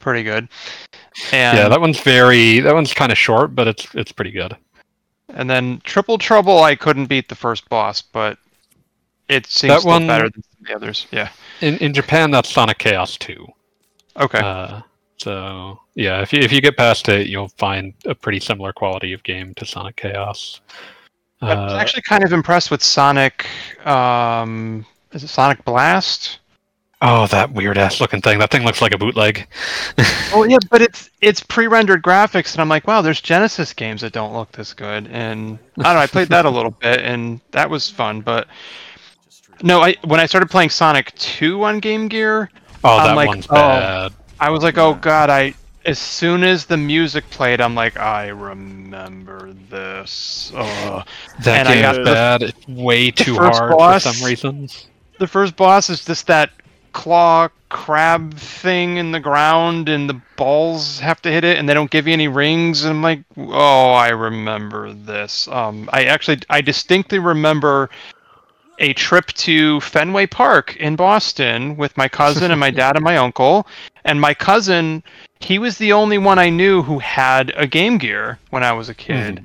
pretty 0.00 0.24
good. 0.24 0.48
And 1.32 1.56
yeah, 1.56 1.68
that 1.68 1.80
one's 1.80 2.00
very. 2.00 2.58
That 2.60 2.74
one's 2.74 2.92
kind 2.92 3.12
of 3.12 3.16
short, 3.18 3.54
but 3.54 3.68
it's 3.68 3.86
it's 3.94 4.10
pretty 4.10 4.32
good. 4.32 4.56
And 5.36 5.48
then 5.48 5.80
Triple 5.84 6.18
Trouble, 6.18 6.62
I 6.64 6.74
couldn't 6.74 7.06
beat 7.06 7.28
the 7.28 7.34
first 7.36 7.68
boss, 7.68 8.02
but 8.02 8.38
it 9.28 9.46
seems 9.46 9.82
That 9.84 9.88
one- 9.88 10.06
better 10.06 10.28
than 10.28 10.42
the 10.62 10.74
others. 10.74 11.06
Yeah. 11.12 11.28
In 11.60 11.76
in 11.78 11.92
Japan, 11.94 12.30
that's 12.32 12.50
Sonic 12.50 12.78
Chaos 12.78 13.16
Two. 13.16 13.46
Okay. 14.18 14.40
Uh, 14.40 14.80
so 15.18 15.78
yeah, 15.94 16.20
if 16.22 16.32
you 16.32 16.40
if 16.40 16.52
you 16.52 16.60
get 16.60 16.76
past 16.76 17.08
it, 17.08 17.26
you'll 17.28 17.48
find 17.56 17.94
a 18.04 18.14
pretty 18.14 18.40
similar 18.40 18.72
quality 18.72 19.12
of 19.12 19.22
game 19.22 19.54
to 19.54 19.64
Sonic 19.64 19.96
Chaos. 19.96 20.60
I 21.42 21.54
was 21.54 21.72
Uh, 21.72 21.76
actually 21.76 22.02
kind 22.02 22.24
of 22.24 22.32
impressed 22.32 22.70
with 22.70 22.82
Sonic. 22.82 23.46
Um, 23.84 24.86
is 25.12 25.22
it 25.22 25.28
Sonic 25.28 25.64
Blast? 25.64 26.38
Oh, 27.02 27.26
that 27.28 27.52
weird 27.52 27.78
ass 27.78 28.00
looking 28.00 28.20
thing. 28.20 28.38
That 28.38 28.50
thing 28.50 28.64
looks 28.64 28.80
like 28.82 28.92
a 28.94 28.98
bootleg. 28.98 29.46
Oh 30.32 30.42
yeah, 30.44 30.58
but 30.70 30.82
it's 30.82 31.08
it's 31.22 31.40
pre-rendered 31.42 32.02
graphics, 32.02 32.52
and 32.52 32.60
I'm 32.60 32.68
like, 32.68 32.86
wow, 32.86 33.00
there's 33.00 33.20
Genesis 33.22 33.72
games 33.72 34.00
that 34.02 34.12
don't 34.12 34.34
look 34.34 34.52
this 34.52 34.74
good. 34.74 35.06
And 35.06 35.58
I 35.78 35.82
don't 35.84 35.94
know, 35.94 36.00
I 36.00 36.06
played 36.06 36.28
that 36.28 36.44
a 36.44 36.50
little 36.50 36.72
bit, 36.72 37.00
and 37.00 37.40
that 37.52 37.70
was 37.70 37.88
fun. 37.88 38.20
But 38.20 38.48
no, 39.62 39.80
I 39.80 39.94
when 40.04 40.20
I 40.20 40.26
started 40.26 40.50
playing 40.50 40.70
Sonic 40.70 41.14
2 41.14 41.64
on 41.64 41.78
Game 41.78 42.08
Gear, 42.08 42.50
Oh, 42.84 42.98
I'm 42.98 43.06
that 43.08 43.16
like, 43.16 43.28
one's 43.28 43.46
oh. 43.48 43.54
bad. 43.54 44.12
I 44.40 44.50
was 44.50 44.62
like, 44.62 44.76
oh 44.78 44.94
god, 44.94 45.30
I. 45.30 45.54
As 45.86 46.00
soon 46.00 46.42
as 46.42 46.66
the 46.66 46.76
music 46.76 47.30
played, 47.30 47.60
I'm 47.60 47.76
like, 47.76 47.96
I 47.96 48.26
remember 48.28 49.52
this. 49.70 50.50
Ugh. 50.54 51.06
That 51.44 51.66
and 51.68 51.86
I 51.86 51.92
the- 51.92 52.04
bad. 52.04 52.42
It's 52.42 52.68
way 52.68 53.10
too 53.12 53.36
hard 53.36 53.78
boss- 53.78 54.02
for 54.02 54.12
some 54.12 54.26
reasons. 54.26 54.88
the 55.20 55.26
first 55.28 55.54
boss 55.56 55.88
is 55.88 56.04
just 56.04 56.26
that 56.26 56.50
claw 56.96 57.46
crab 57.68 58.32
thing 58.38 58.96
in 58.96 59.12
the 59.12 59.20
ground 59.20 59.86
and 59.86 60.08
the 60.08 60.18
balls 60.36 60.98
have 60.98 61.20
to 61.20 61.30
hit 61.30 61.44
it 61.44 61.58
and 61.58 61.68
they 61.68 61.74
don't 61.74 61.90
give 61.90 62.06
you 62.06 62.12
any 62.14 62.26
rings? 62.26 62.84
And 62.84 62.96
I'm 62.96 63.02
like 63.02 63.20
oh 63.36 63.92
I 63.92 64.08
remember 64.08 64.94
this. 64.94 65.46
Um 65.48 65.90
I 65.92 66.04
actually 66.04 66.38
I 66.48 66.62
distinctly 66.62 67.18
remember 67.18 67.90
a 68.78 68.94
trip 68.94 69.26
to 69.26 69.78
Fenway 69.80 70.26
Park 70.26 70.74
in 70.76 70.96
Boston 70.96 71.76
with 71.76 71.94
my 71.98 72.08
cousin 72.08 72.50
and 72.50 72.58
my 72.58 72.70
dad 72.70 72.96
and 72.96 73.04
my 73.04 73.16
uncle. 73.26 73.66
And 74.06 74.18
my 74.18 74.32
cousin 74.32 75.02
he 75.40 75.58
was 75.58 75.76
the 75.76 75.92
only 75.92 76.16
one 76.16 76.38
I 76.38 76.48
knew 76.48 76.82
who 76.82 76.98
had 76.98 77.52
a 77.56 77.66
Game 77.66 77.98
Gear 77.98 78.38
when 78.48 78.64
I 78.64 78.72
was 78.72 78.88
a 78.88 78.94
kid. 78.94 79.44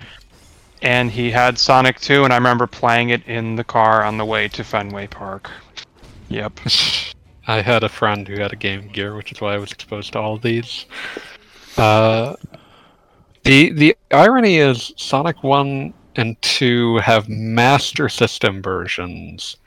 And 0.82 1.12
he 1.12 1.30
had 1.30 1.60
Sonic 1.60 2.00
2 2.00 2.24
and 2.24 2.32
I 2.32 2.38
remember 2.38 2.66
playing 2.66 3.10
it 3.10 3.28
in 3.28 3.58
the 3.58 3.66
car 3.66 4.06
on 4.06 4.18
the 4.18 4.26
way 4.26 4.48
to 4.48 4.64
Fenway 4.64 5.08
Park. 5.08 5.52
Yep. 6.30 6.62
I 7.48 7.62
had 7.62 7.84
a 7.84 7.90
friend 7.90 8.28
who 8.28 8.40
had 8.40 8.54
a 8.54 8.56
Game 8.56 8.88
Gear, 8.90 9.16
which 9.16 9.32
is 9.32 9.42
why 9.42 9.56
I 9.56 9.58
was 9.58 9.72
exposed 9.72 10.14
to 10.14 10.20
all 10.20 10.36
of 10.36 10.42
these. 10.42 10.86
Uh, 11.78 12.36
the 13.44 13.72
the 13.72 13.98
irony 14.12 14.58
is 14.58 14.94
Sonic 14.98 15.44
One 15.44 15.94
and 16.16 16.40
Two 16.42 16.98
have 16.98 17.30
Master 17.30 18.10
System 18.10 18.62
versions 18.62 19.58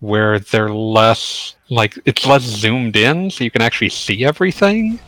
where 0.00 0.38
they're 0.38 0.72
less 0.72 1.56
like 1.68 1.98
it's 2.04 2.26
less 2.26 2.42
zoomed 2.42 2.96
in, 2.96 3.30
so 3.30 3.44
you 3.44 3.50
can 3.50 3.62
actually 3.62 3.90
see 3.90 4.24
everything, 4.24 4.98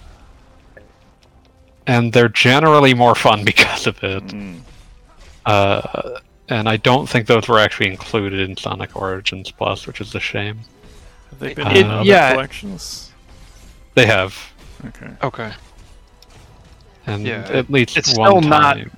and 1.86 2.12
they're 2.12 2.28
generally 2.28 2.94
more 2.94 3.14
fun 3.14 3.44
because 3.53 3.86
of 3.86 4.03
it. 4.03 4.24
Mm. 4.24 4.61
Uh, 5.44 6.20
and 6.48 6.68
I 6.68 6.76
don't 6.76 7.09
think 7.09 7.26
those 7.26 7.48
were 7.48 7.59
actually 7.59 7.90
included 7.90 8.40
in 8.40 8.57
Sonic 8.57 8.94
Origins 8.94 9.50
Plus, 9.50 9.86
which 9.86 10.00
is 10.00 10.14
a 10.14 10.20
shame. 10.20 10.61
Have 11.33 11.39
they 11.41 11.55
been 11.55 11.66
It- 11.68 11.76
in 11.78 11.87
uh, 11.91 11.95
other 12.01 12.05
yeah. 12.05 12.33
collections? 12.33 13.11
They 13.95 14.07
have, 14.07 14.37
Okay. 14.87 15.11
Okay. 15.22 15.53
and 17.07 17.26
Yeah, 17.26 17.47
at 17.51 17.68
least 17.70 17.97
it's 17.97 18.16
one 18.16 18.28
still 18.30 18.41
not- 18.43 18.76
time. 18.76 18.91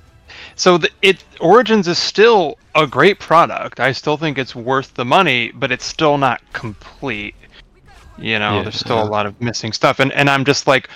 So 0.57 0.77
the, 0.77 0.89
it 1.01 1.23
Origins 1.41 1.87
is 1.87 1.97
still 1.97 2.57
a 2.75 2.87
great 2.87 3.19
product. 3.19 3.79
I 3.81 3.91
still 3.91 4.15
think 4.15 4.37
it's 4.37 4.55
worth 4.55 4.93
the 4.93 5.03
money, 5.03 5.51
but 5.53 5.69
it's 5.71 5.83
still 5.85 6.17
not 6.17 6.41
complete. 6.53 7.35
You 8.17 8.39
know, 8.39 8.57
Yeah. 8.57 8.63
there's 8.63 8.79
still 8.79 9.01
a 9.01 9.09
lot 9.09 9.25
of 9.25 9.39
missing 9.41 9.73
stuff, 9.73 9.99
and 9.99 10.13
and 10.13 10.29
I'm 10.29 10.45
just 10.45 10.65
like, 10.67 10.89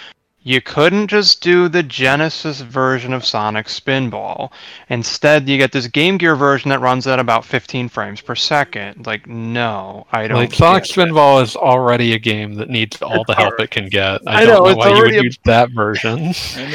you 0.50 0.62
couldn't 0.62 1.10
just 1.10 1.44
do 1.44 1.70
the 1.70 1.84
Genesis 1.84 2.62
version 2.62 3.14
of 3.14 3.24
Sonic 3.24 3.68
Spinball. 3.68 4.52
Instead, 4.90 5.48
you 5.48 5.60
get 5.60 5.72
this 5.72 5.86
Game 5.86 6.18
Gear 6.18 6.36
version 6.36 6.70
that 6.70 6.80
runs 6.80 7.06
at 7.06 7.20
about 7.20 7.46
15 7.46 7.88
frames 7.88 8.20
per 8.20 8.34
second. 8.34 9.06
Like, 9.06 9.28
no, 9.28 10.08
I 10.12 10.28
don't. 10.28 10.38
Like 10.38 10.56
Sonic 10.56 10.86
get. 10.86 10.96
Spinball 10.96 11.44
is 11.44 11.56
already 11.56 12.14
a 12.14 12.18
game 12.18 12.56
that 12.56 12.68
needs 12.68 13.00
all 13.00 13.24
the 13.26 13.36
help 13.36 13.60
it 13.60 13.70
can 13.70 13.90
get. 13.90 14.22
I, 14.26 14.42
I 14.42 14.46
don't 14.46 14.64
know, 14.64 14.72
know, 14.72 14.76
why 14.76 14.90
you 14.90 15.04
would 15.04 15.14
a- 15.14 15.24
use 15.24 15.38
that 15.46 15.70
version. 15.70 16.14
I 16.18 16.18
mean, 16.24 16.34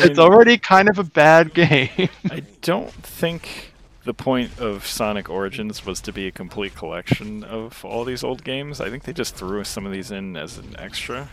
It's 0.09 0.20
already 0.20 0.57
kind 0.57 0.89
of 0.89 1.01
a 1.01 1.05
bad 1.05 1.53
game. 1.53 1.91
I 2.31 2.45
don't 2.62 2.93
think 2.93 3.72
the 4.05 4.14
point 4.14 4.57
of 4.61 4.87
Sonic 4.87 5.29
Origins 5.29 5.85
was 5.85 6.01
to 6.03 6.12
be 6.12 6.29
a 6.29 6.31
complete 6.31 6.77
collection 6.77 7.43
of 7.43 7.85
all 7.85 8.05
these 8.05 8.22
old 8.22 8.45
games. 8.45 8.81
I 8.81 8.89
think 8.89 9.03
they 9.03 9.12
just 9.12 9.35
threw 9.35 9.64
some 9.64 9.85
of 9.85 9.91
these 9.91 10.12
in 10.12 10.37
as 10.37 10.59
an 10.59 10.77
extra. 10.79 11.31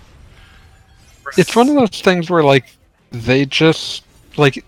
It's 1.37 1.55
one 1.55 1.69
of 1.69 1.75
those 1.75 2.01
things 2.01 2.29
where 2.29 2.43
like 2.43 2.75
they 3.11 3.45
just 3.45 4.03
like 4.37 4.63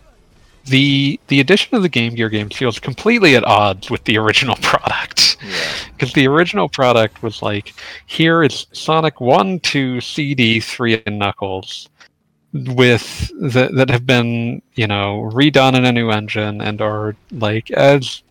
the 0.65 1.19
the 1.27 1.39
addition 1.39 1.75
of 1.75 1.81
the 1.81 1.89
Game 1.89 2.15
Gear 2.15 2.29
games 2.29 2.55
feels 2.55 2.79
completely 2.79 3.35
at 3.35 3.43
odds 3.43 3.89
with 3.89 4.03
the 4.05 4.17
original 4.17 4.55
product. 4.61 5.37
Yeah. 5.43 5.71
Because 5.91 6.13
the 6.13 6.27
original 6.27 6.69
product 6.69 7.21
was 7.21 7.41
like, 7.41 7.73
here 8.05 8.43
is 8.43 8.67
Sonic 8.71 9.19
1, 9.19 9.59
2, 9.59 9.99
CD, 9.99 10.59
3, 10.59 11.03
and 11.05 11.19
Knuckles 11.19 11.89
with 12.53 13.31
that 13.41 13.73
that 13.73 13.89
have 13.89 14.05
been, 14.05 14.61
you 14.75 14.87
know, 14.87 15.29
redone 15.33 15.75
in 15.75 15.85
a 15.85 15.91
new 15.91 16.11
engine 16.11 16.61
and 16.61 16.81
are 16.81 17.15
like 17.31 17.71
as 17.71 18.22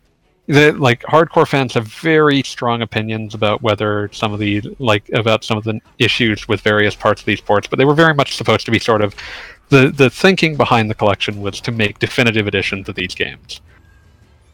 the 0.53 0.73
like 0.73 1.03
hardcore 1.03 1.49
fans 1.49 1.73
have 1.75 1.87
very 1.87 2.43
strong 2.43 2.83
opinions 2.83 3.35
about 3.35 3.63
whether 3.63 4.11
some 4.13 4.35
of 4.35 4.39
the 4.39 4.61
like 4.79 5.09
about 5.15 5.45
some 5.45 5.57
of 5.57 5.65
the 5.65 5.81
issues 5.99 6.47
with 6.47 6.61
various 6.61 6.95
parts 6.95 7.23
of 7.23 7.27
these 7.27 7.41
ports, 7.41 7.67
but 7.67 7.79
they 7.79 7.87
were 7.87 7.95
very 7.95 8.15
much 8.15 8.37
supposed 8.37 8.67
to 8.67 8.71
be 8.71 8.79
sort 8.79 9.01
of 9.01 9.15
the 9.71 9.91
the 9.91 10.11
thinking 10.11 10.57
behind 10.57 10.91
the 10.91 10.95
collection 10.95 11.41
was 11.41 11.61
to 11.63 11.73
make 11.73 11.99
definitive 11.99 12.47
editions 12.47 12.87
of 12.89 12.95
these 12.95 13.15
games. 13.15 13.63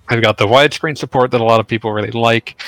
They've 0.08 0.22
got 0.22 0.38
the 0.38 0.46
widescreen 0.46 0.96
support 0.96 1.32
that 1.32 1.40
a 1.40 1.44
lot 1.44 1.58
of 1.58 1.66
people 1.66 1.92
really 1.92 2.12
like. 2.12 2.62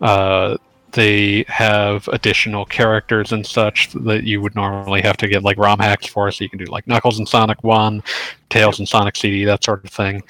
Uh, 0.00 0.56
they 0.92 1.44
have 1.48 2.08
additional 2.08 2.64
characters 2.64 3.32
and 3.32 3.44
such 3.44 3.92
that 3.92 4.22
you 4.22 4.40
would 4.40 4.54
normally 4.54 5.02
have 5.02 5.16
to 5.18 5.28
get 5.28 5.42
like 5.42 5.58
ROM 5.58 5.80
hacks 5.80 6.06
for, 6.06 6.30
so 6.30 6.44
you 6.44 6.48
can 6.48 6.58
do 6.58 6.66
like 6.66 6.86
Knuckles 6.86 7.18
and 7.18 7.28
Sonic 7.28 7.62
One, 7.64 8.02
Tails 8.48 8.78
and 8.78 8.88
Sonic 8.88 9.16
CD, 9.16 9.44
that 9.44 9.64
sort 9.64 9.84
of 9.84 9.90
thing. 9.90 10.22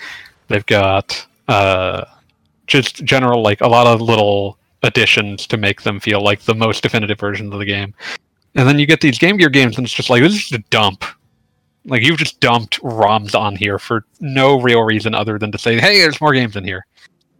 They've 0.49 0.67
got 0.67 1.25
uh, 1.49 2.07
just 2.67 3.05
general 3.05 3.43
like 3.43 3.61
a 3.61 3.69
lot 3.69 3.87
of 3.87 4.01
little 4.01 4.59
additions 4.83 5.47
to 5.49 5.57
make 5.57 5.83
them 5.83 5.99
feel 6.01 6.23
like 6.23 6.43
the 6.43 6.55
most 6.55 6.83
definitive 6.83 7.19
version 7.19 7.53
of 7.53 7.59
the 7.59 7.65
game. 7.65 7.95
And 8.55 8.67
then 8.69 8.79
you 8.79 8.87
get 8.87 9.01
these 9.01 9.19
Game 9.19 9.37
Gear 9.37 9.49
games, 9.51 9.77
and 9.77 9.85
it's 9.85 9.95
just 9.95 10.09
like 10.11 10.23
this 10.23 10.35
is 10.35 10.53
a 10.53 10.59
dump. 10.71 11.05
Like 11.85 12.03
you've 12.03 12.19
just 12.19 12.41
dumped 12.41 12.81
ROMs 12.83 13.39
on 13.39 13.55
here 13.55 13.79
for 13.79 14.05
no 14.21 14.61
real 14.61 14.83
reason 14.83 15.15
other 15.15 15.39
than 15.39 15.53
to 15.53 15.59
say, 15.59 15.79
"Hey, 15.79 16.01
there's 16.01 16.21
more 16.21 16.33
games 16.33 16.57
in 16.57 16.65
here." 16.65 16.85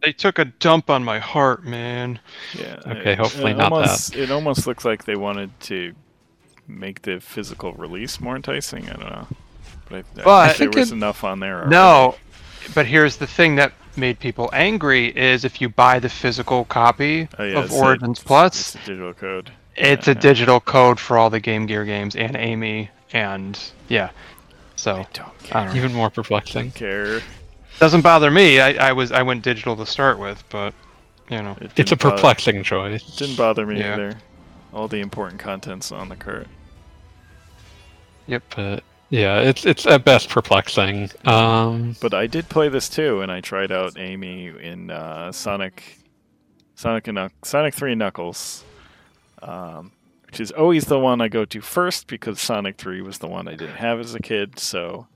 They 0.03 0.13
took 0.13 0.37
a 0.39 0.45
dump 0.45 0.89
on 0.91 1.03
my 1.03 1.17
heart, 1.19 1.65
man. 1.65 2.19
Yeah. 2.57 2.79
Okay, 2.85 3.13
it- 3.13 3.17
hopefully 3.17 3.51
it 3.51 3.57
not 3.57 3.71
almost, 3.71 4.15
It 4.15 4.29
almost 4.31 4.67
looks 4.67 4.85
like 4.85 5.05
they 5.05 5.15
wanted 5.15 5.49
to 5.61 5.93
make 6.67 7.01
the 7.01 7.19
physical 7.19 7.73
release 7.73 8.21
more 8.21 8.35
enticing. 8.35 8.87
I 8.89 8.93
don't 8.93 9.09
know. 9.09 9.27
But, 9.89 10.05
I, 10.17 10.19
I 10.19 10.23
But- 10.23 10.55
think 10.55 10.73
there 10.73 10.81
was 10.81 10.91
it- 10.91 10.95
enough 10.95 11.23
on 11.23 11.39
there. 11.39 11.65
No, 11.67 12.15
but 12.75 12.85
here's 12.85 13.17
the 13.17 13.25
thing 13.27 13.55
that 13.55 13.73
made 13.97 14.19
people 14.19 14.49
angry 14.53 15.07
is 15.17 15.43
if 15.45 15.59
you 15.61 15.69
buy 15.69 15.99
the 15.99 16.09
physical 16.09 16.65
copy 16.65 17.27
Oh, 17.37 17.43
yeah, 17.43 17.59
of 17.59 17.65
it's 17.65 17.75
a- 17.75 17.83
Origins 17.83 18.19
it's- 18.19 18.23
Plus, 18.27 18.75
It's 18.75 18.75
a 18.75 18.87
digital 18.87 19.13
code. 19.13 19.51
it's 19.75 20.07
yeah, 20.07 20.13
a 20.13 20.15
yeah. 20.15 20.21
digital 20.21 20.59
code 20.59 20.99
for 20.99 21.17
all 21.17 21.29
the 21.29 21.39
Game 21.39 21.65
Gear 21.65 21.85
games 21.85 22.15
and 22.15 22.35
Amy 22.35 22.89
and 23.13 23.59
yeah. 23.89 24.09
So 24.75 25.05
Don't 25.13 25.55
I 25.55 25.65
don't. 25.65 25.75
Even 25.75 25.93
more 25.93 26.09
perplexing. 26.09 26.71
care. 26.71 27.21
doesn't 27.79 28.01
bother 28.01 28.29
me. 28.31 28.59
I, 28.59 28.89
I 28.89 28.91
was 28.93 29.11
I 29.11 29.21
went 29.23 29.43
digital 29.43 29.75
to 29.77 29.85
start 29.85 30.19
with, 30.19 30.43
but 30.49 30.73
you 31.29 31.41
know. 31.41 31.57
It 31.59 31.71
It's 31.75 31.91
a 31.91 31.95
didn't 31.95 32.01
bother- 32.01 32.15
perplexing 32.15 32.63
choice. 32.63 33.03
Didn't 33.17 33.35
bother 33.37 33.65
me 33.65 33.79
Yeah. 33.79 33.93
either. 33.93 34.17
All 34.73 34.87
the 34.87 34.99
important 34.99 35.39
contents 35.39 35.91
on 35.91 36.09
the 36.09 36.15
cart. 36.15 36.47
Yep. 38.27 38.43
But 38.55 38.83
yeah, 39.09 39.39
it's 39.41 39.65
it's 39.65 39.85
at 39.85 40.03
best 40.03 40.29
perplexing. 40.29 41.09
Um, 41.25 41.95
But 42.01 42.13
I 42.13 42.27
did 42.27 42.49
play 42.49 42.69
this 42.69 42.89
too, 42.89 43.21
and 43.21 43.31
I 43.31 43.41
tried 43.41 43.71
out 43.71 43.97
Amy 43.97 44.47
in 44.47 44.91
uh, 44.91 45.31
Sonic, 45.31 45.97
Sonic 46.75 47.07
and 47.07 47.31
Sonic 47.43 47.73
Three 47.73 47.95
Knuckles, 47.95 48.63
um, 49.41 49.91
which 50.25 50.39
is 50.39 50.51
always 50.51 50.85
the 50.85 50.99
one 50.99 51.21
I 51.21 51.27
go 51.27 51.45
to 51.45 51.61
first 51.61 52.07
because 52.07 52.39
Sonic 52.41 52.77
Three 52.77 53.01
was 53.01 53.17
the 53.19 53.27
one 53.27 53.47
I 53.47 53.55
didn't 53.55 53.77
have 53.77 53.99
as 53.99 54.13
a 54.13 54.19
kid, 54.19 54.59
so 54.59 55.07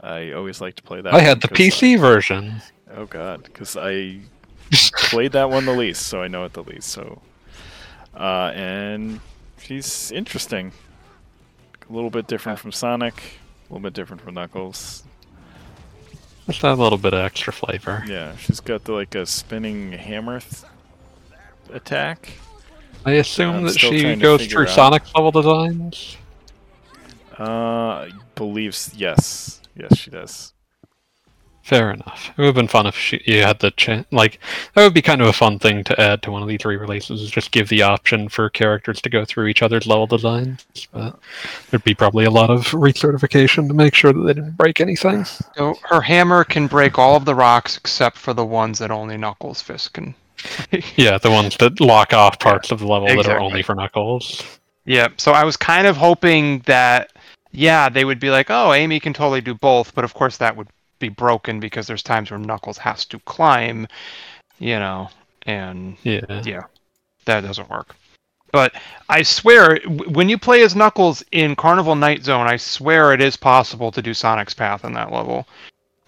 I 0.00 0.32
always 0.32 0.60
like 0.60 0.74
to 0.76 0.82
play 0.82 1.00
that. 1.00 1.12
I 1.14 1.20
had 1.20 1.40
the 1.40 1.48
PC 1.48 1.98
version. 1.98 2.62
Oh 2.96 3.06
God, 3.06 3.42
because 3.44 3.76
I 3.76 4.20
played 5.10 5.32
that 5.32 5.50
one 5.50 5.64
the 5.66 5.72
least, 5.72 6.06
so 6.06 6.22
I 6.22 6.28
know 6.28 6.44
it 6.44 6.52
the 6.52 6.62
least. 6.62 6.88
So, 6.88 7.20
uh, 8.14 8.52
and 8.54 9.20
she's 9.58 10.12
interesting. 10.12 10.72
A 11.88 11.92
little 11.92 12.10
bit 12.10 12.26
different 12.26 12.58
from 12.58 12.72
Sonic, 12.72 13.14
a 13.14 13.72
little 13.72 13.82
bit 13.82 13.92
different 13.92 14.22
from 14.22 14.34
Knuckles. 14.34 15.04
Just 16.46 16.62
that 16.62 16.78
little 16.78 16.98
bit 16.98 17.14
of 17.14 17.20
extra 17.20 17.52
flavor. 17.52 18.02
Yeah, 18.06 18.36
she's 18.36 18.60
got 18.60 18.84
the, 18.84 18.92
like 18.92 19.14
a 19.14 19.26
spinning 19.26 19.92
hammer 19.92 20.40
th- 20.40 20.64
attack. 21.72 22.32
I 23.04 23.12
assume 23.12 23.56
I'm 23.56 23.62
that 23.64 23.72
still 23.72 23.92
she 23.92 24.00
trying 24.02 24.18
to 24.18 24.22
goes 24.22 24.40
figure 24.40 24.54
through 24.54 24.64
out. 24.64 24.70
Sonic 24.70 25.02
level 25.14 25.30
designs. 25.30 26.16
Uh, 27.36 28.08
believes 28.34 28.92
yes, 28.96 29.60
yes 29.76 29.96
she 29.98 30.10
does. 30.10 30.53
Fair 31.64 31.90
enough. 31.92 32.28
It 32.28 32.36
would 32.36 32.44
have 32.44 32.54
been 32.54 32.68
fun 32.68 32.86
if 32.86 32.94
she, 32.94 33.22
you 33.24 33.40
had 33.40 33.60
the 33.60 33.70
chance. 33.70 34.06
Like 34.12 34.38
that 34.74 34.84
would 34.84 34.92
be 34.92 35.00
kind 35.00 35.22
of 35.22 35.28
a 35.28 35.32
fun 35.32 35.58
thing 35.58 35.82
to 35.84 35.98
add 35.98 36.20
to 36.22 36.30
one 36.30 36.42
of 36.42 36.48
these 36.48 36.62
re-releases. 36.62 37.22
Is 37.22 37.30
just 37.30 37.52
give 37.52 37.70
the 37.70 37.80
option 37.80 38.28
for 38.28 38.50
characters 38.50 39.00
to 39.00 39.08
go 39.08 39.24
through 39.24 39.46
each 39.46 39.62
other's 39.62 39.86
level 39.86 40.06
designs. 40.06 40.66
But 40.92 41.18
there'd 41.70 41.82
be 41.82 41.94
probably 41.94 42.26
a 42.26 42.30
lot 42.30 42.50
of 42.50 42.66
recertification 42.72 43.66
to 43.68 43.72
make 43.72 43.94
sure 43.94 44.12
that 44.12 44.20
they 44.20 44.34
didn't 44.34 44.58
break 44.58 44.78
anything. 44.78 45.24
So 45.24 45.78
her 45.84 46.02
hammer 46.02 46.44
can 46.44 46.66
break 46.66 46.98
all 46.98 47.16
of 47.16 47.24
the 47.24 47.34
rocks 47.34 47.78
except 47.78 48.18
for 48.18 48.34
the 48.34 48.44
ones 48.44 48.78
that 48.80 48.90
only 48.90 49.16
Knuckles 49.16 49.62
Fist 49.62 49.94
can. 49.94 50.14
Yeah, 50.96 51.16
the 51.16 51.30
ones 51.30 51.56
that 51.56 51.80
lock 51.80 52.12
off 52.12 52.38
parts 52.38 52.72
of 52.72 52.80
the 52.80 52.86
level 52.86 53.08
that 53.08 53.26
are 53.26 53.40
only 53.40 53.62
for 53.62 53.74
Knuckles. 53.74 54.42
Yeah, 54.84 55.08
so 55.16 55.32
I 55.32 55.44
was 55.44 55.56
kind 55.56 55.86
of 55.86 55.96
hoping 55.96 56.58
that, 56.66 57.14
yeah, 57.52 57.88
they 57.88 58.04
would 58.04 58.20
be 58.20 58.28
like, 58.28 58.50
oh, 58.50 58.74
Amy 58.74 59.00
can 59.00 59.14
totally 59.14 59.40
do 59.40 59.54
both, 59.54 59.94
but 59.94 60.04
of 60.04 60.12
course 60.12 60.36
that 60.36 60.54
would 60.58 60.68
be 61.04 61.14
broken 61.14 61.60
because 61.60 61.86
there's 61.86 62.02
times 62.02 62.30
where 62.30 62.38
Knuckles 62.40 62.78
has 62.78 63.04
to 63.06 63.18
climb, 63.20 63.86
you 64.58 64.78
know, 64.78 65.10
and 65.46 65.96
Yeah. 66.02 66.42
yeah, 66.44 66.62
that 67.26 67.42
doesn't 67.42 67.68
work. 67.70 67.94
But 68.52 68.72
I 69.08 69.22
swear, 69.22 69.80
when 69.86 70.28
you 70.28 70.38
play 70.38 70.62
as 70.62 70.76
Knuckles 70.76 71.24
in 71.32 71.56
Carnival 71.56 71.96
Night 71.96 72.22
Zone, 72.22 72.46
I 72.46 72.56
swear 72.56 73.12
it 73.12 73.20
is 73.20 73.36
possible 73.36 73.90
to 73.90 74.00
do 74.00 74.14
Sonic's 74.14 74.54
Path 74.54 74.84
in 74.84 74.92
that 74.92 75.10
level 75.12 75.46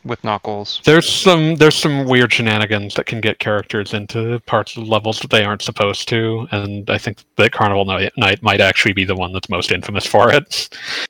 with 0.04 0.22
Knuckles. 0.22 0.80
There's 0.84 1.10
some 1.10 1.56
there's 1.56 1.74
some 1.74 2.04
weird 2.04 2.32
shenanigans 2.32 2.94
that 2.94 3.06
can 3.06 3.20
get 3.20 3.40
characters 3.40 3.92
into 3.94 4.38
parts 4.46 4.76
of 4.76 4.86
levels 4.86 5.18
that 5.18 5.30
they 5.30 5.44
aren't 5.44 5.62
supposed 5.62 6.08
to, 6.10 6.46
and 6.52 6.88
I 6.88 6.98
think 6.98 7.18
that 7.36 7.50
Carnival 7.50 7.84
Night, 7.84 8.12
Night 8.16 8.40
might 8.44 8.60
actually 8.60 8.92
be 8.92 9.04
the 9.04 9.16
one 9.16 9.32
that's 9.32 9.48
most 9.48 9.72
infamous 9.72 10.06
for 10.06 10.32
it. 10.32 10.68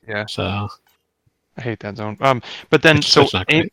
Yeah. 0.08 0.24
So 0.26 0.68
I 1.58 1.62
hate 1.62 1.80
that 1.80 1.96
zone. 1.96 2.16
Um, 2.20 2.40
but 2.70 2.82
then 2.82 2.98
It's- 2.98 3.12
so 3.12 3.26
A- 3.50 3.68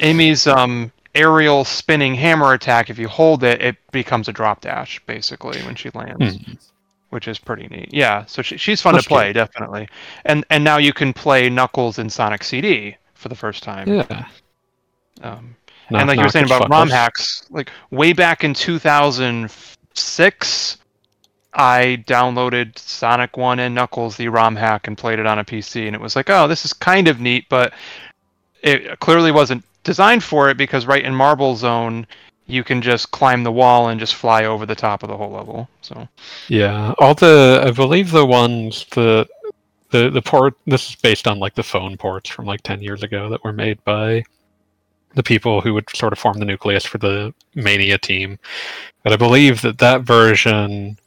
Amy's 0.00 0.46
um 0.46 0.92
aerial 1.14 1.64
spinning 1.64 2.14
hammer 2.14 2.52
attack, 2.52 2.90
if 2.90 2.98
you 2.98 3.08
hold 3.08 3.42
it, 3.42 3.62
it 3.62 3.76
becomes 3.90 4.28
a 4.28 4.32
drop 4.32 4.60
dash 4.60 5.00
basically 5.06 5.58
when 5.62 5.74
she 5.74 5.88
lands, 5.94 6.36
Hmm. 6.36 6.52
which 7.08 7.26
is 7.26 7.38
pretty 7.38 7.66
neat. 7.68 7.88
Yeah, 7.90 8.26
so 8.26 8.42
she, 8.42 8.58
she's 8.58 8.82
fun 8.82 8.92
That's 8.94 9.04
to 9.04 9.08
play, 9.08 9.32
definitely. 9.32 9.88
And 10.26 10.44
and 10.50 10.62
now 10.62 10.76
you 10.76 10.92
can 10.92 11.14
play 11.14 11.48
Knuckles 11.48 11.98
in 11.98 12.10
Sonic 12.10 12.44
CD 12.44 12.96
for 13.14 13.30
the 13.30 13.34
first 13.34 13.62
time. 13.62 13.88
yeah. 13.88 14.26
Um, 15.22 15.56
and 15.88 16.06
like 16.08 16.18
you 16.18 16.24
were 16.24 16.28
saying 16.28 16.44
about 16.46 16.68
ROM 16.68 16.90
hacks, 16.90 17.44
like 17.48 17.70
way 17.90 18.12
back 18.12 18.44
in 18.44 18.52
2006, 18.52 20.76
I 21.56 22.04
downloaded 22.06 22.78
Sonic 22.78 23.36
1 23.36 23.58
and 23.58 23.74
Knuckles, 23.74 24.16
the 24.16 24.28
ROM 24.28 24.54
hack, 24.54 24.86
and 24.86 24.96
played 24.96 25.18
it 25.18 25.26
on 25.26 25.38
a 25.38 25.44
PC. 25.44 25.86
And 25.86 25.96
it 25.96 26.00
was 26.00 26.14
like, 26.14 26.28
oh, 26.28 26.46
this 26.46 26.64
is 26.64 26.72
kind 26.72 27.08
of 27.08 27.18
neat, 27.18 27.46
but 27.48 27.72
it 28.62 29.00
clearly 29.00 29.32
wasn't 29.32 29.64
designed 29.82 30.22
for 30.22 30.50
it 30.50 30.58
because 30.58 30.86
right 30.86 31.04
in 31.04 31.14
Marble 31.14 31.56
Zone, 31.56 32.06
you 32.46 32.62
can 32.62 32.82
just 32.82 33.10
climb 33.10 33.42
the 33.42 33.52
wall 33.52 33.88
and 33.88 33.98
just 33.98 34.14
fly 34.14 34.44
over 34.44 34.66
the 34.66 34.74
top 34.74 35.02
of 35.02 35.08
the 35.08 35.16
whole 35.16 35.30
level. 35.30 35.68
So 35.80 36.06
Yeah, 36.48 36.94
all 36.98 37.14
the 37.14 37.62
I 37.64 37.70
believe 37.70 38.10
the 38.10 38.26
ones 38.26 38.86
the 38.90 39.26
the 39.90 40.10
the 40.10 40.22
port. 40.22 40.54
This 40.66 40.90
is 40.90 40.96
based 40.96 41.26
on 41.26 41.38
like 41.38 41.54
the 41.54 41.62
phone 41.62 41.96
ports 41.96 42.28
from 42.28 42.44
like 42.44 42.62
ten 42.62 42.82
years 42.82 43.02
ago 43.02 43.28
that 43.30 43.42
were 43.42 43.52
made 43.52 43.82
by 43.84 44.24
the 45.14 45.22
people 45.22 45.60
who 45.60 45.72
would 45.74 45.88
sort 45.96 46.12
of 46.12 46.18
form 46.18 46.38
the 46.38 46.44
nucleus 46.44 46.84
for 46.84 46.98
the 46.98 47.32
Mania 47.54 47.98
team. 47.98 48.38
But 49.02 49.12
I 49.12 49.16
believe 49.16 49.62
that 49.62 49.78
that 49.78 50.02
version. 50.02 50.98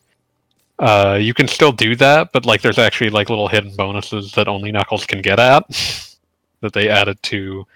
Uh, 0.80 1.18
you 1.20 1.34
can 1.34 1.48
still 1.48 1.74
do 1.74 1.96
that, 1.98 2.32
but 2.32 2.46
like 2.46 2.62
there's 2.62 2.80
actually 2.80 3.10
like 3.10 3.30
little 3.30 3.50
hidden 3.50 3.76
bonuses 3.76 4.32
that 4.32 4.48
only 4.48 4.72
Knuckles 4.72 5.06
can 5.06 5.22
get 5.22 5.40
at 5.40 5.64
that 6.62 6.74
they 6.74 6.88
added 6.88 7.22
to 7.24 7.68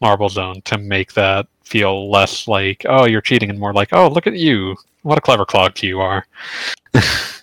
Marble 0.00 0.28
Zone 0.28 0.60
to 0.66 0.78
make 0.78 1.14
that 1.14 1.46
feel 1.64 2.10
less 2.10 2.46
like 2.46 2.84
oh 2.88 3.06
you're 3.06 3.22
cheating 3.22 3.48
and 3.48 3.58
more 3.58 3.72
like 3.72 3.88
oh 3.92 4.08
look 4.08 4.26
at 4.26 4.34
you 4.34 4.76
what 5.02 5.18
a 5.18 5.20
clever 5.20 5.44
clog 5.44 5.80
you 5.82 6.00
are. 6.00 6.26
but 6.92 7.42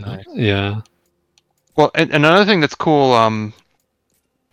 Nice. 0.00 0.24
yeah, 0.32 0.80
Well, 1.76 1.90
and 1.94 2.12
another 2.12 2.44
thing 2.44 2.60
that's 2.60 2.74
cool, 2.74 3.12
um, 3.12 3.52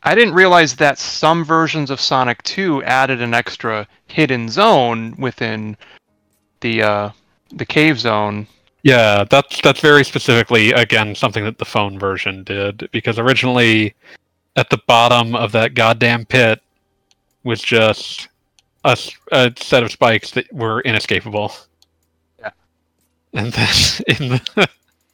I 0.04 0.16
didn't 0.16 0.34
realize 0.34 0.76
that 0.76 1.00
some 1.00 1.44
versions 1.44 1.90
of 1.90 2.00
Sonic 2.00 2.42
2 2.44 2.84
added 2.84 3.22
an 3.22 3.34
extra 3.34 3.88
hidden 4.08 4.50
zone 4.50 5.16
within 5.18 5.76
the 6.60 6.84
uh, 6.84 7.10
the 7.54 7.66
cave 7.66 8.00
zone. 8.00 8.48
yeah, 8.84 9.24
that's 9.30 9.62
that's 9.62 9.80
very 9.80 10.04
specifically 10.04 10.72
again 10.72 11.16
something 11.16 11.44
that 11.44 11.58
the 11.58 11.66
phone 11.66 12.00
version 12.00 12.44
did 12.44 12.90
because 12.92 13.20
originally 13.20 13.94
at 14.56 14.70
the 14.70 14.80
bottom 14.88 15.36
of 15.36 15.52
that 15.52 15.74
goddamn 15.74 16.26
pit 16.26 16.62
was 17.44 17.62
just 17.62 18.28
a, 18.84 18.98
a 19.32 19.52
set 19.58 19.84
of 19.84 19.92
spikes 19.92 20.32
that 20.32 20.52
were 20.52 20.82
inescapable. 20.82 21.54
Yeah. 22.40 22.52
And 23.34 23.54
then 23.54 23.70
in 24.08 24.30
the 24.30 24.70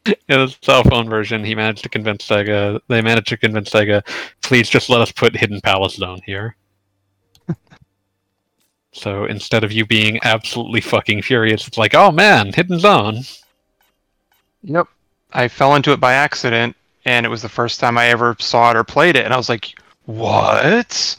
in 0.06 0.16
the 0.40 0.56
cell 0.62 0.84
phone 0.84 1.10
version, 1.10 1.44
he 1.44 1.56
managed 1.56 1.84
to 1.84 1.90
convince 1.90 2.26
Sega. 2.26 2.80
They 2.88 3.02
managed 3.02 3.28
to 3.30 3.38
convince 3.38 3.70
Sega, 3.70 4.08
please 4.42 4.70
just 4.70 4.90
let 4.90 5.02
us 5.02 5.12
put 5.12 5.36
Hidden 5.36 5.62
Palace 5.62 5.96
Zone 5.96 6.22
here. 6.26 6.56
So 8.98 9.26
instead 9.26 9.64
of 9.64 9.72
you 9.72 9.86
being 9.86 10.20
absolutely 10.24 10.82
fucking 10.82 11.22
furious, 11.22 11.68
it's 11.68 11.78
like, 11.78 11.94
oh 11.94 12.12
man, 12.12 12.52
Hidden 12.52 12.80
Zone. 12.80 13.22
Yep. 14.64 14.88
I 15.34 15.48
fell 15.48 15.76
into 15.76 15.92
it 15.92 16.00
by 16.00 16.14
accident, 16.14 16.76
and 17.06 17.26
it 17.26 17.30
was 17.30 17.42
the 17.42 17.50
first 17.50 17.80
time 17.80 17.98
I 17.98 18.08
ever 18.08 18.36
saw 18.40 18.72
it 18.72 18.78
or 18.78 18.84
played 18.84 19.16
it, 19.16 19.26
and 19.26 19.34
I 19.34 19.38
was 19.38 19.50
like, 19.50 19.80
"What?" 20.06 21.16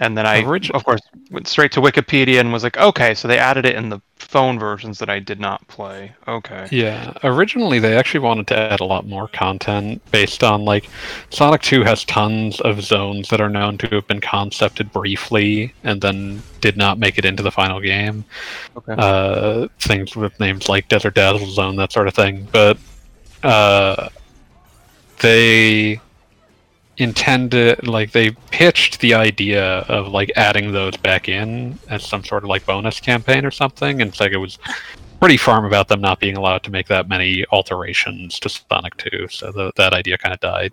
And 0.00 0.16
then 0.16 0.26
I, 0.26 0.42
Origi- 0.42 0.70
of 0.70 0.82
course, 0.82 1.02
went 1.30 1.46
straight 1.46 1.72
to 1.72 1.80
Wikipedia 1.80 2.40
and 2.40 2.52
was 2.54 2.64
like, 2.64 2.78
"Okay, 2.78 3.14
so 3.14 3.28
they 3.28 3.38
added 3.38 3.66
it 3.66 3.74
in 3.74 3.90
the 3.90 4.00
phone 4.16 4.58
versions 4.58 4.98
that 4.98 5.10
I 5.10 5.18
did 5.18 5.38
not 5.38 5.66
play." 5.68 6.12
Okay. 6.26 6.66
Yeah, 6.70 7.12
originally 7.22 7.78
they 7.80 7.94
actually 7.94 8.20
wanted 8.20 8.46
to 8.46 8.56
add 8.56 8.80
a 8.80 8.84
lot 8.84 9.06
more 9.06 9.28
content 9.28 10.00
based 10.10 10.42
on 10.42 10.64
like 10.64 10.88
Sonic 11.28 11.60
2 11.60 11.84
has 11.84 12.04
tons 12.06 12.62
of 12.62 12.80
zones 12.82 13.28
that 13.28 13.42
are 13.42 13.50
known 13.50 13.76
to 13.76 13.88
have 13.88 14.06
been 14.06 14.22
concepted 14.22 14.90
briefly 14.90 15.74
and 15.84 16.00
then 16.00 16.42
did 16.62 16.78
not 16.78 16.98
make 16.98 17.18
it 17.18 17.26
into 17.26 17.42
the 17.42 17.50
final 17.50 17.78
game. 17.78 18.24
Okay. 18.78 18.94
Uh, 18.96 19.68
things 19.80 20.16
with 20.16 20.38
names 20.40 20.66
like 20.66 20.88
Desert 20.88 21.14
Dazzle 21.14 21.46
Zone, 21.46 21.76
that 21.76 21.92
sort 21.92 22.08
of 22.08 22.14
thing. 22.14 22.48
But 22.50 22.78
uh, 23.42 24.08
they 25.20 26.00
intended 27.00 27.86
like 27.86 28.12
they 28.12 28.30
pitched 28.50 29.00
the 29.00 29.14
idea 29.14 29.78
of 29.88 30.08
like 30.08 30.30
adding 30.36 30.72
those 30.72 30.96
back 30.98 31.28
in 31.28 31.78
as 31.88 32.04
some 32.04 32.22
sort 32.24 32.44
of 32.44 32.48
like 32.48 32.64
bonus 32.66 33.00
campaign 33.00 33.44
or 33.44 33.50
something 33.50 34.02
and 34.02 34.12
Sega 34.12 34.40
was 34.40 34.58
pretty 35.18 35.36
firm 35.36 35.64
about 35.64 35.88
them 35.88 36.00
not 36.00 36.20
being 36.20 36.36
allowed 36.36 36.62
to 36.62 36.70
make 36.70 36.88
that 36.88 37.08
many 37.08 37.44
alterations 37.52 38.38
to 38.40 38.48
Sonic 38.48 38.96
2 38.98 39.28
so 39.30 39.52
the, 39.52 39.72
that 39.76 39.92
idea 39.92 40.18
kind 40.18 40.34
of 40.34 40.40
died 40.40 40.72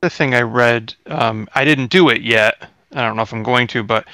The 0.00 0.10
thing 0.10 0.34
I 0.34 0.42
read, 0.42 0.94
um, 1.06 1.48
I 1.54 1.64
didn't 1.64 1.90
do 1.90 2.08
it 2.08 2.22
yet. 2.22 2.68
I 2.92 3.02
don't 3.02 3.16
know 3.16 3.22
if 3.22 3.32
I'm 3.32 3.42
going 3.42 3.66
to, 3.68 3.82
but 3.82 4.06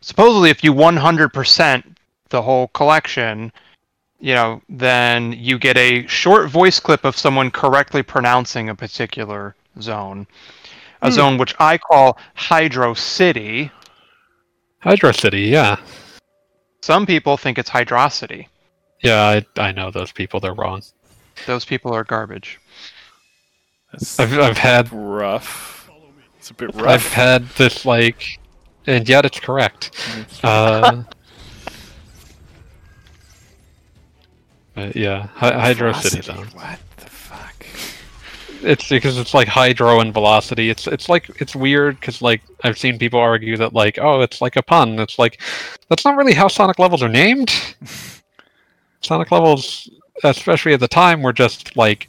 supposedly 0.00 0.50
if 0.50 0.62
you 0.64 0.72
100% 0.72 1.84
the 2.30 2.42
whole 2.42 2.68
collection, 2.68 3.52
you 4.20 4.34
know, 4.34 4.62
then 4.68 5.32
you 5.32 5.58
get 5.58 5.76
a 5.76 6.06
short 6.06 6.48
voice 6.48 6.78
clip 6.80 7.04
of 7.04 7.16
someone 7.16 7.50
correctly 7.50 8.02
pronouncing 8.02 8.68
a 8.68 8.74
particular 8.74 9.54
zone. 9.80 10.26
A 11.00 11.06
Hmm. 11.08 11.12
zone 11.12 11.38
which 11.38 11.54
I 11.58 11.78
call 11.78 12.18
Hydro 12.34 12.94
City. 12.94 13.70
Hydro 14.80 15.12
City 15.12 15.42
yeah 15.42 15.76
Some 16.82 17.06
people 17.06 17.36
think 17.36 17.58
it's 17.58 17.70
Hydrocity. 17.70 18.46
yeah 19.02 19.40
I, 19.56 19.60
I 19.68 19.72
know 19.72 19.90
those 19.90 20.12
people 20.12 20.40
they're 20.40 20.54
wrong 20.54 20.82
Those 21.46 21.64
people 21.64 21.92
are 21.94 22.04
garbage. 22.04 22.58
That's 23.92 24.18
I've, 24.18 24.38
I've 24.38 24.58
had 24.58 24.92
rough. 24.92 25.88
It's 26.38 26.50
a 26.50 26.54
bit 26.54 26.74
rough. 26.74 26.86
I've 26.88 27.06
had 27.12 27.46
this 27.50 27.84
like 27.84 28.38
and 28.86 29.08
yet 29.08 29.24
it's 29.24 29.38
correct 29.40 29.90
Uh, 30.42 31.02
but 34.74 34.96
yeah, 34.96 35.26
Hy- 35.34 35.52
Hydro 35.60 35.92
City 35.92 36.22
Zone. 36.22 36.36
What 36.38 36.48
the 36.54 36.58
fuck? 36.60 36.78
It's 38.64 38.88
because 38.88 39.18
it's 39.18 39.34
like 39.34 39.48
hydro 39.48 40.00
and 40.00 40.12
velocity. 40.12 40.70
It's 40.70 40.86
it's 40.86 41.08
like 41.08 41.28
it's 41.40 41.54
weird 41.54 41.98
because 42.00 42.22
like 42.22 42.42
I've 42.64 42.78
seen 42.78 42.98
people 42.98 43.18
argue 43.20 43.56
that 43.56 43.72
like 43.72 43.98
oh 43.98 44.20
it's 44.20 44.40
like 44.40 44.56
a 44.56 44.62
pun. 44.62 44.98
It's 44.98 45.18
like 45.18 45.40
that's 45.88 46.04
not 46.04 46.16
really 46.16 46.34
how 46.34 46.48
Sonic 46.48 46.78
levels 46.78 47.02
are 47.02 47.08
named. 47.08 47.52
Sonic 49.00 49.30
levels, 49.32 49.90
especially 50.24 50.74
at 50.74 50.80
the 50.80 50.88
time, 50.88 51.22
were 51.22 51.32
just 51.32 51.76
like 51.76 52.08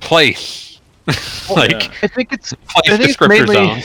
place, 0.00 0.80
like 1.54 1.70
yeah. 1.72 1.92
I 2.02 2.06
think 2.06 2.32
it's 2.32 2.54
place 2.54 2.90
I 2.90 2.96
think 2.96 3.10
it's 3.10 3.20
mainly- 3.20 3.54
zone. 3.54 3.82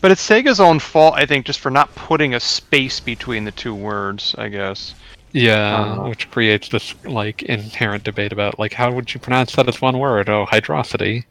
but 0.00 0.10
it's 0.10 0.26
Sega's 0.26 0.60
own 0.60 0.78
fault, 0.78 1.14
I 1.14 1.26
think, 1.26 1.44
just 1.44 1.60
for 1.60 1.70
not 1.70 1.94
putting 1.94 2.34
a 2.34 2.40
space 2.40 3.00
between 3.00 3.44
the 3.44 3.52
two 3.52 3.74
words, 3.74 4.34
I 4.38 4.48
guess. 4.48 4.94
Yeah, 5.32 5.96
Uh, 5.98 6.08
which 6.08 6.30
creates 6.30 6.68
this 6.68 6.94
like 7.04 7.42
inherent 7.44 8.04
debate 8.04 8.32
about 8.32 8.58
like 8.58 8.74
how 8.74 8.92
would 8.92 9.12
you 9.14 9.20
pronounce 9.20 9.54
that 9.56 9.68
as 9.68 9.80
one 9.80 9.98
word? 9.98 10.28
Oh, 10.28 10.46
hydrocity. 10.46 11.24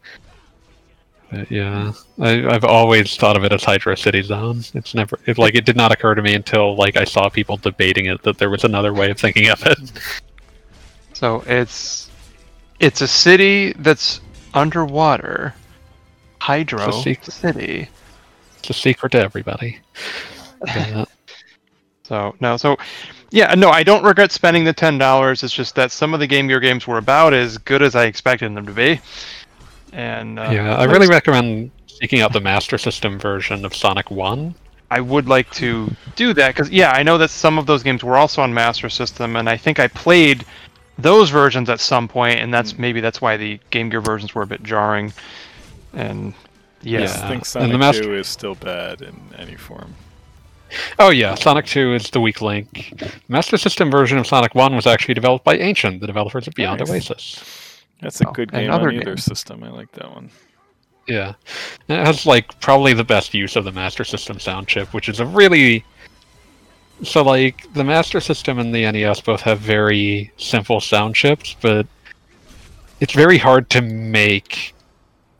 But 1.30 1.50
yeah, 1.50 1.92
I, 2.20 2.46
I've 2.46 2.64
always 2.64 3.16
thought 3.16 3.36
of 3.36 3.44
it 3.44 3.52
as 3.52 3.64
Hydro 3.64 3.94
City 3.94 4.22
Zone. 4.22 4.58
It's 4.74 4.94
never 4.94 5.18
it, 5.26 5.38
like 5.38 5.54
it 5.54 5.64
did 5.64 5.76
not 5.76 5.90
occur 5.92 6.14
to 6.14 6.22
me 6.22 6.34
until 6.34 6.76
like 6.76 6.96
I 6.96 7.04
saw 7.04 7.28
people 7.30 7.56
debating 7.56 8.06
it 8.06 8.22
that 8.24 8.38
there 8.38 8.50
was 8.50 8.64
another 8.64 8.92
way 8.92 9.10
of 9.10 9.18
thinking 9.18 9.48
of 9.48 9.62
it. 9.66 9.78
So 11.14 11.42
it's 11.46 12.10
it's 12.80 13.00
a 13.00 13.06
city 13.08 13.72
that's 13.74 14.20
underwater. 14.54 15.54
Hydro 16.40 16.88
It's 16.88 17.02
secret. 17.02 17.32
City. 17.32 17.88
It's 18.58 18.70
a 18.70 18.74
secret 18.74 19.12
to 19.12 19.20
everybody. 19.20 19.78
But, 20.60 21.08
So 22.04 22.34
no, 22.40 22.56
so 22.56 22.76
yeah, 23.32 23.54
no, 23.54 23.70
I 23.70 23.82
don't 23.82 24.04
regret 24.04 24.30
spending 24.32 24.64
the 24.64 24.72
ten 24.72 24.98
dollars. 24.98 25.42
It's 25.42 25.52
just 25.54 25.74
that 25.74 25.90
some 25.90 26.14
of 26.14 26.20
the 26.20 26.26
Game 26.26 26.46
Gear 26.48 26.60
games 26.60 26.86
were 26.86 26.98
about 26.98 27.32
as 27.34 27.58
good 27.58 27.82
as 27.82 27.94
I 27.96 28.04
expected 28.04 28.54
them 28.54 28.66
to 28.66 28.72
be. 28.72 29.00
And 29.92 30.38
uh, 30.38 30.50
yeah, 30.52 30.76
I 30.76 30.84
really 30.84 31.08
recommend 31.08 31.70
seeking 31.86 32.20
out 32.20 32.32
the 32.32 32.40
Master 32.40 32.78
System 32.78 33.18
version 33.18 33.64
of 33.64 33.74
Sonic 33.74 34.10
One. 34.10 34.54
I 34.90 35.00
would 35.00 35.26
like 35.26 35.50
to 35.52 35.90
do 36.16 36.34
that 36.34 36.54
because 36.54 36.70
yeah, 36.70 36.90
I 36.92 37.02
know 37.02 37.16
that 37.18 37.30
some 37.30 37.58
of 37.58 37.66
those 37.66 37.82
games 37.82 38.04
were 38.04 38.16
also 38.16 38.42
on 38.42 38.52
Master 38.52 38.88
System, 38.90 39.36
and 39.36 39.48
I 39.48 39.56
think 39.56 39.80
I 39.80 39.88
played 39.88 40.44
those 40.98 41.30
versions 41.30 41.70
at 41.70 41.80
some 41.80 42.06
point, 42.08 42.38
and 42.38 42.52
that's 42.52 42.76
maybe 42.78 43.00
that's 43.00 43.20
why 43.20 43.38
the 43.38 43.58
Game 43.70 43.88
Gear 43.88 44.02
versions 44.02 44.34
were 44.34 44.42
a 44.42 44.46
bit 44.46 44.62
jarring. 44.62 45.12
And 45.94 46.34
yeah, 46.82 46.98
I 46.98 47.02
Yeah. 47.02 47.08
think 47.28 47.32
and 47.32 47.40
the 47.42 47.46
Sonic 47.46 47.78
Master- 47.78 48.02
2 48.02 48.14
is 48.14 48.28
still 48.28 48.54
bad 48.54 49.00
in 49.00 49.18
any 49.38 49.56
form. 49.56 49.94
Oh 50.98 51.10
yeah, 51.10 51.34
Sonic 51.34 51.66
2 51.66 51.94
is 51.94 52.10
the 52.10 52.20
weak 52.20 52.40
link. 52.40 52.94
Master 53.28 53.56
System 53.56 53.90
version 53.90 54.18
of 54.18 54.26
Sonic 54.26 54.54
1 54.54 54.74
was 54.74 54.86
actually 54.86 55.14
developed 55.14 55.44
by 55.44 55.56
Ancient, 55.56 56.00
the 56.00 56.06
developers 56.06 56.46
of 56.46 56.54
Beyond 56.54 56.80
Nice. 56.80 56.90
Oasis. 56.90 57.84
That's 58.00 58.20
a 58.20 58.28
Oh, 58.28 58.32
good 58.32 58.50
game 58.52 58.64
another 58.64 58.88
on 58.88 58.94
either 58.96 59.04
game. 59.04 59.16
system. 59.18 59.62
I 59.62 59.70
like 59.70 59.92
that 59.92 60.10
one. 60.10 60.30
Yeah. 61.06 61.34
And 61.88 62.00
it 62.00 62.06
has 62.06 62.26
like 62.26 62.58
probably 62.60 62.94
the 62.94 63.04
best 63.04 63.34
use 63.34 63.56
of 63.56 63.64
the 63.64 63.72
Master 63.72 64.04
System 64.04 64.38
sound 64.40 64.66
chip, 64.68 64.92
which 64.94 65.08
is 65.08 65.20
a 65.20 65.26
really 65.26 65.84
so 67.02 67.22
like 67.22 67.72
the 67.74 67.82
Master 67.84 68.20
System 68.20 68.58
and 68.58 68.72
the 68.74 68.90
NES 68.90 69.20
both 69.20 69.40
have 69.40 69.58
very 69.58 70.30
simple 70.36 70.80
sound 70.80 71.14
chips, 71.16 71.56
but 71.60 71.86
it's 73.00 73.12
very 73.12 73.38
hard 73.38 73.68
to 73.70 73.80
make 73.82 74.74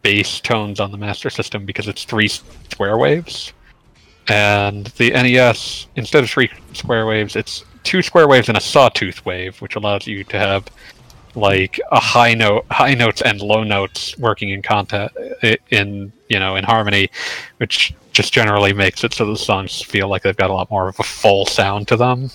bass 0.02 0.40
tones 0.40 0.80
on 0.80 0.90
the 0.90 0.98
Master 0.98 1.30
System 1.30 1.64
because 1.64 1.86
it's 1.86 2.04
three 2.04 2.26
square 2.26 2.98
waves. 2.98 3.52
And 4.32 4.86
the 4.96 5.10
NES, 5.10 5.88
instead 5.94 6.24
of 6.24 6.30
three 6.30 6.50
square 6.72 7.04
waves, 7.04 7.36
it's 7.36 7.66
two 7.82 8.00
square 8.00 8.26
waves 8.26 8.48
and 8.48 8.56
a 8.56 8.62
sawtooth 8.62 9.22
wave, 9.26 9.60
which 9.60 9.76
allows 9.76 10.06
you 10.06 10.24
to 10.24 10.38
have 10.38 10.66
like 11.34 11.78
a 11.90 12.00
high 12.00 12.32
note, 12.32 12.64
high 12.70 12.94
notes 12.94 13.20
and 13.20 13.42
low 13.42 13.62
notes 13.62 14.16
working 14.16 14.48
in 14.48 14.62
contact 14.62 15.14
in 15.68 16.10
you 16.30 16.38
know 16.38 16.56
in 16.56 16.64
harmony, 16.64 17.10
which 17.58 17.92
just 18.12 18.32
generally 18.32 18.72
makes 18.72 19.04
it 19.04 19.12
so 19.12 19.26
the 19.26 19.36
songs 19.36 19.82
feel 19.82 20.08
like 20.08 20.22
they've 20.22 20.36
got 20.36 20.48
a 20.48 20.54
lot 20.54 20.70
more 20.70 20.88
of 20.88 20.98
a 20.98 21.02
full 21.02 21.44
sound 21.44 21.86
to 21.88 21.96
them. 21.96 22.30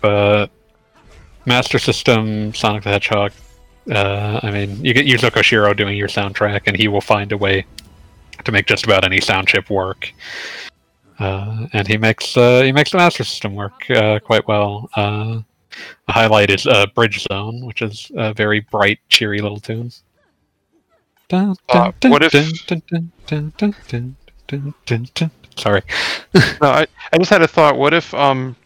But 0.00 0.52
Master 1.46 1.80
System, 1.80 2.54
Sonic 2.54 2.84
the 2.84 2.90
Hedgehog, 2.90 3.32
uh, 3.90 4.38
I 4.40 4.52
mean, 4.52 4.84
you 4.84 4.94
get 4.94 5.04
Yuzo 5.04 5.32
Koshiro 5.32 5.76
doing 5.76 5.96
your 5.96 6.08
soundtrack, 6.08 6.62
and 6.66 6.76
he 6.76 6.86
will 6.86 7.00
find 7.00 7.32
a 7.32 7.36
way 7.36 7.66
to 8.44 8.52
make 8.52 8.66
just 8.66 8.84
about 8.84 9.04
any 9.04 9.20
sound 9.20 9.48
chip 9.48 9.70
work. 9.70 10.12
Uh, 11.18 11.66
and 11.72 11.86
he 11.86 11.96
makes 11.96 12.36
uh, 12.36 12.62
he 12.62 12.72
makes 12.72 12.90
the 12.90 12.98
Master 12.98 13.24
System 13.24 13.54
work 13.54 13.88
uh, 13.90 14.18
quite 14.18 14.46
well. 14.48 14.88
Uh, 14.94 15.40
the 16.06 16.12
highlight 16.12 16.50
is 16.50 16.66
uh, 16.66 16.86
Bridge 16.94 17.26
Zone, 17.30 17.64
which 17.64 17.82
is 17.82 18.10
a 18.16 18.32
very 18.34 18.60
bright, 18.60 18.98
cheery 19.08 19.40
little 19.40 19.60
tune. 19.60 19.90
Uh, 21.30 21.92
what 22.04 22.22
if? 22.22 22.32
Sorry. 25.56 25.82
no, 26.34 26.68
I, 26.68 26.86
I 27.12 27.18
just 27.18 27.30
had 27.30 27.42
a 27.42 27.48
thought. 27.48 27.76
What 27.76 27.94
if 27.94 28.12
um, 28.14 28.56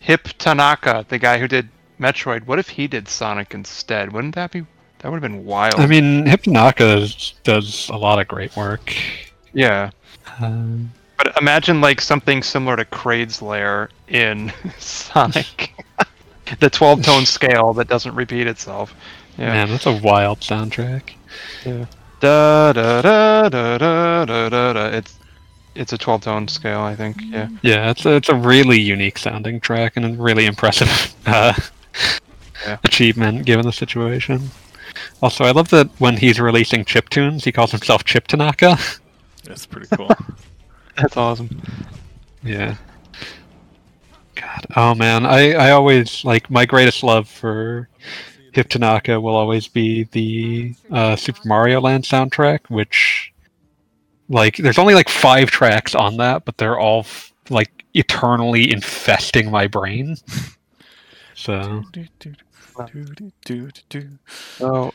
Hip 0.00 0.28
Tanaka, 0.38 1.06
the 1.08 1.18
guy 1.18 1.38
who 1.38 1.48
did 1.48 1.68
Metroid, 1.98 2.46
what 2.46 2.58
if 2.58 2.68
he 2.68 2.86
did 2.86 3.08
Sonic 3.08 3.54
instead? 3.54 4.12
Wouldn't 4.12 4.34
that 4.34 4.50
be 4.52 4.66
that 4.98 5.10
would 5.10 5.22
have 5.22 5.30
been 5.30 5.44
wild? 5.44 5.74
I 5.76 5.86
mean, 5.86 6.26
Hip 6.26 6.42
Tanaka 6.42 7.08
does 7.44 7.88
a 7.88 7.96
lot 7.96 8.18
of 8.20 8.28
great 8.28 8.54
work. 8.56 8.94
yeah. 9.52 9.90
Um, 10.40 10.92
But 11.16 11.36
imagine 11.40 11.80
like 11.80 12.00
something 12.00 12.42
similar 12.42 12.76
to 12.76 12.84
Kraid's 12.84 13.40
Lair 13.42 13.90
in 14.08 14.52
Sonic. 14.78 15.72
the 16.60 16.70
12 16.70 17.02
tone 17.02 17.26
scale 17.36 17.72
that 17.74 17.88
doesn't 17.88 18.14
repeat 18.14 18.46
itself. 18.46 18.94
Yeah. 19.36 19.52
Man, 19.52 19.68
that's 19.70 19.86
a 19.86 19.92
wild 19.96 20.40
soundtrack. 20.40 21.10
Da, 21.64 22.72
da, 22.72 23.02
da, 23.02 23.48
da, 23.48 23.78
da, 23.78 24.24
da, 24.24 24.48
da, 24.48 24.72
da. 24.72 24.86
It's 24.88 25.16
it's 25.76 25.92
a 25.92 25.98
12 25.98 26.22
tone 26.22 26.48
scale, 26.48 26.80
I 26.80 26.96
think. 26.96 27.18
Yeah. 27.22 27.48
Yeah, 27.62 27.90
it's 27.90 28.04
a, 28.04 28.16
it's 28.16 28.28
a 28.28 28.34
really 28.34 28.80
unique 28.80 29.16
sounding 29.18 29.60
track 29.60 29.96
and 29.96 30.04
a 30.04 30.08
really 30.20 30.46
impressive 30.46 31.14
uh, 31.26 31.52
Yeah. 32.66 32.78
achievement 32.82 33.44
given 33.46 33.64
the 33.64 33.72
situation. 33.72 34.50
Also, 35.22 35.44
I 35.44 35.50
love 35.50 35.68
that 35.70 35.88
when 35.98 36.16
he's 36.16 36.40
releasing 36.40 36.84
chip 36.84 37.08
tunes, 37.08 37.44
he 37.44 37.52
calls 37.52 37.70
himself 37.72 38.04
Chip 38.04 38.26
Tanaka. 38.28 38.78
That's 39.44 39.66
pretty 39.66 39.88
cool. 39.96 40.10
That's 40.96 41.16
awesome. 41.16 41.60
yeah. 42.42 42.76
God, 44.34 44.66
oh 44.76 44.94
man, 44.94 45.26
I, 45.26 45.52
I 45.54 45.70
always 45.72 46.24
like 46.24 46.48
my 46.50 46.64
greatest 46.64 47.02
love 47.02 47.28
for 47.28 47.88
Hip 48.52 48.68
Tanaka 48.68 49.20
will 49.20 49.34
always 49.34 49.66
be 49.66 50.04
the 50.04 50.74
uh, 50.90 51.16
Super 51.16 51.40
Mario 51.44 51.80
Land 51.80 52.04
soundtrack, 52.04 52.60
which 52.68 53.32
like 54.28 54.56
there's 54.56 54.78
only 54.78 54.94
like 54.94 55.08
five 55.08 55.50
tracks 55.50 55.94
on 55.94 56.16
that, 56.18 56.44
but 56.44 56.56
they're 56.56 56.78
all 56.78 57.00
f- 57.00 57.32
like 57.50 57.84
eternally 57.94 58.70
infesting 58.72 59.50
my 59.50 59.66
brain. 59.66 60.16
So 61.34 61.84
Oh. 64.60 64.92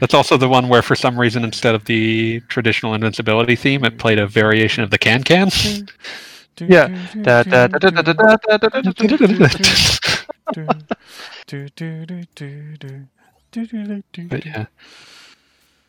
That's 0.00 0.14
also 0.14 0.36
the 0.36 0.48
one 0.48 0.68
where, 0.68 0.82
for 0.82 0.94
some 0.94 1.18
reason, 1.18 1.44
instead 1.44 1.74
of 1.74 1.84
the 1.84 2.40
traditional 2.48 2.94
invincibility 2.94 3.56
theme, 3.56 3.84
it 3.84 3.98
played 3.98 4.18
a 4.18 4.26
variation 4.26 4.82
of 4.82 4.90
the 4.90 4.98
Can 4.98 5.22
Can. 5.22 5.50
Yeah. 6.58 6.88
but 14.28 14.46
yeah. 14.46 14.66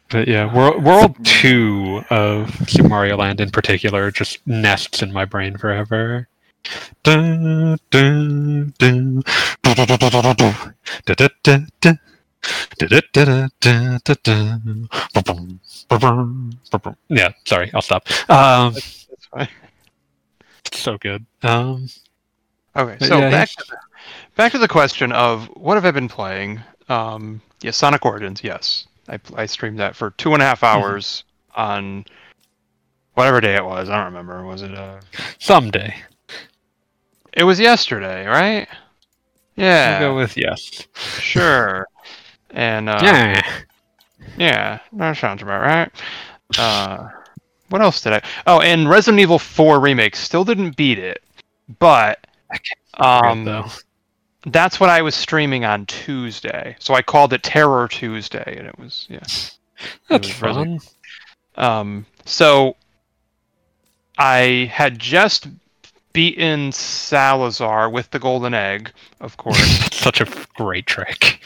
But 0.09 0.27
yeah, 0.27 0.53
world, 0.53 0.83
world 0.83 1.25
two 1.25 2.03
of 2.09 2.53
Super 2.69 2.87
Mario 2.87 3.17
Land 3.17 3.41
in 3.41 3.49
particular 3.49 4.09
just 4.11 4.45
nests 4.47 5.01
in 5.01 5.11
my 5.11 5.25
brain 5.25 5.57
forever. 5.57 6.29
Yeah, 17.09 17.29
sorry, 17.45 17.71
I'll 17.73 17.81
stop. 17.81 18.07
Um, 18.29 18.73
That's 18.73 19.07
fine. 19.31 19.47
so 20.71 20.97
good. 20.97 21.25
Um, 21.43 21.87
Okay, 22.75 23.03
so 23.07 23.17
yeah, 23.17 23.31
back 23.31 23.49
to, 23.49 23.65
the, 23.67 23.77
back 24.35 24.51
to 24.51 24.57
the 24.59 24.67
question 24.67 25.11
of 25.11 25.45
what 25.55 25.73
have 25.75 25.85
I 25.85 25.89
been 25.89 26.07
playing? 26.07 26.61
Um, 26.89 27.41
yeah, 27.61 27.71
Sonic 27.71 28.05
Origins. 28.05 28.43
Yes, 28.43 28.85
I 29.09 29.19
I 29.35 29.47
streamed 29.47 29.79
that 29.79 29.95
for 29.95 30.11
two 30.11 30.33
and 30.35 30.43
a 30.43 30.45
half 30.45 30.61
Mm-hmm. 30.61 30.77
hours 30.83 31.23
on 31.55 32.05
whatever 33.15 33.41
day 33.41 33.55
it 33.55 33.65
was. 33.65 33.89
I 33.89 33.95
don't 33.95 34.05
remember. 34.13 34.45
Was 34.45 34.61
it 34.61 34.75
uh? 34.75 34.99
someday. 35.39 35.95
It 37.37 37.43
was 37.43 37.59
yesterday, 37.59 38.25
right? 38.25 38.67
I'll 38.69 39.63
Yeah, 39.63 39.99
go 39.99 40.15
with 40.15 40.35
yes. 40.35 40.87
sure. 40.95 41.87
And 42.49 42.89
uh, 42.89 42.99
yeah. 43.03 43.41
Yeah, 44.37 44.79
that 44.93 45.17
sounds 45.17 45.41
about 45.43 45.61
right. 45.61 45.91
Uh, 46.57 47.09
what 47.69 47.81
else 47.81 48.01
did 48.01 48.13
I? 48.13 48.21
Oh, 48.47 48.59
and 48.61 48.89
Resident 48.89 49.19
Evil 49.21 49.39
4 49.39 49.79
remake 49.79 50.15
still 50.15 50.43
didn't 50.43 50.75
beat 50.77 50.97
it, 50.99 51.21
but 51.79 52.25
um, 52.95 53.65
that's 54.47 54.79
what 54.79 54.89
I 54.89 55.01
was 55.01 55.13
streaming 55.15 55.65
on 55.65 55.85
Tuesday. 55.85 56.75
So 56.79 56.93
I 56.93 57.01
called 57.01 57.33
it 57.33 57.43
Terror 57.43 57.87
Tuesday, 57.87 58.55
and 58.57 58.67
it 58.67 58.77
was 58.79 59.05
yeah. 59.09 59.19
That's 60.09 60.27
was 60.27 60.41
Resident- 60.41 60.83
fun. 61.55 61.65
Um, 61.65 62.05
so 62.25 62.75
I 64.17 64.71
had 64.73 64.97
just 64.99 65.47
beaten 66.17 66.71
Salazar 66.71 67.91
with 67.91 68.09
the 68.09 68.17
golden 68.17 68.55
egg, 68.55 68.91
of 69.21 69.37
course. 69.37 69.59
Such 69.93 70.19
a 70.19 70.25
great 70.55 70.87
trick. 70.87 71.41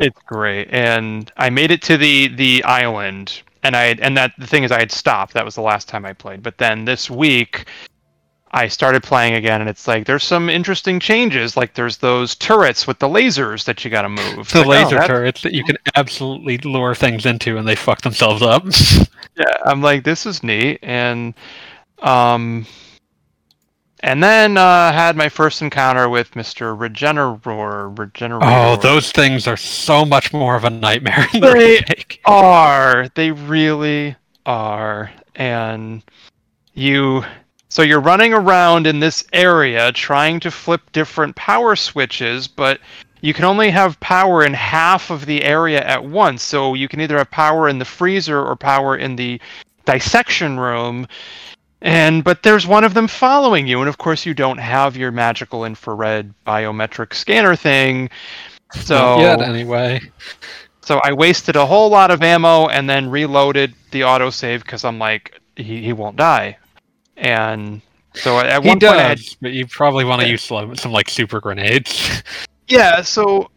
It's 0.00 0.18
great, 0.26 0.66
and 0.72 1.30
I 1.36 1.48
made 1.48 1.70
it 1.70 1.80
to 1.82 1.96
the 1.96 2.26
the 2.26 2.64
island, 2.64 3.42
and 3.62 3.76
I 3.76 3.94
and 4.02 4.16
that 4.16 4.32
the 4.36 4.46
thing 4.48 4.64
is 4.64 4.72
I 4.72 4.80
had 4.80 4.90
stopped. 4.90 5.32
That 5.34 5.44
was 5.44 5.54
the 5.54 5.60
last 5.62 5.88
time 5.88 6.04
I 6.04 6.12
played. 6.12 6.42
But 6.42 6.58
then 6.58 6.84
this 6.86 7.08
week, 7.08 7.66
I 8.50 8.66
started 8.66 9.04
playing 9.04 9.34
again, 9.34 9.60
and 9.60 9.70
it's 9.70 9.86
like 9.86 10.06
there's 10.06 10.24
some 10.24 10.50
interesting 10.50 10.98
changes. 10.98 11.56
Like 11.56 11.74
there's 11.74 11.98
those 11.98 12.34
turrets 12.34 12.84
with 12.84 12.98
the 12.98 13.08
lasers 13.08 13.64
that 13.66 13.84
you 13.84 13.92
got 13.92 14.02
to 14.02 14.08
move. 14.08 14.48
The 14.50 14.64
Like, 14.64 14.66
oh, 14.66 14.68
laser 14.88 14.96
that- 14.96 15.06
turrets 15.06 15.42
that 15.42 15.52
you 15.52 15.62
can 15.62 15.76
absolutely 15.94 16.58
lure 16.58 16.96
things 16.96 17.26
into 17.26 17.58
and 17.58 17.68
they 17.68 17.76
fuck 17.76 18.00
themselves 18.02 18.42
up. 18.42 18.64
Yeah, 19.38 19.44
I'm 19.66 19.82
like 19.82 20.02
this 20.02 20.24
is 20.24 20.42
neat, 20.42 20.78
and 20.82 21.34
um, 22.00 22.64
and 24.06 24.22
then 24.22 24.56
uh, 24.56 24.92
had 24.92 25.16
my 25.16 25.28
first 25.28 25.60
encounter 25.60 26.08
with 26.08 26.34
Mister 26.36 26.74
Regenerar. 26.74 27.92
Regenerar. 27.94 28.38
oh, 28.42 28.76
those 28.76 29.10
things 29.10 29.48
are 29.48 29.56
so 29.56 30.04
much 30.04 30.32
more 30.32 30.54
of 30.54 30.64
a 30.64 30.70
nightmare 30.70 31.26
They- 31.32 31.84
are 32.24 33.08
they 33.14 33.32
really 33.32 34.14
are 34.46 35.10
and 35.34 36.02
you 36.74 37.24
so 37.68 37.82
you're 37.82 38.00
running 38.00 38.32
around 38.32 38.86
in 38.86 39.00
this 39.00 39.24
area 39.32 39.90
trying 39.92 40.38
to 40.40 40.50
flip 40.52 40.80
different 40.92 41.34
power 41.34 41.74
switches 41.74 42.46
but 42.46 42.78
you 43.22 43.34
can 43.34 43.44
only 43.44 43.70
have 43.70 43.98
power 43.98 44.44
in 44.44 44.54
half 44.54 45.10
of 45.10 45.26
the 45.26 45.42
area 45.42 45.80
at 45.82 46.04
once 46.04 46.42
so 46.42 46.74
you 46.74 46.86
can 46.86 47.00
either 47.00 47.18
have 47.18 47.30
power 47.30 47.68
in 47.68 47.78
the 47.80 47.84
freezer 47.84 48.40
or 48.40 48.54
power 48.54 48.96
in 48.96 49.16
the 49.16 49.40
dissection 49.84 50.60
room 50.60 51.06
and 51.82 52.24
but 52.24 52.42
there's 52.42 52.66
one 52.66 52.84
of 52.84 52.94
them 52.94 53.06
following 53.06 53.66
you 53.66 53.80
and 53.80 53.88
of 53.88 53.98
course 53.98 54.24
you 54.26 54.34
don't 54.34 54.58
have 54.58 54.96
your 54.96 55.10
magical 55.12 55.64
infrared 55.64 56.32
biometric 56.46 57.12
scanner 57.14 57.54
thing 57.56 58.08
so 58.72 58.94
Not 58.94 59.16
yet, 59.16 59.40
anyway. 59.40 60.00
so 60.82 61.00
I 61.04 61.12
wasted 61.12 61.56
a 61.56 61.66
whole 61.66 61.90
lot 61.90 62.10
of 62.10 62.22
ammo 62.22 62.68
and 62.68 62.88
then 62.88 63.10
reloaded 63.10 63.74
the 63.90 64.02
autosave 64.02 64.60
because 64.60 64.84
I'm 64.84 64.98
like, 64.98 65.40
he, 65.56 65.82
he 65.82 65.92
won't 65.92 66.16
die. 66.16 66.58
And 67.16 67.82
so 68.14 68.38
at 68.40 68.62
He 68.62 68.74
one 68.74 68.78
does, 68.78 68.98
point 68.98 69.00
I 69.00 69.04
had, 69.04 69.20
but 69.40 69.52
you 69.52 69.66
probably 69.66 70.04
want 70.04 70.20
to 70.20 70.26
Yeah. 70.26 70.28
use 70.28 70.42
some, 70.42 70.74
some 70.76 70.92
like 70.92 71.08
super 71.10 71.40
grenades. 71.40 72.22
yeah, 72.68 73.02
so 73.02 73.50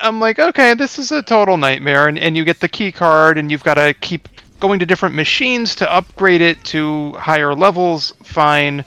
I'm 0.00 0.20
like, 0.20 0.38
okay, 0.38 0.74
this 0.74 0.98
is 0.98 1.12
a 1.12 1.22
total 1.22 1.56
nightmare. 1.56 2.08
And, 2.08 2.18
and 2.18 2.36
you 2.36 2.44
get 2.44 2.60
the 2.60 2.68
key 2.68 2.92
card 2.92 3.38
and 3.38 3.50
you've 3.50 3.64
got 3.64 3.74
to 3.74 3.94
keep 3.94 4.28
going 4.60 4.78
to 4.80 4.86
different 4.86 5.14
machines 5.14 5.74
to 5.76 5.92
upgrade 5.92 6.40
it 6.40 6.62
to 6.64 7.12
higher 7.14 7.54
levels. 7.54 8.12
Fine. 8.22 8.84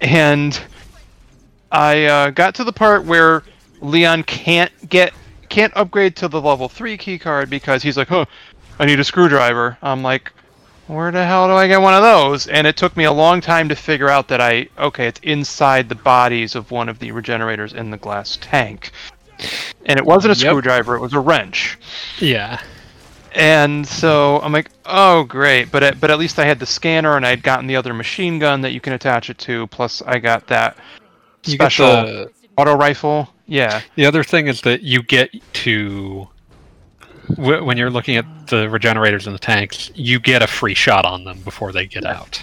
And 0.00 0.60
I 1.72 2.04
uh, 2.04 2.30
got 2.30 2.54
to 2.56 2.64
the 2.64 2.72
part 2.72 3.04
where 3.04 3.42
Leon 3.80 4.22
can't 4.24 4.70
get 4.88 5.12
can't 5.48 5.72
upgrade 5.76 6.16
to 6.16 6.28
the 6.28 6.40
level 6.40 6.68
three 6.68 6.96
key 6.96 7.18
card 7.18 7.48
because 7.50 7.82
he's 7.82 7.96
like, 7.96 8.08
huh, 8.08 8.24
I 8.78 8.86
need 8.86 8.98
a 9.00 9.04
screwdriver. 9.04 9.78
I'm 9.82 10.02
like, 10.02 10.32
where 10.86 11.10
the 11.12 11.24
hell 11.24 11.46
do 11.46 11.54
I 11.54 11.66
get 11.68 11.80
one 11.80 11.94
of 11.94 12.02
those? 12.02 12.46
And 12.46 12.66
it 12.66 12.76
took 12.76 12.96
me 12.96 13.04
a 13.04 13.12
long 13.12 13.40
time 13.40 13.68
to 13.68 13.76
figure 13.76 14.08
out 14.10 14.28
that 14.28 14.40
I 14.40 14.68
okay, 14.78 15.06
it's 15.06 15.20
inside 15.22 15.88
the 15.88 15.94
bodies 15.94 16.54
of 16.54 16.70
one 16.70 16.88
of 16.88 16.98
the 16.98 17.12
regenerators 17.12 17.72
in 17.72 17.90
the 17.90 17.96
glass 17.96 18.38
tank. 18.40 18.90
And 19.86 19.98
it 19.98 20.04
wasn't 20.04 20.36
a 20.36 20.40
Yep. 20.40 20.50
screwdriver, 20.50 20.94
it 20.96 21.00
was 21.00 21.12
a 21.12 21.20
wrench. 21.20 21.78
yeah. 22.18 22.60
And 23.34 23.86
so 23.86 24.40
I'm 24.40 24.52
like, 24.52 24.70
oh 24.86 25.24
great, 25.24 25.72
but 25.72 25.82
at, 25.82 26.00
but 26.00 26.10
at 26.10 26.18
least 26.18 26.38
I 26.38 26.44
had 26.44 26.60
the 26.60 26.66
scanner 26.66 27.16
and 27.16 27.26
I'd 27.26 27.42
gotten 27.42 27.66
the 27.66 27.74
other 27.74 27.92
machine 27.92 28.38
gun 28.38 28.60
that 28.60 28.72
you 28.72 28.80
can 28.80 28.92
attach 28.92 29.28
it 29.28 29.38
to. 29.38 29.66
Plus 29.68 30.02
I 30.02 30.18
got 30.18 30.46
that 30.46 30.78
You 31.44 31.54
special 31.54 31.86
the, 31.86 32.30
auto 32.56 32.76
rifle. 32.76 33.28
Yeah, 33.46 33.82
the 33.96 34.06
other 34.06 34.22
thing 34.22 34.46
is 34.46 34.60
that 34.62 34.82
you 34.82 35.02
get 35.02 35.30
to 35.54 36.28
when 37.36 37.76
you're 37.76 37.90
looking 37.90 38.16
at 38.16 38.46
the 38.46 38.68
regenerators 38.68 39.26
in 39.26 39.32
the 39.32 39.38
tanks, 39.38 39.90
you 39.94 40.20
get 40.20 40.42
a 40.42 40.46
free 40.46 40.74
shot 40.74 41.04
on 41.04 41.24
them 41.24 41.40
before 41.40 41.72
they 41.72 41.86
get 41.86 42.04
out. 42.04 42.42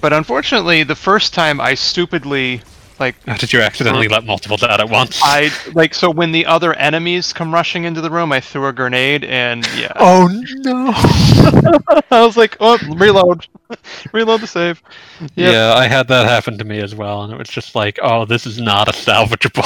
but 0.00 0.12
unfortunately, 0.12 0.82
the 0.82 0.94
first 0.94 1.34
time 1.34 1.60
I 1.60 1.74
stupidly 1.74 2.62
like 3.00 3.16
Uh, 3.26 3.36
Did 3.36 3.52
you 3.52 3.60
accidentally 3.60 4.08
let 4.08 4.24
multiple 4.24 4.56
dead 4.56 4.80
at 4.80 4.88
once? 4.88 5.20
I 5.22 5.50
like 5.74 5.94
so 5.94 6.10
when 6.10 6.32
the 6.32 6.46
other 6.46 6.72
enemies 6.74 7.32
come 7.32 7.52
rushing 7.52 7.84
into 7.84 8.00
the 8.00 8.10
room, 8.10 8.32
I 8.32 8.40
threw 8.40 8.66
a 8.66 8.72
grenade 8.72 9.24
and 9.24 9.66
yeah, 9.76 9.92
Oh 9.96 10.28
no! 10.58 10.92
I 12.10 12.24
was 12.24 12.36
like, 12.36 12.56
oh, 12.60 12.78
reload, 12.96 13.46
reload 14.12 14.40
the 14.40 14.46
save. 14.46 14.82
Yep. 15.20 15.30
Yeah, 15.36 15.74
I 15.74 15.86
had 15.86 16.08
that 16.08 16.26
happen 16.26 16.58
to 16.58 16.64
me 16.64 16.80
as 16.80 16.94
well, 16.94 17.22
and 17.24 17.32
it 17.32 17.36
was 17.38 17.48
just 17.48 17.74
like, 17.74 17.98
oh, 18.02 18.24
this 18.24 18.46
is 18.46 18.60
not 18.60 18.88
a 18.88 18.92
salvageable. 18.92 19.62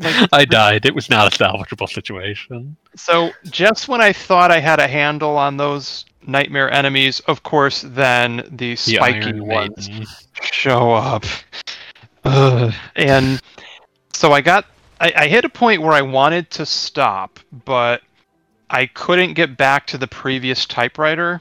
Like- 0.00 0.28
I 0.32 0.44
died. 0.44 0.84
It 0.84 0.94
was 0.94 1.08
not 1.08 1.32
a 1.32 1.36
salvageable 1.36 1.88
situation. 1.88 2.76
So 2.96 3.30
just 3.50 3.88
when 3.88 4.02
I 4.02 4.12
thought 4.12 4.50
I 4.50 4.60
had 4.60 4.78
a 4.78 4.86
handle 4.86 5.38
on 5.38 5.56
those 5.56 6.04
nightmare 6.26 6.70
enemies, 6.70 7.20
of 7.20 7.42
course, 7.44 7.80
then 7.86 8.36
the 8.50 8.74
The 8.74 8.76
spiky 8.76 9.40
ones 9.40 9.88
show 10.42 10.92
up. 10.92 11.24
Ugh. 12.24 12.72
And 12.96 13.40
so 14.12 14.32
I 14.32 14.40
got 14.40 14.66
I, 15.00 15.12
I 15.16 15.26
hit 15.28 15.44
a 15.44 15.48
point 15.48 15.82
where 15.82 15.92
I 15.92 16.02
wanted 16.02 16.50
to 16.50 16.66
stop, 16.66 17.40
but 17.64 18.02
I 18.68 18.86
couldn't 18.86 19.34
get 19.34 19.56
back 19.56 19.86
to 19.88 19.98
the 19.98 20.06
previous 20.06 20.66
typewriter. 20.66 21.40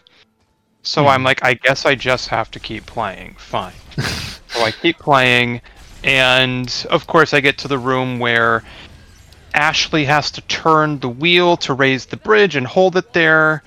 So 0.84 1.08
I'm 1.08 1.22
Hmm. 1.22 1.26
like, 1.26 1.44
I 1.44 1.56
guess 1.56 1.86
I 1.86 1.96
just 1.96 2.30
have 2.30 2.50
to 2.52 2.60
keep 2.60 2.86
playing. 2.86 3.36
Fine. 3.38 3.74
so 3.98 4.64
I 4.64 4.72
keep 4.72 4.98
playing, 5.00 5.62
and 6.04 6.88
of 6.90 7.06
course 7.06 7.34
I 7.34 7.42
get 7.42 7.58
to 7.60 7.68
the 7.68 7.78
room 7.78 8.20
where 8.20 8.64
Ashley 9.54 10.06
has 10.06 10.32
to 10.32 10.42
turn 10.42 11.00
the 11.00 11.10
wheel 11.10 11.58
to 11.58 11.74
raise 11.74 12.06
the 12.06 12.18
bridge 12.18 12.56
and 12.56 12.66
hold 12.66 12.96
it 12.96 13.12
there. 13.14 13.62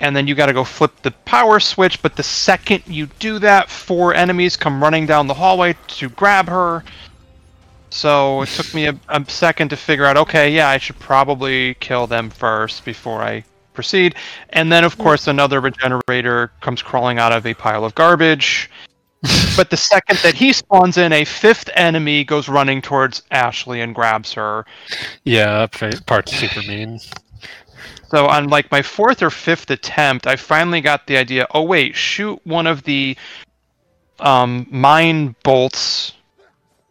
And 0.00 0.14
then 0.14 0.26
you 0.26 0.34
got 0.34 0.46
to 0.46 0.52
go 0.52 0.64
flip 0.64 0.92
the 1.02 1.12
power 1.12 1.60
switch, 1.60 2.02
but 2.02 2.16
the 2.16 2.22
second 2.22 2.82
you 2.86 3.06
do 3.18 3.38
that, 3.38 3.70
four 3.70 4.12
enemies 4.14 4.56
come 4.56 4.82
running 4.82 5.06
down 5.06 5.26
the 5.26 5.34
hallway 5.34 5.76
to 5.86 6.08
grab 6.10 6.48
her. 6.48 6.82
So 7.90 8.42
it 8.42 8.48
took 8.48 8.74
me 8.74 8.86
a, 8.86 8.98
a 9.08 9.24
second 9.28 9.68
to 9.68 9.76
figure 9.76 10.04
out, 10.04 10.16
okay, 10.16 10.50
yeah, 10.50 10.68
I 10.68 10.78
should 10.78 10.98
probably 10.98 11.74
kill 11.74 12.08
them 12.08 12.28
first 12.28 12.84
before 12.84 13.22
I 13.22 13.44
proceed. 13.72 14.16
And 14.50 14.72
then, 14.72 14.82
of 14.82 14.98
course, 14.98 15.28
another 15.28 15.60
regenerator 15.60 16.50
comes 16.60 16.82
crawling 16.82 17.18
out 17.18 17.32
of 17.32 17.46
a 17.46 17.54
pile 17.54 17.84
of 17.84 17.94
garbage. 17.94 18.68
but 19.56 19.70
the 19.70 19.76
second 19.76 20.18
that 20.18 20.34
he 20.34 20.52
spawns 20.52 20.96
in, 20.96 21.12
a 21.12 21.24
fifth 21.24 21.70
enemy 21.74 22.24
goes 22.24 22.48
running 22.48 22.82
towards 22.82 23.22
Ashley 23.30 23.80
and 23.80 23.94
grabs 23.94 24.32
her. 24.32 24.66
Yeah, 25.24 25.66
that 25.66 26.06
part's 26.06 26.36
super 26.36 26.60
mean. 26.60 26.98
So 28.14 28.28
on 28.28 28.48
like 28.48 28.70
my 28.70 28.80
fourth 28.80 29.24
or 29.24 29.30
fifth 29.30 29.72
attempt, 29.72 30.28
I 30.28 30.36
finally 30.36 30.80
got 30.80 31.08
the 31.08 31.16
idea. 31.16 31.48
Oh 31.52 31.64
wait, 31.64 31.96
shoot 31.96 32.40
one 32.44 32.68
of 32.68 32.84
the 32.84 33.16
um, 34.20 34.68
mine 34.70 35.34
bolts 35.42 36.12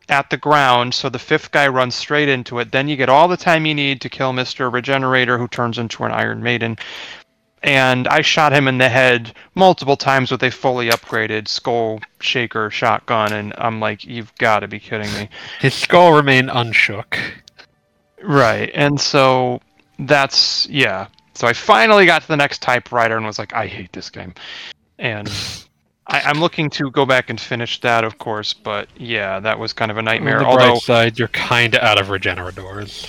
at 0.09 0.29
the 0.29 0.35
ground, 0.35 0.93
so 0.93 1.07
the 1.07 1.19
fifth 1.19 1.51
guy 1.51 1.69
runs 1.69 1.95
straight 1.95 2.27
into 2.27 2.59
it. 2.59 2.73
Then 2.73 2.89
you 2.89 2.97
get 2.97 3.07
all 3.07 3.29
the 3.29 3.37
time 3.37 3.65
you 3.65 3.73
need 3.73 4.01
to 4.01 4.09
kill 4.09 4.33
Mister 4.33 4.69
Regenerator, 4.69 5.37
who 5.37 5.47
turns 5.47 5.77
into 5.77 6.03
an 6.03 6.11
Iron 6.11 6.43
Maiden. 6.43 6.77
And 7.61 8.05
I 8.09 8.19
shot 8.19 8.51
him 8.51 8.67
in 8.67 8.77
the 8.77 8.89
head 8.89 9.33
multiple 9.55 9.95
times 9.95 10.29
with 10.29 10.43
a 10.43 10.51
fully 10.51 10.89
upgraded 10.89 11.47
Skull 11.47 12.01
Shaker 12.19 12.69
shotgun, 12.69 13.31
and 13.31 13.53
I'm 13.57 13.79
like, 13.79 14.03
"You've 14.03 14.35
got 14.39 14.59
to 14.59 14.67
be 14.67 14.77
kidding 14.81 15.13
me!" 15.13 15.29
His 15.61 15.73
skull 15.73 16.11
remained 16.11 16.49
unshook. 16.51 17.17
Right, 18.21 18.69
and 18.73 18.99
so 18.99 19.61
that's 19.99 20.67
yeah. 20.67 21.07
So 21.35 21.47
I 21.47 21.53
finally 21.53 22.05
got 22.05 22.21
to 22.21 22.27
the 22.27 22.37
next 22.37 22.61
typewriter 22.61 23.17
and 23.17 23.25
was 23.25 23.39
like, 23.39 23.53
I 23.53 23.67
hate 23.67 23.91
this 23.93 24.09
game, 24.09 24.33
and 24.99 25.29
I, 26.07 26.21
I'm 26.21 26.39
looking 26.39 26.69
to 26.71 26.91
go 26.91 27.05
back 27.05 27.29
and 27.29 27.39
finish 27.39 27.81
that, 27.81 28.03
of 28.03 28.17
course. 28.17 28.53
But 28.53 28.89
yeah, 28.97 29.39
that 29.39 29.57
was 29.57 29.73
kind 29.73 29.89
of 29.91 29.97
a 29.97 30.01
nightmare. 30.01 30.37
On 30.37 30.43
the 30.43 30.49
Although, 30.49 30.71
bright 30.73 30.81
side, 30.81 31.19
you're 31.19 31.27
kind 31.29 31.75
of 31.75 31.81
out 31.81 31.99
of 31.99 32.07
regenerators. 32.09 33.07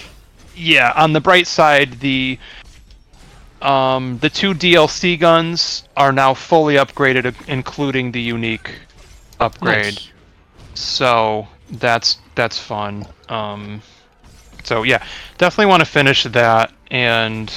yeah, 0.54 0.92
on 0.96 1.12
the 1.12 1.20
bright 1.20 1.46
side, 1.46 2.00
the 2.00 2.38
um 3.62 4.18
the 4.18 4.28
two 4.30 4.54
DLC 4.54 5.18
guns 5.18 5.84
are 5.96 6.12
now 6.12 6.34
fully 6.34 6.74
upgraded, 6.74 7.34
including 7.48 8.12
the 8.12 8.20
unique 8.20 8.70
upgrade. 9.40 9.94
Nice. 9.94 10.08
So 10.74 11.46
that's 11.70 12.18
that's 12.34 12.58
fun. 12.58 13.06
Um, 13.28 13.82
so 14.64 14.82
yeah, 14.82 15.04
definitely 15.38 15.66
want 15.66 15.80
to 15.80 15.86
finish 15.86 16.24
that. 16.24 16.72
And 16.90 17.52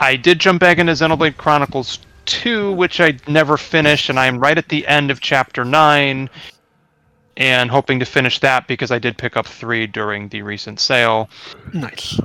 I 0.00 0.16
did 0.16 0.38
jump 0.38 0.60
back 0.60 0.78
into 0.78 0.92
Xenoblade 0.92 1.36
Chronicles 1.36 1.98
2, 2.26 2.72
which 2.72 3.00
I 3.00 3.16
never 3.26 3.56
finished, 3.56 4.10
and 4.10 4.18
I'm 4.18 4.38
right 4.38 4.58
at 4.58 4.68
the 4.68 4.86
end 4.86 5.10
of 5.10 5.20
chapter 5.20 5.64
9 5.64 6.28
and 7.38 7.70
hoping 7.70 7.98
to 8.00 8.06
finish 8.06 8.40
that 8.40 8.66
because 8.66 8.90
I 8.90 8.98
did 8.98 9.18
pick 9.18 9.36
up 9.36 9.46
3 9.46 9.86
during 9.86 10.28
the 10.28 10.42
recent 10.42 10.80
sale. 10.80 11.28
Nice. 11.72 12.18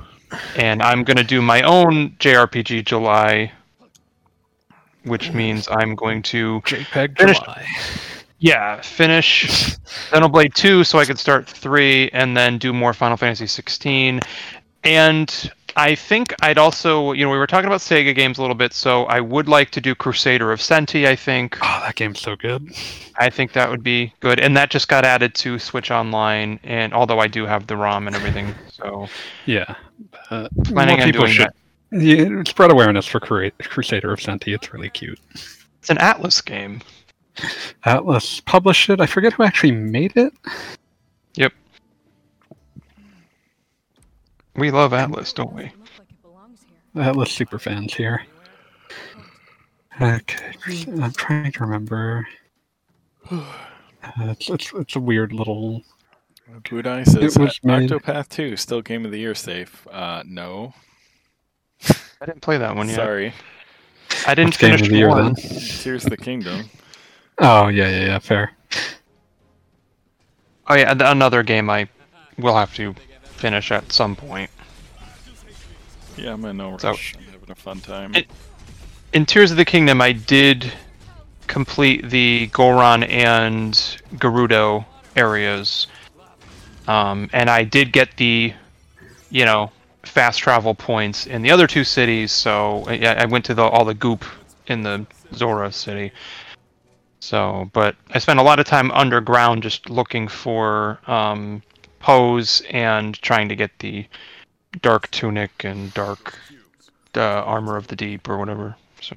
And 0.56 0.82
I'm 0.82 1.04
going 1.04 1.18
to 1.18 1.24
do 1.24 1.42
my 1.42 1.62
own 1.64 2.12
JRPG 2.12 2.86
July, 2.86 3.52
which 5.04 5.32
means 5.32 5.68
I'm 5.70 5.96
going 5.96 6.24
to 6.24 6.62
JPEG 6.62 7.18
Finish- 7.18 7.40
July. 7.40 7.66
Yeah, 8.42 8.82
finish 8.82 9.46
Xenoblade 10.10 10.56
2 10.56 10.84
so 10.84 10.98
I 10.98 11.06
could 11.06 11.20
start 11.20 11.48
3 11.48 12.10
and 12.12 12.36
then 12.36 12.58
do 12.58 12.74
more 12.74 12.92
Final 12.92 13.16
Fantasy 13.16 13.46
16. 13.46 14.20
And 14.84 15.52
I 15.76 15.94
think 15.94 16.34
I'd 16.42 16.58
also, 16.58 17.12
you 17.14 17.24
know, 17.24 17.30
we 17.30 17.38
were 17.38 17.46
talking 17.46 17.68
about 17.68 17.82
Sega 17.82 18.16
games 18.16 18.40
a 18.40 18.42
little 18.42 18.56
bit, 18.56 18.74
so 18.74 19.06
I 19.06 19.22
would 19.22 19.48
like 19.48 19.70
to 19.72 19.80
do 19.80 19.94
Crusader 19.94 20.52
of 20.52 20.60
Centy, 20.60 21.06
I 21.06 21.16
think. 21.16 21.56
Oh, 21.62 21.82
that 21.86 21.94
game's 21.96 22.20
so 22.20 22.36
good. 22.36 22.68
I 23.18 23.30
think 23.30 23.54
that 23.54 23.70
would 23.70 23.84
be 23.84 24.12
good. 24.22 24.40
And 24.40 24.58
that 24.58 24.72
just 24.72 24.88
got 24.88 25.06
added 25.06 25.36
to 25.36 25.60
Switch 25.60 25.92
Online, 25.92 26.60
and 26.64 26.94
although 26.96 27.20
I 27.20 27.28
do 27.28 27.46
have 27.46 27.68
the 27.68 27.78
ROM 27.78 28.08
and 28.08 28.16
everything, 28.16 28.56
so 28.72 29.08
Yeah. 29.46 29.76
Uh, 30.32 30.50
planning 30.66 30.96
more 30.98 31.04
on 31.06 31.12
people 31.12 31.22
doing 31.26 31.34
should 31.34 31.48
that. 31.92 32.02
yeah, 32.02 32.44
spread 32.48 32.72
awareness 32.72 33.06
for 33.06 33.20
Crusader 33.20 34.12
of 34.12 34.20
Centy. 34.20 34.56
It's 34.56 34.74
really 34.74 34.90
cute. 34.90 35.20
It's 35.34 35.90
an 35.92 35.98
Atlus 35.98 36.44
game. 36.44 36.82
Atlus 37.86 38.44
published 38.46 38.90
it. 38.90 39.00
I 39.02 39.06
forget 39.06 39.34
who 39.34 39.44
actually 39.44 39.72
made 39.72 40.16
it. 40.18 40.34
Yep. 41.36 41.54
We 44.56 44.72
love 44.72 44.92
Atlus, 44.92 45.34
don't 45.34 45.54
we? 45.54 45.72
Atlus 46.96 47.30
super 47.30 47.58
fans 47.58 47.94
here. 47.94 48.26
Okay, 50.02 50.52
I'm 51.02 51.12
trying 51.14 51.52
to 51.52 51.60
remember. 51.64 52.28
Uh, 53.30 53.44
it's, 54.20 54.50
it's, 54.50 54.74
it's 54.74 54.96
a 54.96 55.00
weird 55.00 55.32
little. 55.32 55.84
Budai 56.64 57.06
says 57.08 57.38
was 57.38 57.60
uh, 57.64 57.68
made- 57.68 57.90
Octopath 57.90 58.28
2 58.30 58.58
still 58.58 58.82
game 58.82 59.06
of 59.06 59.12
the 59.12 59.20
year 59.20 59.36
safe. 59.36 59.88
Uh, 59.90 60.24
no, 60.26 60.74
I 62.20 62.26
didn't 62.26 62.42
play 62.42 62.58
that 62.58 62.76
one 62.76 62.88
yet. 62.88 62.96
sorry. 62.96 63.34
I 64.28 64.36
didn't 64.36 64.50
What's 64.50 64.58
game 64.58 64.72
finish 64.72 64.82
of 64.82 64.90
the 64.90 64.98
year 64.98 65.08
one. 65.10 65.34
then? 65.34 65.36
Tears 65.36 66.04
of 66.04 66.10
the 66.10 66.18
Kingdom. 66.18 66.70
Oh 67.42 67.68
yeah, 67.70 67.90
yeah, 67.90 68.06
yeah. 68.06 68.20
Fair. 68.20 68.52
Oh 70.68 70.76
yeah, 70.76 70.92
and 70.92 71.02
another 71.02 71.44
game 71.44 71.70
I 71.70 71.90
will 72.38 72.56
have 72.56 72.74
to 72.76 72.94
finish 73.24 73.72
at 73.72 73.92
some 73.92 74.16
point. 74.16 74.50
Yeah, 76.18 76.34
I'm 76.34 76.46
in 76.46 76.58
no 76.58 76.78
So- 76.78 76.90
I'm 76.90 77.24
having 77.32 77.50
a 77.50 77.56
fun 77.56 77.80
time. 77.82 78.16
It- 78.16 78.30
In 79.14 79.26
Tears 79.26 79.52
of 79.52 79.58
the 79.58 79.66
Kingdom, 79.66 80.02
I 80.02 80.12
did 80.12 80.72
complete 81.48 82.10
the 82.10 82.48
Goron 82.54 83.04
and 83.04 83.74
Gerudo 84.16 84.86
areas, 85.18 85.88
um, 86.88 87.30
and 87.34 87.50
I 87.50 87.64
did 87.64 87.92
get 87.92 88.16
the, 88.18 88.54
you 89.30 89.46
know, 89.46 89.72
fast 90.04 90.40
travel 90.40 90.74
points 90.76 91.26
in 91.26 91.42
the 91.42 91.52
other 91.52 91.68
two 91.68 91.84
cities. 91.84 92.32
So 92.32 92.88
yeah, 92.90 93.16
I 93.18 93.26
went 93.26 93.46
to 93.46 93.54
the 93.54 93.64
all 93.64 93.84
the 93.84 93.94
goop 93.96 94.24
in 94.68 94.84
the 94.84 95.06
Zora 95.34 95.72
city. 95.72 96.12
So, 97.22 97.70
but 97.72 97.96
I 98.10 98.20
spent 98.20 98.40
a 98.40 98.44
lot 98.44 98.60
of 98.60 98.66
time 98.66 98.92
underground 98.92 99.62
just 99.64 99.90
looking 99.90 100.28
for 100.28 101.00
um, 101.08 101.62
Poes 102.00 102.64
and 102.72 103.14
trying 103.22 103.48
to 103.50 103.56
get 103.56 103.78
the 103.78 104.08
dark 104.82 105.10
tunic 105.12 105.64
and 105.64 105.94
dark 105.94 106.38
uh, 107.16 107.22
armor 107.22 107.78
of 107.78 107.88
the 107.88 107.96
deep 107.96 108.28
or 108.28 108.40
whatever. 108.40 108.76
So 109.02 109.16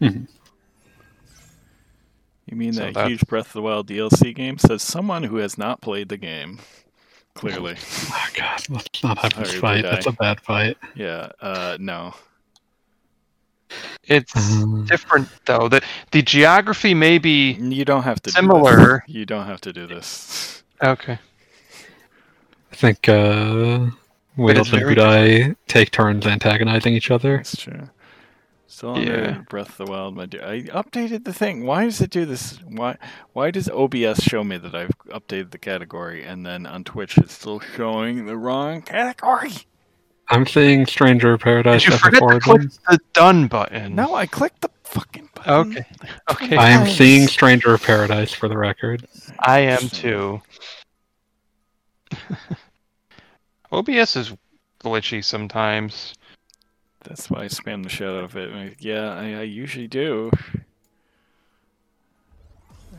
You 0.00 0.26
mean 2.52 2.72
So 2.72 2.80
that, 2.80 2.94
that- 2.94 3.08
huge 3.08 3.20
Breath 3.26 3.48
of 3.48 3.52
the 3.52 3.62
Wild 3.62 3.86
DLC 3.86 4.34
game? 4.34 4.56
Says 4.58 4.82
someone 4.82 5.22
who 5.24 5.36
has 5.36 5.58
not 5.58 5.82
played 5.82 6.08
the 6.08 6.16
game. 6.16 6.58
Clearly. 7.34 7.76
Oh 8.10 8.26
god, 8.34 8.62
let's 8.70 9.04
not 9.04 9.18
have 9.18 9.34
this 9.36 9.50
Sorry, 9.50 9.60
fight. 9.60 9.82
That's 9.82 10.06
a 10.06 10.12
bad 10.12 10.40
fight. 10.40 10.78
Yeah, 10.94 11.28
uh, 11.42 11.76
no. 11.78 12.14
It's 14.04 14.34
Um, 14.36 14.84
different 14.86 15.28
though. 15.44 15.68
That 15.68 15.84
the 16.12 16.22
geography 16.22 16.94
may 16.94 17.18
be 17.18 17.52
You 17.54 17.84
don't 17.84 18.02
have 18.04 18.20
to 18.22 18.30
do 18.30 18.34
Similar. 18.34 19.04
this. 19.06 19.14
You 19.14 19.26
don't 19.26 19.46
have 19.46 19.60
to 19.62 19.72
do 19.72 19.86
this. 19.86 20.62
okay. 20.84 21.18
I 22.72 22.76
think 22.76 23.08
uh, 23.08 23.86
Wheels 24.36 24.70
and 24.72 24.80
very 24.82 24.94
Budai 24.94 25.56
take 25.66 25.90
turns 25.90 26.26
antagonizing 26.26 26.92
each 26.94 27.10
other. 27.10 27.38
That's 27.38 27.56
true. 27.56 27.88
Still 28.66 28.96
under 28.96 29.10
Yeah. 29.10 29.38
Breath 29.48 29.80
of 29.80 29.86
the 29.86 29.90
Wild, 29.92 30.14
my 30.16 30.26
dear. 30.26 30.44
I 30.44 30.62
updated 30.64 31.24
the 31.24 31.32
thing. 31.32 31.64
Why 31.64 31.84
does 31.84 32.00
it 32.02 32.10
do 32.10 32.26
this? 32.26 32.58
Why 32.68 32.98
why 33.32 33.50
does 33.50 33.70
OBS 33.70 34.22
show 34.22 34.44
me 34.44 34.58
that 34.58 34.74
I've 34.74 34.90
updated 35.08 35.52
the 35.52 35.58
category 35.58 36.22
and 36.24 36.44
then 36.44 36.66
on 36.66 36.84
Twitch 36.84 37.16
it's 37.16 37.32
still 37.32 37.60
showing 37.60 38.26
the 38.26 38.36
wrong 38.36 38.82
category? 38.82 39.52
I'm 40.28 40.46
seeing 40.46 40.86
Stranger 40.86 41.34
of 41.34 41.40
Paradise 41.40 41.82
Did 41.82 41.88
you 41.88 41.94
as 41.94 42.00
a 42.00 42.04
forget 42.04 42.20
to 42.20 42.26
click 42.40 42.46
one. 42.46 42.70
the 42.88 42.98
done 43.12 43.46
button? 43.48 43.94
No, 43.94 44.14
I 44.14 44.26
clicked 44.26 44.60
the 44.62 44.70
fucking 44.84 45.28
button. 45.34 45.52
Okay. 45.52 45.84
Okay. 46.30 46.56
I 46.56 46.70
am 46.70 46.84
Nice. 46.84 46.96
seeing 46.96 47.26
Stranger 47.28 47.76
Paradise 47.78 48.32
for 48.32 48.48
the 48.48 48.58
record. 48.58 49.06
I 49.38 49.60
am 49.60 49.88
too. 49.88 50.42
OBS 53.72 54.16
is 54.16 54.32
glitchy 54.80 55.24
sometimes. 55.24 56.14
That's 57.04 57.30
why 57.30 57.42
I 57.42 57.46
spam 57.46 57.82
the 57.84 57.88
shit 57.88 58.08
out 58.08 58.24
of 58.24 58.36
it. 58.36 58.76
Yeah, 58.80 59.12
I, 59.14 59.34
I 59.34 59.42
usually 59.42 59.86
do. 59.88 60.30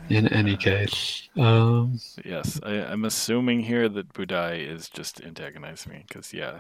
In 0.10 0.28
any 0.30 0.56
case, 0.56 1.28
um, 1.36 2.00
Yes, 2.24 2.62
I, 2.64 2.76
I'm 2.76 3.04
assuming 3.04 3.60
here 3.64 3.90
that 3.90 4.14
Budai 4.14 4.66
is 4.66 4.88
just 4.88 5.20
antagonizing 5.22 5.92
me 5.92 6.06
because 6.08 6.34
yeah, 6.34 6.60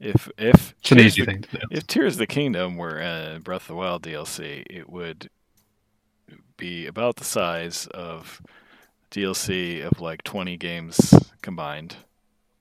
if 0.00 0.28
if 0.38 0.74
it's 0.80 0.90
an 0.92 0.98
Tears 0.98 1.06
easy 1.18 1.20
of 1.22 1.26
the- 1.26 1.32
thing 1.32 1.42
to 1.42 1.48
do. 1.58 1.58
If 1.70 1.86
Tears 1.86 2.14
of 2.14 2.18
the 2.18 2.26
Kingdom 2.26 2.76
were 2.76 3.00
uh, 3.00 3.38
Breath 3.38 3.62
of 3.62 3.68
the 3.68 3.74
Wild 3.74 4.02
DLC, 4.02 4.64
it 4.68 4.88
would 4.90 5.30
be 6.56 6.86
about 6.86 7.16
the 7.16 7.24
size 7.24 7.86
of 7.88 8.40
DLC 9.10 9.84
of 9.86 10.00
like 10.00 10.22
20 10.24 10.56
games 10.56 11.14
combined 11.42 11.96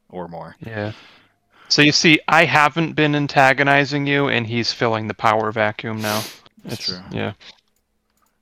or 0.10 0.28
more. 0.28 0.56
Yeah. 0.66 0.92
So 1.68 1.82
you 1.82 1.92
see, 1.92 2.20
I 2.28 2.46
haven't 2.46 2.94
been 2.94 3.16
antagonizing 3.16 4.06
you, 4.06 4.28
and 4.28 4.46
he's 4.46 4.72
filling 4.72 5.08
the 5.08 5.14
power 5.16 5.52
vacuum 5.52 6.02
now. 6.02 6.22
That's 6.64 6.74
It's- 6.74 6.86
true. 6.88 7.18
Yeah. 7.18 7.34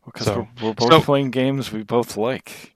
Because 0.06 0.28
So- 0.28 0.48
we're, 0.62 0.68
we're 0.70 0.74
both 0.74 0.92
so- 0.92 1.02
playing 1.02 1.32
games 1.32 1.72
we 1.72 1.84
both 1.84 2.18
like. 2.18 2.74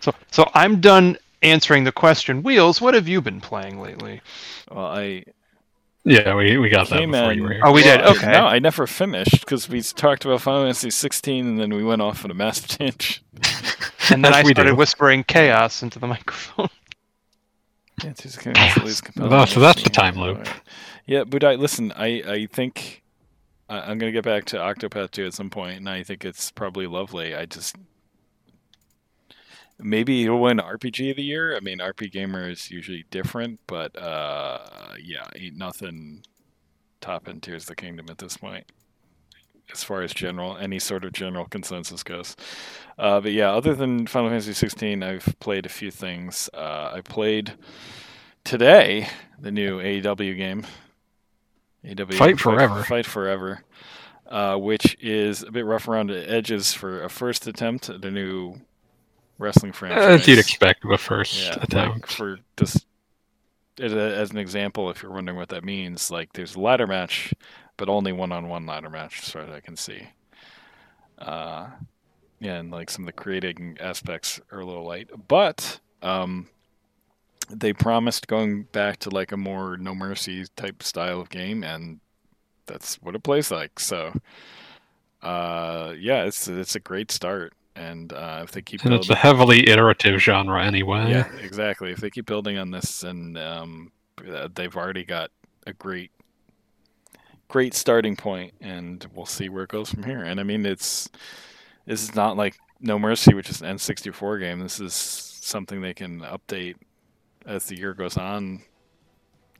So 0.00 0.14
so 0.30 0.48
I'm 0.54 0.80
done 0.80 1.16
answering 1.44 1.84
the 1.84 1.92
question. 1.92 2.42
Wheels, 2.42 2.80
what 2.80 2.94
have 2.94 3.06
you 3.08 3.20
been 3.20 3.40
playing 3.40 3.80
lately? 3.80 4.20
Well, 4.70 4.86
I 4.86 5.24
Yeah, 6.04 6.34
we, 6.34 6.58
we 6.58 6.68
got 6.68 6.88
that 6.88 6.98
came 6.98 7.10
before 7.12 7.32
in. 7.32 7.38
you 7.38 7.44
were 7.44 7.52
here. 7.52 7.62
Oh, 7.64 7.72
we 7.72 7.82
did? 7.82 8.00
well, 8.00 8.08
I- 8.10 8.16
Okay. 8.16 8.32
No, 8.32 8.46
I 8.46 8.58
never 8.58 8.86
finished 8.86 9.40
because 9.40 9.68
we 9.68 9.80
talked 9.82 10.24
about 10.24 10.40
Final 10.40 10.62
Fantasy 10.62 10.90
16 10.90 11.46
and 11.46 11.60
then 11.60 11.72
we 11.74 11.84
went 11.84 12.02
off 12.02 12.24
on 12.24 12.30
a 12.30 12.34
massive 12.34 12.68
tangent. 12.68 13.20
And 14.10 14.22
then 14.22 14.34
I 14.34 14.42
started 14.42 14.64
do. 14.72 14.74
whispering 14.76 15.24
chaos 15.24 15.82
into 15.82 15.98
the 15.98 16.06
microphone. 16.06 16.68
Yeah, 18.02 18.12
Tears 18.12 18.36
of 18.36 18.42
the 18.44 18.52
Kingdom 18.52 18.62
is 18.64 18.76
at 18.76 18.84
least 18.84 19.04
compelling. 19.04 19.32
Oh, 19.32 19.44
so 19.46 19.60
that's 19.60 19.82
the 19.82 19.88
time 19.88 20.16
loop. 20.16 20.36
right. 20.38 20.60
Yeah, 21.06 21.24
Budai, 21.24 21.58
listen, 21.58 21.90
I, 21.96 22.22
I 22.26 22.46
think 22.52 23.02
I, 23.70 23.78
I'm 23.80 23.96
going 23.96 24.12
to 24.12 24.12
get 24.12 24.24
back 24.24 24.44
to 24.46 24.58
Octopath 24.58 25.12
2 25.12 25.24
at 25.24 25.32
some 25.32 25.48
point, 25.48 25.78
and 25.78 25.88
I 25.88 26.02
think 26.02 26.22
it's 26.22 26.50
probably 26.50 26.86
lovely. 26.86 27.34
I 27.34 27.46
just. 27.46 27.76
Maybe 29.78 30.22
he'll 30.22 30.38
win 30.38 30.58
RPG 30.58 31.10
of 31.10 31.16
the 31.16 31.22
year. 31.22 31.56
I 31.56 31.60
mean, 31.60 31.78
RPGamer 31.78 32.50
is 32.50 32.70
usually 32.70 33.04
different, 33.10 33.60
but 33.66 33.96
uh, 34.00 34.60
yeah, 35.02 35.26
ain't 35.34 35.56
nothing 35.56 36.22
topping 37.00 37.40
Tears 37.40 37.64
of 37.64 37.68
the 37.68 37.76
Kingdom 37.76 38.06
at 38.08 38.18
this 38.18 38.36
point, 38.36 38.66
as 39.72 39.82
far 39.82 40.02
as 40.02 40.14
general 40.14 40.56
any 40.56 40.78
sort 40.78 41.04
of 41.04 41.12
general 41.12 41.46
consensus 41.46 42.02
goes. 42.02 42.36
Uh, 42.98 43.20
but 43.20 43.32
yeah, 43.32 43.52
other 43.52 43.74
than 43.74 44.06
Final 44.06 44.30
Fantasy 44.30 44.52
16, 44.52 45.02
I've 45.02 45.34
played 45.40 45.66
a 45.66 45.70
few 45.70 45.90
things. 45.90 46.48
Uh, 46.54 46.92
I 46.94 47.00
played 47.00 47.54
today 48.44 49.08
the 49.38 49.50
new 49.50 49.80
AEW 49.80 50.36
game. 50.36 50.64
AEW 51.84 52.14
Fight 52.14 52.38
Forever. 52.38 52.84
Fight 52.84 53.06
Forever. 53.06 53.64
Uh, 54.26 54.56
which 54.56 54.96
is 55.00 55.42
a 55.42 55.50
bit 55.50 55.66
rough 55.66 55.86
around 55.86 56.08
the 56.08 56.30
edges 56.30 56.72
for 56.72 57.02
a 57.02 57.10
first 57.10 57.46
attempt 57.46 57.90
at 57.90 58.04
a 58.04 58.10
new 58.10 58.58
wrestling 59.38 59.72
franchise. 59.72 60.20
As 60.20 60.28
you'd 60.28 60.38
expect 60.38 60.84
of 60.84 60.90
a 60.90 60.98
first 60.98 61.42
Yeah, 61.42 61.62
attempt. 61.62 61.96
like 61.96 62.06
for 62.06 62.38
just 62.56 62.86
as, 63.80 63.92
as 63.92 64.30
an 64.30 64.38
example, 64.38 64.90
if 64.90 65.02
you're 65.02 65.12
wondering 65.12 65.36
what 65.36 65.48
that 65.48 65.64
means, 65.64 66.10
like 66.10 66.32
there's 66.32 66.54
a 66.54 66.60
ladder 66.60 66.86
match, 66.86 67.34
but 67.76 67.88
only 67.88 68.12
one-on-one 68.12 68.66
ladder 68.66 68.90
match, 68.90 69.20
as 69.22 69.30
far 69.30 69.42
as 69.42 69.50
I 69.50 69.60
can 69.60 69.76
see. 69.76 70.08
Uh, 71.18 71.68
yeah, 72.40 72.56
and 72.56 72.70
like 72.70 72.90
some 72.90 73.04
of 73.04 73.06
the 73.06 73.12
creating 73.12 73.76
aspects 73.80 74.40
are 74.52 74.60
a 74.60 74.64
little 74.66 74.84
light, 74.84 75.08
but 75.28 75.80
um, 76.02 76.48
they 77.50 77.72
promised 77.72 78.26
going 78.26 78.64
back 78.72 78.98
to 78.98 79.10
like 79.10 79.32
a 79.32 79.36
more 79.36 79.76
no 79.76 79.94
mercy 79.94 80.44
type 80.56 80.82
style 80.82 81.20
of 81.20 81.30
game, 81.30 81.64
and 81.64 82.00
that's 82.66 82.96
what 83.02 83.14
it 83.14 83.22
plays 83.22 83.50
like. 83.50 83.80
So, 83.80 84.12
uh, 85.22 85.94
yeah, 85.98 86.24
it's 86.24 86.48
it's 86.48 86.74
a 86.76 86.80
great 86.80 87.10
start, 87.10 87.54
and 87.76 88.12
uh, 88.12 88.40
if 88.44 88.52
they 88.52 88.62
keep 88.62 88.84
and 88.84 88.94
it's 88.94 89.06
a 89.06 89.08
building- 89.08 89.20
heavily 89.22 89.68
iterative 89.68 90.20
genre 90.20 90.64
anyway. 90.64 91.10
yeah, 91.10 91.28
exactly. 91.40 91.90
If 91.90 91.98
they 91.98 92.10
keep 92.10 92.26
building 92.26 92.58
on 92.58 92.70
this, 92.70 93.02
and 93.02 93.36
um, 93.38 93.92
uh, 94.28 94.48
they've 94.54 94.76
already 94.76 95.04
got 95.04 95.30
a 95.66 95.72
great, 95.72 96.10
great 97.48 97.74
starting 97.74 98.16
point, 98.16 98.52
and 98.60 99.04
we'll 99.14 99.26
see 99.26 99.48
where 99.48 99.64
it 99.64 99.70
goes 99.70 99.90
from 99.90 100.02
here. 100.04 100.22
And 100.22 100.38
I 100.38 100.42
mean, 100.42 100.64
it's 100.66 101.08
this 101.86 102.02
is 102.02 102.14
not 102.14 102.36
like 102.36 102.56
No 102.80 102.98
Mercy, 102.98 103.34
which 103.34 103.50
is 103.50 103.62
an 103.62 103.76
N64 103.76 104.40
game. 104.40 104.60
This 104.60 104.80
is 104.80 104.94
something 104.94 105.80
they 105.80 105.94
can 105.94 106.20
update 106.20 106.76
as 107.46 107.66
the 107.66 107.76
year 107.76 107.94
goes 107.94 108.16
on. 108.16 108.62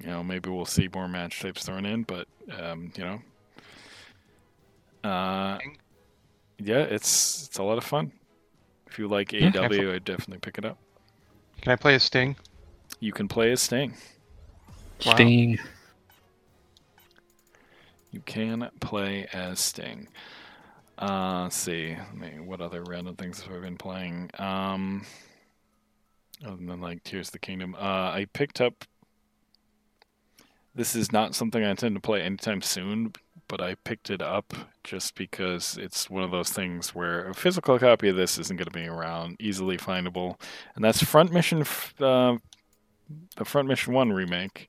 You 0.00 0.08
know, 0.08 0.24
maybe 0.24 0.50
we'll 0.50 0.66
see 0.66 0.88
more 0.92 1.08
match 1.08 1.40
types 1.40 1.64
thrown 1.64 1.86
in, 1.86 2.02
but 2.02 2.26
um, 2.58 2.92
you 2.96 3.04
know, 3.04 5.08
uh, 5.08 5.58
yeah, 6.58 6.82
it's 6.82 7.46
it's 7.46 7.58
a 7.58 7.62
lot 7.62 7.78
of 7.78 7.84
fun. 7.84 8.12
If 8.88 8.98
you 8.98 9.08
like 9.08 9.32
Yeah. 9.38 9.52
AEW, 9.52 9.92
I'd 9.94 10.04
definitely 10.04 10.38
pick 10.40 10.58
it 10.58 10.64
up. 10.64 10.78
Can 11.60 11.72
I 11.72 11.76
play 11.76 11.96
a 11.96 12.00
Sting? 12.00 12.36
You 12.98 13.12
can 13.12 13.28
play 13.28 13.52
as 13.52 13.62
Sting. 13.62 13.94
Wow. 15.04 15.14
Sting. 15.14 15.58
You 18.10 18.20
can 18.20 18.70
play 18.80 19.26
as 19.32 19.60
Sting. 19.60 20.08
Uh, 20.98 21.44
let's 21.44 21.56
see. 21.56 21.96
Let 21.96 22.16
me, 22.16 22.40
what 22.40 22.60
other 22.60 22.84
random 22.84 23.16
things 23.16 23.40
have 23.42 23.52
I 23.56 23.60
been 23.60 23.78
playing? 23.78 24.30
Um, 24.38 25.06
other 26.44 26.56
than 26.56 26.80
like 26.80 27.02
Tears 27.04 27.28
of 27.28 27.32
the 27.32 27.38
Kingdom, 27.38 27.74
uh, 27.74 27.78
I 28.12 28.26
picked 28.32 28.60
up. 28.60 28.84
This 30.74 30.94
is 30.94 31.10
not 31.12 31.34
something 31.34 31.64
I 31.64 31.70
intend 31.70 31.94
to 31.96 32.00
play 32.00 32.22
anytime 32.22 32.60
soon, 32.62 33.12
but 33.48 33.60
I 33.60 33.74
picked 33.76 34.10
it 34.10 34.22
up 34.22 34.54
just 34.82 35.14
because 35.14 35.76
it's 35.76 36.08
one 36.10 36.22
of 36.22 36.30
those 36.30 36.50
things 36.50 36.94
where 36.94 37.28
a 37.28 37.34
physical 37.34 37.78
copy 37.78 38.08
of 38.08 38.16
this 38.16 38.38
isn't 38.38 38.56
going 38.56 38.66
to 38.66 38.70
be 38.70 38.86
around, 38.86 39.36
easily 39.40 39.76
findable, 39.76 40.40
and 40.74 40.84
that's 40.84 41.02
Front 41.02 41.32
Mission, 41.32 41.62
uh, 42.00 42.36
the 43.36 43.44
Front 43.44 43.68
Mission 43.68 43.92
One 43.94 44.12
remake. 44.12 44.68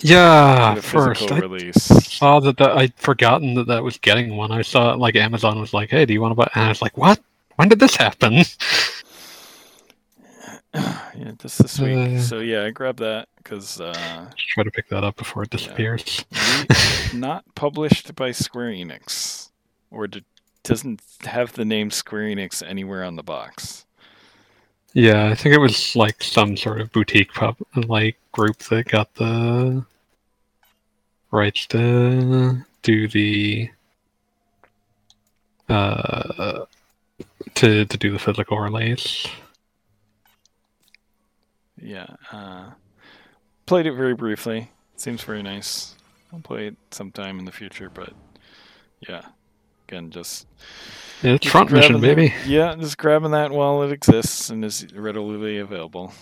Yeah, 0.00 0.74
first. 0.76 1.20
physical 1.20 1.36
I 1.36 1.40
release. 1.40 1.76
saw 1.76 2.40
that, 2.40 2.56
that 2.56 2.76
I'd 2.76 2.94
forgotten 2.94 3.54
that 3.54 3.68
that 3.68 3.84
was 3.84 3.98
getting 3.98 4.36
one. 4.36 4.50
I 4.50 4.62
saw 4.62 4.94
like 4.94 5.14
Amazon 5.14 5.60
was 5.60 5.72
like, 5.72 5.90
"Hey, 5.90 6.04
do 6.06 6.12
you 6.12 6.20
want 6.20 6.32
to 6.32 6.36
buy?" 6.36 6.50
And 6.54 6.64
I 6.64 6.68
was 6.68 6.82
like, 6.82 6.96
"What? 6.96 7.20
When 7.56 7.68
did 7.68 7.78
this 7.78 7.96
happen?" 7.96 8.42
yeah, 11.22 11.32
just 11.38 11.58
this 11.62 11.78
week. 11.78 12.16
Uh, 12.16 12.20
so 12.20 12.40
yeah, 12.40 12.64
I 12.64 12.70
grabbed 12.70 12.98
that 12.98 13.28
because 13.36 13.80
uh, 13.80 14.28
Try 14.36 14.64
to 14.64 14.70
pick 14.70 14.88
that 14.88 15.04
up 15.04 15.16
before 15.16 15.44
it 15.44 15.50
disappears. 15.50 16.24
re- 16.32 16.76
not 17.18 17.44
published 17.54 18.14
by 18.16 18.32
Square 18.32 18.72
Enix, 18.72 19.50
or 19.90 20.06
d- 20.08 20.24
doesn't 20.64 21.00
have 21.24 21.52
the 21.52 21.64
name 21.64 21.90
Square 21.90 22.24
Enix 22.24 22.62
anywhere 22.66 23.04
on 23.04 23.16
the 23.16 23.22
box. 23.22 23.84
Yeah, 24.94 25.28
I 25.28 25.34
think 25.34 25.54
it 25.54 25.58
was 25.58 25.94
like 25.96 26.22
some 26.22 26.56
sort 26.56 26.80
of 26.80 26.92
boutique 26.92 27.32
pub 27.32 27.56
like 27.76 28.16
group 28.32 28.58
that 28.64 28.88
got 28.88 29.14
the 29.14 29.84
rights 31.30 31.66
to 31.68 32.58
do 32.82 33.08
the 33.08 33.70
uh 35.68 36.64
to 37.54 37.84
to 37.86 37.96
do 37.96 38.10
the 38.12 38.18
physical 38.18 38.58
release. 38.58 39.26
Yeah, 41.82 42.06
uh, 42.30 42.70
played 43.66 43.86
it 43.86 43.94
very 43.94 44.14
briefly. 44.14 44.70
Seems 44.96 45.22
very 45.24 45.42
nice. 45.42 45.94
I'll 46.32 46.38
play 46.40 46.68
it 46.68 46.76
sometime 46.92 47.38
in 47.38 47.44
the 47.44 47.52
future, 47.52 47.90
but 47.92 48.12
yeah, 49.08 49.22
again, 49.88 50.10
just 50.10 50.46
Yeah, 51.22 51.32
it's 51.32 51.46
front 51.46 51.72
mission, 51.72 52.00
baby. 52.00 52.32
yeah, 52.46 52.74
just 52.76 52.96
grabbing 52.98 53.32
that 53.32 53.50
while 53.50 53.82
it 53.82 53.90
exists 53.92 54.48
and 54.48 54.64
is 54.64 54.86
readily 54.94 55.58
available. 55.58 56.12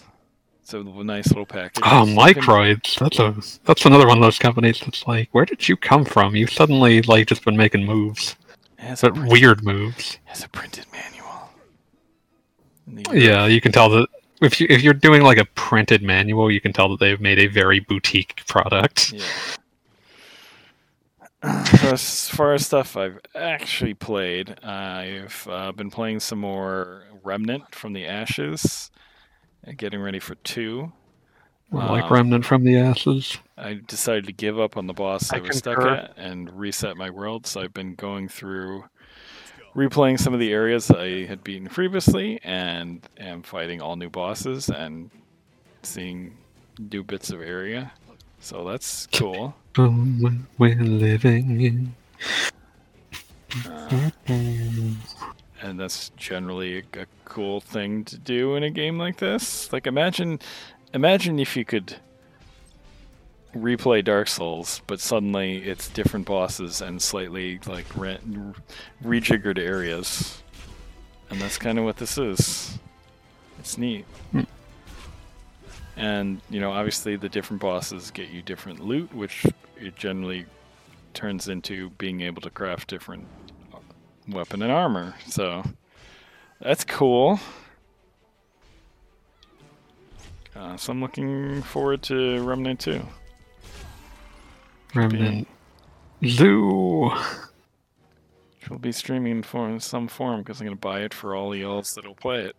It's 0.62 0.72
a 0.72 0.82
nice 0.82 1.28
little 1.28 1.46
package. 1.46 1.82
Oh, 1.84 2.04
Microids. 2.06 2.98
That's 2.98 3.18
a 3.18 3.34
that's 3.66 3.84
another 3.84 4.06
one 4.06 4.18
of 4.18 4.22
those 4.22 4.38
companies 4.38 4.80
that's 4.80 5.06
like, 5.06 5.28
where 5.32 5.44
did 5.44 5.68
you 5.68 5.76
come 5.76 6.04
from? 6.04 6.34
You 6.36 6.46
suddenly 6.46 7.02
like 7.02 7.26
just 7.26 7.44
been 7.44 7.56
making 7.56 7.84
moves, 7.84 8.36
but 8.78 8.98
printed- 9.00 9.26
weird 9.32 9.64
moves. 9.64 10.18
Has 10.24 10.42
a 10.44 10.48
printed 10.48 10.86
manual. 10.92 11.50
Yeah, 13.12 13.46
you 13.46 13.60
can 13.60 13.72
tell 13.72 13.88
that 13.90 14.08
if 14.40 14.60
you 14.60 14.66
if 14.70 14.82
you're 14.82 14.94
doing 14.94 15.22
like 15.22 15.38
a 15.38 15.44
printed 15.44 16.02
manual, 16.02 16.50
you 16.50 16.60
can 16.60 16.72
tell 16.72 16.88
that 16.90 17.00
they've 17.00 17.20
made 17.20 17.38
a 17.38 17.46
very 17.46 17.80
boutique 17.80 18.42
product. 18.46 19.12
Yeah. 19.12 19.24
So 21.42 21.88
as 21.88 22.28
far 22.28 22.52
as 22.52 22.66
stuff 22.66 22.98
I've 22.98 23.18
actually 23.34 23.94
played, 23.94 24.62
I've 24.62 25.46
uh, 25.50 25.72
been 25.72 25.90
playing 25.90 26.20
some 26.20 26.38
more 26.40 27.04
Remnant 27.24 27.74
from 27.74 27.94
the 27.94 28.04
Ashes, 28.06 28.90
and 29.64 29.78
getting 29.78 30.00
ready 30.00 30.18
for 30.18 30.34
two. 30.36 30.92
like 31.72 32.04
Um, 32.04 32.12
Remnant 32.12 32.44
from 32.44 32.64
the 32.64 32.76
Ashes. 32.76 33.38
I 33.56 33.80
decided 33.86 34.26
to 34.26 34.32
give 34.32 34.58
up 34.60 34.76
on 34.76 34.86
the 34.86 34.92
boss 34.92 35.32
I, 35.32 35.38
I 35.38 35.40
was 35.40 35.58
stuck 35.58 35.78
at 35.78 36.12
and 36.16 36.50
reset 36.58 36.96
my 36.96 37.08
world. 37.08 37.46
So 37.46 37.62
I've 37.62 37.74
been 37.74 37.94
going 37.94 38.28
through, 38.28 38.84
replaying 39.74 40.18
some 40.18 40.34
of 40.34 40.40
the 40.40 40.52
areas 40.52 40.90
I 40.90 41.26
had 41.26 41.44
beaten 41.44 41.68
previously, 41.68 42.40
and 42.42 43.06
am 43.18 43.42
fighting 43.42 43.80
all 43.80 43.96
new 43.96 44.10
bosses 44.10 44.68
and 44.68 45.10
seeing 45.82 46.36
new 46.78 47.02
bits 47.02 47.30
of 47.30 47.40
area. 47.40 47.92
So 48.40 48.64
that's 48.64 49.06
cool. 49.08 49.54
Um, 49.76 50.46
we're 50.58 50.74
living 50.76 51.60
in. 51.60 51.94
Uh, 53.66 54.10
and 55.62 55.78
that's 55.78 56.10
generally 56.16 56.78
a, 56.78 57.00
a 57.00 57.06
cool 57.24 57.60
thing 57.60 58.04
to 58.04 58.18
do 58.18 58.54
in 58.56 58.62
a 58.62 58.70
game 58.70 58.98
like 58.98 59.18
this. 59.18 59.72
Like 59.72 59.86
imagine, 59.86 60.40
imagine 60.94 61.38
if 61.38 61.56
you 61.56 61.64
could 61.64 61.96
replay 63.54 64.04
Dark 64.04 64.28
Souls, 64.28 64.82
but 64.86 65.00
suddenly 65.00 65.58
it's 65.58 65.88
different 65.88 66.26
bosses 66.26 66.80
and 66.80 67.00
slightly 67.00 67.58
like 67.66 67.86
re- 67.96 68.18
rejiggered 69.04 69.58
areas, 69.58 70.42
and 71.30 71.40
that's 71.40 71.58
kind 71.58 71.78
of 71.78 71.84
what 71.84 71.96
this 71.96 72.18
is. 72.18 72.78
It's 73.58 73.76
neat. 73.76 74.06
And 75.96 76.40
you 76.48 76.60
know, 76.60 76.72
obviously, 76.72 77.16
the 77.16 77.28
different 77.28 77.60
bosses 77.60 78.10
get 78.10 78.30
you 78.30 78.40
different 78.42 78.80
loot, 78.80 79.14
which 79.14 79.44
it 79.76 79.96
generally 79.96 80.46
turns 81.12 81.48
into 81.48 81.90
being 81.90 82.22
able 82.22 82.40
to 82.42 82.50
craft 82.50 82.88
different 82.88 83.26
weapon 84.28 84.62
and 84.62 84.72
armor. 84.72 85.14
So 85.26 85.64
that's 86.60 86.84
cool. 86.84 87.40
Uh, 90.54 90.76
so 90.76 90.92
I'm 90.92 91.00
looking 91.00 91.62
forward 91.62 92.02
to 92.04 92.42
Remnant 92.42 92.80
2. 92.80 93.00
Remnant. 94.94 95.46
Zoo. 96.26 97.10
Which 98.60 98.68
will 98.70 98.78
be 98.78 98.92
streaming 98.92 99.42
in 99.54 99.80
some 99.80 100.08
form 100.08 100.40
because 100.42 100.60
I'm 100.60 100.66
going 100.66 100.76
to 100.76 100.80
buy 100.80 101.00
it 101.00 101.14
for 101.14 101.34
all 101.34 101.50
the 101.50 101.58
y'alls 101.58 101.94
that'll 101.94 102.14
play 102.14 102.42
it. 102.44 102.56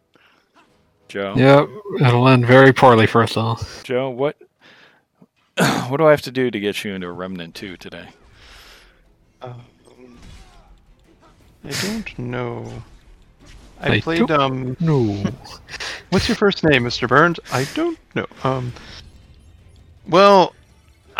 Joe, 1.07 1.33
Yep, 1.35 1.67
it'll 2.07 2.27
end 2.29 2.45
very 2.47 2.71
poorly 2.71 3.05
for 3.05 3.21
us 3.21 3.35
all. 3.35 3.59
Joe, 3.83 4.09
what 4.09 4.37
what 5.89 5.97
do 5.97 6.05
I 6.05 6.11
have 6.11 6.21
to 6.21 6.31
do 6.31 6.49
to 6.49 6.59
get 6.59 6.83
you 6.85 6.93
into 6.93 7.07
a 7.07 7.11
Remnant 7.11 7.53
2 7.53 7.75
today? 7.75 8.07
Um, 9.41 9.61
I 11.65 11.69
don't 11.81 12.17
know. 12.19 12.83
I 13.81 13.95
I 13.95 13.99
played 13.99 14.25
don't- 14.27 14.31
um 14.31 14.77
No. 14.79 15.21
What's 16.11 16.29
your 16.29 16.35
first 16.37 16.63
name, 16.63 16.83
Mr. 16.85 17.07
Burns? 17.09 17.39
I 17.51 17.65
don't 17.73 17.97
know. 18.15 18.27
Um, 18.43 18.71
well, 20.07 20.55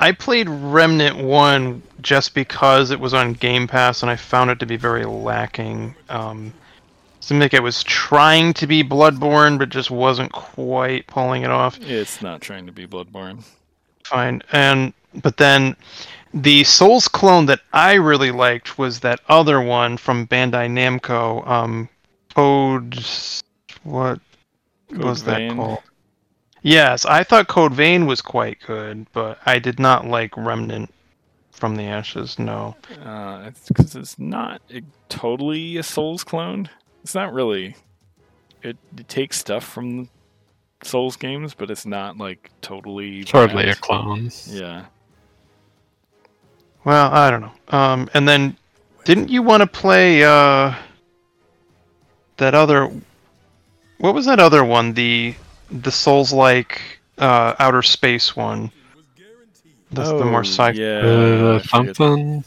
I 0.01 0.11
played 0.13 0.49
Remnant 0.49 1.17
One 1.17 1.83
just 2.01 2.33
because 2.33 2.89
it 2.89 2.99
was 2.99 3.13
on 3.13 3.33
Game 3.33 3.67
Pass, 3.67 4.01
and 4.01 4.09
I 4.09 4.15
found 4.15 4.49
it 4.49 4.59
to 4.59 4.65
be 4.65 4.75
very 4.75 5.05
lacking. 5.05 5.95
Um, 6.09 6.51
seemed 7.19 7.39
like 7.39 7.53
it 7.53 7.61
was 7.61 7.83
trying 7.83 8.53
to 8.55 8.65
be 8.65 8.83
Bloodborne, 8.83 9.59
but 9.59 9.69
just 9.69 9.91
wasn't 9.91 10.31
quite 10.31 11.05
pulling 11.05 11.43
it 11.43 11.51
off. 11.51 11.79
It's 11.81 12.19
not 12.19 12.41
trying 12.41 12.65
to 12.65 12.71
be 12.71 12.87
Bloodborne. 12.87 13.43
Fine, 14.03 14.41
and 14.51 14.91
but 15.21 15.37
then 15.37 15.75
the 16.33 16.63
Souls 16.63 17.07
clone 17.07 17.45
that 17.45 17.61
I 17.71 17.93
really 17.93 18.31
liked 18.31 18.79
was 18.79 19.01
that 19.01 19.19
other 19.29 19.61
one 19.61 19.97
from 19.97 20.25
Bandai 20.25 20.67
Namco, 20.67 21.47
um, 21.47 21.89
Code. 22.33 23.05
What 23.83 24.19
Code 24.89 25.03
was 25.03 25.23
that 25.25 25.51
called? 25.51 25.83
Yes, 26.63 27.05
I 27.05 27.23
thought 27.23 27.47
Code 27.47 27.73
Vein 27.73 28.05
was 28.05 28.21
quite 28.21 28.59
good, 28.65 29.07
but 29.13 29.39
I 29.45 29.57
did 29.57 29.79
not 29.79 30.05
like 30.05 30.35
Remnant 30.37 30.93
from 31.51 31.75
the 31.75 31.83
Ashes. 31.83 32.37
No. 32.37 32.75
Uh, 33.03 33.45
it's 33.47 33.67
because 33.67 33.95
it's 33.95 34.19
not 34.19 34.61
a, 34.71 34.81
totally 35.09 35.77
a 35.77 35.83
Souls 35.83 36.23
clone. 36.23 36.69
It's 37.03 37.15
not 37.15 37.33
really. 37.33 37.75
It, 38.61 38.77
it 38.95 39.07
takes 39.07 39.39
stuff 39.39 39.63
from 39.63 40.07
Souls 40.83 41.15
games, 41.15 41.55
but 41.55 41.71
it's 41.71 41.85
not 41.85 42.17
like 42.17 42.51
totally. 42.61 43.21
It's 43.21 43.31
hardly 43.31 43.69
a 43.69 43.75
clone. 43.75 44.29
Yeah. 44.45 44.85
Well, 46.83 47.11
I 47.11 47.31
don't 47.31 47.41
know. 47.41 47.51
Um, 47.69 48.09
and 48.13 48.27
then 48.27 48.57
didn't 49.03 49.29
you 49.29 49.41
want 49.41 49.61
to 49.61 49.67
play 49.67 50.23
uh 50.23 50.75
that 52.37 52.53
other? 52.53 52.91
What 53.97 54.13
was 54.13 54.25
that 54.25 54.39
other 54.39 54.63
one? 54.63 54.93
The 54.93 55.35
the 55.71 55.91
Souls 55.91 56.31
like 56.33 56.81
uh, 57.17 57.55
outer 57.59 57.81
space 57.81 58.35
one. 58.35 58.71
That's 59.91 60.09
the 60.09 60.23
more 60.25 60.39
Oh, 60.39 60.43
sci. 60.43 60.71
Yeah. 60.71 61.01
uh, 61.03 61.55
I 61.55 61.59
forget- 61.59 61.95
something. 61.95 62.43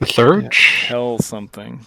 The 0.00 0.06
Surge? 0.06 0.84
Hell 0.86 1.18
something. 1.18 1.84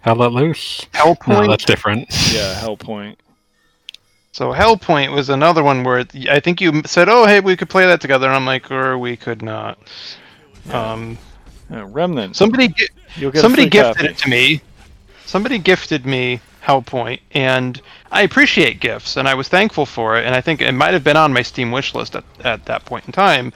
Hell 0.00 0.16
let 0.16 0.32
loose? 0.32 0.86
No, 0.94 1.16
that's 1.48 1.64
different. 1.64 2.06
Yeah, 2.32 2.54
Hellpoint. 2.60 3.16
So 4.32 4.52
Hellpoint 4.52 5.12
was 5.12 5.28
another 5.30 5.64
one 5.64 5.82
where 5.82 6.00
it- 6.00 6.28
I 6.28 6.38
think 6.38 6.60
you 6.60 6.82
said, 6.86 7.08
"Oh, 7.08 7.26
hey, 7.26 7.40
we 7.40 7.56
could 7.56 7.68
play 7.68 7.86
that 7.86 8.00
together," 8.00 8.26
and 8.28 8.36
I'm 8.36 8.46
like, 8.46 8.70
"Or 8.70 8.98
we 8.98 9.16
could 9.16 9.42
not." 9.42 9.78
Um, 10.70 11.18
Uh, 11.72 11.84
Remnant. 11.86 12.36
somebody 12.36 12.68
gi- 12.68 12.88
get 13.18 13.36
somebody 13.38 13.68
gifted 13.68 13.96
copy. 13.96 14.08
it 14.08 14.18
to 14.18 14.28
me. 14.28 14.60
Somebody 15.24 15.58
gifted 15.58 16.06
me 16.06 16.40
Hellpoint, 16.66 17.20
and 17.32 17.80
I 18.10 18.22
appreciate 18.22 18.80
gifts, 18.80 19.16
and 19.16 19.28
I 19.28 19.34
was 19.34 19.48
thankful 19.48 19.86
for 19.86 20.18
it. 20.18 20.26
And 20.26 20.34
I 20.34 20.40
think 20.40 20.60
it 20.60 20.72
might 20.72 20.94
have 20.94 21.04
been 21.04 21.16
on 21.16 21.32
my 21.32 21.42
Steam 21.42 21.70
wish 21.70 21.94
list 21.94 22.16
at, 22.16 22.24
at 22.44 22.64
that 22.64 22.84
point 22.84 23.06
in 23.06 23.12
time. 23.12 23.52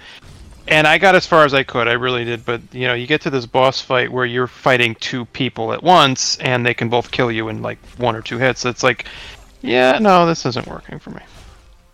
And 0.69 0.87
I 0.87 0.99
got 0.99 1.17
as 1.17 1.27
far 1.27 1.45
as 1.45 1.53
I 1.53 1.65
could. 1.65 1.89
I 1.89 1.93
really 1.95 2.25
did. 2.25 2.45
But 2.45 2.61
you 2.73 2.87
know, 2.87 2.95
you 2.95 3.09
get 3.09 3.21
to 3.23 3.31
this 3.31 3.47
boss 3.47 3.81
fight 3.81 4.13
where 4.13 4.25
you're 4.27 4.47
fighting 4.47 4.95
two 4.97 5.25
people 5.27 5.73
at 5.73 5.83
once, 5.83 6.37
and 6.39 6.65
they 6.65 6.75
can 6.75 6.89
both 6.89 7.11
kill 7.11 7.33
you 7.33 7.49
in 7.49 7.63
like 7.63 7.79
one 7.97 8.15
or 8.15 8.23
two 8.23 8.39
hits. 8.39 8.65
It's 8.65 8.85
like, 8.85 9.07
yeah, 9.61 9.99
no, 9.99 10.25
this 10.27 10.47
isn't 10.47 10.69
working 10.69 11.01
for 11.01 11.11
me. 11.11 11.23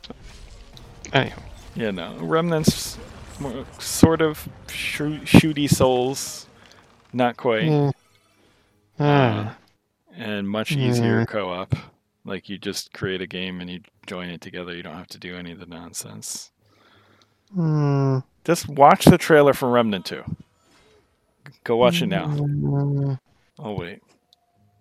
So, 0.07 0.15
anyhow, 1.15 1.39
Yeah, 1.75 1.93
no. 1.93 2.15
Remnants, 2.19 2.99
sort 3.79 4.21
of 4.21 4.47
shoo- 4.69 5.21
shooty 5.21 5.69
souls, 5.71 6.47
not 7.15 7.39
quite, 7.39 7.65
yeah. 7.65 7.91
Ah. 9.01 9.57
And 10.17 10.49
much 10.49 10.73
easier 10.73 11.21
Yeah. 11.21 11.25
co-op. 11.27 11.75
Like 12.25 12.49
you 12.49 12.59
just 12.59 12.93
create 12.93 13.21
a 13.21 13.27
game 13.27 13.61
and 13.61 13.71
you 13.71 13.81
join 14.07 14.29
it 14.31 14.41
together. 14.41 14.75
You 14.75 14.83
don't 14.83 14.97
have 14.97 15.07
to 15.09 15.19
do 15.19 15.37
any 15.37 15.53
of 15.53 15.61
the 15.61 15.67
nonsense. 15.67 16.51
Hmm. 17.55 18.19
Just 18.45 18.69
watch 18.69 19.05
the 19.05 19.19
trailer 19.19 19.53
for 19.53 19.69
Remnant 19.71 20.05
2. 20.07 20.23
Go 21.65 21.77
watch 21.77 22.03
it 22.03 22.07
now. 22.07 22.37
Oh 23.59 23.73
wait. 23.73 24.03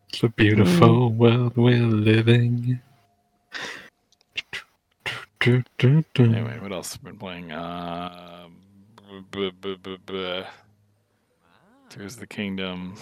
It's 0.10 0.24
a 0.24 0.30
beautiful 0.30 1.10
world 1.12 1.56
we're 1.58 1.78
living. 1.84 2.80
Anyway, 6.18 6.58
what 6.60 6.72
else 6.72 6.94
have 6.94 7.04
been 7.04 7.18
playing? 7.18 7.52
Uh, 7.52 8.48
b- 9.30 9.52
b- 9.62 9.78
b- 9.82 9.98
b- 10.04 10.44
Tears 11.90 12.16
of 12.16 12.20
the 12.20 12.26
Kingdom. 12.28 12.96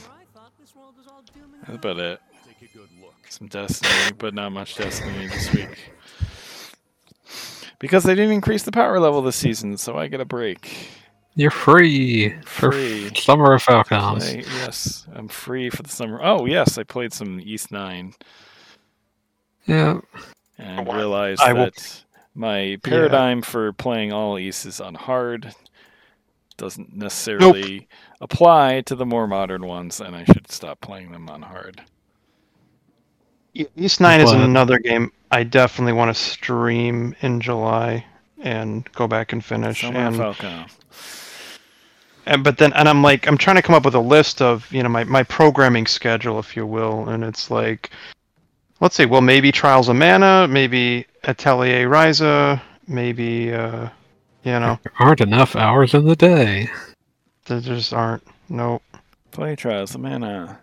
That's 1.61 1.75
about 1.75 1.99
it. 1.99 2.19
Some 3.29 3.47
Destiny, 3.47 4.15
but 4.17 4.33
not 4.33 4.51
much 4.51 4.75
Destiny 4.75 5.27
this 5.27 5.53
week. 5.53 5.91
Because 7.79 8.03
they 8.03 8.15
didn't 8.15 8.33
increase 8.33 8.63
the 8.63 8.71
power 8.71 8.99
level 8.99 9.21
this 9.21 9.35
season, 9.35 9.77
so 9.77 9.97
I 9.97 10.07
get 10.07 10.21
a 10.21 10.25
break. 10.25 10.89
You're 11.35 11.51
free 11.51 12.29
for 12.45 12.71
Free. 12.71 13.11
Summer 13.15 13.53
of 13.53 13.63
Falcons. 13.63 14.23
Play- 14.23 14.43
yes, 14.45 15.07
I'm 15.13 15.27
free 15.27 15.69
for 15.71 15.81
the 15.81 15.89
summer. 15.89 16.19
Oh, 16.23 16.45
yes, 16.45 16.77
I 16.77 16.83
played 16.83 17.11
some 17.11 17.39
Ys 17.39 17.71
9 17.71 18.13
Yeah, 19.65 19.99
and 20.59 20.87
realized 20.87 21.41
I 21.41 21.53
will- 21.53 21.65
that 21.65 22.03
my 22.35 22.77
paradigm 22.83 23.41
for 23.41 23.73
playing 23.73 24.13
all 24.13 24.37
East 24.37 24.65
is 24.67 24.79
on 24.79 24.93
hard. 24.93 25.53
Doesn't 26.57 26.95
necessarily 26.95 27.87
apply 28.21 28.81
to 28.81 28.95
the 28.95 29.05
more 29.05 29.27
modern 29.27 29.65
ones, 29.65 29.99
and 29.99 30.15
I 30.15 30.23
should 30.23 30.51
stop 30.51 30.79
playing 30.81 31.11
them 31.11 31.29
on 31.29 31.41
hard. 31.41 31.81
Ys 33.53 33.99
Nine 33.99 34.21
is 34.21 34.31
But- 34.31 34.41
another 34.41 34.79
game 34.79 35.11
I 35.31 35.43
definitely 35.43 35.93
want 35.93 36.15
to 36.15 36.21
stream 36.21 37.15
in 37.21 37.39
July 37.41 38.05
and 38.41 38.89
go 38.93 39.07
back 39.07 39.33
and 39.33 39.43
finish. 39.43 39.81
Summer 39.81 39.99
and, 39.99 40.15
Falcom. 40.15 40.69
and 42.25 42.43
but 42.43 42.57
then 42.57 42.73
and 42.73 42.87
I'm 42.89 43.01
like 43.01 43.27
I'm 43.27 43.37
trying 43.37 43.55
to 43.57 43.61
come 43.61 43.75
up 43.75 43.85
with 43.85 43.95
a 43.95 43.99
list 43.99 44.41
of 44.41 44.71
you 44.71 44.81
know 44.83 44.89
my 44.89 45.03
my 45.05 45.23
programming 45.23 45.85
schedule, 45.87 46.39
if 46.39 46.55
you 46.55 46.65
will, 46.65 47.09
and 47.09 47.23
it's 47.23 47.49
like, 47.51 47.89
let's 48.79 48.95
see, 48.95 49.05
well 49.05 49.21
maybe 49.21 49.51
Trials 49.51 49.89
of 49.89 49.95
Mana, 49.95 50.47
maybe 50.47 51.05
Atelier 51.23 51.87
Ryza, 51.89 52.61
maybe 52.87 53.53
uh, 53.53 53.89
you 54.43 54.51
know 54.59 54.79
there 54.83 54.93
aren't 54.99 55.21
enough 55.21 55.55
hours 55.55 55.93
in 55.93 56.05
the 56.05 56.15
day. 56.15 56.69
there 57.45 57.59
just 57.61 57.93
aren't 57.93 58.25
no. 58.49 58.81
Play 59.31 59.55
Trials 59.55 59.95
of 59.95 60.01
Mana. 60.01 60.59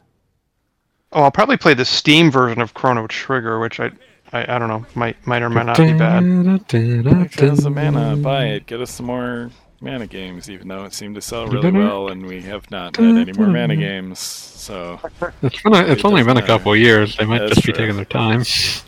Oh, 1.13 1.23
I'll 1.25 1.31
probably 1.33 1.57
play 1.57 1.75
the 1.75 1.85
Steam 1.85 2.31
version 2.31 2.61
of 2.61 2.73
Chrono 2.75 3.07
Trigger, 3.09 3.59
which 3.59 3.81
I 3.81 3.91
I, 4.33 4.55
I 4.55 4.59
don't 4.61 4.69
know 4.69 4.87
might 4.95 5.17
might 5.27 5.43
or 5.43 5.51
might 5.51 5.67
not 5.67 5.77
be 5.77 5.93
bad. 5.93 6.69
Play 6.69 7.29
Trials 7.29 7.65
of 7.65 7.73
Mana. 7.75 8.17
Buy 8.17 8.45
it. 8.47 8.67
Get 8.67 8.81
us 8.81 8.93
some 8.93 9.07
more 9.07 9.51
mana 9.81 10.07
games, 10.07 10.49
even 10.51 10.69
though 10.69 10.85
it 10.85 10.93
seemed 10.93 11.15
to 11.17 11.21
sell 11.23 11.47
really 11.49 11.71
well, 11.73 12.09
and 12.11 12.27
we 12.27 12.43
have 12.43 12.71
not 12.71 12.95
had 12.97 13.17
any 13.17 13.33
more 13.33 13.49
mana 13.49 13.75
games. 13.75 14.19
So 14.21 15.01
It's 15.43 15.63
been 15.63 15.75
a, 15.75 15.81
it's 15.87 16.01
It 16.01 16.05
only 16.05 16.21
doesn't 16.21 16.27
been 16.27 16.29
a 16.31 16.35
matter. 16.35 16.47
couple 16.47 16.77
years. 16.77 17.17
They 17.17 17.25
might 17.25 17.39
That's 17.39 17.55
just 17.55 17.67
be 17.67 17.73
true. 17.73 17.81
taking 17.87 17.97
their 17.97 18.05
time. 18.05 18.43
it's 18.43 18.85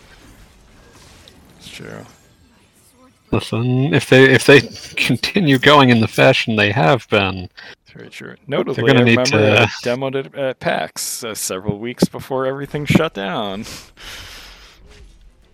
true. 1.67 2.05
Listen, 3.33 3.95
if 3.95 4.09
they 4.11 4.31
if 4.31 4.45
they 4.47 4.61
continue 4.97 5.59
going 5.59 5.89
in 5.91 6.01
the 6.01 6.09
fashion 6.09 6.57
they 6.57 6.71
have 6.71 7.09
been, 7.09 7.49
very 7.95 8.09
true. 8.11 8.37
Notably, 8.47 8.91
I 8.91 9.03
need 9.03 9.19
remember 9.19 9.57
to- 9.57 9.63
I 9.63 9.67
demoed 9.83 10.15
it 10.15 10.35
at 10.35 10.61
PAX 10.61 11.25
uh, 11.25 11.35
several 11.35 11.79
weeks 11.79 12.05
before 12.05 12.47
everything 12.47 12.85
shut 12.87 13.15
down. 13.15 13.65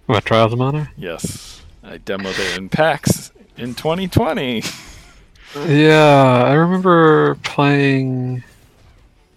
what 0.06 0.24
Trials 0.24 0.52
of 0.52 0.58
Mana? 0.58 0.90
Yes, 0.96 1.62
I 1.82 1.98
demoed 1.98 2.38
it 2.38 2.58
in 2.58 2.68
PAX 2.68 3.32
in 3.56 3.74
2020. 3.74 4.62
Yeah, 5.66 6.42
I 6.44 6.52
remember 6.52 7.36
playing 7.36 8.44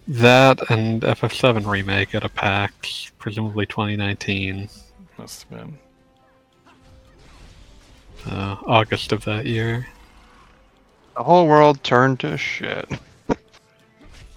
that 0.06 0.70
and 0.70 1.02
FF7 1.02 1.66
remake 1.66 2.14
at 2.14 2.24
a 2.24 2.28
PAX, 2.28 3.10
presumably 3.18 3.66
2019, 3.66 4.68
Must 5.16 5.46
have 5.48 5.58
been. 5.58 5.78
Uh, 8.26 8.56
August 8.66 9.12
of 9.12 9.24
that 9.24 9.46
year. 9.46 9.86
The 11.16 11.22
whole 11.22 11.46
world 11.46 11.82
turned 11.82 12.20
to 12.20 12.36
shit. 12.36 12.88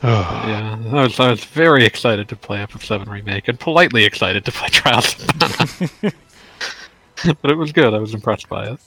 Yeah, 0.05 0.77
I 0.91 1.03
was 1.03 1.19
I 1.19 1.31
was 1.31 1.43
very 1.43 1.83
excited 1.83 2.29
to 2.29 2.35
play 2.35 2.59
FF7 2.59 3.07
remake 3.07 3.47
and 3.47 3.59
politely 3.59 4.05
excited 4.05 4.45
to 4.45 4.51
play 4.51 4.67
Trials 4.71 5.15
but 7.41 7.51
it 7.51 7.57
was 7.57 7.71
good. 7.71 7.93
I 7.93 7.97
was 7.97 8.13
impressed 8.13 8.47
by 8.47 8.69
it. 8.69 8.79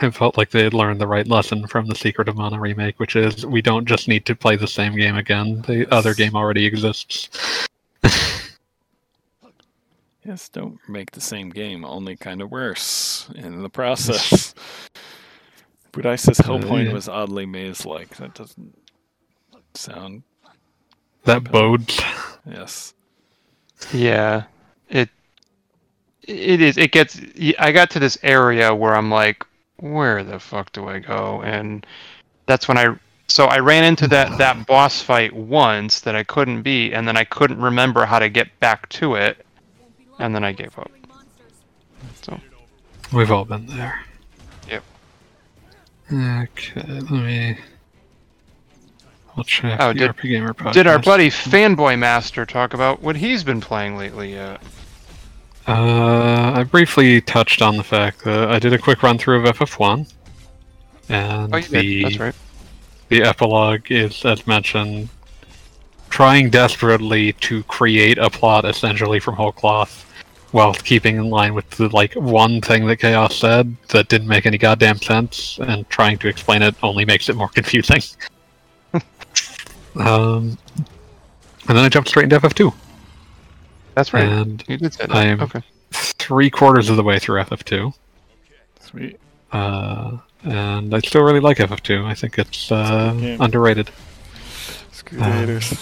It 0.00 0.14
felt 0.14 0.38
like 0.38 0.50
they 0.50 0.62
had 0.62 0.72
learned 0.72 1.00
the 1.00 1.06
right 1.06 1.26
lesson 1.26 1.66
from 1.66 1.86
the 1.86 1.94
Secret 1.94 2.28
of 2.28 2.36
Mana 2.36 2.58
remake, 2.58 2.98
which 2.98 3.16
is 3.16 3.44
we 3.44 3.60
don't 3.60 3.86
just 3.86 4.08
need 4.08 4.24
to 4.26 4.34
play 4.34 4.56
the 4.56 4.66
same 4.66 4.94
game 4.96 5.16
again. 5.16 5.62
The 5.66 5.86
other 5.92 6.14
game 6.14 6.36
already 6.36 6.64
exists. 6.64 7.28
Yes, 10.26 10.48
don't 10.48 10.80
make 10.88 11.12
the 11.12 11.20
same 11.20 11.50
game, 11.50 11.84
only 11.84 12.16
kind 12.16 12.42
of 12.42 12.50
worse 12.50 13.28
in 13.36 13.62
the 13.62 13.68
process. 13.80 14.54
Budaisa's 15.92 16.40
oh, 16.40 16.44
Hellpoint 16.58 16.86
yeah. 16.86 16.92
was 16.92 17.08
oddly 17.08 17.46
maze-like. 17.46 18.16
That 18.16 18.34
doesn't 18.34 18.76
sound 19.74 20.24
That 21.24 21.44
bodes. 21.44 22.00
yes. 22.44 22.94
Yeah, 23.92 24.44
it 24.88 25.10
it 26.22 26.60
is. 26.60 26.76
It 26.76 26.90
gets. 26.90 27.20
I 27.58 27.70
got 27.70 27.90
to 27.90 28.00
this 28.00 28.18
area 28.22 28.74
where 28.74 28.96
I'm 28.96 29.10
like, 29.10 29.44
where 29.76 30.24
the 30.24 30.40
fuck 30.40 30.72
do 30.72 30.88
I 30.88 30.98
go? 30.98 31.42
And 31.42 31.86
that's 32.46 32.66
when 32.66 32.78
I. 32.78 32.96
So 33.28 33.44
I 33.44 33.58
ran 33.58 33.84
into 33.84 34.08
that 34.08 34.38
that 34.38 34.66
boss 34.66 35.02
fight 35.02 35.32
once 35.34 36.00
that 36.00 36.16
I 36.16 36.24
couldn't 36.24 36.62
beat, 36.62 36.94
and 36.94 37.06
then 37.06 37.16
I 37.16 37.24
couldn't 37.24 37.60
remember 37.60 38.06
how 38.06 38.18
to 38.18 38.28
get 38.28 38.58
back 38.58 38.88
to 38.90 39.14
it, 39.14 39.45
and 40.18 40.34
then 40.34 40.44
I 40.44 40.52
gave 40.52 40.78
up. 40.78 40.90
So 42.22 42.38
We've 43.12 43.30
all 43.30 43.44
been 43.44 43.66
there. 43.66 44.00
Yep. 44.68 44.82
Okay, 46.12 46.82
let 46.86 47.10
me. 47.10 47.58
I'll 49.36 49.44
check 49.44 49.78
Oh, 49.80 49.88
the 49.92 49.98
did- 50.00 50.10
RPGamer 50.16 50.54
podcast. 50.54 50.72
did 50.72 50.86
our 50.86 50.98
buddy 50.98 51.28
Fanboy 51.28 51.98
Master 51.98 52.46
talk 52.46 52.72
about 52.74 53.02
what 53.02 53.16
he's 53.16 53.44
been 53.44 53.60
playing 53.60 53.96
lately 53.98 54.32
yet? 54.32 54.60
Uh, 55.68 56.52
I 56.56 56.62
briefly 56.62 57.20
touched 57.20 57.60
on 57.60 57.76
the 57.76 57.82
fact 57.82 58.24
that 58.24 58.50
I 58.50 58.58
did 58.58 58.72
a 58.72 58.78
quick 58.78 59.02
run 59.02 59.18
through 59.18 59.44
of 59.46 59.56
FF1, 59.56 60.10
and 61.08 61.54
Oh, 61.54 61.60
the 61.60 62.16
right. 62.18 62.34
the 63.08 63.22
epilogue 63.24 63.90
is, 63.90 64.24
as 64.24 64.46
mentioned, 64.46 65.08
trying 66.08 66.50
desperately 66.50 67.32
to 67.34 67.62
create 67.64 68.16
a 68.16 68.30
plot 68.30 68.64
essentially 68.64 69.18
from 69.20 69.34
whole 69.34 69.50
cloth, 69.52 70.05
while 70.56 70.72
keeping 70.72 71.16
in 71.16 71.28
line 71.28 71.52
with 71.52 71.68
the 71.72 71.86
like 71.90 72.14
one 72.14 72.62
thing 72.62 72.86
that 72.86 72.96
Chaos 72.96 73.36
said 73.36 73.76
that 73.90 74.08
didn't 74.08 74.26
make 74.26 74.46
any 74.46 74.56
goddamn 74.56 74.96
sense, 74.96 75.58
and 75.60 75.86
trying 75.90 76.16
to 76.16 76.28
explain 76.28 76.62
it 76.62 76.74
only 76.82 77.04
makes 77.04 77.28
it 77.28 77.36
more 77.36 77.48
confusing. 77.54 78.00
um, 79.96 80.56
and 81.68 81.76
then 81.76 81.84
I 81.84 81.90
jumped 81.90 82.08
straight 82.08 82.24
into 82.24 82.40
FF2, 82.40 82.72
That's 83.94 84.14
right. 84.14 84.24
and 84.24 84.64
you 84.66 84.78
did 84.78 84.94
say 84.94 85.04
that. 85.04 85.14
I 85.14 85.24
am- 85.24 85.42
Okay. 85.42 85.60
three 85.92 86.48
quarters 86.48 86.88
of 86.88 86.96
the 86.96 87.02
way 87.02 87.18
through 87.18 87.42
FF2. 87.42 87.92
Sweet. 88.80 89.20
Uh, 89.52 90.16
and 90.42 90.94
I 90.94 91.00
still 91.00 91.22
really 91.22 91.40
like 91.40 91.58
FF2. 91.58 92.02
I 92.06 92.14
think 92.14 92.38
it's 92.38 92.72
uh, 92.72 93.36
underrated. 93.40 93.90
Screw 94.90 95.18
the 95.18 95.24
haters. 95.24 95.74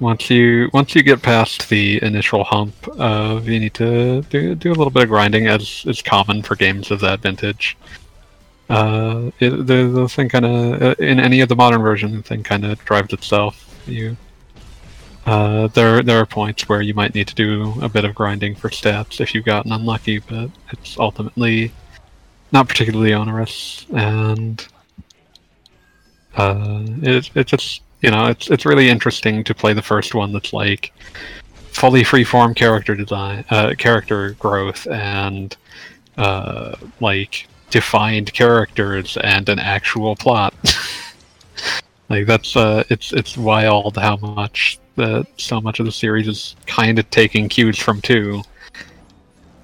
Once 0.00 0.30
you 0.30 0.70
once 0.72 0.94
you 0.94 1.02
get 1.02 1.20
past 1.20 1.68
the 1.68 2.02
initial 2.02 2.42
hump 2.42 2.88
of 2.98 3.46
you 3.46 3.60
need 3.60 3.74
to 3.74 4.22
do, 4.22 4.54
do 4.54 4.70
a 4.70 4.74
little 4.74 4.90
bit 4.90 5.02
of 5.02 5.08
grinding 5.10 5.46
as 5.46 5.84
is 5.86 6.00
common 6.00 6.42
for 6.42 6.56
games 6.56 6.90
of 6.90 7.00
that 7.00 7.20
vintage. 7.20 7.76
Uh, 8.70 9.30
it, 9.40 9.50
the 9.50 9.90
the 9.92 10.08
thing 10.08 10.28
kind 10.30 10.46
of 10.46 10.82
uh, 10.82 10.94
in 10.98 11.20
any 11.20 11.42
of 11.42 11.50
the 11.50 11.56
modern 11.56 11.82
version, 11.82 12.16
the 12.16 12.22
thing 12.22 12.42
kind 12.42 12.64
of 12.64 12.82
drives 12.86 13.12
itself. 13.12 13.82
You 13.86 14.16
uh, 15.26 15.66
there 15.68 16.02
there 16.02 16.18
are 16.18 16.26
points 16.26 16.66
where 16.66 16.80
you 16.80 16.94
might 16.94 17.14
need 17.14 17.28
to 17.28 17.34
do 17.34 17.74
a 17.82 17.88
bit 17.88 18.06
of 18.06 18.14
grinding 18.14 18.54
for 18.54 18.70
stats 18.70 19.20
if 19.20 19.34
you've 19.34 19.44
gotten 19.44 19.70
unlucky, 19.70 20.20
but 20.20 20.50
it's 20.72 20.98
ultimately 20.98 21.72
not 22.52 22.68
particularly 22.68 23.12
onerous, 23.12 23.84
and 23.94 24.66
uh, 26.36 26.84
it 27.02 27.30
it 27.34 27.46
just 27.46 27.82
you 28.02 28.10
know 28.10 28.26
it's 28.26 28.50
it's 28.50 28.64
really 28.64 28.88
interesting 28.88 29.44
to 29.44 29.54
play 29.54 29.72
the 29.72 29.82
first 29.82 30.14
one 30.14 30.32
that's 30.32 30.52
like 30.52 30.92
fully 31.72 32.02
freeform 32.02 32.54
character 32.54 32.94
design, 32.94 33.44
uh, 33.50 33.74
character 33.78 34.32
growth, 34.32 34.86
and 34.88 35.56
uh, 36.16 36.76
like 37.00 37.46
defined 37.70 38.32
characters 38.32 39.16
and 39.22 39.48
an 39.48 39.58
actual 39.58 40.16
plot. 40.16 40.54
like 42.10 42.26
that's 42.26 42.56
uh, 42.56 42.84
it's 42.90 43.12
it's 43.12 43.36
wild 43.36 43.96
how 43.96 44.16
much 44.16 44.78
that 44.96 45.26
so 45.36 45.60
much 45.60 45.80
of 45.80 45.86
the 45.86 45.92
series 45.92 46.28
is 46.28 46.56
kind 46.66 46.98
of 46.98 47.08
taking 47.10 47.48
cues 47.48 47.78
from 47.78 48.00
two. 48.00 48.42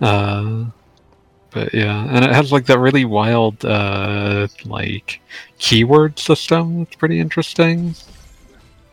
Uh, 0.00 0.64
but 1.50 1.72
yeah, 1.74 2.06
and 2.10 2.24
it 2.24 2.30
has 2.30 2.52
like 2.52 2.66
that 2.66 2.78
really 2.78 3.04
wild 3.04 3.64
uh, 3.64 4.46
like 4.64 5.20
keyword 5.58 6.18
system. 6.18 6.82
It's 6.82 6.96
pretty 6.96 7.18
interesting. 7.18 7.94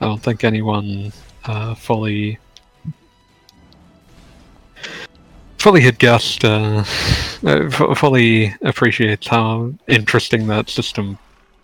I 0.04 0.08
don't 0.08 0.22
think 0.22 0.44
anyone 0.44 1.14
uh, 1.46 1.76
fully 1.76 2.38
fully 5.60 5.80
had 5.80 5.98
guessed, 5.98 6.44
uh, 6.44 6.84
uh, 7.46 7.96
fully 7.96 8.54
appreciates 8.64 9.28
how 9.28 9.74
interesting 9.88 10.48
that 10.48 10.70
system 10.70 11.18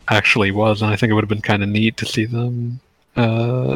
actually 0.08 0.52
was, 0.52 0.82
and 0.82 0.90
I 0.90 0.96
think 0.96 1.12
it 1.12 1.16
would 1.16 1.24
have 1.24 1.30
been 1.30 1.42
kind 1.42 1.64
of 1.64 1.68
neat 1.68 1.98
to 1.98 2.06
see 2.06 2.24
them 2.24 2.80
uh, 3.18 3.76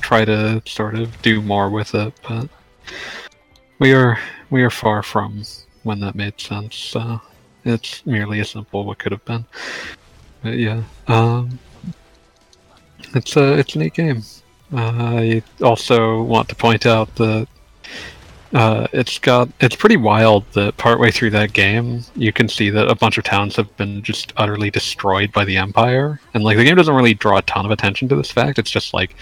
try 0.00 0.24
to 0.24 0.60
sort 0.66 0.96
of 0.96 1.22
do 1.22 1.40
more 1.40 1.70
with 1.70 1.94
it. 1.94 2.12
But 2.28 2.48
we 3.78 3.92
are 3.92 4.18
we 4.50 4.64
are 4.64 4.70
far 4.70 5.04
from 5.04 5.44
when 5.84 6.00
that 6.00 6.16
made 6.16 6.40
sense. 6.40 6.74
So 6.74 7.20
it's 7.64 8.04
merely 8.04 8.40
a 8.40 8.44
simple 8.44 8.84
what 8.84 8.98
could 8.98 9.12
have 9.12 9.24
been. 9.24 9.44
But 10.42 10.58
yeah, 10.58 10.82
um, 11.06 11.60
it's 13.14 13.36
a 13.36 13.58
it's 13.58 13.74
a 13.74 13.78
neat 13.78 13.94
game. 13.94 14.22
Uh, 14.72 14.78
I 14.78 15.42
also 15.62 16.22
want 16.22 16.48
to 16.48 16.54
point 16.54 16.86
out 16.86 17.14
that 17.16 17.48
uh, 18.52 18.86
it's 18.92 19.18
got 19.18 19.48
it's 19.60 19.76
pretty 19.76 19.96
wild 19.96 20.44
that 20.52 20.76
partway 20.76 21.10
through 21.10 21.30
that 21.30 21.52
game 21.52 22.02
you 22.16 22.32
can 22.32 22.48
see 22.48 22.68
that 22.70 22.88
a 22.88 22.94
bunch 22.96 23.16
of 23.16 23.22
towns 23.24 23.54
have 23.54 23.76
been 23.76 24.02
just 24.02 24.32
utterly 24.36 24.70
destroyed 24.70 25.32
by 25.32 25.44
the 25.44 25.56
Empire, 25.56 26.20
and 26.34 26.42
like 26.42 26.56
the 26.56 26.64
game 26.64 26.76
doesn't 26.76 26.94
really 26.94 27.14
draw 27.14 27.38
a 27.38 27.42
ton 27.42 27.64
of 27.64 27.70
attention 27.70 28.08
to 28.08 28.16
this 28.16 28.30
fact. 28.30 28.58
It's 28.58 28.70
just 28.70 28.92
like, 28.92 29.14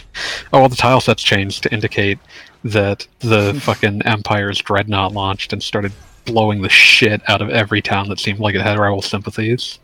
oh, 0.53 0.61
well, 0.61 0.69
the 0.69 0.77
tile 0.77 1.01
sets 1.01 1.23
changed 1.23 1.63
to 1.65 1.73
indicate 1.73 2.19
that 2.65 3.07
the 3.21 3.55
fucking 3.63 4.03
Empire's 4.03 4.59
dreadnought 4.59 5.13
launched 5.13 5.53
and 5.53 5.63
started 5.63 5.93
blowing 6.25 6.61
the 6.63 6.69
shit 6.69 7.23
out 7.29 7.41
of 7.41 7.49
every 7.51 7.81
town 7.81 8.09
that 8.09 8.21
seemed 8.21 8.39
like 8.39 8.55
it 8.55 8.61
had 8.61 8.79
rival 8.79 9.01
sympathies. 9.03 9.79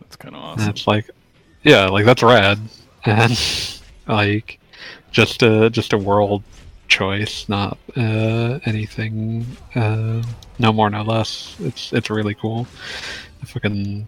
That's 0.00 0.16
kind 0.16 0.34
of 0.34 0.42
And 0.42 0.60
awesome. 0.60 0.70
it's 0.70 0.86
like, 0.86 1.10
yeah, 1.62 1.86
like 1.86 2.04
that's 2.04 2.22
rad, 2.22 2.58
and 3.04 3.80
like 4.06 4.58
just 5.10 5.42
a 5.42 5.70
just 5.70 5.92
a 5.92 5.98
world 5.98 6.42
choice, 6.88 7.48
not 7.48 7.78
uh, 7.96 8.58
anything, 8.66 9.46
uh, 9.74 10.22
no 10.58 10.72
more, 10.72 10.90
no 10.90 11.02
less. 11.02 11.56
It's 11.60 11.92
it's 11.92 12.10
really 12.10 12.34
cool. 12.34 12.66
I 13.42 13.46
fucking, 13.46 14.06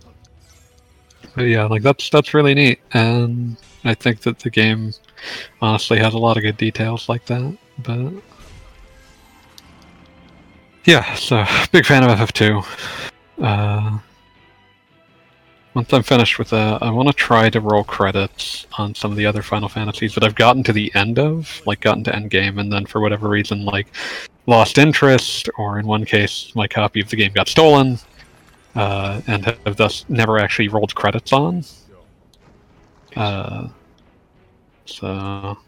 yeah, 1.36 1.64
like 1.64 1.82
that's 1.82 2.10
that's 2.10 2.34
really 2.34 2.54
neat, 2.54 2.80
and 2.92 3.56
I 3.84 3.94
think 3.94 4.20
that 4.20 4.38
the 4.38 4.50
game 4.50 4.92
honestly 5.60 5.98
has 5.98 6.14
a 6.14 6.18
lot 6.18 6.36
of 6.36 6.42
good 6.42 6.56
details 6.56 7.08
like 7.08 7.24
that. 7.26 7.56
But 7.78 8.12
yeah, 10.84 11.14
so 11.14 11.44
big 11.72 11.86
fan 11.86 12.04
of 12.04 12.10
FF2. 12.18 13.10
Uh, 13.40 13.98
once 15.74 15.92
I'm 15.92 16.04
finished 16.04 16.38
with 16.38 16.50
that, 16.50 16.82
I 16.82 16.90
want 16.90 17.08
to 17.08 17.14
try 17.14 17.50
to 17.50 17.60
roll 17.60 17.82
credits 17.82 18.66
on 18.78 18.94
some 18.94 19.10
of 19.10 19.16
the 19.16 19.26
other 19.26 19.42
Final 19.42 19.68
Fantasies 19.68 20.14
that 20.14 20.22
I've 20.22 20.36
gotten 20.36 20.62
to 20.64 20.72
the 20.72 20.94
end 20.94 21.18
of, 21.18 21.60
like 21.66 21.80
gotten 21.80 22.04
to 22.04 22.14
end 22.14 22.30
game, 22.30 22.58
and 22.58 22.72
then 22.72 22.86
for 22.86 23.00
whatever 23.00 23.28
reason, 23.28 23.64
like 23.64 23.88
lost 24.46 24.78
interest, 24.78 25.48
or 25.58 25.80
in 25.80 25.86
one 25.86 26.04
case, 26.04 26.52
my 26.54 26.68
copy 26.68 27.00
of 27.00 27.08
the 27.10 27.16
game 27.16 27.32
got 27.32 27.48
stolen, 27.48 27.98
uh, 28.76 29.20
and 29.26 29.44
have 29.44 29.76
thus 29.76 30.04
never 30.08 30.38
actually 30.38 30.68
rolled 30.68 30.94
credits 30.94 31.32
on. 31.32 31.64
Uh, 33.16 33.68
so 34.86 35.58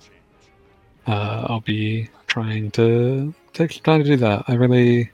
uh, 1.07 1.47
I'll 1.49 1.61
be 1.61 2.09
trying 2.28 2.70
to 2.73 3.35
take 3.55 3.73
some 3.73 3.83
time 3.83 4.05
to 4.05 4.09
do 4.09 4.16
that. 4.19 4.45
I 4.47 4.55
really, 4.55 5.11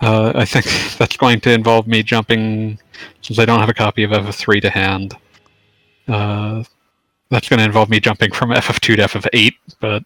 uh, 0.00 0.32
I 0.34 0.44
think 0.44 0.66
that's 0.98 1.16
going 1.16 1.40
to 1.40 1.52
involve 1.52 1.86
me 1.86 2.02
jumping 2.02 2.78
since 3.22 3.38
I 3.38 3.44
don't 3.44 3.60
have 3.60 3.68
a 3.68 3.74
copy 3.74 4.02
of 4.02 4.10
FF3 4.10 4.60
to 4.62 4.70
hand, 4.70 5.14
uh, 6.08 6.62
that's 7.30 7.48
going 7.48 7.58
to 7.58 7.64
involve 7.64 7.88
me 7.90 8.00
jumping 8.00 8.32
from 8.32 8.50
FF2 8.50 8.96
to 8.96 9.02
FF8, 9.18 9.52
but 9.80 10.02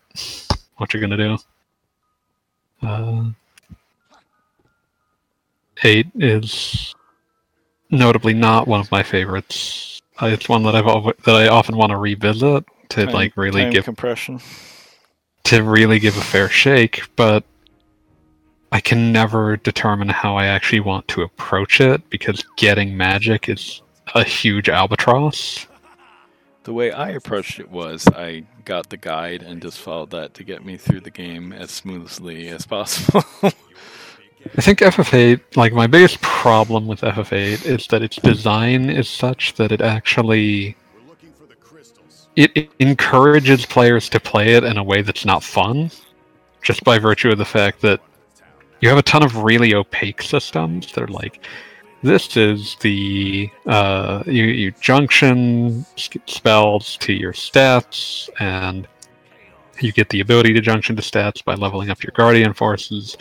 what 0.76 0.92
you're 0.92 1.00
going 1.00 1.16
to 1.18 1.38
do? 2.82 2.86
Uh, 2.86 3.24
8 5.82 6.06
is 6.16 6.94
notably 7.90 8.34
not 8.34 8.66
one 8.68 8.80
of 8.80 8.90
my 8.90 9.02
favorites. 9.02 10.00
Uh, 10.20 10.26
It's 10.26 10.48
one 10.48 10.62
that 10.64 10.76
I've 10.76 10.84
that 11.24 11.34
I 11.34 11.48
often 11.48 11.76
want 11.76 11.90
to 11.90 11.96
revisit 11.96 12.64
to 12.90 13.06
Time- 13.06 13.14
like 13.14 13.36
really 13.36 13.68
give 13.70 13.84
compression. 13.86 14.40
to 15.44 15.62
really 15.62 15.98
give 15.98 16.16
a 16.16 16.20
fair 16.20 16.48
shake, 16.48 17.02
but 17.16 17.42
I 18.74 18.80
can 18.80 19.12
never 19.12 19.56
determine 19.56 20.08
how 20.08 20.36
I 20.36 20.46
actually 20.46 20.80
want 20.80 21.06
to 21.06 21.22
approach 21.22 21.80
it 21.80 22.10
because 22.10 22.44
getting 22.56 22.96
magic 22.96 23.48
is 23.48 23.82
a 24.16 24.24
huge 24.24 24.68
albatross. 24.68 25.68
The 26.64 26.72
way 26.72 26.90
I 26.90 27.10
approached 27.10 27.60
it 27.60 27.70
was 27.70 28.04
I 28.08 28.42
got 28.64 28.90
the 28.90 28.96
guide 28.96 29.42
and 29.44 29.62
just 29.62 29.78
followed 29.78 30.10
that 30.10 30.34
to 30.34 30.42
get 30.42 30.64
me 30.64 30.76
through 30.76 31.02
the 31.02 31.12
game 31.12 31.52
as 31.52 31.70
smoothly 31.70 32.48
as 32.48 32.66
possible. 32.66 33.22
I 33.44 34.60
think 34.60 34.80
FF8, 34.80 35.56
like 35.56 35.72
my 35.72 35.86
biggest 35.86 36.20
problem 36.20 36.88
with 36.88 37.02
FF8 37.02 37.64
is 37.64 37.86
that 37.86 38.02
its 38.02 38.16
design 38.16 38.90
is 38.90 39.08
such 39.08 39.54
that 39.54 39.70
it 39.70 39.82
actually 39.82 40.76
it 42.34 42.68
encourages 42.80 43.66
players 43.66 44.08
to 44.08 44.18
play 44.18 44.54
it 44.54 44.64
in 44.64 44.78
a 44.78 44.82
way 44.82 45.00
that's 45.02 45.24
not 45.24 45.44
fun, 45.44 45.92
just 46.60 46.82
by 46.82 46.98
virtue 46.98 47.30
of 47.30 47.38
the 47.38 47.44
fact 47.44 47.80
that 47.82 48.00
you 48.80 48.88
have 48.88 48.98
a 48.98 49.02
ton 49.02 49.22
of 49.22 49.42
really 49.42 49.74
opaque 49.74 50.22
systems. 50.22 50.92
They're 50.92 51.06
like, 51.06 51.44
this 52.02 52.36
is 52.36 52.76
the 52.80 53.50
uh, 53.66 54.22
you, 54.26 54.44
you 54.44 54.70
junction 54.72 55.86
spells 55.96 56.98
to 56.98 57.12
your 57.12 57.32
stats, 57.32 58.28
and 58.40 58.86
you 59.80 59.90
get 59.90 60.10
the 60.10 60.20
ability 60.20 60.52
to 60.52 60.60
junction 60.60 60.96
to 60.96 61.02
stats 61.02 61.42
by 61.42 61.54
leveling 61.54 61.90
up 61.90 62.02
your 62.02 62.12
guardian 62.14 62.52
forces. 62.52 63.16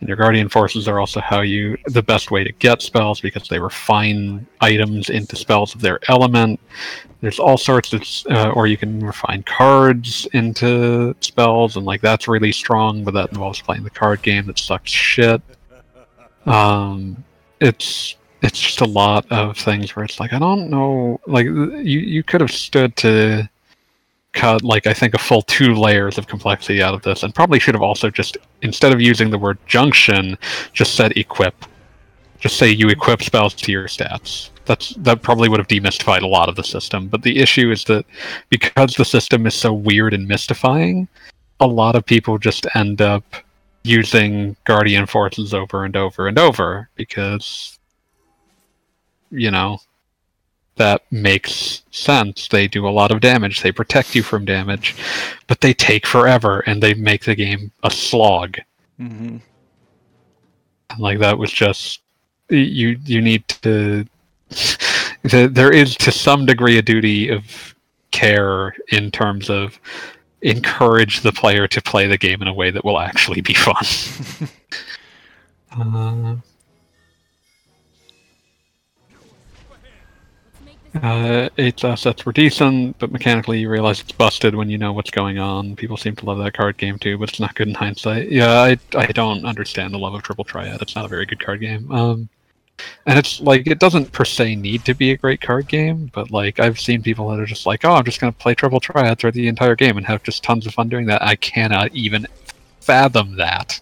And 0.00 0.08
your 0.08 0.16
guardian 0.16 0.48
forces 0.48 0.88
are 0.88 1.00
also 1.00 1.20
how 1.20 1.40
you 1.40 1.78
the 1.86 2.02
best 2.02 2.30
way 2.30 2.44
to 2.44 2.52
get 2.52 2.82
spells 2.82 3.20
because 3.20 3.48
they 3.48 3.58
refine 3.58 4.46
items 4.60 5.08
into 5.08 5.36
spells 5.36 5.74
of 5.74 5.80
their 5.80 5.98
element. 6.08 6.60
There's 7.20 7.38
all 7.38 7.56
sorts 7.56 7.92
of, 7.92 8.02
uh, 8.30 8.50
or 8.50 8.66
you 8.66 8.76
can 8.76 9.00
refine 9.00 9.44
cards 9.44 10.26
into 10.32 11.14
spells, 11.20 11.76
and 11.76 11.86
like 11.86 12.02
that's 12.02 12.28
really 12.28 12.52
strong, 12.52 13.02
but 13.02 13.14
that 13.14 13.30
involves 13.32 13.62
playing 13.62 13.84
the 13.84 13.90
card 13.90 14.20
game 14.20 14.46
that 14.46 14.58
sucks 14.58 14.90
shit. 14.90 15.40
Um, 16.44 17.24
it's 17.60 18.16
it's 18.42 18.60
just 18.60 18.82
a 18.82 18.86
lot 18.86 19.24
of 19.32 19.56
things 19.56 19.96
where 19.96 20.04
it's 20.04 20.20
like 20.20 20.34
I 20.34 20.38
don't 20.38 20.68
know, 20.68 21.18
like 21.26 21.46
you 21.46 22.00
you 22.00 22.22
could 22.22 22.42
have 22.42 22.50
stood 22.50 22.94
to 22.96 23.48
cut 24.34 24.62
like 24.62 24.86
I 24.86 24.92
think 24.92 25.14
a 25.14 25.18
full 25.18 25.42
two 25.42 25.74
layers 25.74 26.18
of 26.18 26.26
complexity 26.26 26.82
out 26.82 26.94
of 26.94 27.02
this, 27.02 27.22
and 27.22 27.34
probably 27.34 27.58
should 27.58 27.74
have 27.74 27.82
also 27.82 28.10
just 28.10 28.36
instead 28.62 28.92
of 28.92 29.00
using 29.00 29.30
the 29.30 29.38
word 29.38 29.58
junction, 29.66 30.36
just 30.72 30.94
said 30.94 31.16
equip. 31.16 31.54
Just 32.38 32.56
say 32.56 32.68
you 32.70 32.88
equip 32.88 33.22
spells 33.22 33.54
to 33.54 33.72
your 33.72 33.88
stats. 33.88 34.50
That's 34.66 34.90
that 34.96 35.22
probably 35.22 35.48
would 35.48 35.60
have 35.60 35.68
demystified 35.68 36.22
a 36.22 36.26
lot 36.26 36.48
of 36.48 36.56
the 36.56 36.64
system. 36.64 37.08
But 37.08 37.22
the 37.22 37.38
issue 37.38 37.70
is 37.70 37.84
that 37.84 38.04
because 38.50 38.94
the 38.94 39.04
system 39.04 39.46
is 39.46 39.54
so 39.54 39.72
weird 39.72 40.12
and 40.12 40.28
mystifying, 40.28 41.08
a 41.60 41.66
lot 41.66 41.96
of 41.96 42.04
people 42.04 42.36
just 42.38 42.66
end 42.74 43.00
up 43.00 43.24
using 43.84 44.56
guardian 44.64 45.06
forces 45.06 45.54
over 45.54 45.84
and 45.84 45.96
over 45.96 46.26
and 46.26 46.38
over 46.38 46.88
because 46.96 47.78
you 49.30 49.50
know 49.50 49.78
that 50.76 51.02
makes 51.10 51.82
sense. 51.90 52.48
They 52.48 52.66
do 52.66 52.86
a 52.86 52.90
lot 52.90 53.10
of 53.10 53.20
damage. 53.20 53.62
They 53.62 53.72
protect 53.72 54.14
you 54.14 54.22
from 54.22 54.44
damage, 54.44 54.96
but 55.46 55.60
they 55.60 55.72
take 55.72 56.06
forever 56.06 56.60
and 56.60 56.82
they 56.82 56.94
make 56.94 57.24
the 57.24 57.34
game 57.34 57.70
a 57.82 57.90
slog. 57.90 58.58
Mm-hmm. 59.00 59.36
Like 60.98 61.18
that 61.18 61.38
was 61.38 61.52
just 61.52 62.00
you. 62.48 62.98
You 63.04 63.20
need 63.20 63.46
to. 63.48 64.04
there 65.22 65.72
is 65.72 65.96
to 65.96 66.12
some 66.12 66.46
degree 66.46 66.78
a 66.78 66.82
duty 66.82 67.28
of 67.28 67.74
care 68.10 68.74
in 68.88 69.10
terms 69.10 69.50
of 69.50 69.78
encourage 70.42 71.22
the 71.22 71.32
player 71.32 71.66
to 71.66 71.80
play 71.80 72.06
the 72.06 72.18
game 72.18 72.42
in 72.42 72.48
a 72.48 72.54
way 72.54 72.70
that 72.70 72.84
will 72.84 73.00
actually 73.00 73.40
be 73.40 73.54
fun. 73.54 73.74
uh, 75.80 76.36
Uh, 81.02 81.48
eight 81.58 81.82
assets 81.82 82.24
were 82.24 82.32
decent, 82.32 82.96
but 82.98 83.10
mechanically 83.10 83.58
you 83.58 83.68
realize 83.68 84.00
it's 84.00 84.12
busted 84.12 84.54
when 84.54 84.70
you 84.70 84.78
know 84.78 84.92
what's 84.92 85.10
going 85.10 85.38
on. 85.38 85.74
People 85.74 85.96
seem 85.96 86.14
to 86.16 86.24
love 86.24 86.38
that 86.38 86.54
card 86.54 86.76
game 86.76 86.98
too, 86.98 87.18
but 87.18 87.28
it's 87.28 87.40
not 87.40 87.54
good 87.56 87.66
in 87.68 87.74
hindsight. 87.74 88.30
Yeah, 88.30 88.60
I, 88.60 88.78
I 88.96 89.06
don't 89.06 89.44
understand 89.44 89.92
the 89.92 89.98
love 89.98 90.14
of 90.14 90.22
Triple 90.22 90.44
Triad. 90.44 90.80
It's 90.80 90.94
not 90.94 91.04
a 91.04 91.08
very 91.08 91.26
good 91.26 91.44
card 91.44 91.60
game. 91.60 91.90
Um, 91.90 92.28
and 93.06 93.18
it's 93.18 93.40
like 93.40 93.66
it 93.66 93.78
doesn't 93.78 94.12
per 94.12 94.24
se 94.24 94.56
need 94.56 94.84
to 94.84 94.94
be 94.94 95.10
a 95.12 95.16
great 95.16 95.40
card 95.40 95.68
game, 95.68 96.10
but 96.12 96.30
like 96.30 96.60
I've 96.60 96.78
seen 96.78 97.02
people 97.02 97.28
that 97.30 97.40
are 97.40 97.46
just 97.46 97.66
like, 97.66 97.84
oh, 97.84 97.92
I'm 97.92 98.04
just 98.04 98.20
gonna 98.20 98.32
play 98.32 98.54
Triple 98.54 98.80
Triad 98.80 99.18
throughout 99.18 99.34
the 99.34 99.48
entire 99.48 99.76
game 99.76 99.96
and 99.96 100.06
have 100.06 100.22
just 100.22 100.42
tons 100.42 100.66
of 100.66 100.74
fun 100.74 100.88
doing 100.88 101.06
that. 101.06 101.22
I 101.22 101.36
cannot 101.36 101.92
even 101.94 102.26
fathom 102.80 103.36
that. 103.36 103.80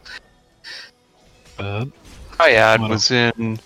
But 1.56 1.88
Triad 2.32 2.80
was 2.80 3.10
in 3.10 3.58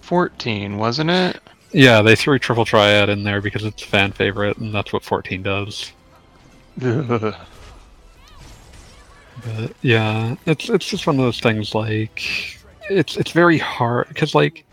14, 0.00 0.76
wasn't 0.78 1.10
it? 1.10 1.40
Yeah, 1.72 2.02
they 2.02 2.16
threw 2.16 2.38
Triple 2.38 2.64
Triad 2.64 3.08
in 3.08 3.22
there 3.24 3.40
because 3.40 3.64
it's 3.64 3.82
a 3.82 3.86
fan 3.86 4.12
favorite, 4.12 4.56
and 4.58 4.74
that's 4.74 4.92
what 4.92 5.02
14 5.02 5.42
does. 5.42 5.92
But 9.44 9.72
yeah, 9.82 10.34
it's 10.46 10.68
it's 10.68 10.86
just 10.88 11.06
one 11.06 11.16
of 11.16 11.24
those 11.24 11.40
things. 11.40 11.74
Like, 11.74 12.22
it's 12.88 13.16
it's 13.16 13.30
very 13.30 13.58
hard 13.58 14.08
because 14.08 14.34
like, 14.34 14.64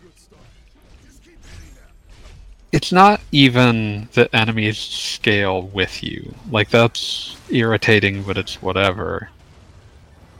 it's 2.72 2.90
not 2.90 3.20
even 3.30 4.08
the 4.14 4.34
enemies 4.34 4.78
scale 4.78 5.62
with 5.68 6.02
you. 6.02 6.34
Like 6.50 6.70
that's 6.70 7.36
irritating, 7.50 8.22
but 8.22 8.38
it's 8.38 8.60
whatever. 8.62 9.30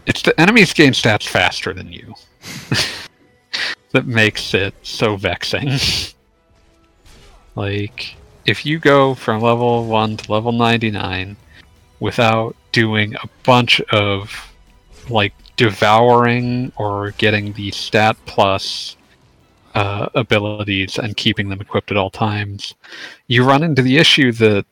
It's 0.07 0.23
the 0.23 0.39
enemies 0.41 0.73
gain 0.73 0.93
stats 0.93 1.27
faster 1.29 1.73
than 1.73 1.93
you. 1.93 2.15
that 3.93 4.07
makes 4.07 4.53
it 4.55 4.75
so 4.83 5.17
vexing. 5.17 5.71
Like, 7.55 8.17
if 8.47 8.67
you 8.67 8.79
go 8.79 9.15
from 9.15 9.41
level 9.41 9.87
1 9.87 10.17
to 10.19 10.33
level 10.33 10.53
99 10.53 11.37
without 12.01 12.57
doing 12.73 13.15
a 13.15 13.29
bunch 13.45 13.81
of, 13.93 14.53
like, 15.09 15.33
devouring 15.57 16.73
or 16.77 17.13
getting 17.13 17.53
the 17.53 17.71
stat 17.71 18.17
plus 18.27 18.97
uh, 19.75 20.09
abilities 20.15 20.99
and 20.99 21.17
keeping 21.17 21.49
them 21.49 21.61
equipped 21.61 21.91
at 21.91 21.97
all 21.97 22.11
times, 22.11 22.75
you 23.29 23.45
run 23.45 23.63
into 23.63 23.83
the 23.83 23.99
issue 23.99 24.33
that 24.33 24.67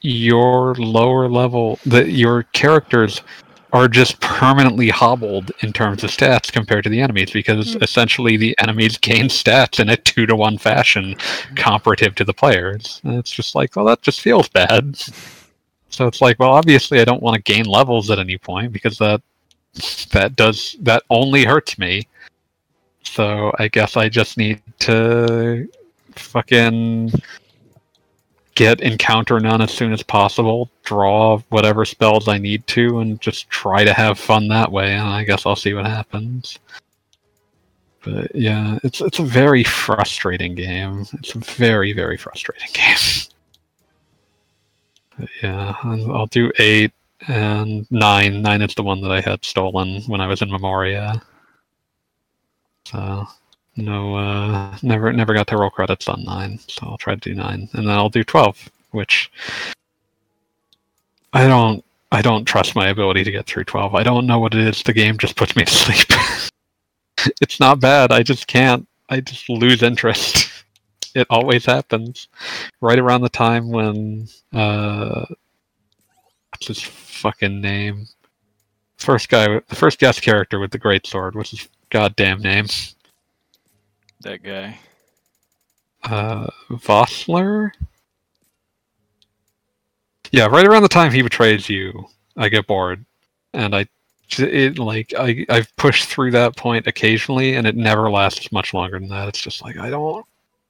your 0.00 0.74
lower 0.74 1.28
level, 1.28 1.78
that 1.86 2.10
your 2.10 2.42
characters 2.44 3.22
are 3.72 3.88
just 3.88 4.20
permanently 4.20 4.90
hobbled 4.90 5.50
in 5.60 5.72
terms 5.72 6.04
of 6.04 6.10
stats 6.10 6.52
compared 6.52 6.84
to 6.84 6.90
the 6.90 7.00
enemies 7.00 7.30
because 7.30 7.74
mm. 7.74 7.82
essentially 7.82 8.36
the 8.36 8.54
enemies 8.58 8.98
gain 8.98 9.26
stats 9.26 9.80
in 9.80 9.88
a 9.88 9.96
two 9.96 10.26
to 10.26 10.36
one 10.36 10.58
fashion 10.58 11.16
comparative 11.54 12.14
to 12.14 12.24
the 12.24 12.34
players. 12.34 13.00
And 13.04 13.14
it's 13.14 13.30
just 13.30 13.54
like, 13.54 13.74
well, 13.74 13.86
that 13.86 14.02
just 14.02 14.20
feels 14.20 14.48
bad. 14.48 14.96
So 15.88 16.06
it's 16.06 16.20
like, 16.20 16.38
well, 16.38 16.50
obviously 16.50 17.00
I 17.00 17.04
don't 17.04 17.22
want 17.22 17.34
to 17.36 17.52
gain 17.52 17.64
levels 17.64 18.10
at 18.10 18.18
any 18.18 18.36
point 18.36 18.72
because 18.72 18.98
that 18.98 19.22
that 20.10 20.36
does 20.36 20.76
that 20.80 21.02
only 21.08 21.44
hurts 21.44 21.78
me. 21.78 22.06
So 23.04 23.52
I 23.58 23.68
guess 23.68 23.96
I 23.96 24.08
just 24.08 24.36
need 24.36 24.60
to 24.80 25.68
fucking 26.14 27.12
get 28.54 28.80
encounter 28.80 29.40
none 29.40 29.60
as 29.60 29.72
soon 29.72 29.92
as 29.92 30.02
possible, 30.02 30.70
draw 30.84 31.38
whatever 31.48 31.84
spells 31.84 32.28
I 32.28 32.38
need 32.38 32.66
to, 32.68 33.00
and 33.00 33.20
just 33.20 33.48
try 33.50 33.84
to 33.84 33.92
have 33.92 34.18
fun 34.18 34.48
that 34.48 34.70
way. 34.70 34.92
And 34.92 35.08
I 35.08 35.24
guess 35.24 35.46
I'll 35.46 35.56
see 35.56 35.74
what 35.74 35.86
happens. 35.86 36.58
But 38.04 38.34
yeah, 38.34 38.78
it's 38.82 39.00
it's 39.00 39.20
a 39.20 39.24
very 39.24 39.64
frustrating 39.64 40.54
game. 40.54 41.06
It's 41.14 41.34
a 41.34 41.38
very 41.38 41.92
very 41.92 42.16
frustrating 42.16 42.68
game. 42.72 42.96
But 45.18 45.28
yeah, 45.42 45.74
I'll 45.82 46.26
do 46.26 46.50
eight 46.58 46.92
and 47.28 47.86
nine. 47.90 48.42
Nine 48.42 48.62
is 48.62 48.74
the 48.74 48.82
one 48.82 49.00
that 49.02 49.12
I 49.12 49.20
had 49.20 49.44
stolen 49.44 50.02
when 50.02 50.20
I 50.20 50.26
was 50.26 50.42
in 50.42 50.50
Memoria. 50.50 51.22
So 52.86 53.26
no, 53.76 54.16
uh, 54.16 54.76
never, 54.82 55.12
never 55.12 55.34
got 55.34 55.46
to 55.48 55.56
roll 55.56 55.70
credits 55.70 56.08
on 56.08 56.24
nine, 56.24 56.58
so 56.66 56.86
I'll 56.86 56.98
try 56.98 57.14
to 57.14 57.20
do 57.20 57.34
nine, 57.34 57.68
and 57.72 57.86
then 57.86 57.94
I'll 57.94 58.10
do 58.10 58.24
twelve, 58.24 58.68
which 58.90 59.30
I 61.32 61.46
don't, 61.46 61.82
I 62.10 62.20
don't 62.20 62.44
trust 62.44 62.76
my 62.76 62.88
ability 62.88 63.24
to 63.24 63.32
get 63.32 63.46
through 63.46 63.64
twelve. 63.64 63.94
I 63.94 64.02
don't 64.02 64.26
know 64.26 64.38
what 64.38 64.54
it 64.54 64.60
is. 64.60 64.82
The 64.82 64.92
game 64.92 65.16
just 65.16 65.36
puts 65.36 65.56
me 65.56 65.64
to 65.64 65.70
sleep. 65.70 66.08
it's 67.40 67.60
not 67.60 67.80
bad. 67.80 68.12
I 68.12 68.22
just 68.22 68.46
can't. 68.46 68.86
I 69.08 69.20
just 69.20 69.48
lose 69.48 69.82
interest. 69.82 70.50
it 71.14 71.26
always 71.30 71.64
happens, 71.64 72.28
right 72.80 72.98
around 72.98 73.22
the 73.22 73.28
time 73.28 73.70
when 73.70 74.28
uh, 74.52 75.24
what's 76.50 76.66
his 76.66 76.82
fucking 76.82 77.60
name? 77.60 78.06
First 78.98 79.28
guy, 79.28 79.60
the 79.68 79.74
first 79.74 79.98
guest 79.98 80.22
character 80.22 80.58
with 80.58 80.70
the 80.70 80.78
great 80.78 81.06
sword. 81.06 81.34
What's 81.34 81.50
his 81.50 81.68
goddamn 81.90 82.40
name? 82.40 82.66
That 84.22 84.42
guy? 84.42 84.78
Uh, 86.04 86.46
Vossler? 86.70 87.70
Yeah, 90.32 90.46
right 90.46 90.66
around 90.66 90.82
the 90.82 90.88
time 90.88 91.12
he 91.12 91.22
betrays 91.22 91.68
you, 91.68 92.06
I 92.36 92.48
get 92.48 92.66
bored, 92.66 93.04
and 93.52 93.76
I, 93.76 93.86
it 94.38 94.78
like 94.78 95.12
I 95.18 95.44
I've 95.50 95.74
pushed 95.76 96.06
through 96.06 96.30
that 96.30 96.56
point 96.56 96.86
occasionally, 96.86 97.54
and 97.54 97.66
it 97.66 97.76
never 97.76 98.10
lasts 98.10 98.50
much 98.50 98.72
longer 98.72 98.98
than 98.98 99.08
that. 99.10 99.28
It's 99.28 99.40
just 99.40 99.62
like 99.62 99.76
I 99.76 99.90
don't, 99.90 100.24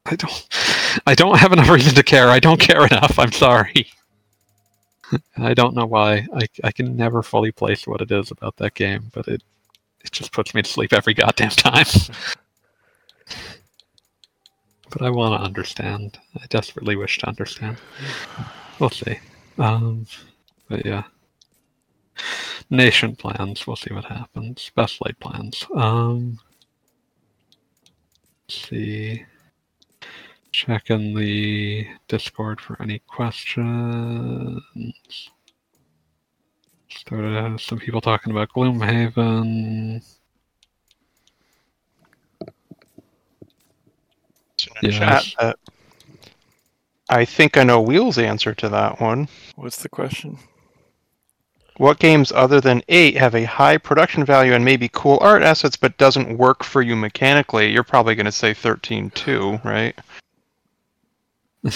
I 0.06 0.16
don't, 0.16 0.48
I 1.06 1.14
don't 1.14 1.38
have 1.38 1.52
enough 1.52 1.70
reason 1.70 1.94
to 1.94 2.02
care. 2.02 2.28
I 2.28 2.40
don't 2.40 2.60
care 2.60 2.84
enough. 2.86 3.18
I'm 3.18 3.32
sorry. 3.32 3.86
I 5.36 5.54
don't 5.54 5.74
know 5.74 5.86
why. 5.86 6.26
I 6.34 6.46
I 6.64 6.72
can 6.72 6.96
never 6.96 7.22
fully 7.22 7.52
place 7.52 7.86
what 7.86 8.00
it 8.00 8.10
is 8.10 8.32
about 8.32 8.56
that 8.56 8.74
game, 8.74 9.10
but 9.14 9.28
it 9.28 9.42
it 10.04 10.10
just 10.10 10.32
puts 10.32 10.54
me 10.54 10.62
to 10.62 10.68
sleep 10.68 10.92
every 10.92 11.14
goddamn 11.14 11.50
time. 11.50 11.86
but 14.92 15.02
I 15.02 15.10
want 15.10 15.40
to 15.40 15.44
understand. 15.44 16.18
I 16.40 16.46
desperately 16.48 16.96
wish 16.96 17.18
to 17.18 17.28
understand. 17.28 17.78
we'll 18.78 18.90
see. 18.90 19.18
Um, 19.58 20.06
but 20.68 20.84
yeah, 20.84 21.04
nation 22.70 23.16
plans. 23.16 23.66
We'll 23.66 23.76
see 23.76 23.94
what 23.94 24.04
happens. 24.04 24.70
Best 24.76 25.00
laid 25.04 25.18
plans. 25.18 25.66
Um, 25.74 26.38
see. 28.48 29.24
Checking 30.52 31.14
the 31.14 31.86
Discord 32.08 32.60
for 32.60 32.80
any 32.82 32.98
questions. 32.98 34.62
Started 36.90 37.58
some 37.58 37.78
people 37.78 38.02
talking 38.02 38.30
about 38.32 38.50
Gloomhaven. 38.50 40.04
In 44.66 44.90
the 44.90 44.92
chat, 44.92 45.24
Yes. 45.24 45.34
uh, 45.38 45.52
I 47.08 47.24
think 47.24 47.56
I 47.56 47.64
know 47.64 47.80
Wheel's 47.80 48.18
answer 48.18 48.54
to 48.54 48.68
that 48.70 49.00
one. 49.00 49.28
What's 49.56 49.82
the 49.82 49.88
question? 49.88 50.38
What 51.78 51.98
games 51.98 52.30
other 52.32 52.60
than 52.60 52.82
8 52.88 53.16
have 53.16 53.34
a 53.34 53.44
high 53.44 53.78
production 53.78 54.24
value 54.24 54.52
and 54.54 54.64
maybe 54.64 54.88
cool 54.92 55.18
art 55.20 55.42
assets 55.42 55.76
but 55.76 55.96
doesn't 55.98 56.36
work 56.38 56.62
for 56.62 56.82
you 56.82 56.94
mechanically? 56.94 57.70
You're 57.72 57.82
probably 57.82 58.14
going 58.14 58.26
to 58.26 58.32
say 58.32 58.54
13 58.54 59.10
too, 59.10 59.58
right? 59.64 59.98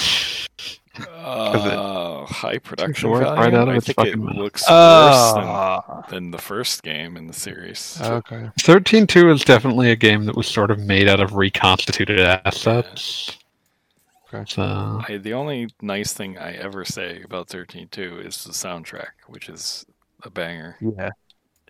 Uh, 1.08 2.24
high 2.26 2.58
production 2.58 3.10
value. 3.12 3.24
right 3.40 3.54
out 3.54 3.68
of 3.68 3.74
I 3.74 3.76
its 3.76 3.86
think 3.86 3.96
fucking 3.96 4.12
it 4.12 4.16
mouth. 4.18 4.36
looks 4.36 4.62
worse 4.62 4.70
Ah. 4.70 6.04
than, 6.08 6.14
than 6.24 6.30
the 6.30 6.38
first 6.38 6.82
game 6.82 7.16
in 7.16 7.26
the 7.26 7.32
series. 7.32 7.98
Okay. 8.02 8.50
13.2 8.60 9.32
is 9.34 9.44
definitely 9.44 9.90
a 9.90 9.96
game 9.96 10.24
that 10.24 10.36
was 10.36 10.46
sort 10.46 10.70
of 10.70 10.78
made 10.78 11.08
out 11.08 11.20
of 11.20 11.34
reconstituted 11.34 12.20
assets. 12.20 13.36
Okay. 14.32 14.44
So, 14.48 15.00
I, 15.08 15.18
the 15.18 15.34
only 15.34 15.68
nice 15.82 16.12
thing 16.12 16.36
I 16.38 16.52
ever 16.54 16.84
say 16.84 17.22
about 17.22 17.48
13.2 17.48 18.26
is 18.26 18.42
the 18.44 18.52
soundtrack, 18.52 19.10
which 19.28 19.48
is 19.48 19.86
a 20.24 20.30
banger. 20.30 20.76
Yeah. 20.80 21.10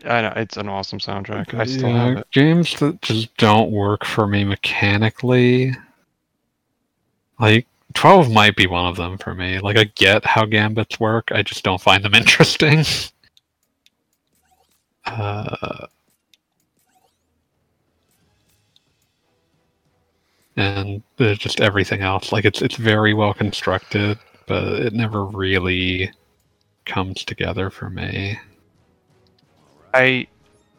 I 0.05 0.21
know 0.23 0.33
it's 0.37 0.57
an 0.59 0.69
awesome 0.69 0.99
soundtrack. 0.99 1.55
I 1.59 1.65
still 1.65 1.89
yeah, 1.89 2.05
have 2.09 2.19
it. 2.19 2.31
games 2.31 2.79
that 2.81 3.01
just 3.03 3.35
don't 3.39 3.71
work 3.71 4.05
for 4.05 4.27
me 4.27 4.45
mechanically. 4.45 5.73
Like 7.41 7.67
12 7.97 8.31
might 8.31 8.57
be 8.57 8.67
one 8.67 8.87
of 8.87 8.97
them 8.97 9.17
for 9.17 9.35
me. 9.35 9.59
Like 9.59 9.79
I 9.79 9.85
get 9.85 10.25
how 10.25 10.45
gambits 10.45 11.01
work, 11.01 11.33
I 11.33 11.43
just 11.43 11.65
don't 11.65 11.81
find 11.81 12.05
them 12.05 12.15
interesting. 12.15 12.85
uh, 15.07 15.87
and 20.57 21.03
there's 21.17 21.39
just 21.39 21.61
everything 21.61 22.03
else. 22.03 22.33
Like 22.33 22.45
it's 22.45 22.61
it's 22.61 22.77
very 22.77 23.15
well 23.15 23.33
constructed, 23.33 24.19
but 24.47 24.65
it 24.67 24.93
never 24.93 25.25
really 25.25 26.13
comes 26.85 27.25
together 27.25 27.71
for 27.71 27.89
me. 27.89 28.39
I 29.95 30.27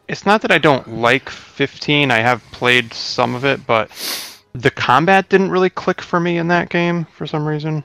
it's 0.06 0.24
not 0.24 0.40
that 0.42 0.52
I 0.52 0.58
don't 0.58 0.88
like 0.88 1.28
15. 1.28 2.10
I 2.12 2.18
have 2.18 2.42
played 2.52 2.94
some 2.94 3.34
of 3.34 3.44
it, 3.44 3.66
but 3.66 3.90
the 4.52 4.70
combat 4.70 5.28
didn't 5.28 5.50
really 5.50 5.70
click 5.70 6.00
for 6.00 6.20
me 6.20 6.38
in 6.38 6.48
that 6.48 6.68
game 6.68 7.04
for 7.04 7.26
some 7.26 7.46
reason. 7.46 7.84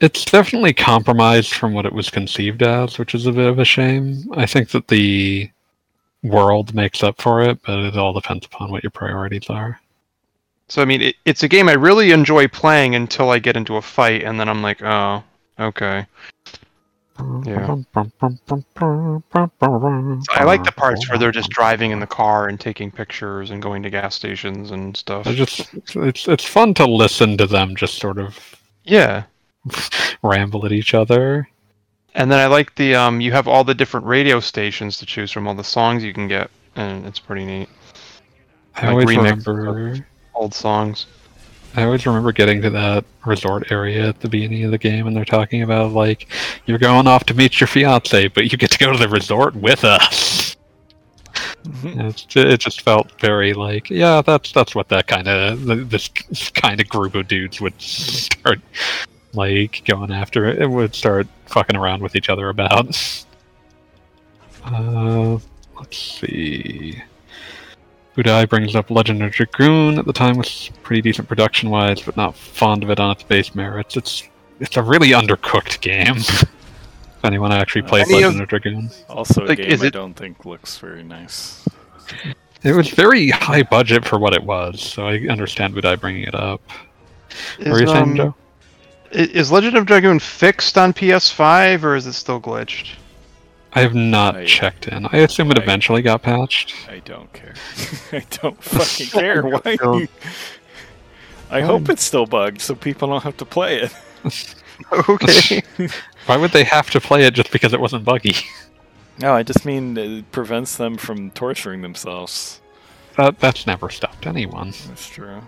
It's 0.00 0.24
definitely 0.24 0.74
compromised 0.74 1.54
from 1.54 1.72
what 1.72 1.86
it 1.86 1.92
was 1.92 2.10
conceived 2.10 2.62
as, 2.62 2.98
which 2.98 3.14
is 3.14 3.26
a 3.26 3.32
bit 3.32 3.48
of 3.48 3.58
a 3.58 3.64
shame. 3.64 4.24
I 4.34 4.44
think 4.46 4.70
that 4.70 4.88
the 4.88 5.50
world 6.22 6.74
makes 6.74 7.02
up 7.02 7.20
for 7.20 7.42
it, 7.42 7.60
but 7.62 7.78
it 7.78 7.96
all 7.96 8.12
depends 8.12 8.46
upon 8.46 8.70
what 8.70 8.82
your 8.82 8.90
priorities 8.90 9.48
are. 9.48 9.80
So 10.68 10.82
I 10.82 10.84
mean, 10.84 11.00
it, 11.00 11.16
it's 11.24 11.42
a 11.42 11.48
game 11.48 11.68
I 11.68 11.74
really 11.74 12.10
enjoy 12.10 12.48
playing 12.48 12.94
until 12.94 13.30
I 13.30 13.38
get 13.38 13.56
into 13.56 13.76
a 13.76 13.82
fight, 13.82 14.22
and 14.22 14.38
then 14.38 14.48
I'm 14.48 14.62
like, 14.62 14.82
oh, 14.82 15.22
okay. 15.58 16.06
Yeah. 17.44 17.76
I 20.30 20.44
like 20.44 20.64
the 20.64 20.72
parts 20.76 21.08
where 21.08 21.18
they're 21.18 21.32
just 21.32 21.50
driving 21.50 21.90
in 21.90 22.00
the 22.00 22.06
car 22.06 22.48
and 22.48 22.58
taking 22.60 22.90
pictures 22.90 23.50
and 23.50 23.62
going 23.62 23.82
to 23.84 23.90
gas 23.90 24.14
stations 24.14 24.70
and 24.70 24.96
stuff. 24.96 25.26
I 25.26 25.34
just 25.34 25.68
it's 25.96 26.28
it's 26.28 26.44
fun 26.44 26.74
to 26.74 26.86
listen 26.86 27.36
to 27.38 27.46
them 27.46 27.76
just 27.76 27.98
sort 27.98 28.18
of 28.18 28.38
Yeah. 28.84 29.24
ramble 30.22 30.64
at 30.66 30.72
each 30.72 30.94
other. 30.94 31.48
And 32.14 32.30
then 32.30 32.38
I 32.38 32.46
like 32.46 32.74
the 32.76 32.94
um 32.94 33.20
you 33.20 33.32
have 33.32 33.48
all 33.48 33.64
the 33.64 33.74
different 33.74 34.06
radio 34.06 34.40
stations 34.40 34.98
to 34.98 35.06
choose 35.06 35.30
from, 35.30 35.46
all 35.48 35.54
the 35.54 35.64
songs 35.64 36.04
you 36.04 36.12
can 36.12 36.28
get, 36.28 36.50
and 36.74 37.06
it's 37.06 37.18
pretty 37.18 37.44
neat. 37.44 37.68
I 38.74 38.86
Like 38.86 38.90
always 38.90 39.16
remember 39.16 40.06
Old 40.34 40.54
songs. 40.54 41.06
I 41.76 41.84
always 41.84 42.06
remember 42.06 42.32
getting 42.32 42.62
to 42.62 42.70
that 42.70 43.04
resort 43.26 43.70
area 43.70 44.08
at 44.08 44.20
the 44.20 44.28
beginning 44.28 44.64
of 44.64 44.70
the 44.70 44.78
game 44.78 45.06
and 45.06 45.14
they're 45.14 45.26
talking 45.26 45.62
about 45.62 45.92
like 45.92 46.28
you're 46.64 46.78
going 46.78 47.06
off 47.06 47.24
to 47.24 47.34
meet 47.34 47.60
your 47.60 47.66
fiance, 47.66 48.28
but 48.28 48.50
you 48.50 48.56
get 48.56 48.70
to 48.70 48.78
go 48.78 48.92
to 48.92 48.98
the 48.98 49.08
resort 49.08 49.54
with 49.54 49.84
us. 49.84 50.56
Mm-hmm. 51.64 52.00
It's, 52.00 52.26
it 52.34 52.60
just 52.60 52.80
felt 52.80 53.12
very 53.20 53.52
like, 53.52 53.90
yeah, 53.90 54.22
that's 54.22 54.52
that's 54.52 54.74
what 54.74 54.88
that 54.88 55.06
kind 55.06 55.28
of 55.28 55.90
this 55.90 56.08
kind 56.54 56.80
of 56.80 56.88
group 56.88 57.14
of 57.14 57.28
dudes 57.28 57.60
would 57.60 57.78
start 57.80 58.60
like 59.34 59.82
going 59.84 60.10
after 60.10 60.46
it. 60.46 60.62
It 60.62 60.70
would 60.70 60.94
start 60.94 61.26
fucking 61.46 61.76
around 61.76 62.02
with 62.02 62.16
each 62.16 62.30
other 62.30 62.48
about. 62.48 63.24
Uh, 64.64 65.38
let's 65.78 65.98
see. 65.98 67.02
Budai 68.16 68.48
brings 68.48 68.74
up 68.74 68.90
Legend 68.90 69.22
of 69.22 69.32
Dragoon. 69.32 69.98
At 69.98 70.06
the 70.06 70.12
time, 70.12 70.36
was 70.38 70.70
pretty 70.82 71.02
decent 71.02 71.28
production 71.28 71.68
wise, 71.70 72.00
but 72.00 72.16
not 72.16 72.34
fond 72.34 72.82
of 72.82 72.90
it 72.90 72.98
on 72.98 73.10
its 73.10 73.22
base 73.22 73.54
merits. 73.54 73.96
It's 73.96 74.22
it's 74.58 74.76
a 74.78 74.82
really 74.82 75.10
undercooked 75.10 75.80
game. 75.82 76.16
if 76.16 76.44
anyone 77.24 77.52
actually 77.52 77.82
played 77.82 78.06
Any 78.08 78.24
Legend 78.24 78.42
of 78.42 78.48
Dragoon. 78.48 78.90
Also, 79.10 79.44
a 79.44 79.46
Like, 79.46 79.58
game 79.58 79.70
is 79.70 79.82
I 79.82 79.86
it- 79.86 79.92
don't 79.92 80.14
think 80.14 80.44
looks 80.46 80.78
very 80.78 81.02
nice. 81.02 81.66
It 82.62 82.72
was 82.74 82.88
very 82.88 83.28
high 83.30 83.62
budget 83.62 84.04
for 84.06 84.18
what 84.18 84.32
it 84.34 84.42
was, 84.42 84.80
so 84.80 85.06
I 85.06 85.18
understand 85.28 85.74
Budai 85.74 86.00
bringing 86.00 86.22
it 86.24 86.34
up. 86.34 86.62
What 87.58 87.68
were 87.68 87.80
you 87.80 87.86
saying, 87.86 88.02
um, 88.02 88.16
Joe? 88.16 88.34
Is 89.12 89.52
Legend 89.52 89.76
of 89.76 89.86
Dragoon 89.86 90.18
fixed 90.18 90.78
on 90.78 90.92
PS5 90.92 91.82
or 91.84 91.94
is 91.96 92.06
it 92.06 92.14
still 92.14 92.40
glitched? 92.40 92.94
I 93.76 93.80
have 93.82 93.94
not 93.94 94.36
I- 94.36 94.44
checked 94.46 94.88
in. 94.88 95.06
I 95.06 95.18
assume 95.18 95.50
it 95.50 95.58
I- 95.58 95.62
eventually 95.62 96.02
got 96.02 96.22
patched. 96.22 96.74
I 96.88 97.00
don't 97.00 97.32
care. 97.32 97.54
I 98.12 98.22
don't 98.30 98.62
fucking 98.62 99.06
care. 99.20 99.42
Why? 99.42 99.76
You- 99.80 100.08
I 101.50 101.60
hope 101.60 101.88
it's 101.88 102.02
still 102.02 102.26
bugged 102.26 102.60
so 102.60 102.74
people 102.74 103.06
don't 103.08 103.22
have 103.22 103.36
to 103.36 103.44
play 103.44 103.80
it. 103.82 103.94
Okay. 105.08 105.62
Why 106.26 106.36
would 106.36 106.50
they 106.50 106.64
have 106.64 106.90
to 106.90 107.00
play 107.00 107.22
it 107.24 107.34
just 107.34 107.52
because 107.52 107.72
it 107.72 107.80
wasn't 107.80 108.04
buggy? 108.04 108.34
No, 109.20 109.32
I 109.32 109.42
just 109.44 109.64
mean 109.64 109.96
it 109.96 110.30
prevents 110.32 110.76
them 110.76 110.96
from 110.96 111.30
torturing 111.30 111.82
themselves. 111.82 112.60
That 113.16 113.38
that's 113.38 113.66
never 113.66 113.88
stopped 113.90 114.26
anyone. 114.26 114.72
That's 114.88 115.08
true. 115.08 115.40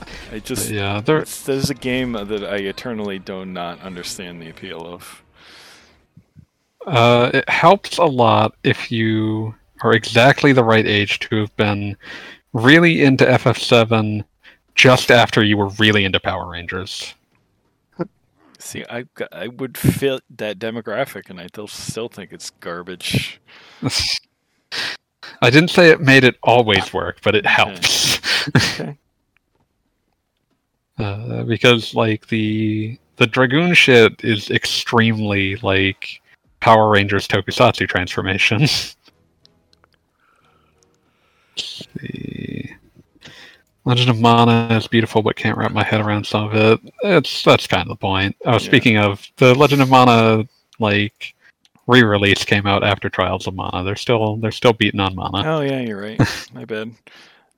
I 0.00 0.04
But 0.30 0.44
just 0.44 0.70
yeah, 0.70 1.00
there. 1.00 1.18
it's, 1.18 1.42
there's 1.42 1.70
a 1.70 1.74
game 1.74 2.12
that 2.12 2.44
I 2.44 2.56
eternally 2.58 3.18
do 3.18 3.44
not 3.44 3.80
understand 3.80 4.40
the 4.40 4.48
appeal 4.50 4.86
of. 4.86 5.22
Uh, 6.86 7.30
it 7.34 7.48
helps 7.48 7.98
a 7.98 8.04
lot 8.04 8.54
if 8.64 8.90
you 8.90 9.54
are 9.82 9.92
exactly 9.92 10.52
the 10.52 10.64
right 10.64 10.86
age 10.86 11.18
to 11.20 11.36
have 11.36 11.54
been 11.56 11.96
really 12.52 13.02
into 13.02 13.24
FF7 13.24 14.24
just 14.74 15.10
after 15.10 15.42
you 15.42 15.56
were 15.56 15.68
really 15.78 16.04
into 16.04 16.20
Power 16.20 16.50
Rangers. 16.50 17.14
See, 18.58 18.84
I 18.90 19.06
I 19.32 19.48
would 19.48 19.78
fit 19.78 20.22
that 20.36 20.58
demographic, 20.58 21.30
and 21.30 21.40
I 21.40 21.46
still 21.46 21.66
still 21.66 22.08
think 22.08 22.30
it's 22.30 22.50
garbage. 22.50 23.40
I 25.42 25.48
didn't 25.48 25.70
say 25.70 25.90
it 25.90 26.00
made 26.00 26.24
it 26.24 26.36
always 26.42 26.92
work, 26.92 27.20
but 27.22 27.34
it 27.34 27.46
helps. 27.46 28.20
Okay. 28.54 28.98
uh, 30.98 31.44
because 31.44 31.94
like 31.94 32.28
the 32.28 32.98
the 33.16 33.26
dragoon 33.26 33.72
shit 33.72 34.22
is 34.22 34.50
extremely 34.50 35.56
like 35.56 36.19
Power 36.60 36.90
Rangers 36.90 37.26
Tokusatsu 37.26 37.88
transformation. 37.88 38.60
Let's 41.56 41.84
see. 42.00 42.70
Legend 43.86 44.10
of 44.10 44.20
Mana 44.20 44.68
is 44.76 44.86
beautiful, 44.86 45.22
but 45.22 45.36
can't 45.36 45.56
wrap 45.56 45.72
my 45.72 45.82
head 45.82 46.00
around 46.00 46.26
some 46.26 46.44
of 46.44 46.54
it. 46.54 46.92
It's 47.02 47.42
that's 47.42 47.66
kind 47.66 47.82
of 47.82 47.88
the 47.88 47.96
point. 47.96 48.36
Oh, 48.44 48.52
Yeah. 48.52 48.58
speaking 48.58 48.98
of 48.98 49.26
the 49.36 49.54
Legend 49.54 49.82
of 49.82 49.88
Mana, 49.88 50.44
like 50.78 51.34
re-release 51.86 52.44
came 52.44 52.66
out 52.66 52.84
after 52.84 53.08
Trials 53.08 53.46
of 53.46 53.54
Mana. 53.54 53.82
They're 53.82 53.96
still 53.96 54.36
they're 54.36 54.52
still 54.52 54.74
beating 54.74 55.00
on 55.00 55.14
Mana, 55.16 55.42
Oh 55.46 55.60
yeah, 55.62 55.80
you're 55.80 56.00
right. 56.00 56.20
My 56.52 56.64
bad. 56.66 56.92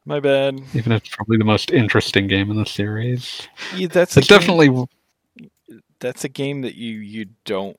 My 0.04 0.20
bad. 0.20 0.60
even 0.74 0.92
if 0.92 1.04
it's 1.04 1.14
probably 1.14 1.36
the 1.38 1.44
most 1.44 1.70
interesting 1.70 2.26
game 2.28 2.50
in 2.50 2.56
the 2.56 2.66
series. 2.66 3.46
Yeah, 3.76 3.88
that's 3.88 4.16
a 4.16 4.20
It's 4.20 4.28
game- 4.28 4.38
definitely 4.38 4.86
that's 6.00 6.24
a 6.24 6.28
game 6.28 6.62
that 6.62 6.74
you 6.76 6.98
you 6.98 7.26
don't 7.44 7.76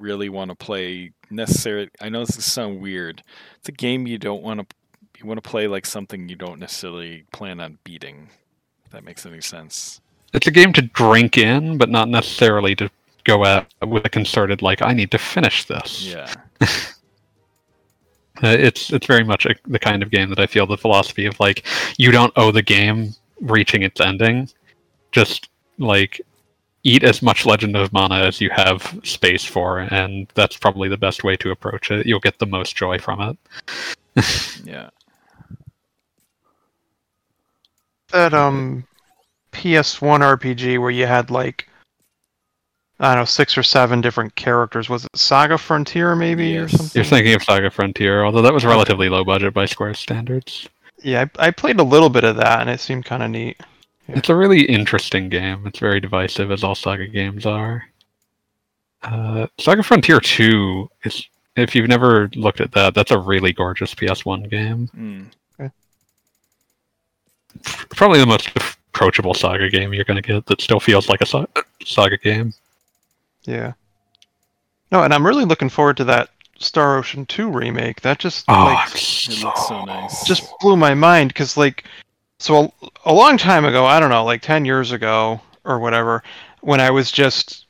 really 0.00 0.28
want 0.28 0.50
to 0.50 0.54
play 0.54 1.12
necessarily. 1.30 1.88
I 2.00 2.08
know 2.08 2.24
this 2.24 2.36
is 2.36 2.44
sound 2.44 2.80
weird. 2.80 3.22
It's 3.58 3.68
a 3.68 3.72
game 3.72 4.06
you 4.06 4.18
don't 4.18 4.42
want 4.42 4.60
to 4.60 4.76
you 5.18 5.26
want 5.26 5.42
to 5.42 5.48
play 5.48 5.66
like 5.68 5.84
something 5.84 6.28
you 6.28 6.36
don't 6.36 6.58
necessarily 6.58 7.24
plan 7.32 7.60
on 7.60 7.78
beating. 7.84 8.30
If 8.86 8.92
that 8.92 9.04
makes 9.04 9.26
any 9.26 9.40
sense. 9.40 10.00
it's 10.32 10.46
a 10.46 10.50
game 10.50 10.72
to 10.72 10.82
drink 10.82 11.36
in, 11.36 11.76
but 11.78 11.90
not 11.90 12.08
necessarily 12.08 12.74
to 12.76 12.90
go 13.24 13.44
at 13.44 13.66
with 13.86 14.04
a 14.04 14.08
concerted 14.08 14.62
like 14.62 14.82
I 14.82 14.92
need 14.94 15.10
to 15.10 15.18
finish 15.18 15.64
this. 15.64 16.04
Yeah. 16.04 16.32
Uh, 18.42 18.56
it's 18.58 18.90
it's 18.90 19.06
very 19.06 19.22
much 19.22 19.44
a, 19.44 19.54
the 19.66 19.78
kind 19.78 20.02
of 20.02 20.10
game 20.10 20.30
that 20.30 20.38
I 20.38 20.46
feel 20.46 20.66
the 20.66 20.78
philosophy 20.78 21.26
of 21.26 21.38
like 21.38 21.66
you 21.98 22.10
don't 22.10 22.32
owe 22.36 22.50
the 22.50 22.62
game 22.62 23.14
reaching 23.42 23.82
its 23.82 24.00
ending. 24.00 24.48
Just 25.12 25.50
like 25.78 26.22
eat 26.82 27.04
as 27.04 27.22
much 27.22 27.46
Legend 27.46 27.76
of 27.76 27.92
Mana 27.92 28.16
as 28.16 28.40
you 28.40 28.50
have 28.50 28.98
space 29.04 29.44
for, 29.44 29.80
and 29.80 30.26
that's 30.34 30.56
probably 30.56 30.88
the 30.88 30.96
best 30.96 31.24
way 31.24 31.36
to 31.36 31.50
approach 31.50 31.90
it. 31.90 32.06
You'll 32.06 32.20
get 32.20 32.38
the 32.38 32.46
most 32.46 32.76
joy 32.76 32.98
from 32.98 33.20
it. 33.20 33.38
Yeah. 34.64 34.90
That 38.12 38.34
um 38.34 38.84
PS1 39.52 40.20
RPG 40.20 40.80
where 40.80 40.90
you 40.90 41.06
had 41.06 41.30
like 41.30 41.68
I 42.98 43.14
don't 43.14 43.22
know 43.22 43.24
six 43.24 43.56
or 43.56 43.62
seven 43.62 44.00
different 44.00 44.34
characters. 44.34 44.90
Was 44.90 45.06
it 45.06 45.16
Saga 45.16 45.56
Frontier 45.56 46.14
maybe 46.14 46.56
or 46.58 46.68
something? 46.68 46.90
You're 46.94 47.04
thinking 47.04 47.34
of 47.34 47.42
Saga 47.42 47.70
Frontier, 47.70 48.24
although 48.24 48.42
that 48.42 48.52
was 48.52 48.64
relatively 48.64 49.08
low 49.08 49.24
budget 49.24 49.54
by 49.54 49.64
Square 49.64 49.94
standards. 49.94 50.68
Yeah, 51.02 51.24
I, 51.38 51.46
I 51.46 51.50
played 51.50 51.80
a 51.80 51.84
little 51.84 52.10
bit 52.10 52.24
of 52.24 52.36
that 52.36 52.60
and 52.60 52.68
it 52.68 52.80
seemed 52.80 53.06
kind 53.06 53.22
of 53.22 53.30
neat. 53.30 53.58
It's 54.16 54.28
a 54.28 54.34
really 54.36 54.62
interesting 54.62 55.28
game. 55.28 55.66
It's 55.66 55.78
very 55.78 56.00
divisive, 56.00 56.50
as 56.50 56.64
all 56.64 56.74
Saga 56.74 57.06
games 57.06 57.46
are. 57.46 57.84
Uh, 59.02 59.46
Saga 59.58 59.82
Frontier 59.82 60.20
2 60.20 60.90
is, 61.04 61.26
if 61.56 61.74
you've 61.74 61.88
never 61.88 62.28
looked 62.34 62.60
at 62.60 62.72
that, 62.72 62.94
that's 62.94 63.10
a 63.10 63.18
really 63.18 63.52
gorgeous 63.52 63.94
PS1 63.94 64.50
game. 64.50 64.88
Mm. 64.96 65.26
Probably 67.90 68.20
the 68.20 68.26
most 68.26 68.50
approachable 68.56 69.34
Saga 69.34 69.68
game 69.68 69.92
you're 69.92 70.04
going 70.04 70.20
to 70.22 70.26
get 70.26 70.46
that 70.46 70.60
still 70.60 70.80
feels 70.80 71.08
like 71.08 71.20
a 71.20 71.26
sa- 71.26 71.46
Saga 71.84 72.16
game. 72.16 72.54
Yeah. 73.44 73.72
No, 74.92 75.02
and 75.02 75.12
I'm 75.12 75.26
really 75.26 75.44
looking 75.44 75.68
forward 75.68 75.96
to 75.98 76.04
that 76.04 76.30
Star 76.58 76.96
Ocean 76.96 77.26
2 77.26 77.50
remake. 77.50 78.00
That 78.02 78.18
just 78.18 78.44
Oh, 78.48 78.52
like 78.64 78.78
I'm 78.78 78.92
It 78.96 79.42
looks 79.44 79.68
so 79.68 79.84
nice. 79.84 80.24
just 80.24 80.52
blew 80.60 80.76
my 80.76 80.94
mind 80.94 81.28
because 81.30 81.56
like 81.56 81.84
so 82.40 82.72
a, 82.82 82.88
a 83.06 83.12
long 83.12 83.36
time 83.38 83.64
ago 83.64 83.84
i 83.86 84.00
don't 84.00 84.10
know 84.10 84.24
like 84.24 84.42
10 84.42 84.64
years 84.64 84.92
ago 84.92 85.40
or 85.64 85.78
whatever 85.78 86.22
when 86.62 86.80
i 86.80 86.90
was 86.90 87.12
just 87.12 87.66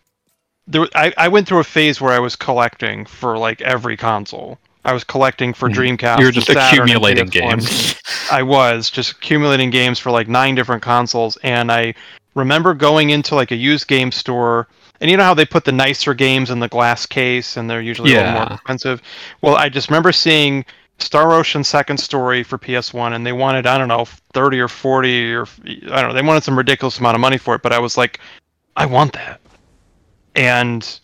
there 0.67 0.87
I, 0.95 1.13
I 1.19 1.29
went 1.29 1.47
through 1.49 1.61
a 1.61 1.65
phase 1.65 2.01
where 2.01 2.13
i 2.13 2.19
was 2.19 2.37
collecting 2.37 3.05
for 3.05 3.37
like 3.37 3.61
every 3.61 3.97
console 3.97 4.59
i 4.85 4.93
was 4.93 5.05
collecting 5.05 5.53
for 5.53 5.69
Mhm. 5.69 5.99
dreamcast 5.99 6.21
You're 6.21 6.31
just 6.31 6.47
Saturn 6.47 6.83
accumulating 6.85 7.27
games. 7.27 7.97
i 8.31 8.43
was 8.43 8.91
just 8.91 9.13
accumulating 9.13 9.71
games 9.71 9.99
for 9.99 10.11
like 10.11 10.29
nine 10.29 10.55
different 10.55 10.83
consoles 10.83 11.37
and 11.43 11.71
i 11.73 11.93
remember 12.35 12.73
going 12.75 13.11
into 13.11 13.35
like 13.35 13.51
a 13.51 13.57
used 13.57 13.89
game 13.89 14.13
store 14.13 14.69
and 15.01 15.11
you 15.11 15.17
know 15.17 15.25
how 15.25 15.35
they 15.35 15.45
put 15.47 15.65
the 15.65 15.73
nicer 15.73 16.15
games 16.15 16.51
in 16.51 16.61
the 16.61 16.69
glass 16.69 17.07
case 17.07 17.57
and 17.57 17.69
they're 17.69 17.81
usually 17.83 18.13
a 18.13 18.19
little 18.19 18.33
more 18.33 18.53
expensive 18.55 19.03
well 19.43 19.57
i 19.57 19.69
just 19.69 19.89
remember 19.91 20.13
seeing 20.13 20.65
Star 21.01 21.33
Ocean 21.33 21.65
Second 21.65 21.99
Story 21.99 22.43
for 22.43 22.59
PS1, 22.59 23.15
and 23.15 23.27
they 23.27 23.33
wanted 23.33 23.67
I 23.67 23.79
don't 23.79 23.89
know 23.89 24.05
thirty 24.33 24.61
or 24.61 24.69
forty 24.69 25.35
or 25.35 25.47
I 25.67 26.01
don't 26.01 26.09
know 26.09 26.15
they 26.15 26.23
wanted 26.23 26.45
some 26.45 26.57
ridiculous 26.57 26.99
amount 26.99 27.15
of 27.15 27.21
money 27.21 27.39
for 27.39 27.55
it, 27.55 27.63
but 27.63 27.73
I 27.73 27.79
was 27.79 27.97
like, 27.97 28.21
I 28.77 28.87
want 28.87 29.13
that, 29.15 29.41
and 30.35 31.01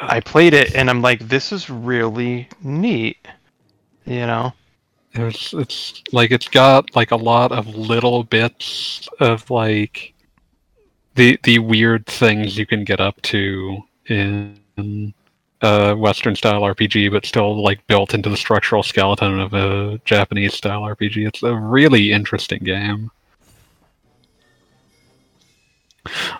I 0.00 0.20
played 0.20 0.54
it, 0.54 0.74
and 0.74 0.90
I'm 0.90 1.02
like, 1.02 1.28
this 1.28 1.52
is 1.52 1.70
really 1.70 2.48
neat, 2.62 3.28
you 4.04 4.26
know? 4.26 4.52
It's 5.14 5.52
it's 5.54 6.02
like 6.12 6.30
it's 6.30 6.48
got 6.48 6.94
like 6.94 7.10
a 7.10 7.16
lot 7.16 7.50
of 7.50 7.66
little 7.74 8.24
bits 8.24 9.08
of 9.20 9.50
like 9.50 10.14
the 11.14 11.38
the 11.42 11.58
weird 11.58 12.06
things 12.06 12.56
you 12.56 12.66
can 12.66 12.84
get 12.84 13.00
up 13.00 13.20
to 13.22 13.78
in 14.06 15.14
a 15.62 15.94
Western 15.94 16.36
style 16.36 16.62
RPG, 16.62 17.10
but 17.10 17.26
still 17.26 17.62
like 17.62 17.84
built 17.86 18.14
into 18.14 18.28
the 18.28 18.36
structural 18.36 18.82
skeleton 18.82 19.40
of 19.40 19.54
a 19.54 20.00
Japanese 20.04 20.54
style 20.54 20.82
RPG. 20.82 21.26
It's 21.26 21.42
a 21.42 21.54
really 21.54 22.12
interesting 22.12 22.62
game. 22.62 23.10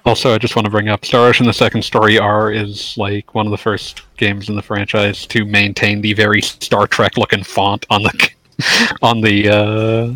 Also, 0.04 0.34
I 0.34 0.38
just 0.38 0.56
want 0.56 0.64
to 0.64 0.70
bring 0.70 0.88
up 0.88 1.04
Star 1.04 1.28
Ocean: 1.28 1.46
The 1.46 1.52
Second 1.52 1.82
Story 1.82 2.18
R 2.18 2.50
is 2.52 2.96
like 2.96 3.34
one 3.34 3.46
of 3.46 3.50
the 3.50 3.58
first 3.58 4.02
games 4.16 4.48
in 4.48 4.56
the 4.56 4.62
franchise 4.62 5.26
to 5.26 5.44
maintain 5.44 6.00
the 6.00 6.14
very 6.14 6.40
Star 6.40 6.86
Trek 6.86 7.16
looking 7.16 7.42
font 7.42 7.84
on 7.90 8.02
the 8.02 8.30
on 9.02 9.20
the 9.20 9.48
uh, 9.48 10.14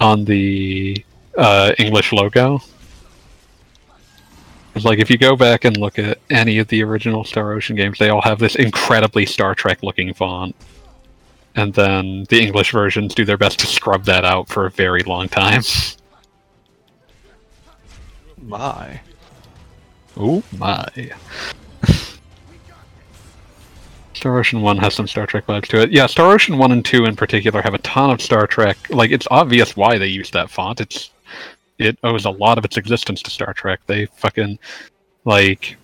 on 0.00 0.24
the 0.24 1.04
uh, 1.36 1.72
English 1.78 2.12
logo. 2.12 2.60
Like 4.74 4.98
if 4.98 5.10
you 5.10 5.18
go 5.18 5.36
back 5.36 5.64
and 5.64 5.76
look 5.76 5.98
at 5.98 6.18
any 6.30 6.58
of 6.58 6.68
the 6.68 6.82
original 6.82 7.24
Star 7.24 7.52
Ocean 7.52 7.76
games, 7.76 7.98
they 7.98 8.08
all 8.08 8.22
have 8.22 8.38
this 8.38 8.56
incredibly 8.56 9.26
Star 9.26 9.54
Trek 9.54 9.82
looking 9.82 10.14
font. 10.14 10.54
And 11.56 11.74
then 11.74 12.24
the 12.28 12.40
English 12.40 12.72
versions 12.72 13.14
do 13.14 13.24
their 13.24 13.36
best 13.36 13.58
to 13.60 13.66
scrub 13.66 14.04
that 14.04 14.24
out 14.24 14.48
for 14.48 14.66
a 14.66 14.70
very 14.70 15.02
long 15.02 15.28
time. 15.28 15.62
My. 18.42 19.00
Oh 20.16 20.42
my. 20.56 20.86
Star 24.14 24.38
Ocean 24.38 24.60
1 24.60 24.76
has 24.78 24.94
some 24.94 25.08
Star 25.08 25.26
Trek 25.26 25.46
vibes 25.46 25.66
to 25.68 25.80
it. 25.80 25.92
Yeah, 25.92 26.06
Star 26.06 26.32
Ocean 26.32 26.58
1 26.58 26.72
and 26.72 26.84
2 26.84 27.06
in 27.06 27.16
particular 27.16 27.62
have 27.62 27.72
a 27.72 27.78
ton 27.78 28.10
of 28.10 28.20
Star 28.20 28.46
Trek. 28.46 28.76
Like, 28.90 29.10
it's 29.10 29.26
obvious 29.30 29.76
why 29.76 29.96
they 29.96 30.08
use 30.08 30.30
that 30.32 30.50
font. 30.50 30.80
It's 30.80 31.10
It 31.80 31.98
owes 32.04 32.24
a 32.24 32.30
lot 32.30 32.58
of 32.58 32.64
its 32.64 32.76
existence 32.76 33.22
to 33.22 33.30
Star 33.30 33.52
Trek. 33.52 33.80
They 33.86 34.06
fucking, 34.06 34.58
like, 35.24 35.76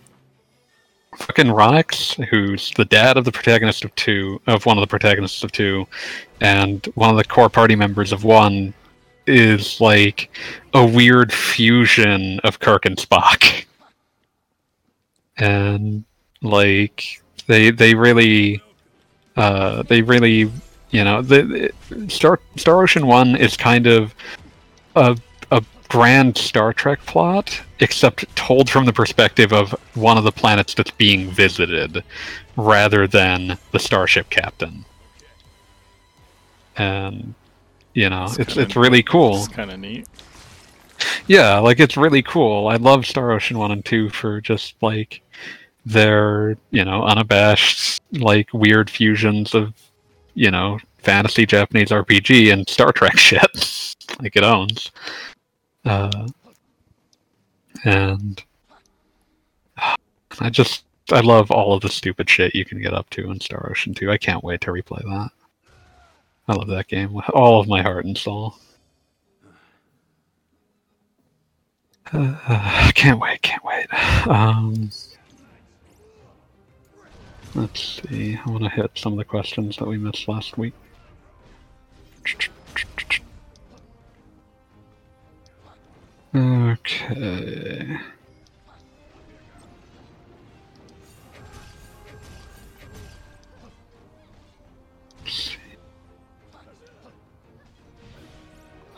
fucking 1.16 1.46
Rox, 1.46 2.22
who's 2.26 2.70
the 2.76 2.84
dad 2.84 3.16
of 3.16 3.24
the 3.24 3.32
protagonist 3.32 3.84
of 3.84 3.94
2, 3.96 4.42
of 4.46 4.66
one 4.66 4.76
of 4.76 4.82
the 4.82 4.86
protagonists 4.86 5.42
of 5.42 5.52
2, 5.52 5.86
and 6.40 6.84
one 6.94 7.10
of 7.10 7.16
the 7.16 7.24
core 7.24 7.48
party 7.48 7.74
members 7.74 8.12
of 8.12 8.24
1, 8.24 8.74
is, 9.26 9.80
like, 9.80 10.30
a 10.74 10.86
weird 10.86 11.32
fusion 11.32 12.38
of 12.40 12.60
Kirk 12.60 12.84
and 12.84 12.96
Spock. 12.96 13.64
And, 15.38 16.04
like, 16.42 17.22
they 17.46 17.70
they 17.70 17.94
really 17.94 18.62
uh, 19.36 19.82
they 19.84 20.02
really 20.02 20.50
you 20.90 21.04
know 21.04 21.22
the, 21.22 21.72
the 21.90 22.10
Star 22.10 22.40
Star 22.56 22.82
Ocean 22.82 23.06
One 23.06 23.36
is 23.36 23.56
kind 23.56 23.86
of 23.86 24.14
a 24.94 25.16
grand 25.88 26.36
Star 26.36 26.72
Trek 26.72 27.00
plot, 27.06 27.60
except 27.80 28.34
told 28.36 28.68
from 28.70 28.84
the 28.86 28.92
perspective 28.92 29.52
of 29.52 29.70
one 29.94 30.18
of 30.18 30.24
the 30.24 30.32
planets 30.32 30.74
that's 30.74 30.90
being 30.90 31.30
visited, 31.30 32.02
rather 32.56 33.06
than 33.06 33.58
the 33.72 33.78
starship 33.78 34.30
captain. 34.30 34.84
And 36.76 37.34
you 37.94 38.10
know, 38.10 38.24
it's 38.24 38.36
kinda- 38.36 38.60
it's 38.60 38.76
really 38.76 39.02
cool. 39.02 39.36
It's 39.38 39.48
kind 39.48 39.70
of 39.70 39.80
neat. 39.80 40.06
Yeah, 41.26 41.58
like 41.58 41.80
it's 41.80 41.96
really 41.96 42.22
cool. 42.22 42.68
I 42.68 42.76
love 42.76 43.06
Star 43.06 43.32
Ocean 43.32 43.58
1 43.58 43.70
and 43.70 43.84
2 43.84 44.10
for 44.10 44.40
just 44.40 44.74
like 44.82 45.22
their, 45.86 46.56
you 46.70 46.84
know, 46.84 47.02
unabashed 47.04 48.00
like 48.12 48.48
weird 48.52 48.90
fusions 48.90 49.54
of, 49.54 49.72
you 50.34 50.50
know, 50.50 50.78
fantasy 50.98 51.46
Japanese 51.46 51.88
RPG 51.90 52.52
and 52.52 52.68
Star 52.68 52.92
Trek 52.92 53.16
shit 53.18 53.94
like 54.20 54.36
it 54.36 54.42
owns. 54.44 54.90
Uh 55.86 56.28
and 57.84 58.42
I 60.40 60.50
just 60.50 60.84
I 61.12 61.20
love 61.20 61.50
all 61.50 61.72
of 61.72 61.82
the 61.82 61.88
stupid 61.88 62.28
shit 62.28 62.54
you 62.54 62.64
can 62.64 62.80
get 62.80 62.92
up 62.92 63.08
to 63.10 63.30
in 63.30 63.40
Star 63.40 63.68
Ocean 63.70 63.94
2. 63.94 64.10
I 64.10 64.18
can't 64.18 64.42
wait 64.42 64.60
to 64.62 64.72
replay 64.72 65.02
that. 65.04 65.30
I 66.48 66.52
love 66.52 66.68
that 66.68 66.88
game 66.88 67.12
with 67.12 67.28
all 67.30 67.60
of 67.60 67.68
my 67.68 67.82
heart 67.82 68.04
and 68.04 68.18
soul. 68.18 68.56
Uh, 72.12 72.90
can't 72.94 73.20
wait, 73.20 73.42
can't 73.42 73.64
wait. 73.64 73.86
Um, 74.28 74.90
let's 77.54 78.00
see. 78.02 78.38
I 78.44 78.50
want 78.50 78.64
to 78.64 78.70
hit 78.70 78.92
some 78.94 79.12
of 79.12 79.18
the 79.18 79.24
questions 79.24 79.76
that 79.76 79.86
we 79.86 79.98
missed 79.98 80.28
last 80.28 80.56
week. 80.56 80.74
Okay. 86.36 87.96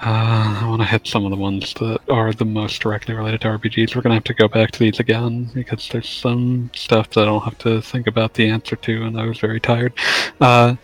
Uh, 0.00 0.58
I 0.60 0.64
want 0.66 0.80
to 0.82 0.86
hit 0.86 1.06
some 1.06 1.24
of 1.24 1.30
the 1.30 1.36
ones 1.36 1.74
that 1.74 2.00
are 2.08 2.32
the 2.32 2.44
most 2.44 2.80
directly 2.82 3.14
related 3.14 3.42
to 3.42 3.48
RPGs. 3.48 3.94
We're 3.94 4.02
going 4.02 4.10
to 4.10 4.14
have 4.14 4.24
to 4.24 4.34
go 4.34 4.48
back 4.48 4.72
to 4.72 4.78
these 4.80 4.98
again 4.98 5.44
because 5.54 5.88
there's 5.90 6.08
some 6.08 6.70
stuff 6.74 7.10
that 7.10 7.20
I 7.20 7.24
don't 7.26 7.42
have 7.44 7.58
to 7.58 7.80
think 7.80 8.08
about 8.08 8.34
the 8.34 8.48
answer 8.48 8.74
to, 8.74 9.04
and 9.04 9.20
I 9.20 9.26
was 9.26 9.38
very 9.38 9.60
tired. 9.60 9.92
Uh, 10.40 10.74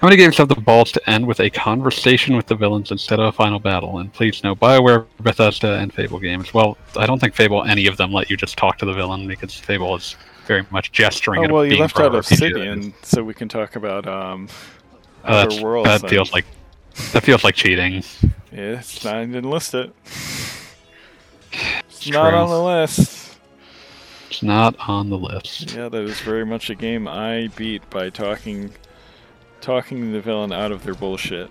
How 0.00 0.06
many 0.06 0.16
games 0.16 0.36
have 0.38 0.48
the 0.48 0.54
balls 0.54 0.92
to 0.92 1.10
end 1.10 1.26
with 1.26 1.40
a 1.40 1.50
conversation 1.50 2.36
with 2.36 2.46
the 2.46 2.54
villains 2.54 2.90
instead 2.90 3.18
of 3.18 3.26
a 3.26 3.32
final 3.32 3.58
battle? 3.58 3.98
And 3.98 4.12
please 4.12 4.42
no 4.44 4.54
Bioware, 4.54 5.06
Bethesda, 5.20 5.78
and 5.78 5.92
Fable 5.92 6.18
games. 6.18 6.54
Well, 6.54 6.76
I 6.96 7.06
don't 7.06 7.18
think 7.18 7.34
Fable 7.34 7.64
any 7.64 7.86
of 7.86 7.96
them 7.96 8.12
let 8.12 8.30
you 8.30 8.36
just 8.36 8.56
talk 8.56 8.78
to 8.78 8.86
the 8.86 8.92
villain 8.92 9.26
because 9.26 9.54
Fable 9.54 9.96
is 9.96 10.16
very 10.46 10.64
much 10.70 10.92
gesturing. 10.92 11.50
Oh 11.50 11.54
well, 11.54 11.64
you 11.64 11.76
left 11.76 11.98
out 11.98 12.14
Obsidian, 12.14 12.94
so 13.02 13.24
we 13.24 13.34
can 13.34 13.48
talk 13.48 13.76
about 13.76 14.06
um, 14.06 14.48
Uh, 15.24 15.46
Outer 15.50 15.62
Worlds. 15.62 15.88
that 15.88 16.08
feels 16.08 16.32
like 16.32 16.44
that 17.12 17.24
feels 17.24 17.42
like 17.42 17.54
cheating. 17.54 18.04
Yeah, 18.52 18.78
it's 18.78 19.04
not, 19.04 19.16
I 19.16 19.24
didn't 19.24 19.50
list 19.50 19.74
it. 19.74 19.92
It's 20.04 20.62
It's 21.88 22.08
not 22.10 22.34
on 22.34 22.48
the 22.48 22.62
list. 22.62 23.36
It's 24.28 24.42
not 24.42 24.76
on 24.88 25.10
the 25.10 25.18
list. 25.18 25.72
Yeah, 25.74 25.88
that 25.88 26.02
is 26.02 26.20
very 26.20 26.44
much 26.44 26.70
a 26.70 26.74
game 26.74 27.08
I 27.08 27.48
beat 27.56 27.88
by 27.90 28.10
talking, 28.10 28.72
talking 29.64 30.12
the 30.12 30.20
villain 30.20 30.52
out 30.52 30.70
of 30.70 30.84
their 30.84 30.94
bullshit. 30.94 31.50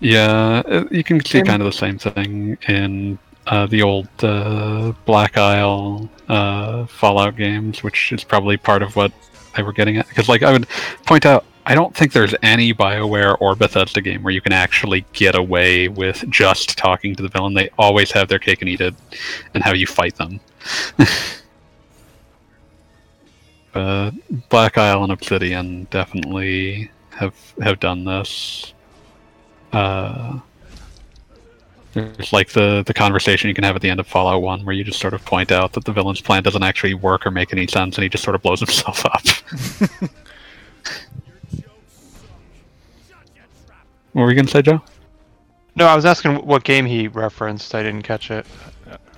Yeah, 0.00 0.62
uh, 0.66 0.84
you 0.90 1.04
can 1.04 1.24
see 1.24 1.42
kind 1.42 1.62
of 1.62 1.66
the 1.66 1.72
same 1.72 1.98
thing 1.98 2.58
in 2.68 3.18
uh, 3.46 3.66
the 3.66 3.82
old 3.82 4.08
uh, 4.22 4.92
Black 5.04 5.36
Isle 5.36 6.08
uh, 6.28 6.86
Fallout 6.86 7.36
games, 7.36 7.82
which 7.82 8.12
is 8.12 8.24
probably 8.24 8.56
part 8.56 8.82
of 8.82 8.96
what 8.96 9.12
they 9.56 9.62
were 9.62 9.72
getting 9.72 9.98
at. 9.98 10.08
Because, 10.08 10.28
like, 10.28 10.42
I 10.42 10.52
would 10.52 10.66
point 11.06 11.26
out, 11.26 11.44
I 11.66 11.74
don't 11.74 11.94
think 11.94 12.12
there's 12.12 12.34
any 12.42 12.74
BioWare 12.74 13.36
or 13.40 13.54
Bethesda 13.54 14.00
game 14.00 14.22
where 14.22 14.32
you 14.32 14.40
can 14.40 14.52
actually 14.52 15.06
get 15.12 15.34
away 15.34 15.88
with 15.88 16.28
just 16.30 16.76
talking 16.76 17.14
to 17.16 17.22
the 17.22 17.28
villain. 17.28 17.54
They 17.54 17.70
always 17.78 18.10
have 18.12 18.28
their 18.28 18.38
cake 18.38 18.60
and 18.60 18.68
eat 18.68 18.80
it, 18.80 18.94
and 19.54 19.62
how 19.62 19.72
you 19.72 19.86
fight 19.86 20.16
them. 20.16 20.40
but 23.74 24.12
Black 24.48 24.78
Isle 24.78 25.02
and 25.02 25.12
Obsidian 25.12 25.88
definitely 25.90 26.90
have 27.10 27.34
have 27.60 27.80
done 27.80 28.04
this. 28.04 28.72
Uh, 29.72 30.38
there's 31.92 32.32
like 32.32 32.50
the 32.50 32.84
the 32.86 32.94
conversation 32.94 33.48
you 33.48 33.54
can 33.54 33.64
have 33.64 33.74
at 33.74 33.82
the 33.82 33.90
end 33.90 33.98
of 33.98 34.06
Fallout 34.06 34.42
One, 34.42 34.64
where 34.64 34.74
you 34.74 34.84
just 34.84 35.00
sort 35.00 35.12
of 35.12 35.24
point 35.24 35.50
out 35.50 35.72
that 35.72 35.84
the 35.84 35.92
villain's 35.92 36.20
plan 36.20 36.44
doesn't 36.44 36.62
actually 36.62 36.94
work 36.94 37.26
or 37.26 37.32
make 37.32 37.52
any 37.52 37.66
sense, 37.66 37.96
and 37.96 38.04
he 38.04 38.08
just 38.08 38.22
sort 38.22 38.36
of 38.36 38.42
blows 38.42 38.60
himself 38.66 39.04
up. 39.04 39.26
what 44.12 44.22
were 44.22 44.30
you 44.30 44.36
gonna 44.36 44.48
say, 44.48 44.62
Joe? 44.62 44.80
No, 45.74 45.86
I 45.86 45.96
was 45.96 46.04
asking 46.04 46.46
what 46.46 46.62
game 46.62 46.86
he 46.86 47.08
referenced. 47.08 47.74
I 47.74 47.82
didn't 47.82 48.02
catch 48.02 48.30
it. 48.30 48.46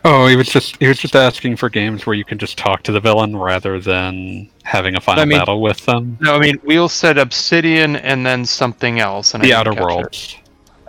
Oh, 0.08 0.28
he 0.28 0.36
was 0.36 0.46
just 0.48 0.76
he 0.76 0.86
was 0.86 0.98
just 0.98 1.16
asking 1.16 1.56
for 1.56 1.68
games 1.68 2.06
where 2.06 2.14
you 2.14 2.24
can 2.24 2.38
just 2.38 2.56
talk 2.56 2.84
to 2.84 2.92
the 2.92 3.00
villain 3.00 3.36
rather 3.36 3.80
than 3.80 4.48
having 4.62 4.94
a 4.96 5.00
final 5.00 5.22
I 5.22 5.24
mean- 5.24 5.38
battle 5.38 5.60
with 5.60 5.84
them. 5.84 6.16
No, 6.20 6.36
I 6.36 6.38
mean 6.38 6.58
Wheel 6.58 6.88
said 6.88 7.18
Obsidian 7.18 7.96
and 7.96 8.24
then 8.24 8.44
something 8.46 9.00
else. 9.00 9.34
And 9.34 9.42
The 9.42 9.48
didn't 9.48 9.58
Outer 9.58 9.70
catch 9.72 9.80
it. 9.80 9.84
Worlds. 9.84 10.36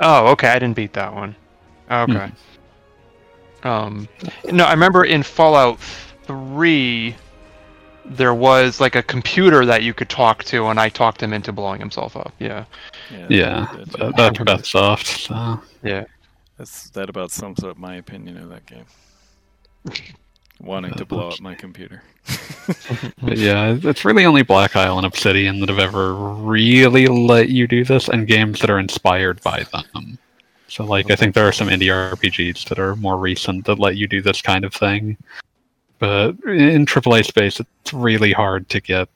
Oh, 0.01 0.27
okay. 0.33 0.49
I 0.49 0.59
didn't 0.59 0.75
beat 0.75 0.93
that 0.93 1.13
one. 1.15 1.35
Okay. 1.89 2.31
Um, 3.63 4.07
no, 4.51 4.65
I 4.65 4.71
remember 4.71 5.03
in 5.03 5.23
Fallout 5.23 5.79
Three, 5.79 7.15
there 8.05 8.35
was 8.35 8.79
like 8.79 8.95
a 8.95 9.01
computer 9.01 9.65
that 9.65 9.81
you 9.81 9.93
could 9.95 10.09
talk 10.09 10.43
to, 10.45 10.67
and 10.67 10.79
I 10.79 10.89
talked 10.89 11.23
him 11.23 11.33
into 11.33 11.51
blowing 11.51 11.79
himself 11.79 12.15
up. 12.15 12.33
Yeah. 12.37 12.65
Yeah, 13.29 13.67
that- 13.73 13.97
but 13.97 14.15
that's 14.15 14.37
Beth 14.39 14.65
Soft. 14.65 15.07
So. 15.07 15.59
Yeah. 15.81 16.03
That's 16.57 16.89
that 16.91 17.09
about 17.09 17.31
sums 17.31 17.63
up 17.63 17.77
my 17.77 17.95
opinion 17.95 18.37
of 18.37 18.49
that 18.49 18.65
game. 18.67 18.85
Wanting 20.59 20.93
to 20.93 21.05
blow 21.05 21.29
up 21.29 21.39
my 21.39 21.55
computer. 21.55 22.03
Yeah, 23.23 23.77
it's 23.81 24.03
really 24.03 24.25
only 24.25 24.43
Black 24.43 24.75
Isle 24.75 24.97
and 24.97 25.05
Obsidian 25.05 25.59
that 25.61 25.69
have 25.69 25.79
ever 25.79 26.13
really 26.13 27.07
let 27.07 27.49
you 27.49 27.67
do 27.67 27.85
this, 27.85 28.09
and 28.09 28.27
games 28.27 28.59
that 28.59 28.69
are 28.69 28.79
inspired 28.79 29.41
by 29.41 29.63
them. 29.63 30.17
So, 30.67 30.83
like, 30.83 31.09
I 31.09 31.15
think 31.15 31.33
there 31.33 31.47
are 31.47 31.53
some 31.53 31.69
indie 31.69 31.87
RPGs 31.87 32.67
that 32.67 32.79
are 32.79 32.95
more 32.97 33.17
recent 33.17 33.65
that 33.65 33.79
let 33.79 33.95
you 33.95 34.07
do 34.07 34.21
this 34.21 34.41
kind 34.41 34.65
of 34.65 34.73
thing. 34.73 35.17
But 35.99 36.31
in 36.45 36.85
AAA 36.85 37.25
space, 37.25 37.59
it's 37.59 37.93
really 37.93 38.33
hard 38.33 38.67
to 38.69 38.81
get 38.81 39.07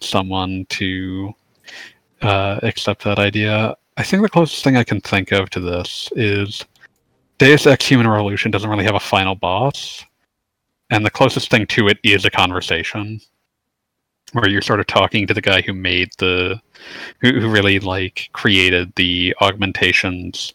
someone 0.00 0.66
to 0.70 1.34
uh, 2.22 2.60
accept 2.62 3.04
that 3.04 3.18
idea. 3.18 3.76
I 3.96 4.02
think 4.02 4.22
the 4.22 4.28
closest 4.28 4.64
thing 4.64 4.76
I 4.76 4.84
can 4.84 5.00
think 5.00 5.32
of 5.32 5.50
to 5.50 5.60
this 5.60 6.10
is 6.16 6.64
Deus 7.38 7.66
Ex 7.66 7.86
Human 7.86 8.08
Revolution 8.08 8.50
doesn't 8.50 8.70
really 8.70 8.84
have 8.84 8.94
a 8.94 9.00
final 9.00 9.34
boss 9.34 10.04
and 10.90 11.04
the 11.04 11.10
closest 11.10 11.50
thing 11.50 11.66
to 11.66 11.88
it 11.88 11.98
is 12.02 12.24
a 12.24 12.30
conversation 12.30 13.20
where 14.32 14.48
you're 14.48 14.62
sort 14.62 14.80
of 14.80 14.86
talking 14.86 15.26
to 15.26 15.34
the 15.34 15.40
guy 15.40 15.60
who 15.60 15.72
made 15.72 16.10
the 16.18 16.60
who, 17.20 17.40
who 17.40 17.50
really 17.50 17.78
like 17.78 18.28
created 18.32 18.92
the 18.96 19.34
augmentations 19.40 20.54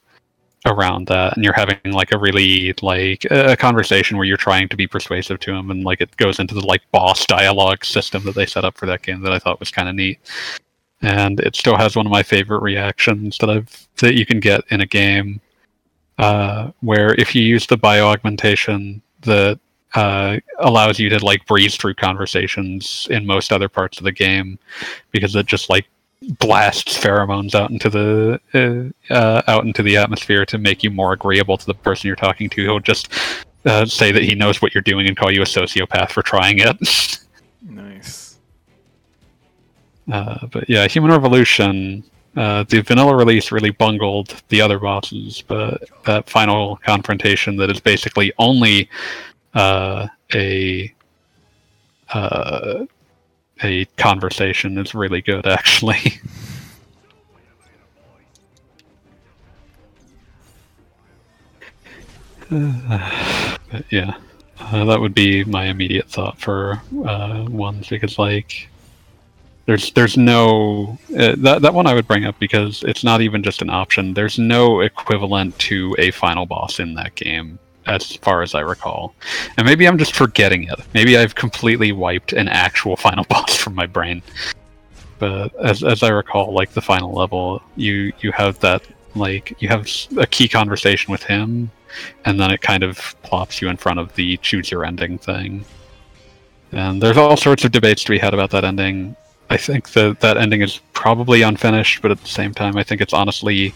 around 0.67 1.07
that 1.07 1.35
and 1.35 1.43
you're 1.43 1.53
having 1.53 1.77
like 1.85 2.11
a 2.11 2.17
really 2.17 2.73
like 2.81 3.25
a 3.31 3.57
conversation 3.57 4.15
where 4.15 4.27
you're 4.27 4.37
trying 4.37 4.69
to 4.69 4.77
be 4.77 4.85
persuasive 4.85 5.39
to 5.39 5.51
him 5.51 5.71
and 5.71 5.83
like 5.83 6.01
it 6.01 6.15
goes 6.17 6.39
into 6.39 6.53
the 6.53 6.65
like 6.65 6.83
boss 6.91 7.25
dialogue 7.25 7.83
system 7.83 8.23
that 8.23 8.35
they 8.35 8.45
set 8.45 8.63
up 8.63 8.77
for 8.77 8.85
that 8.85 9.01
game 9.01 9.21
that 9.21 9.33
I 9.33 9.39
thought 9.39 9.59
was 9.59 9.71
kind 9.71 9.89
of 9.89 9.95
neat. 9.95 10.19
And 11.01 11.39
it 11.39 11.55
still 11.55 11.77
has 11.77 11.95
one 11.95 12.05
of 12.05 12.11
my 12.11 12.21
favorite 12.21 12.61
reactions 12.61 13.39
that 13.39 13.49
I've 13.49 13.87
that 13.97 14.13
you 14.13 14.25
can 14.25 14.39
get 14.39 14.61
in 14.69 14.81
a 14.81 14.85
game 14.85 15.41
uh, 16.21 16.71
where 16.81 17.13
if 17.15 17.35
you 17.35 17.41
use 17.41 17.67
the 17.67 17.77
bio 17.77 18.07
augmentation 18.07 19.01
that 19.21 19.59
uh, 19.95 20.37
allows 20.59 20.99
you 20.99 21.09
to 21.09 21.23
like 21.25 21.45
breeze 21.47 21.75
through 21.75 21.95
conversations 21.95 23.07
in 23.09 23.25
most 23.25 23.51
other 23.51 23.67
parts 23.67 23.97
of 23.97 24.03
the 24.03 24.11
game 24.11 24.57
because 25.11 25.35
it 25.35 25.45
just 25.47 25.69
like 25.69 25.85
blasts 26.39 26.97
pheromones 26.97 27.55
out 27.55 27.71
into 27.71 27.89
the 27.89 28.39
uh, 28.53 29.13
uh, 29.13 29.41
out 29.47 29.65
into 29.65 29.81
the 29.81 29.97
atmosphere 29.97 30.45
to 30.45 30.57
make 30.57 30.83
you 30.83 30.91
more 30.91 31.13
agreeable 31.13 31.57
to 31.57 31.65
the 31.65 31.73
person 31.73 32.07
you're 32.07 32.15
talking 32.15 32.49
to. 32.49 32.61
He'll 32.61 32.79
just 32.79 33.11
uh, 33.65 33.85
say 33.85 34.11
that 34.11 34.23
he 34.23 34.35
knows 34.35 34.61
what 34.61 34.73
you're 34.75 34.83
doing 34.83 35.07
and 35.07 35.17
call 35.17 35.31
you 35.31 35.41
a 35.41 35.45
sociopath 35.45 36.11
for 36.11 36.21
trying 36.21 36.59
it. 36.59 36.77
Nice. 37.63 38.37
Uh, 40.11 40.45
but 40.47 40.69
yeah, 40.69 40.87
Human 40.87 41.11
Revolution, 41.11 42.03
uh, 42.35 42.63
the 42.69 42.81
vanilla 42.81 43.15
release 43.15 43.51
really 43.51 43.71
bungled 43.71 44.41
the 44.49 44.61
other 44.61 44.79
bosses, 44.79 45.43
but 45.47 45.83
that 46.05 46.29
final 46.29 46.77
confrontation 46.77 47.57
that 47.57 47.69
is 47.69 47.79
basically 47.79 48.31
only 48.37 48.89
uh, 49.53 50.07
a 50.33 50.93
uh, 52.13 52.85
a 53.63 53.85
conversation 53.97 54.77
is 54.77 54.95
really 54.95 55.21
good, 55.21 55.45
actually. 55.47 56.19
Yeah, 63.89 64.17
uh, 64.59 64.83
that 64.83 64.99
would 64.99 65.13
be 65.13 65.45
my 65.45 65.65
immediate 65.65 66.09
thought 66.09 66.37
for 66.37 66.81
uh, 67.05 67.45
ones 67.49 67.87
because 67.87 68.19
like 68.19 68.67
there's 69.65 69.91
there's 69.93 70.17
no 70.17 70.97
uh, 71.17 71.35
that 71.37 71.61
that 71.61 71.73
one 71.73 71.87
I 71.87 71.93
would 71.93 72.07
bring 72.07 72.25
up 72.25 72.37
because 72.39 72.83
it's 72.83 73.03
not 73.03 73.21
even 73.21 73.43
just 73.43 73.61
an 73.61 73.69
option. 73.69 74.13
There's 74.13 74.39
no 74.39 74.81
equivalent 74.81 75.57
to 75.59 75.95
a 75.99 76.11
final 76.11 76.45
boss 76.45 76.79
in 76.79 76.93
that 76.95 77.15
game 77.15 77.59
as 77.87 78.15
far 78.17 78.41
as 78.41 78.53
I 78.53 78.61
recall. 78.61 79.15
And 79.57 79.65
maybe 79.65 79.87
I'm 79.87 79.97
just 79.97 80.15
forgetting 80.15 80.63
it. 80.65 80.79
Maybe 80.93 81.17
I've 81.17 81.35
completely 81.35 81.91
wiped 81.91 82.33
an 82.33 82.47
actual 82.47 82.95
final 83.07 83.23
boss 83.25 83.55
from 83.55 83.75
my 83.75 83.85
brain. 83.85 84.21
But 85.19 85.55
as 85.55 85.83
as 85.83 86.03
I 86.03 86.09
recall, 86.09 86.53
like 86.53 86.71
the 86.71 86.81
final 86.81 87.13
level, 87.13 87.61
you 87.75 88.11
you 88.19 88.31
have 88.31 88.59
that 88.59 88.83
like 89.15 89.55
you 89.61 89.67
have 89.67 89.87
a 90.17 90.25
key 90.25 90.47
conversation 90.47 91.11
with 91.11 91.23
him 91.23 91.69
and 92.25 92.39
then 92.39 92.51
it 92.51 92.61
kind 92.61 92.83
of 92.83 93.15
plops 93.23 93.61
you 93.61 93.69
in 93.69 93.77
front 93.77 93.99
of 93.99 94.13
the 94.15 94.37
choose 94.37 94.71
your 94.71 94.85
ending 94.85 95.17
thing. 95.17 95.65
And 96.71 97.01
there's 97.01 97.17
all 97.17 97.35
sorts 97.35 97.65
of 97.65 97.71
debates 97.71 98.03
to 98.05 98.11
be 98.11 98.17
had 98.17 98.33
about 98.33 98.49
that 98.51 98.63
ending. 98.63 99.15
I 99.51 99.57
think 99.57 99.89
that 99.91 100.21
that 100.21 100.37
ending 100.37 100.61
is 100.61 100.79
probably 100.93 101.41
unfinished, 101.41 102.01
but 102.01 102.09
at 102.09 102.21
the 102.21 102.27
same 102.27 102.53
time, 102.53 102.77
I 102.77 102.83
think 102.83 103.01
it's 103.01 103.11
honestly 103.11 103.73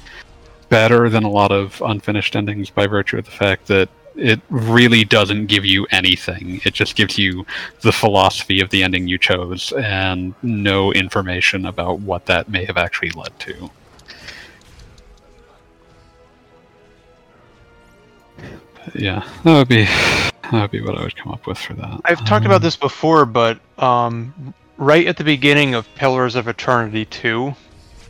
better 0.70 1.10
than 1.10 1.24
a 1.24 1.30
lot 1.30 1.52
of 1.52 1.82
unfinished 1.86 2.38
endings 2.38 2.70
by 2.70 2.88
virtue 2.88 3.18
of 3.18 3.26
the 3.26 3.32
fact 3.32 3.68
that 3.68 3.90
it 4.16 4.40
really 4.50 5.04
doesn't 5.04 5.48
give 5.48 5.66
you 5.66 5.86
anything. 5.92 6.62
It 6.64 6.74
just 6.74 6.96
gives 6.96 7.18
you 7.18 7.46
the 7.82 7.92
philosophy 7.92 8.62
of 8.62 8.70
the 8.70 8.84
ending 8.84 9.10
you 9.10 9.18
chose 9.18 9.74
and 9.74 10.34
no 10.42 10.94
information 10.94 11.66
about 11.66 12.00
what 12.00 12.26
that 12.28 12.48
may 12.48 12.64
have 12.64 12.78
actually 12.78 13.10
led 13.10 13.38
to. 13.40 13.70
Yeah, 18.94 19.28
that 19.44 19.58
would 19.58 19.68
be 19.68 19.84
that 19.84 20.54
would 20.54 20.72
be 20.72 20.80
what 20.80 20.98
I 20.98 21.04
would 21.04 21.18
come 21.18 21.34
up 21.34 21.48
with 21.48 21.58
for 21.58 21.74
that. 21.74 22.00
I've 22.06 22.24
talked 22.24 22.46
about 22.46 22.62
this 22.62 22.78
before, 22.78 23.26
but 23.26 23.60
um, 23.78 24.54
right 24.78 25.08
at 25.08 25.18
the 25.18 25.24
beginning 25.24 25.74
of 25.74 25.88
Pillars 25.96 26.36
of 26.36 26.48
Eternity 26.48 27.06
2, 27.06 27.54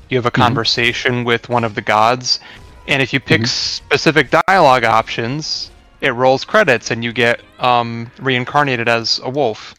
you 0.10 0.18
have 0.18 0.26
a 0.26 0.32
conversation 0.32 1.24
with 1.24 1.50
one 1.50 1.64
of 1.64 1.76
the 1.76 1.82
gods, 1.82 2.40
and 2.88 3.02
if 3.02 3.14
you 3.14 3.20
pick 3.20 3.42
Mhm. 3.42 3.48
specific 3.48 4.30
dialogue 4.48 4.84
options, 4.84 5.72
it 6.02 6.10
rolls 6.12 6.46
credits 6.46 6.92
and 6.92 7.04
you 7.04 7.12
get 7.14 7.42
um, 7.60 8.12
reincarnated 8.20 8.88
as 8.88 9.20
a 9.24 9.30
wolf. 9.30 9.76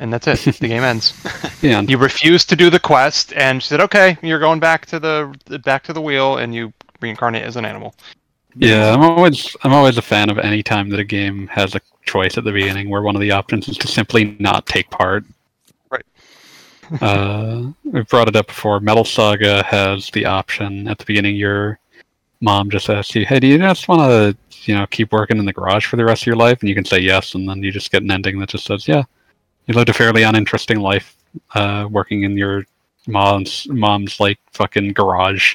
and 0.00 0.12
that's 0.12 0.26
it. 0.26 0.56
the 0.58 0.66
game 0.68 0.82
ends. 0.82 1.12
Yeah, 1.62 1.82
You 1.82 1.96
refuse 1.98 2.44
to 2.46 2.56
do 2.56 2.70
the 2.70 2.80
quest, 2.80 3.32
and 3.34 3.62
she 3.62 3.68
said, 3.68 3.80
"Okay, 3.82 4.16
you're 4.20 4.40
going 4.40 4.58
back 4.58 4.86
to 4.86 4.98
the 4.98 5.32
back 5.64 5.84
to 5.84 5.92
the 5.92 6.00
wheel, 6.00 6.38
and 6.38 6.52
you 6.52 6.72
reincarnate 7.00 7.44
as 7.44 7.54
an 7.56 7.64
animal." 7.64 7.94
Yeah, 8.56 8.92
I'm 8.92 9.02
always 9.02 9.54
I'm 9.62 9.72
always 9.72 9.96
a 9.98 10.02
fan 10.02 10.28
of 10.28 10.38
any 10.38 10.62
time 10.62 10.88
that 10.88 10.98
a 10.98 11.04
game 11.04 11.46
has 11.52 11.76
a 11.76 11.80
choice 12.04 12.36
at 12.36 12.42
the 12.42 12.50
beginning 12.50 12.88
where 12.90 13.02
one 13.02 13.14
of 13.14 13.20
the 13.20 13.30
options 13.30 13.68
is 13.68 13.76
to 13.78 13.86
simply 13.86 14.34
not 14.40 14.66
take 14.66 14.90
part. 14.90 15.24
Uh, 17.00 17.72
we've 17.84 18.08
brought 18.08 18.28
it 18.28 18.36
up 18.36 18.48
before. 18.48 18.80
Metal 18.80 19.04
Saga 19.04 19.62
has 19.64 20.10
the 20.10 20.26
option 20.26 20.88
at 20.88 20.98
the 20.98 21.04
beginning. 21.04 21.36
Your 21.36 21.78
mom 22.40 22.70
just 22.70 22.90
asks 22.90 23.14
you, 23.14 23.24
"Hey, 23.24 23.40
do 23.40 23.46
you 23.46 23.58
just 23.58 23.88
want 23.88 24.00
to, 24.00 24.36
you 24.70 24.74
know, 24.74 24.86
keep 24.86 25.12
working 25.12 25.38
in 25.38 25.44
the 25.44 25.52
garage 25.52 25.86
for 25.86 25.96
the 25.96 26.04
rest 26.04 26.22
of 26.22 26.26
your 26.26 26.36
life?" 26.36 26.60
And 26.60 26.68
you 26.68 26.74
can 26.74 26.84
say 26.84 26.98
yes, 26.98 27.34
and 27.34 27.48
then 27.48 27.62
you 27.62 27.70
just 27.70 27.90
get 27.90 28.02
an 28.02 28.10
ending 28.10 28.38
that 28.40 28.50
just 28.50 28.66
says, 28.66 28.86
"Yeah, 28.86 29.04
you 29.66 29.74
lived 29.74 29.88
a 29.88 29.94
fairly 29.94 30.22
uninteresting 30.22 30.80
life, 30.80 31.16
uh, 31.54 31.88
working 31.90 32.24
in 32.24 32.36
your 32.36 32.66
mom's 33.06 33.66
mom's 33.70 34.20
like 34.20 34.38
fucking 34.52 34.92
garage." 34.92 35.54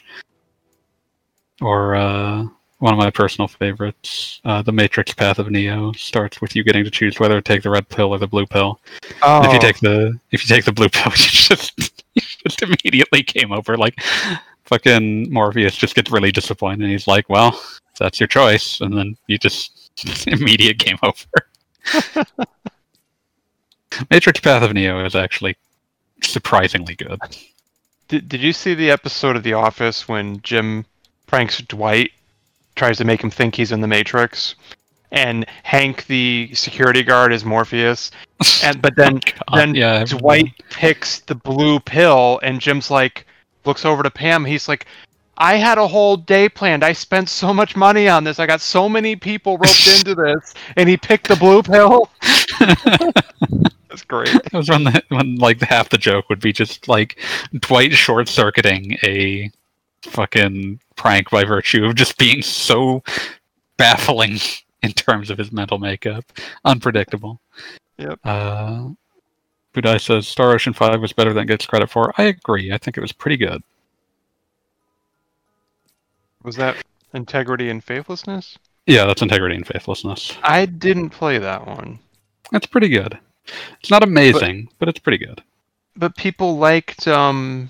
Or 1.61 1.95
uh, 1.95 2.45
one 2.80 2.94
of 2.94 2.99
my 2.99 3.10
personal 3.10 3.48
favorites, 3.48 4.40
uh, 4.45 4.62
The 4.62 4.72
Matrix 4.72 5.14
Path 5.14 5.40
of 5.40 5.49
Neo, 5.49 5.91
starts 5.94 6.41
with 6.41 6.56
you 6.56 6.64
getting 6.64 6.84
to 6.84 6.91
choose 6.91 7.20
whether 7.20 7.36
to 7.36 7.41
take 7.41 7.64
the 7.64 7.70
red 7.72 7.90
pill 7.90 8.12
or 8.14 8.20
the 8.20 8.28
blue 8.28 8.45
pill. 8.45 8.80
Oh, 9.24 9.44
If 9.45 9.54
you 9.54 9.60
take 9.60 9.80
the 9.80 10.20
if 10.32 10.48
you 10.48 10.56
take 10.56 10.66
the 10.66 10.72
blue 10.72 10.90
pill, 10.94 11.12
you 11.12 11.18
just 11.18 12.04
you 12.14 12.22
just 12.48 12.62
immediately 12.62 13.24
came 13.24 13.52
over. 13.52 13.78
Like 13.78 13.99
fucking 14.66 15.32
Morpheus 15.34 15.76
just 15.76 15.95
gets 15.95 16.12
really 16.12 16.32
disappointed. 16.32 16.82
and 16.84 16.91
He's 16.91 17.08
like, 17.08 17.28
"Well, 17.30 17.60
that's 17.99 18.20
your 18.20 18.28
choice," 18.28 18.80
and 18.82 18.95
then 18.95 19.18
you 19.28 19.38
just 19.38 19.91
immediate 20.28 20.78
game 20.78 20.98
over. 21.04 22.36
Matrix 24.12 24.40
Path 24.40 24.64
of 24.64 24.74
Neo 24.74 25.04
is 25.06 25.16
actually 25.16 25.56
surprisingly 26.22 26.95
good. 26.95 27.20
Did, 28.08 28.30
did 28.30 28.41
you 28.41 28.54
see 28.54 28.74
the 28.74 28.91
episode 28.91 29.36
of 29.36 29.44
The 29.44 29.54
Office 29.54 30.08
when 30.08 30.41
Jim 30.41 30.86
pranks 31.26 31.60
Dwight, 31.62 32.12
tries 32.78 32.98
to 32.98 33.06
make 33.06 33.22
him 33.22 33.30
think 33.30 33.56
he's 33.56 33.72
in 33.72 33.82
the 33.82 33.88
Matrix, 33.88 34.56
and 35.12 35.45
Hank, 35.64 36.06
the 36.08 36.49
security 36.54 37.04
guard, 37.04 37.34
is 37.34 37.44
Morpheus, 37.45 38.12
and 38.64 38.82
but 38.82 38.95
then 38.95 39.16
oh, 39.16 39.32
God, 39.49 39.58
then 39.58 39.76
yeah, 39.76 40.06
Dwight 40.06 40.52
picks 40.70 41.20
the 41.22 41.36
blue 41.36 41.80
pill, 41.80 42.40
and 42.44 42.62
Jim's 42.62 42.91
like 42.91 43.26
looks 43.66 43.86
over 43.86 44.04
to 44.04 44.12
Pam. 44.12 44.45
He's 44.45 44.68
like, 44.68 44.86
"I 45.38 45.56
had 45.56 45.78
a 45.78 45.88
whole 45.88 46.18
day 46.18 46.49
planned. 46.49 46.84
I 46.84 46.94
spent 46.94 47.30
so 47.30 47.54
much 47.54 47.76
money 47.76 48.08
on 48.08 48.24
this. 48.24 48.40
I 48.40 48.45
got 48.45 48.62
so 48.62 48.88
many 48.88 49.16
people 49.16 49.58
roped 49.58 49.88
into 49.98 50.16
this, 50.16 50.54
and 50.76 50.88
he 50.88 50.98
picked 50.98 51.28
the 51.28 51.36
blue 51.36 51.64
pill." 51.64 52.10
That's 53.90 54.04
great. 54.04 54.32
That 54.32 54.54
was 54.54 54.70
when 54.70 54.84
the, 54.84 55.04
when 55.08 55.38
like 55.38 55.62
half 55.62 55.90
the 55.90 55.98
joke 55.98 56.30
would 56.30 56.41
be 56.41 56.54
just 56.54 56.88
like 56.88 57.18
Dwight 57.60 57.94
short 57.94 58.28
circuiting 58.28 58.98
a 59.04 59.49
fucking 60.04 60.80
prank 60.98 61.30
by 61.30 61.44
virtue 61.44 61.86
of 61.86 61.95
just 61.95 62.18
being 62.18 62.41
so 62.41 63.03
baffling 63.78 64.40
in 64.84 64.91
terms 64.91 65.30
of 65.30 65.38
his 65.38 65.52
mental 65.52 65.78
makeup, 65.78 66.26
unpredictable. 66.65 67.40
Yep. 67.98 68.19
Uh, 68.24 68.90
Budai 69.74 70.02
says 70.02 70.28
Star 70.28 70.52
Ocean 70.53 70.74
Five 70.74 71.02
was 71.02 71.14
better 71.14 71.34
than 71.34 71.44
it 71.44 71.48
gets 71.48 71.65
credit 71.65 71.90
for. 71.90 72.14
I 72.18 72.24
agree. 72.24 72.72
I 72.72 72.78
think 72.78 72.98
it 72.98 73.02
was 73.02 73.11
pretty 73.11 73.38
good. 73.38 73.61
Was 76.44 76.56
that 76.56 76.78
integrity 77.14 77.69
and 77.69 77.84
faithlessness? 77.84 78.57
Yeah, 78.86 79.06
that's 79.06 79.22
integrity 79.22 79.56
and 79.56 79.68
faithlessness. 79.68 80.38
I 80.44 80.65
didn't 80.65 81.10
play 81.10 81.38
that 81.40 81.68
one. 81.68 81.99
That's 82.52 82.65
pretty 82.65 82.88
good. 82.88 83.19
It's 83.80 83.91
not 83.91 84.03
amazing, 84.03 84.69
but, 84.80 84.90
it's 84.90 84.99
pretty 84.99 85.18
good. 85.18 85.44
but 85.95 86.15
people 86.15 86.57
liked 86.57 87.07
um 87.07 87.69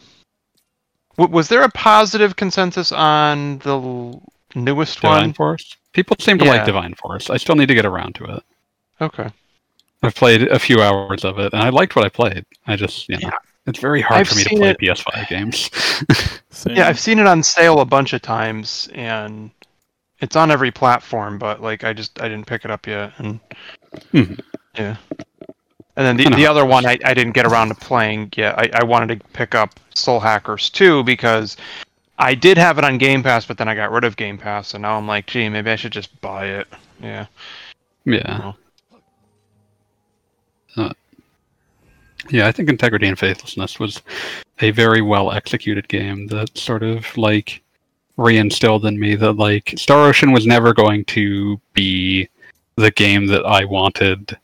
was 1.17 1.49
there 1.49 1.63
a 1.63 1.69
positive 1.71 2.35
consensus 2.35 2.91
on 2.91 3.57
the 3.59 3.71
l- 3.77 4.21
newest 4.55 5.01
Divine 5.01 5.21
one 5.21 5.33
Force. 5.33 5.75
People 5.93 6.15
seem 6.19 6.37
to 6.39 6.45
Yeah. 6.45 6.51
like 6.51 6.65
Divine 6.65 6.93
Force. 6.95 7.29
I 7.29 7.37
still 7.37 7.55
need 7.55 7.67
to 7.67 7.75
get 7.75 7.85
around 7.85 8.15
to 8.15 8.25
it. 8.35 8.43
okay 9.01 9.29
I've 10.03 10.13
played 10.15 10.43
a 10.43 10.59
few 10.59 10.79
hours 10.81 11.25
of 11.25 11.39
it, 11.39 11.53
and 11.53 11.61
I 11.63 11.69
liked 11.69 11.95
what 11.95 12.05
I 12.05 12.09
played. 12.09 12.45
I 12.67 12.75
just, 12.75 13.09
you 13.09 13.15
know, 13.17 13.29
Yeah. 13.29 13.37
it's 13.65 13.79
very 13.79 13.99
hard 14.01 14.21
I've 14.21 14.29
for 14.29 14.35
me 14.35 14.43
to 14.43 14.55
play 14.55 14.69
it- 14.69 14.79
PS5 14.79 15.27
games. 15.27 15.69
Yeah 16.69 16.87
i've 16.87 16.99
seen 16.99 17.19
it 17.19 17.27
on 17.27 17.43
sale 17.43 17.81
a 17.81 17.85
bunch 17.85 18.13
of 18.13 18.21
times 18.23 18.89
and 18.95 19.51
it's 20.19 20.35
on 20.35 20.49
every 20.49 20.71
platform 20.71 21.37
but 21.37 21.61
like 21.61 21.83
i 21.83 21.93
just 21.93 22.19
i 22.19 22.27
didn't 22.27 22.47
pick 22.47 22.65
it 22.65 22.71
up 22.71 22.87
yet 22.87 23.11
and 23.19 23.39
Mhm. 24.11 24.39
yeah 24.75 24.95
and 25.97 26.05
then 26.05 26.15
the, 26.15 26.35
the 26.35 26.47
other 26.47 26.65
one. 26.65 26.85
I, 26.85 26.97
I 27.03 27.13
didn't 27.13 27.33
get 27.33 27.45
around 27.45 27.69
to 27.69 27.75
playing 27.75 28.31
yet 28.37 28.57
I, 28.57 28.69
I 28.73 28.83
wanted 28.83 29.19
to 29.19 29.27
pick 29.29 29.53
up 29.55 29.79
soul 29.93 30.19
hackers 30.19 30.69
2 30.69 31.03
because 31.03 31.57
i 32.19 32.33
did 32.33 32.57
have 32.57 32.77
it 32.77 32.83
on 32.83 32.97
game 32.97 33.23
pass 33.23 33.45
but 33.45 33.57
then 33.57 33.67
i 33.67 33.75
got 33.75 33.91
rid 33.91 34.03
of 34.03 34.15
game 34.15 34.37
pass 34.37 34.73
and 34.73 34.83
now 34.83 34.97
i'm 34.97 35.07
like 35.07 35.25
gee 35.25 35.49
maybe 35.49 35.71
i 35.71 35.75
should 35.75 35.91
just 35.91 36.21
buy 36.21 36.45
it 36.45 36.67
yeah 37.01 37.25
yeah. 38.07 38.53
Uh, 40.77 40.93
yeah, 42.29 42.47
I 42.47 42.51
think 42.53 42.69
Integrity 42.69 43.07
and 43.07 43.19
Faithlessness 43.19 43.79
was 43.79 44.01
a 44.61 44.71
very 44.71 45.01
well 45.01 45.31
executed 45.31 45.87
game 45.89 46.27
that 46.27 46.57
sort 46.57 46.83
of 46.83 47.05
like 47.17 47.61
reinstilled 48.17 48.85
in 48.85 48.97
me 48.97 49.15
that 49.15 49.33
like 49.33 49.73
Star 49.77 50.07
Ocean 50.07 50.31
was 50.31 50.47
never 50.47 50.73
going 50.73 51.03
to 51.05 51.59
be 51.73 52.29
the 52.77 52.91
game 52.91 53.27
that 53.27 53.45
I 53.45 53.65
wanted 53.65 54.37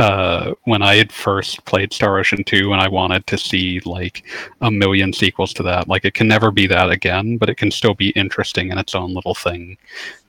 uh, 0.00 0.54
when 0.64 0.82
I 0.82 0.96
had 0.96 1.12
first 1.12 1.64
played 1.66 1.92
Star 1.92 2.18
Ocean 2.18 2.42
2 2.42 2.72
and 2.72 2.80
I 2.80 2.88
wanted 2.88 3.26
to 3.26 3.36
see 3.36 3.80
like 3.84 4.24
a 4.62 4.70
million 4.70 5.12
sequels 5.12 5.52
to 5.54 5.62
that. 5.64 5.88
Like 5.88 6.04
it 6.04 6.14
can 6.14 6.26
never 6.26 6.50
be 6.50 6.66
that 6.66 6.90
again, 6.90 7.36
but 7.36 7.50
it 7.50 7.56
can 7.56 7.70
still 7.70 7.94
be 7.94 8.10
interesting 8.10 8.70
in 8.70 8.78
its 8.78 8.94
own 8.94 9.12
little 9.12 9.34
thing 9.34 9.76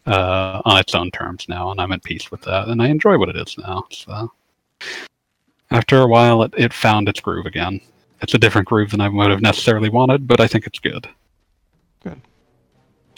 uh, 0.06 0.62
on 0.66 0.78
its 0.78 0.94
own 0.94 1.10
terms 1.12 1.48
now, 1.48 1.72
and 1.72 1.80
I'm 1.80 1.92
at 1.92 2.04
peace 2.04 2.32
with 2.32 2.42
that, 2.42 2.68
and 2.68 2.82
I 2.82 2.88
enjoy 2.88 3.18
what 3.18 3.30
it 3.30 3.38
is 3.38 3.58
now. 3.58 3.86
So 3.92 4.32
after 5.72 6.02
a 6.02 6.08
while, 6.08 6.44
it, 6.44 6.54
it 6.58 6.74
found 6.74 7.08
its 7.08 7.22
groove 7.22 7.46
again. 7.46 7.80
It's 8.22 8.34
a 8.34 8.40
different 8.40 8.68
groove 8.68 8.92
than 8.92 9.02
I 9.02 9.08
would 9.08 9.32
have 9.32 9.42
necessarily 9.42 9.90
wanted, 9.90 10.28
but 10.28 10.40
I 10.42 10.48
think 10.48 10.68
it's 10.68 10.80
good. 10.80 11.08
Good. 12.04 12.20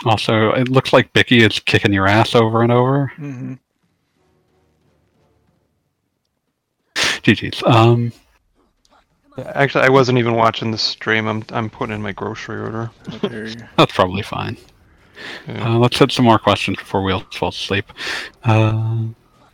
Also, 0.06 0.52
it 0.52 0.70
looks 0.70 0.94
like 0.94 1.12
Bicky 1.14 1.44
is 1.44 1.60
kicking 1.60 1.94
your 1.94 2.08
ass 2.08 2.36
over 2.36 2.62
and 2.62 2.72
over. 2.72 3.12
Mhm. 3.18 3.60
GG's. 7.24 7.64
Um, 7.64 8.12
Actually, 9.38 9.86
I 9.86 9.90
wasn't 9.90 10.20
even 10.20 10.36
watching 10.36 10.70
the 10.72 10.78
stream. 10.78 11.28
I'm 11.28 11.44
I'm 11.50 11.70
putting 11.70 11.96
in 11.96 12.02
my 12.02 12.12
grocery 12.12 12.62
order. 12.62 12.92
How 13.10 13.68
that's 13.78 13.94
probably 13.94 14.22
fine. 14.22 14.58
Yeah. 15.48 15.76
Uh, 15.76 15.78
let's 15.80 15.98
hit 15.98 16.12
some 16.12 16.26
more 16.26 16.38
questions 16.38 16.78
before 16.78 17.04
we 17.04 17.12
all 17.14 17.26
fall 17.34 17.50
asleep. 17.50 17.92
Uh, 18.44 19.06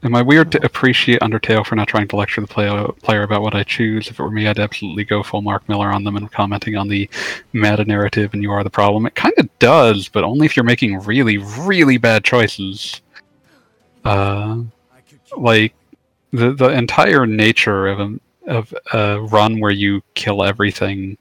am 0.04 0.16
I 0.16 0.22
weird 0.22 0.52
to 0.54 0.66
appreciate 0.66 1.22
Undertale 1.22 1.66
for 1.66 1.76
not 1.76 1.88
trying 1.88 2.08
to 2.10 2.16
lecture 2.16 2.41
the 2.41 2.48
play- 2.48 2.88
player 3.04 3.24
about 3.24 3.41
what 3.41 3.56
I 3.56 3.64
choose? 3.64 4.08
If 4.10 4.20
it 4.20 4.24
were 4.24 4.32
me, 4.32 4.48
I'd 4.48 4.60
absolutely 4.60 5.06
go 5.06 5.24
full 5.24 5.41
Mark 5.41 5.68
Miller 5.70 5.90
on 5.90 6.04
them 6.04 6.18
and 6.18 6.32
commenting 6.32 6.76
on 6.76 6.88
the 6.88 7.10
meta 7.54 7.86
narrative 7.86 8.34
and 8.34 8.41
you 8.41 8.52
are 8.52 8.64
the 8.64 8.70
problem. 8.70 9.06
It 9.06 9.16
kind 9.16 9.34
of 9.38 9.48
does, 9.60 10.10
but 10.10 10.24
only 10.24 10.46
if 10.46 10.56
you're 10.58 10.66
making 10.66 11.00
really, 11.02 11.38
really 11.38 11.98
bad 11.98 12.24
choices. 12.24 13.02
Uh, 14.04 14.62
like 15.38 15.74
the 16.31 16.53
the 16.53 16.69
entire 16.69 17.26
nature 17.26 17.88
of 17.88 17.99
a 17.99 18.19
of 18.47 18.73
a 18.93 19.22
run 19.22 19.60
where 19.60 19.72
you 19.72 20.01
kill 20.15 20.43
everything 20.43 21.18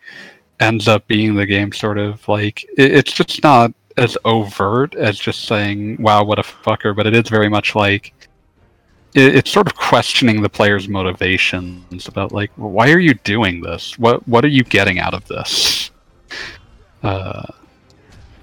ends 0.60 0.89
up 0.89 1.06
being 1.06 1.35
the 1.35 1.47
game 1.47 1.72
sort 1.72 1.98
of 1.98 2.26
like 2.28 2.64
it, 2.76 2.93
it's 2.93 3.12
just 3.12 3.43
not 3.43 3.72
as 3.97 4.16
overt 4.24 4.94
as 4.94 5.18
just 5.18 5.44
saying 5.44 6.01
wow 6.01 6.24
what 6.24 6.39
a 6.39 6.43
fucker 6.43 6.94
but 6.94 7.06
it 7.06 7.14
is 7.14 7.28
very 7.28 7.48
much 7.48 7.74
like 7.74 8.12
it, 9.14 9.36
it's 9.36 9.51
sort 9.51 9.66
of 9.66 9.74
questioning 9.74 10.43
the 10.43 10.48
player's 10.48 10.89
motivations 10.89 12.09
about 12.09 12.32
like 12.32 12.51
why 12.56 12.90
are 12.90 12.98
you 12.98 13.14
doing 13.14 13.60
this? 13.60 13.98
What 13.98 14.26
what 14.28 14.44
are 14.44 14.48
you 14.48 14.64
getting 14.64 14.98
out 14.98 15.14
of 15.14 15.26
this? 15.26 15.90
Uh 17.02 17.44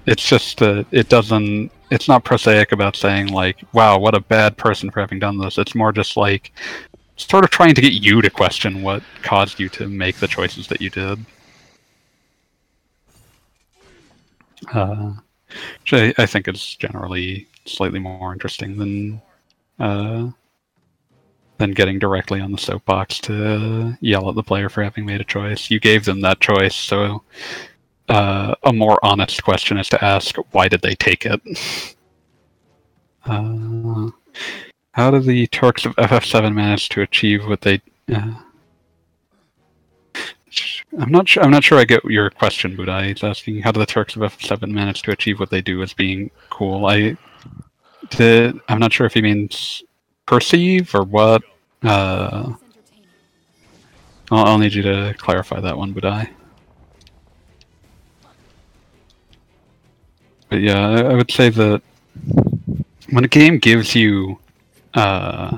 it's 0.06 0.26
just 0.26 0.62
uh, 0.62 0.84
it 0.92 1.08
doesn't 1.08 1.70
it's 1.90 2.08
not 2.08 2.24
prosaic 2.24 2.72
about 2.72 2.96
saying 2.96 3.28
like 3.28 3.62
wow 3.72 3.98
what 3.98 4.14
a 4.14 4.20
bad 4.20 4.56
person 4.56 4.90
for 4.90 5.00
having 5.00 5.18
done 5.18 5.38
this 5.38 5.58
it's 5.58 5.74
more 5.74 5.92
just 5.92 6.16
like 6.16 6.52
sort 7.16 7.44
of 7.44 7.50
trying 7.50 7.74
to 7.74 7.80
get 7.80 7.92
you 7.92 8.20
to 8.20 8.30
question 8.30 8.82
what 8.82 9.02
caused 9.22 9.58
you 9.58 9.68
to 9.68 9.88
make 9.88 10.16
the 10.16 10.28
choices 10.28 10.66
that 10.66 10.80
you 10.80 10.90
did 10.90 11.24
uh, 14.72 15.12
which 15.80 15.92
I, 15.92 16.22
I 16.22 16.26
think 16.26 16.48
is 16.48 16.74
generally 16.74 17.46
slightly 17.64 17.98
more 17.98 18.32
interesting 18.32 18.76
than 18.76 19.22
uh, 19.78 20.30
than 21.58 21.70
getting 21.72 21.98
directly 21.98 22.40
on 22.40 22.52
the 22.52 22.58
soapbox 22.58 23.18
to 23.20 23.96
yell 24.00 24.28
at 24.28 24.34
the 24.34 24.42
player 24.42 24.68
for 24.68 24.82
having 24.82 25.06
made 25.06 25.20
a 25.20 25.24
choice. 25.24 25.70
You 25.70 25.80
gave 25.80 26.04
them 26.04 26.20
that 26.20 26.40
choice, 26.40 26.74
so 26.74 27.22
uh, 28.08 28.54
a 28.62 28.72
more 28.72 28.98
honest 29.02 29.42
question 29.42 29.78
is 29.78 29.88
to 29.88 30.04
ask, 30.04 30.36
why 30.52 30.68
did 30.68 30.82
they 30.82 30.94
take 30.94 31.26
it? 31.26 31.40
Uh, 33.24 34.10
how 34.92 35.10
did 35.10 35.24
the 35.24 35.46
Turks 35.48 35.84
of 35.84 35.94
FF7 35.96 36.54
manage 36.54 36.88
to 36.90 37.02
achieve 37.02 37.46
what 37.46 37.60
they? 37.60 37.80
Uh, 38.12 38.34
I'm 40.98 41.10
not 41.10 41.28
sure. 41.28 41.42
I'm 41.42 41.50
not 41.50 41.64
sure. 41.64 41.78
I 41.78 41.84
get 41.84 42.04
your 42.04 42.30
question, 42.30 42.76
Budai. 42.76 43.10
It's 43.10 43.24
asking 43.24 43.62
how 43.62 43.72
do 43.72 43.80
the 43.80 43.86
Turks 43.86 44.16
of 44.16 44.22
FF7 44.22 44.70
manage 44.70 45.02
to 45.02 45.10
achieve 45.10 45.38
what 45.40 45.50
they 45.50 45.60
do 45.60 45.82
as 45.82 45.92
being 45.92 46.30
cool. 46.50 46.86
I 46.86 47.16
did. 48.10 48.58
I'm 48.68 48.78
not 48.78 48.92
sure 48.92 49.06
if 49.06 49.14
he 49.14 49.22
means 49.22 49.82
perceive 50.24 50.94
or 50.94 51.02
what. 51.02 51.42
Uh, 51.82 52.54
I'll, 54.30 54.46
I'll 54.46 54.58
need 54.58 54.72
you 54.72 54.82
to 54.82 55.14
clarify 55.18 55.60
that 55.60 55.76
one, 55.76 55.92
Budai. 55.92 56.30
But 60.48 60.60
yeah, 60.60 60.88
I, 60.88 61.00
I 61.12 61.14
would 61.14 61.30
say 61.30 61.50
that 61.50 61.82
when 63.10 63.24
a 63.24 63.28
game 63.28 63.58
gives 63.58 63.94
you 63.94 64.38
uh, 64.94 65.56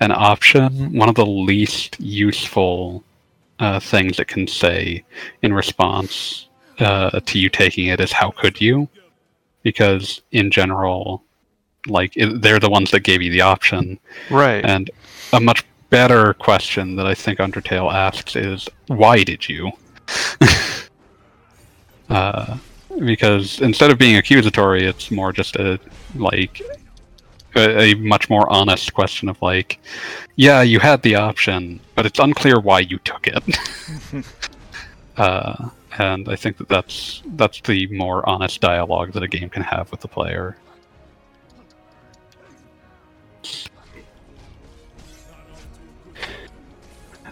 an 0.00 0.12
option, 0.12 0.92
one 0.94 1.08
of 1.08 1.14
the 1.14 1.26
least 1.26 1.98
useful 2.00 3.02
uh, 3.58 3.80
things 3.80 4.18
it 4.18 4.28
can 4.28 4.46
say 4.46 5.02
in 5.42 5.52
response 5.52 6.48
uh, 6.78 7.20
to 7.20 7.38
you 7.38 7.48
taking 7.48 7.86
it 7.86 8.00
is 8.00 8.12
"How 8.12 8.30
could 8.30 8.60
you?" 8.60 8.88
Because 9.62 10.20
in 10.32 10.50
general, 10.50 11.22
like 11.86 12.16
it, 12.16 12.42
they're 12.42 12.60
the 12.60 12.70
ones 12.70 12.90
that 12.90 13.00
gave 13.00 13.22
you 13.22 13.30
the 13.32 13.40
option, 13.40 13.98
Right. 14.30 14.64
and 14.64 14.90
a 15.32 15.40
much 15.40 15.64
better 15.90 16.34
question 16.34 16.96
that 16.96 17.06
I 17.06 17.14
think 17.14 17.38
Undertale 17.38 17.92
asks 17.92 18.36
is, 18.36 18.68
"Why 18.88 19.24
did 19.24 19.48
you?" 19.48 19.72
uh, 22.10 22.58
because 23.00 23.60
instead 23.60 23.90
of 23.90 23.98
being 23.98 24.16
accusatory, 24.16 24.84
it's 24.84 25.10
more 25.10 25.32
just 25.32 25.56
a 25.56 25.78
like 26.14 26.62
a, 27.54 27.92
a 27.92 27.94
much 27.94 28.30
more 28.30 28.48
honest 28.50 28.92
question 28.94 29.28
of 29.28 29.40
like, 29.42 29.78
yeah, 30.36 30.62
you 30.62 30.78
had 30.78 31.02
the 31.02 31.14
option, 31.16 31.80
but 31.94 32.06
it's 32.06 32.18
unclear 32.18 32.60
why 32.60 32.80
you 32.80 32.98
took 32.98 33.26
it. 33.26 34.24
uh, 35.16 35.68
and 35.98 36.28
I 36.28 36.36
think 36.36 36.58
that 36.58 36.68
that's 36.68 37.22
that's 37.34 37.60
the 37.62 37.86
more 37.88 38.28
honest 38.28 38.60
dialogue 38.60 39.12
that 39.12 39.22
a 39.22 39.28
game 39.28 39.48
can 39.48 39.62
have 39.62 39.90
with 39.90 40.00
the 40.00 40.08
player. 40.08 40.56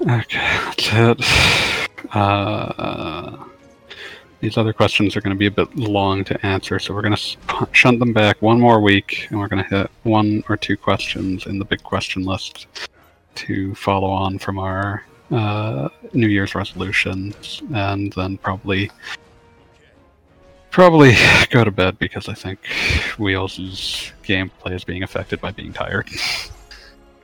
Okay, 0.01 0.59
that's 0.65 0.89
it. 0.93 2.15
Uh, 2.15 3.45
these 4.45 4.59
other 4.59 4.75
questions 4.75 5.17
are 5.17 5.23
going 5.23 5.35
to 5.35 5.39
be 5.39 5.47
a 5.47 5.51
bit 5.51 5.75
long 5.75 6.23
to 6.23 6.47
answer, 6.47 6.79
so 6.79 6.93
we're 6.93 7.01
going 7.01 7.17
to 7.17 7.69
shunt 7.73 7.99
them 7.99 8.13
back 8.13 8.43
one 8.43 8.61
more 8.61 8.79
week, 8.79 9.27
and 9.31 9.41
we're 9.41 9.49
going 9.49 9.65
to 9.65 9.71
hit 9.75 9.91
one 10.03 10.45
or 10.51 10.57
two 10.59 10.77
questions 10.77 11.47
in 11.47 11.59
the 11.59 11.65
big 11.65 11.83
question 11.83 12.25
list 12.25 12.67
to 13.37 13.75
follow 13.75 14.11
on 14.11 14.39
from 14.39 14.59
our 14.59 15.03
uh, 15.31 15.89
New 16.13 16.27
Year's 16.27 16.55
resolutions, 16.55 17.63
and 17.73 18.13
then 18.13 18.37
probably 18.37 18.91
probably 20.71 21.15
go 21.51 21.65
to 21.65 21.71
bed 21.71 21.99
because 21.99 22.29
I 22.29 22.35
think 22.35 22.59
Wheels' 23.19 24.13
gameplay 24.25 24.73
is 24.73 24.85
being 24.85 25.03
affected 25.03 25.41
by 25.41 25.53
being 25.53 25.73
tired. 25.73 26.11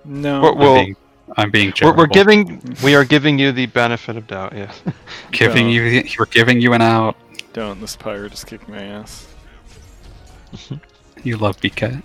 No. 0.06 0.40
Well, 0.40 0.52
I'm 0.52 0.58
well, 0.58 0.74
being, 0.76 0.96
I'm 1.36 1.50
being 1.50 1.72
we're, 1.80 1.94
we're 1.94 2.06
giving 2.06 2.60
we 2.82 2.94
are 2.94 3.04
giving 3.04 3.38
you 3.38 3.52
the 3.52 3.66
benefit 3.66 4.16
of 4.16 4.26
doubt. 4.26 4.52
Yeah. 4.54 4.72
giving 5.32 5.66
No. 5.66 5.72
you 5.72 6.04
we're 6.18 6.26
giving 6.26 6.60
you 6.60 6.72
an 6.72 6.82
out. 6.82 7.16
Don't. 7.52 7.80
This 7.80 7.96
pirate 7.96 8.32
is 8.32 8.44
kicking 8.44 8.74
my 8.74 8.82
ass. 8.82 9.26
You 11.22 11.36
love 11.36 11.60
BK. 11.60 12.02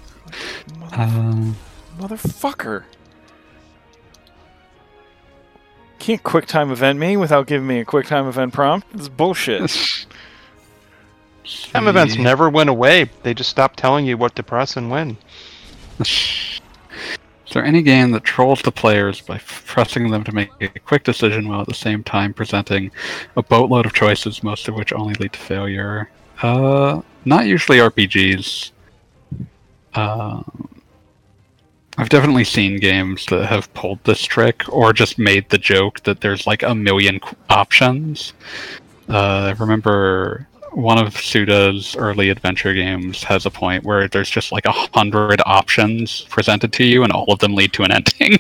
Mother- 0.80 0.95
Um, 1.02 1.56
motherfucker. 1.99 2.84
Can't 5.99 6.22
QuickTime 6.22 6.72
event 6.72 6.99
me 6.99 7.18
without 7.18 7.47
giving 7.47 7.65
me 7.68 7.80
a 7.80 7.85
QuickTime 7.85 8.27
event 8.27 8.53
prompt. 8.53 8.88
It's 8.93 9.07
bullshit. 9.10 9.72
Time 11.72 11.88
events 11.88 12.15
never 12.18 12.49
went 12.49 12.69
away. 12.69 13.10
They 13.23 13.34
just 13.34 13.49
stopped 13.49 13.77
telling 13.80 14.06
you 14.06 14.18
what 14.18 14.35
to 14.35 14.43
press 14.43 14.77
and 14.77 14.89
when. 14.91 15.18
Is 17.56 17.61
there 17.61 17.69
any 17.69 17.84
game 17.84 18.11
that 18.11 18.26
trolls 18.26 18.61
the 18.64 18.72
players 18.73 19.22
by 19.22 19.38
pressing 19.38 20.11
them 20.11 20.26
to 20.26 20.36
make 20.36 20.49
a 20.60 20.68
quick 20.68 21.06
decision 21.06 21.48
while 21.48 21.61
at 21.61 21.68
the 21.68 21.73
same 21.73 22.03
time 22.03 22.34
presenting 22.34 22.91
a 23.38 23.44
boatload 23.44 23.86
of 23.86 23.94
choices, 23.94 24.44
most 24.44 24.68
of 24.68 24.76
which 24.76 24.91
only 24.91 25.14
lead 25.14 25.32
to 25.32 25.40
failure? 25.40 26.10
Uh, 26.41 27.02
not 27.23 27.45
usually 27.45 27.77
RPGs. 27.77 28.72
Uh, 29.94 30.44
I've 31.98 32.10
definitely 32.10 32.44
seen 32.44 32.77
games 32.77 33.26
that 33.27 33.45
have 33.45 33.73
pulled 33.73 34.03
this 34.03 34.22
trick 34.22 34.64
or 34.68 34.91
just 34.91 35.18
made 35.18 35.48
the 35.48 35.57
joke 35.57 36.03
that 36.03 36.19
there's 36.19 36.45
like 36.45 36.61
a 36.61 36.76
million 36.76 37.22
options. 37.49 38.34
Uh, 39.07 39.44
I 39.44 39.52
remember 39.52 40.45
one 40.76 40.97
of 40.97 41.15
Suda's 41.15 41.95
early 41.95 42.30
adventure 42.30 42.73
games 42.73 43.23
has 43.23 43.45
a 43.45 43.49
point 43.49 43.85
where 43.85 44.10
there's 44.10 44.30
just 44.30 44.52
like 44.52 44.65
a 44.65 44.72
hundred 44.72 45.41
options 45.45 46.22
presented 46.30 46.73
to 46.73 46.84
you, 46.84 47.03
and 47.03 47.14
all 47.14 47.31
of 47.31 47.39
them 47.39 47.56
lead 47.56 47.72
to 47.73 47.84
an 47.84 47.91
ending. 47.91 48.39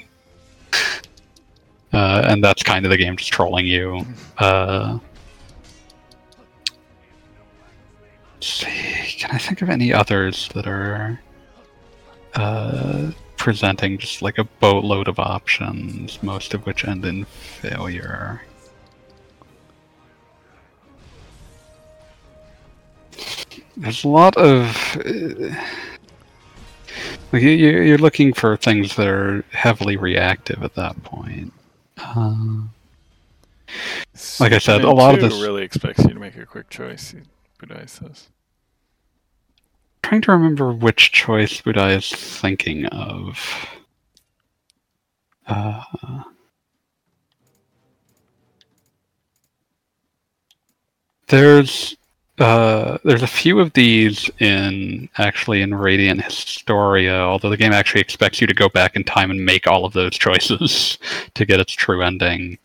uh, 1.93 2.25
and 2.27 2.43
that's 2.43 2.61
kind 2.61 2.85
of 2.85 2.91
the 2.91 2.97
game 2.97 3.15
just 3.15 3.31
trolling 3.31 3.65
you. 3.65 4.05
Uh, 4.37 4.99
see, 8.41 9.15
can 9.17 9.31
I 9.31 9.37
think 9.37 9.61
of 9.61 9.69
any 9.69 9.93
others 9.93 10.49
that 10.49 10.67
are 10.67 11.21
uh, 12.33 13.11
presenting 13.37 13.97
just 13.97 14.21
like 14.21 14.37
a 14.37 14.43
boatload 14.43 15.07
of 15.07 15.19
options, 15.19 16.21
most 16.21 16.53
of 16.53 16.65
which 16.65 16.83
end 16.83 17.05
in 17.05 17.23
failure? 17.23 18.41
There's 23.77 24.03
a 24.03 24.07
lot 24.07 24.37
of. 24.37 24.97
Uh, 24.97 25.53
like 27.31 27.41
you, 27.41 27.49
you- 27.49 27.81
you're 27.81 27.97
looking 27.97 28.33
for 28.33 28.55
things 28.57 28.95
that 28.95 29.07
are 29.07 29.43
heavily 29.51 29.97
reactive 29.97 30.63
at 30.63 30.75
that 30.75 31.01
point. 31.03 31.51
Uh, 31.97 32.63
Like 34.39 34.53
I 34.53 34.59
said, 34.59 34.83
a 34.83 34.91
lot 34.91 35.15
of 35.15 35.21
this- 35.21 35.41
really 35.41 35.63
expects 35.63 36.03
you 36.03 36.09
to 36.13 36.19
make 36.19 36.35
a 36.37 36.45
quick 36.45 36.69
choice. 36.69 37.13
Budai 37.61 37.89
says. 37.89 38.27
trying 40.03 40.21
to 40.21 40.31
remember 40.31 40.71
which 40.71 41.11
choice 41.11 41.61
Budai 41.61 41.97
is 41.97 42.09
thinking 42.13 42.85
of. 42.87 43.39
Uh, 45.47 45.83
there's 51.27 51.95
uh, 52.37 52.97
there's 53.03 53.21
a 53.21 53.27
few 53.27 53.59
of 53.59 53.71
these 53.73 54.29
in 54.39 55.07
actually 55.17 55.61
in 55.61 55.73
Radiant 55.73 56.21
Historia, 56.21 57.15
although 57.15 57.49
the 57.49 57.57
game 57.57 57.71
actually 57.71 58.01
expects 58.01 58.41
you 58.41 58.47
to 58.47 58.53
go 58.53 58.67
back 58.67 58.95
in 58.95 59.03
time 59.03 59.31
and 59.31 59.45
make 59.45 59.67
all 59.67 59.85
of 59.85 59.93
those 59.93 60.11
choices 60.17 60.97
to 61.33 61.45
get 61.45 61.59
its 61.59 61.71
true 61.71 62.01
ending. 62.01 62.57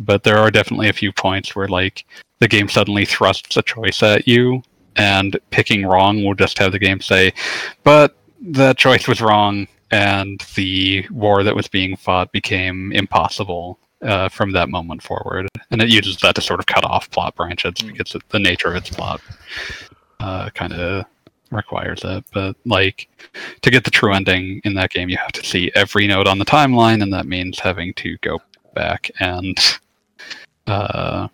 But 0.00 0.24
there 0.24 0.38
are 0.38 0.50
definitely 0.50 0.88
a 0.88 0.92
few 0.94 1.12
points 1.12 1.54
where 1.54 1.68
like 1.68 2.04
the 2.40 2.48
game 2.48 2.68
suddenly 2.68 3.04
thrusts 3.04 3.56
a 3.56 3.62
choice 3.62 4.02
at 4.02 4.26
you 4.26 4.62
and 4.96 5.38
picking 5.50 5.86
wrong 5.86 6.24
will 6.24 6.34
just 6.34 6.58
have 6.58 6.72
the 6.72 6.78
game 6.78 7.00
say, 7.00 7.32
but 7.84 8.16
that 8.40 8.78
choice 8.78 9.06
was 9.08 9.20
wrong, 9.20 9.66
and 9.90 10.44
the 10.54 11.06
war 11.10 11.42
that 11.42 11.54
was 11.54 11.68
being 11.68 11.96
fought 11.96 12.30
became 12.32 12.92
impossible 12.92 13.78
uh, 14.02 14.28
from 14.28 14.52
that 14.52 14.68
moment 14.68 15.02
forward. 15.02 15.48
And 15.70 15.82
it 15.82 15.88
uses 15.88 16.16
that 16.18 16.34
to 16.36 16.40
sort 16.40 16.60
of 16.60 16.66
cut 16.66 16.84
off 16.84 17.10
plot 17.10 17.34
branches 17.34 17.74
Mm. 17.74 17.92
because 17.92 18.14
it, 18.14 18.22
the 18.30 18.38
nature 18.38 18.68
of 18.68 18.76
its 18.76 18.90
plot 18.90 19.20
uh, 20.20 20.50
kind 20.50 20.72
of 20.72 21.04
requires 21.50 22.00
it. 22.04 22.24
But 22.32 22.56
like 22.64 23.08
to 23.62 23.70
get 23.70 23.84
the 23.84 23.90
true 23.90 24.12
ending 24.12 24.60
in 24.64 24.74
that 24.74 24.90
game, 24.90 25.08
you 25.08 25.16
have 25.16 25.32
to 25.32 25.44
see 25.44 25.70
every 25.74 26.06
node 26.06 26.28
on 26.28 26.38
the 26.38 26.44
timeline, 26.44 27.02
and 27.02 27.12
that 27.12 27.26
means 27.26 27.58
having 27.58 27.94
to 27.94 28.16
go 28.18 28.40
back 28.74 29.10
and 29.20 29.58
uh, 30.66 31.28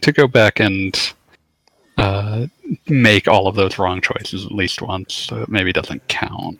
to 0.00 0.12
go 0.12 0.26
back 0.26 0.60
and 0.60 1.14
uh, 1.98 2.46
make 2.88 3.26
all 3.28 3.48
of 3.48 3.56
those 3.56 3.78
wrong 3.78 4.00
choices 4.00 4.44
at 4.44 4.52
least 4.52 4.82
once, 4.82 5.14
so 5.14 5.42
it 5.42 5.48
maybe 5.48 5.72
doesn't 5.72 6.06
count. 6.08 6.58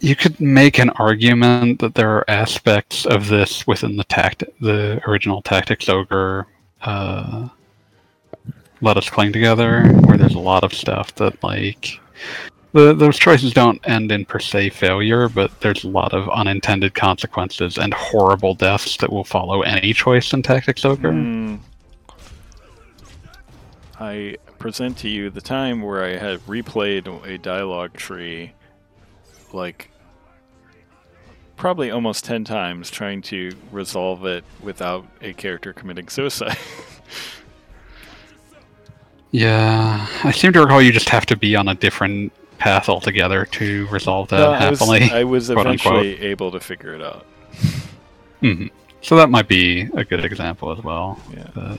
You 0.00 0.16
could 0.16 0.40
make 0.40 0.78
an 0.78 0.90
argument 0.90 1.78
that 1.80 1.94
there 1.94 2.10
are 2.10 2.28
aspects 2.28 3.06
of 3.06 3.28
this 3.28 3.66
within 3.66 3.96
the 3.96 4.04
tact 4.04 4.42
the 4.60 5.00
original 5.06 5.42
tactics 5.42 5.88
ogre 5.88 6.46
uh, 6.82 7.48
let 8.80 8.96
us 8.96 9.08
cling 9.08 9.32
together 9.32 9.86
where 10.06 10.18
there's 10.18 10.34
a 10.34 10.40
lot 10.40 10.64
of 10.64 10.74
stuff 10.74 11.14
that 11.14 11.40
like 11.44 12.00
the, 12.72 12.94
those 12.94 13.18
choices 13.18 13.52
don't 13.52 13.80
end 13.88 14.10
in 14.10 14.24
per 14.24 14.38
se 14.38 14.70
failure 14.70 15.28
but 15.28 15.60
there's 15.60 15.84
a 15.84 15.88
lot 15.88 16.12
of 16.12 16.28
unintended 16.30 16.94
consequences 16.94 17.78
and 17.78 17.92
horrible 17.94 18.54
deaths 18.54 18.96
that 18.98 19.12
will 19.12 19.24
follow 19.24 19.62
any 19.62 19.92
choice 19.92 20.32
in 20.32 20.42
tactics 20.42 20.84
ogre 20.84 21.12
Hmm. 21.12 21.56
I 24.00 24.36
present 24.58 24.98
to 24.98 25.08
you 25.08 25.30
the 25.30 25.40
time 25.40 25.80
where 25.82 26.02
I 26.02 26.16
had 26.16 26.40
replayed 26.40 27.24
a 27.24 27.38
dialogue 27.38 27.94
tree 27.94 28.52
like 29.52 29.90
probably 31.56 31.90
almost 31.92 32.24
10 32.24 32.42
times 32.42 32.90
trying 32.90 33.22
to 33.22 33.52
resolve 33.70 34.24
it 34.24 34.44
without 34.60 35.06
a 35.20 35.32
character 35.34 35.72
committing 35.72 36.08
suicide. 36.08 36.56
Yeah, 39.32 40.06
I 40.24 40.30
seem 40.30 40.52
to 40.52 40.60
recall 40.60 40.82
you 40.82 40.92
just 40.92 41.08
have 41.08 41.24
to 41.26 41.36
be 41.36 41.56
on 41.56 41.66
a 41.66 41.74
different 41.74 42.34
path 42.62 42.88
altogether 42.88 43.44
to 43.46 43.86
resolve 43.88 44.28
that 44.28 44.38
No, 44.38 44.50
I 44.52 44.70
was, 44.70 44.78
happily. 44.78 45.10
I 45.10 45.24
was 45.24 45.50
eventually 45.50 46.20
able 46.22 46.50
to 46.52 46.60
figure 46.60 46.94
it 46.94 47.02
out. 47.02 47.26
Mhm. 48.42 48.70
So 49.00 49.16
that 49.16 49.30
might 49.30 49.48
be 49.48 49.88
a 49.94 50.04
good 50.04 50.24
example 50.24 50.70
as 50.70 50.82
well. 50.84 51.18
Yeah. 51.36 51.48
But, 51.54 51.78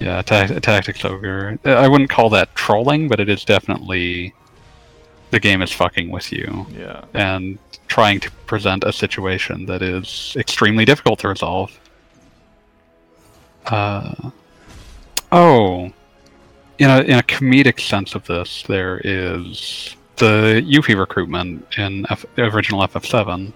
yeah, 0.00 0.22
ta- 0.22 0.46
Tactics 0.60 1.04
Ogre. 1.04 1.58
I 1.64 1.86
wouldn't 1.86 2.10
call 2.10 2.28
that 2.30 2.54
trolling, 2.56 3.08
but 3.08 3.20
it 3.20 3.28
is 3.28 3.44
definitely 3.44 4.34
the 5.30 5.38
game 5.40 5.60
is 5.62 5.70
fucking 5.72 6.10
with 6.10 6.32
you 6.32 6.66
Yeah. 6.76 7.02
and 7.14 7.58
trying 7.86 8.18
to 8.20 8.30
present 8.46 8.82
a 8.84 8.92
situation 8.92 9.66
that 9.66 9.82
is 9.82 10.34
extremely 10.38 10.84
difficult 10.84 11.18
to 11.20 11.28
resolve. 11.28 11.78
Uh, 13.66 14.30
oh, 15.30 15.92
in 16.78 16.90
a 16.90 17.00
in 17.02 17.18
a 17.18 17.22
comedic 17.22 17.80
sense 17.80 18.14
of 18.14 18.24
this, 18.26 18.62
there 18.62 19.00
is 19.04 19.94
the 20.16 20.62
Yuffie 20.66 20.98
recruitment 20.98 21.66
in 21.78 22.06
F- 22.10 22.24
the 22.34 22.42
original 22.42 22.80
FF7 22.86 23.52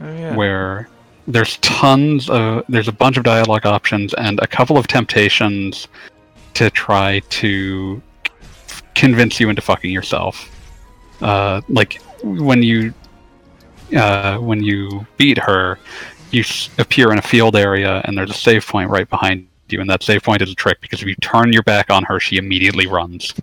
Oh, 0.00 0.12
yeah. 0.12 0.34
where 0.34 0.88
there's 1.28 1.56
tons 1.58 2.28
of 2.28 2.64
there's 2.68 2.88
a 2.88 2.92
bunch 2.92 3.16
of 3.16 3.22
dialogue 3.24 3.64
options 3.64 4.12
and 4.14 4.40
a 4.40 4.46
couple 4.46 4.76
of 4.76 4.86
temptations 4.88 5.86
to 6.54 6.68
try 6.70 7.20
to 7.30 8.02
convince 8.94 9.38
you 9.40 9.48
into 9.48 9.62
fucking 9.62 9.90
yourself. 9.92 10.50
Uh, 11.20 11.60
like 11.68 12.00
when 12.22 12.62
you 12.62 12.92
uh, 13.96 14.38
when 14.38 14.62
you 14.62 15.06
beat 15.16 15.38
her, 15.38 15.78
you 16.32 16.40
s- 16.40 16.70
appear 16.78 17.12
in 17.12 17.18
a 17.18 17.22
field 17.22 17.54
area 17.56 18.00
and 18.04 18.18
there's 18.18 18.30
a 18.30 18.34
save 18.34 18.66
point 18.66 18.90
right 18.90 19.08
behind 19.08 19.46
you, 19.72 19.80
and 19.80 19.88
that 19.90 20.02
save 20.02 20.22
point 20.22 20.42
is 20.42 20.50
a 20.50 20.54
trick 20.54 20.80
because 20.80 21.02
if 21.02 21.08
you 21.08 21.14
turn 21.16 21.52
your 21.52 21.62
back 21.62 21.90
on 21.90 22.04
her, 22.04 22.20
she 22.20 22.36
immediately 22.36 22.86
runs. 22.86 23.34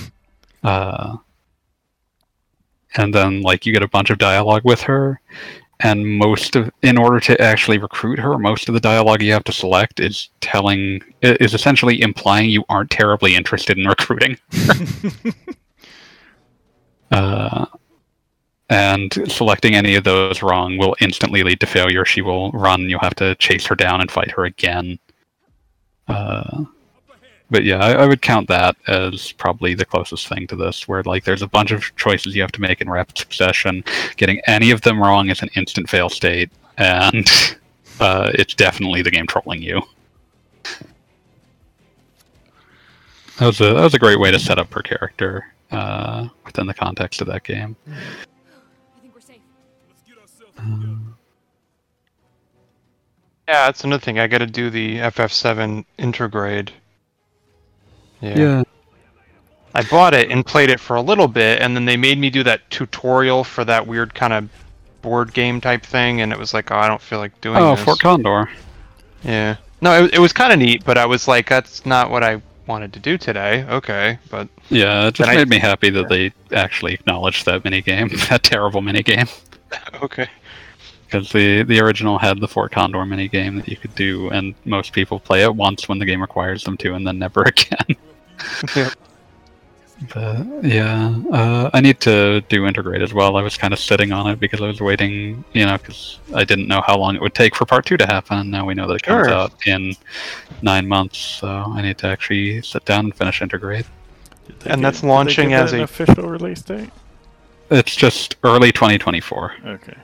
uh, 0.62 1.16
and 2.96 3.14
then 3.14 3.42
like 3.42 3.64
you 3.66 3.72
get 3.72 3.82
a 3.82 3.88
bunch 3.88 4.10
of 4.10 4.18
dialogue 4.18 4.62
with 4.64 4.82
her, 4.82 5.20
and 5.80 6.06
most 6.06 6.56
of 6.56 6.70
in 6.82 6.96
order 6.98 7.18
to 7.20 7.40
actually 7.40 7.78
recruit 7.78 8.18
her 8.18 8.38
most 8.38 8.68
of 8.68 8.74
the 8.74 8.80
dialogue 8.80 9.20
you 9.22 9.32
have 9.32 9.44
to 9.44 9.52
select 9.52 9.98
is 9.98 10.28
telling 10.40 11.02
is 11.22 11.54
essentially 11.54 12.00
implying 12.02 12.48
you 12.48 12.64
aren't 12.68 12.90
terribly 12.90 13.34
interested 13.34 13.78
in 13.78 13.86
recruiting 13.88 14.38
uh, 17.10 17.66
and 18.70 19.12
selecting 19.30 19.74
any 19.74 19.96
of 19.96 20.04
those 20.04 20.42
wrong 20.42 20.78
will 20.78 20.96
instantly 21.00 21.42
lead 21.42 21.60
to 21.60 21.66
failure. 21.66 22.06
She 22.06 22.22
will 22.22 22.50
run. 22.52 22.88
You'll 22.88 23.00
have 23.00 23.14
to 23.16 23.34
chase 23.34 23.66
her 23.66 23.74
down 23.74 24.00
and 24.00 24.10
fight 24.10 24.30
her 24.30 24.46
again 24.46 24.98
uh, 26.12 26.64
but 27.50 27.64
yeah, 27.64 27.76
I, 27.76 27.92
I 27.92 28.06
would 28.06 28.22
count 28.22 28.48
that 28.48 28.76
as 28.86 29.32
probably 29.32 29.74
the 29.74 29.84
closest 29.84 30.26
thing 30.26 30.46
to 30.46 30.56
this, 30.56 30.88
where 30.88 31.02
like 31.02 31.24
there's 31.24 31.42
a 31.42 31.46
bunch 31.46 31.70
of 31.70 31.94
choices 31.96 32.34
you 32.34 32.40
have 32.40 32.52
to 32.52 32.60
make 32.60 32.80
in 32.80 32.88
rapid 32.88 33.18
succession. 33.18 33.84
Getting 34.16 34.40
any 34.46 34.70
of 34.70 34.80
them 34.80 34.98
wrong 34.98 35.28
is 35.28 35.42
an 35.42 35.50
instant 35.54 35.88
fail 35.88 36.08
state, 36.08 36.50
and 36.78 37.30
uh, 38.00 38.30
it's 38.34 38.54
definitely 38.54 39.02
the 39.02 39.10
game 39.10 39.26
trolling 39.26 39.62
you. 39.62 39.82
That 43.38 43.46
was 43.46 43.60
a 43.60 43.74
that 43.74 43.82
was 43.82 43.94
a 43.94 43.98
great 43.98 44.18
way 44.18 44.30
to 44.30 44.38
set 44.38 44.58
up 44.58 44.72
her 44.72 44.82
character 44.82 45.52
uh, 45.70 46.28
within 46.46 46.66
the 46.66 46.74
context 46.74 47.20
of 47.20 47.26
that 47.26 47.44
game. 47.44 47.76
Um, 50.58 51.01
Yeah, 53.48 53.66
that's 53.66 53.84
another 53.84 54.00
thing. 54.00 54.18
I 54.18 54.26
got 54.26 54.38
to 54.38 54.46
do 54.46 54.70
the 54.70 54.98
FF7 54.98 55.84
intergrade. 55.98 56.70
Yeah. 58.20 58.38
yeah, 58.38 58.62
I 59.74 59.82
bought 59.82 60.14
it 60.14 60.30
and 60.30 60.46
played 60.46 60.70
it 60.70 60.78
for 60.78 60.94
a 60.94 61.02
little 61.02 61.26
bit, 61.26 61.60
and 61.60 61.74
then 61.74 61.86
they 61.86 61.96
made 61.96 62.18
me 62.18 62.30
do 62.30 62.44
that 62.44 62.68
tutorial 62.70 63.42
for 63.42 63.64
that 63.64 63.86
weird 63.86 64.14
kind 64.14 64.32
of 64.32 64.48
board 65.02 65.34
game 65.34 65.60
type 65.60 65.82
thing, 65.82 66.20
and 66.20 66.32
it 66.32 66.38
was 66.38 66.54
like, 66.54 66.70
oh, 66.70 66.76
I 66.76 66.86
don't 66.86 67.00
feel 67.00 67.18
like 67.18 67.38
doing 67.40 67.58
oh, 67.58 67.74
this. 67.74 67.84
Fort 67.84 67.98
Condor. 67.98 68.48
Yeah. 69.24 69.56
No, 69.80 70.04
it, 70.04 70.14
it 70.14 70.18
was 70.20 70.32
kind 70.32 70.52
of 70.52 70.58
neat, 70.60 70.84
but 70.84 70.96
I 70.96 71.06
was 71.06 71.26
like, 71.26 71.48
that's 71.48 71.84
not 71.84 72.10
what 72.10 72.22
I 72.22 72.40
wanted 72.66 72.92
to 72.92 73.00
do 73.00 73.18
today. 73.18 73.64
Okay, 73.68 74.18
but 74.30 74.48
Yeah, 74.68 75.08
it 75.08 75.14
just 75.14 75.28
But 75.28 75.34
I- 75.34 75.38
made 75.38 75.48
me 75.48 75.58
happy 75.58 75.90
that 75.90 76.08
they 76.08 76.32
actually 76.52 76.94
acknowledged 76.94 77.46
that 77.46 77.64
minigame, 77.64 78.10
that 78.28 78.42
terrible 78.42 78.82
minigame. 78.82 79.28
okay. 80.02 80.28
Because 81.12 81.30
the 81.30 81.62
the 81.64 81.78
original 81.80 82.18
had 82.18 82.40
the 82.40 82.48
Fort 82.48 82.72
Condor 82.72 83.04
mini 83.04 83.28
game 83.28 83.56
that 83.56 83.68
you 83.68 83.76
could 83.76 83.94
do, 83.94 84.30
and 84.30 84.54
most 84.64 84.92
people 84.94 85.20
play 85.20 85.42
it 85.42 85.54
once 85.54 85.86
when 85.88 85.98
the 85.98 86.06
game 86.06 86.22
requires 86.22 86.64
them 86.64 86.76
to, 86.78 86.94
and 86.94 87.06
then 87.06 87.18
never 87.18 87.42
again. 87.46 87.96
Yep. 88.74 88.92
But 90.14 90.64
yeah, 90.64 91.14
uh, 91.30 91.70
I 91.74 91.80
need 91.82 92.00
to 92.00 92.40
do 92.48 92.62
Intergrade 92.62 93.02
as 93.02 93.12
well. 93.12 93.36
I 93.36 93.42
was 93.42 93.56
kind 93.58 93.72
of 93.74 93.78
sitting 93.78 94.10
on 94.10 94.26
it 94.28 94.40
because 94.40 94.60
I 94.62 94.66
was 94.66 94.80
waiting, 94.80 95.44
you 95.52 95.64
know, 95.66 95.76
because 95.76 96.18
I 96.34 96.44
didn't 96.44 96.66
know 96.66 96.80
how 96.80 96.96
long 96.98 97.14
it 97.14 97.20
would 97.20 97.34
take 97.34 97.54
for 97.54 97.66
part 97.66 97.84
two 97.84 97.96
to 97.98 98.06
happen, 98.06 98.38
and 98.38 98.50
now 98.50 98.64
we 98.64 98.72
know 98.74 98.88
that 98.88 98.94
it 98.94 99.02
comes 99.02 99.26
Sure. 99.28 99.34
out 99.34 99.52
in 99.66 99.94
nine 100.62 100.88
months. 100.88 101.18
So 101.18 101.46
I 101.48 101.82
need 101.82 101.98
to 101.98 102.06
actually 102.08 102.62
sit 102.62 102.84
down 102.86 103.04
and 103.04 103.14
finish 103.14 103.40
Intergrade. 103.40 103.84
And 104.64 104.78
gi- 104.78 104.82
that's 104.82 105.02
did 105.02 105.06
launching 105.08 105.52
as 105.52 105.72
an 105.74 105.80
a- 105.80 105.84
official 105.84 106.24
release 106.28 106.62
date. 106.62 106.90
It's 107.70 107.94
just 107.94 108.36
early 108.42 108.72
2024. 108.72 109.54
Okay. 109.66 109.94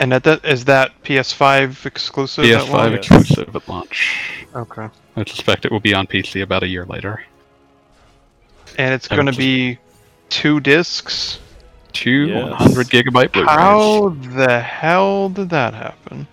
And 0.00 0.10
that, 0.12 0.24
that 0.24 0.44
is 0.46 0.64
that 0.64 0.90
PS5 1.04 1.84
exclusive? 1.86 2.44
at 2.46 2.62
PS5 2.62 2.70
launch? 2.72 2.96
exclusive 3.10 3.54
at 3.54 3.68
launch. 3.68 4.46
Okay. 4.56 4.88
I 5.16 5.24
suspect 5.24 5.66
it 5.66 5.70
will 5.70 5.78
be 5.80 5.92
on 5.94 6.06
PC 6.06 6.42
about 6.42 6.62
a 6.62 6.66
year 6.66 6.86
later. 6.86 7.22
And 8.78 8.94
it's 8.94 9.08
I'm 9.10 9.16
going 9.16 9.26
to 9.26 9.32
just- 9.32 9.38
be 9.38 9.78
two 10.30 10.58
discs. 10.60 11.38
Two 11.92 12.28
Yes. 12.28 12.50
100 12.60 12.86
gigabyte 12.86 13.32
Blu-rays. 13.32 13.50
How 13.50 14.10
the 14.36 14.60
hell 14.60 15.28
did 15.28 15.50
that 15.50 15.74
happen? 15.74 16.26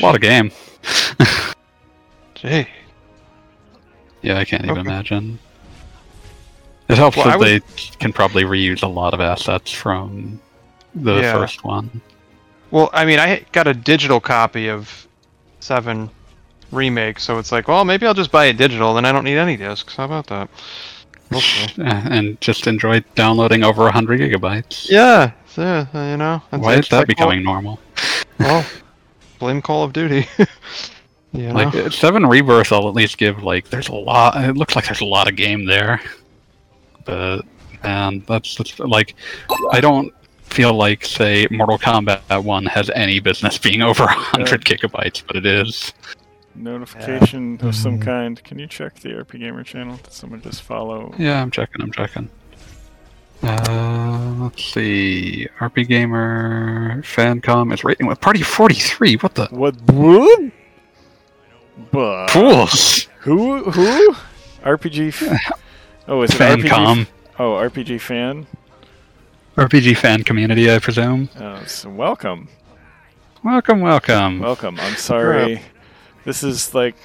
What 0.00 0.14
a 0.16 0.18
game. 0.18 0.50
Gee. 2.34 2.66
Yeah, 4.22 4.38
I 4.38 4.44
can't 4.46 4.64
even 4.64 4.78
Okay. 4.78 4.80
imagine. 4.80 5.38
It 6.88 6.96
helps 6.96 7.16
Well, 7.18 7.28
I 7.28 7.30
that 7.32 7.38
would- 7.38 7.48
they 7.48 7.60
can 7.98 8.12
probably 8.14 8.44
reuse 8.44 8.82
a 8.82 8.88
lot 8.88 9.12
of 9.14 9.20
assets 9.20 9.70
from 9.70 10.40
the 10.94 11.16
Yeah. 11.20 11.32
first 11.34 11.62
one. 11.62 12.00
Well, 12.70 12.90
I 12.92 13.04
mean, 13.04 13.18
I 13.18 13.44
got 13.52 13.66
a 13.66 13.74
digital 13.74 14.20
copy 14.20 14.68
of 14.68 15.06
Seven 15.60 16.10
Remake, 16.72 17.20
so 17.20 17.38
it's 17.38 17.52
like, 17.52 17.68
well, 17.68 17.84
maybe 17.84 18.06
I'll 18.06 18.14
just 18.14 18.32
buy 18.32 18.46
it 18.46 18.56
digital, 18.56 18.94
then 18.94 19.04
I 19.04 19.12
don't 19.12 19.24
need 19.24 19.38
any 19.38 19.56
discs. 19.56 19.96
How 19.96 20.04
about 20.04 20.26
that? 20.28 20.48
See. 21.32 21.82
Eh, 21.82 22.02
and 22.10 22.40
just 22.40 22.66
enjoy 22.66 23.00
downloading 23.14 23.64
over 23.64 23.82
100 23.82 24.20
gigabytes. 24.20 24.88
yeah, 24.90 25.32
so, 25.46 25.62
uh, 25.62 26.10
you 26.10 26.16
know. 26.16 26.42
Why 26.50 26.74
is 26.74 26.88
that 26.88 26.98
like, 26.98 27.06
becoming 27.08 27.42
normal? 27.42 27.80
Well, 28.38 28.66
blame 29.38 29.62
Call 29.62 29.82
of 29.82 29.94
Duty. 29.94 30.28
you 31.32 31.48
know? 31.48 31.54
Like 31.54 31.74
uh, 31.74 31.88
Seven 31.88 32.26
Rebirth, 32.26 32.70
I'll 32.70 32.86
at 32.86 32.92
least 32.92 33.16
give 33.16 33.42
like 33.42 33.70
there's 33.70 33.88
a 33.88 33.94
lot. 33.94 34.36
It 34.44 34.58
looks 34.58 34.76
like 34.76 34.84
there's 34.84 35.00
a 35.00 35.06
lot 35.06 35.26
of 35.26 35.36
game 35.36 35.64
there, 35.64 36.02
but 37.06 37.46
and 37.82 38.26
that's, 38.26 38.56
that's 38.56 38.78
like 38.78 39.14
I 39.72 39.80
don't 39.80 40.12
feel 40.48 40.74
like 40.74 41.04
say 41.04 41.46
Mortal 41.50 41.78
Kombat 41.78 42.42
One 42.42 42.66
has 42.66 42.90
any 42.90 43.20
business 43.20 43.58
being 43.58 43.82
over 43.82 44.04
100 44.04 44.64
gigabytes, 44.64 45.22
but 45.26 45.36
it 45.36 45.46
is. 45.46 45.92
Notification 46.54 47.58
of 47.62 47.74
some 47.74 47.98
Mhm. 47.98 48.04
kind. 48.04 48.44
Can 48.44 48.58
you 48.58 48.66
check 48.66 48.94
the 49.00 49.10
RPGamer 49.10 49.64
channel? 49.64 49.96
Did 50.02 50.12
someone 50.12 50.40
just 50.40 50.62
follow? 50.62 51.14
Yeah, 51.18 51.42
I'm 51.42 51.50
checking. 51.50 51.82
I'm 51.82 51.92
checking. 51.92 52.30
Uh, 53.42 54.34
let's 54.38 54.64
see. 54.64 55.46
RPGamer 55.60 57.02
Fancom 57.02 57.74
is 57.74 57.84
rating 57.84 58.06
with 58.06 58.20
Party 58.22 58.40
43. 58.42 59.16
What 59.16 59.34
the 59.34 59.46
What? 59.50 59.76
What? 59.90 60.40
But 61.90 62.28
fools? 62.30 63.08
who? 63.20 63.70
Who? 63.70 64.14
RPG. 64.64 65.08
F- 65.08 65.52
oh, 66.08 66.22
is 66.22 66.30
it 66.30 66.38
RPG? 66.40 66.62
Fancom, 66.68 67.06
Oh, 67.38 67.52
RPG 67.56 68.00
fan. 68.00 68.46
RPG 69.56 69.96
fan 69.96 70.22
community, 70.22 70.70
I 70.70 70.78
presume. 70.78 71.28
Oh, 71.40 71.62
so 71.66 71.88
welcome, 71.90 72.48
Welcome, 73.42 73.80
welcome. 73.80 74.40
welcome. 74.40 74.78
I'm 74.80 74.96
sorry. 74.96 75.62
This 76.24 76.42
is 76.42 76.74
like, 76.74 76.96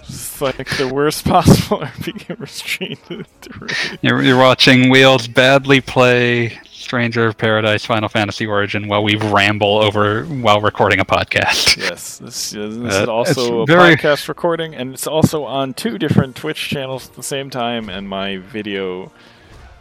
it's 0.00 0.40
like 0.40 0.56
the 0.78 0.88
worst 0.88 1.24
possible 1.28 1.78
RPG 1.80 2.26
Gamer 2.28 2.46
stream 2.46 2.96
to, 3.08 3.24
to. 3.42 3.98
You're, 4.00 4.22
you're 4.22 4.38
watching 4.38 4.88
Wheels 4.88 5.28
badly 5.28 5.80
play 5.82 6.58
Stranger 6.64 7.26
of 7.26 7.36
Paradise, 7.36 7.84
Final 7.84 8.08
Fantasy 8.08 8.46
Origin 8.46 8.88
while 8.88 9.02
we 9.04 9.16
ramble 9.16 9.78
over 9.78 10.24
while 10.24 10.60
recording 10.60 10.98
a 11.00 11.04
podcast. 11.04 11.76
Yes, 11.82 12.18
this, 12.18 12.52
is- 12.54 12.78
this 12.78 12.94
Uh, 12.94 13.02
is 13.02 13.08
also 13.08 13.60
a 13.62 13.66
very- 13.66 13.96
podcast 13.96 14.28
recording, 14.28 14.74
and 14.74 14.92
it's 14.94 15.06
also 15.06 15.44
on 15.44 15.74
two 15.74 15.98
different 15.98 16.34
Twitch 16.36 16.68
channels 16.68 17.08
at 17.10 17.14
the 17.14 17.22
same 17.22 17.50
time. 17.50 17.88
And 17.90 18.08
my 18.08 18.38
video, 18.38 19.12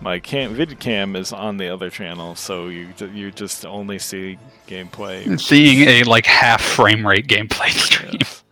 my 0.02 0.20
cam 0.20 0.54
vid 0.54 0.80
cam 0.80 1.16
is 1.16 1.32
on 1.34 1.58
the 1.58 1.70
other 1.70 1.90
channel, 1.90 2.36
so 2.36 2.68
you 2.68 2.90
you 3.14 3.32
just 3.32 3.66
only 3.66 3.98
see 4.00 4.38
gameplay. 4.68 5.40
Seeing 5.40 5.88
a 5.88 6.04
like 6.04 6.26
half 6.26 6.62
frame 6.62 7.06
rate 7.06 7.28
gameplay 7.28 7.70
stream. 7.88 8.18
Yes. 8.20 8.44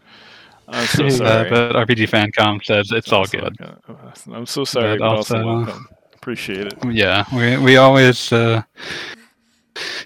I'm 0.67 0.85
so 0.87 1.03
Uh, 1.03 1.07
Uh, 1.07 1.11
sorry. 1.11 1.49
but 1.49 1.75
RPG 1.87 2.09
Fancom 2.09 2.63
says 2.63 2.91
it's 2.91 3.11
all 3.11 3.19
Also, 3.19 3.37
good. 3.39 3.55
uh, 3.61 3.93
I'm 4.33 4.45
so 4.45 4.63
sorry, 4.65 4.97
But 4.97 4.99
but 4.99 5.15
also, 5.17 5.35
also- 5.37 5.45
welcome. 5.65 5.87
Appreciate 6.15 6.67
it. 6.67 6.77
Yeah, 6.89 7.25
we 7.35 7.57
we 7.57 7.75
always 7.75 8.31
uh, 8.31 8.61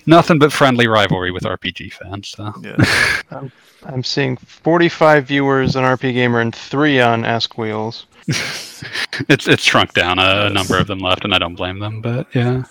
nothing 0.08 0.40
but 0.40 0.52
friendly 0.52 0.88
rivalry 0.88 1.30
with 1.32 1.44
RPG 1.44 1.94
fans. 1.94 2.30
So. 2.30 2.52
Yeah. 2.64 3.48
I'm 3.86 4.04
seeing 4.04 4.36
45 4.38 5.26
viewers 5.28 5.76
on 5.76 5.84
RPGamer 5.84 6.42
and 6.42 6.54
three 6.56 7.00
on 7.00 7.24
Ask 7.24 7.56
Wheels. 7.60 8.07
It's 8.28 9.48
it's 9.48 9.64
shrunk 9.64 9.94
down 9.94 10.20
a, 10.20 10.50
number 10.50 10.78
of 10.78 10.88
them 10.88 11.00
left, 11.00 11.24
and 11.24 11.34
I 11.34 11.40
don't 11.40 11.56
blame 11.56 11.80
them. 11.80 12.02
But 12.02 12.28
yeah, 12.36 12.64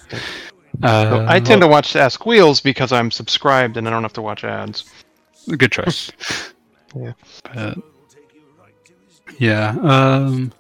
uh, 0.83 1.11
So 1.11 1.27
I 1.29 1.41
tend 1.41 1.63
to 1.63 1.69
watch 1.69 1.97
Ask 1.97 2.27
Wheels 2.27 2.61
because 2.61 2.93
I'm 2.93 3.11
subscribed 3.11 3.77
and 3.77 3.87
I 3.87 3.91
don't 3.91 4.03
have 4.03 4.13
to 4.15 4.23
watch 4.23 4.45
ads. 4.45 4.85
good 5.57 5.73
choice. 5.73 6.13
Yeah. 6.95 7.13
But, 7.53 7.79
yeah. 9.39 9.77
Um, 9.83 10.51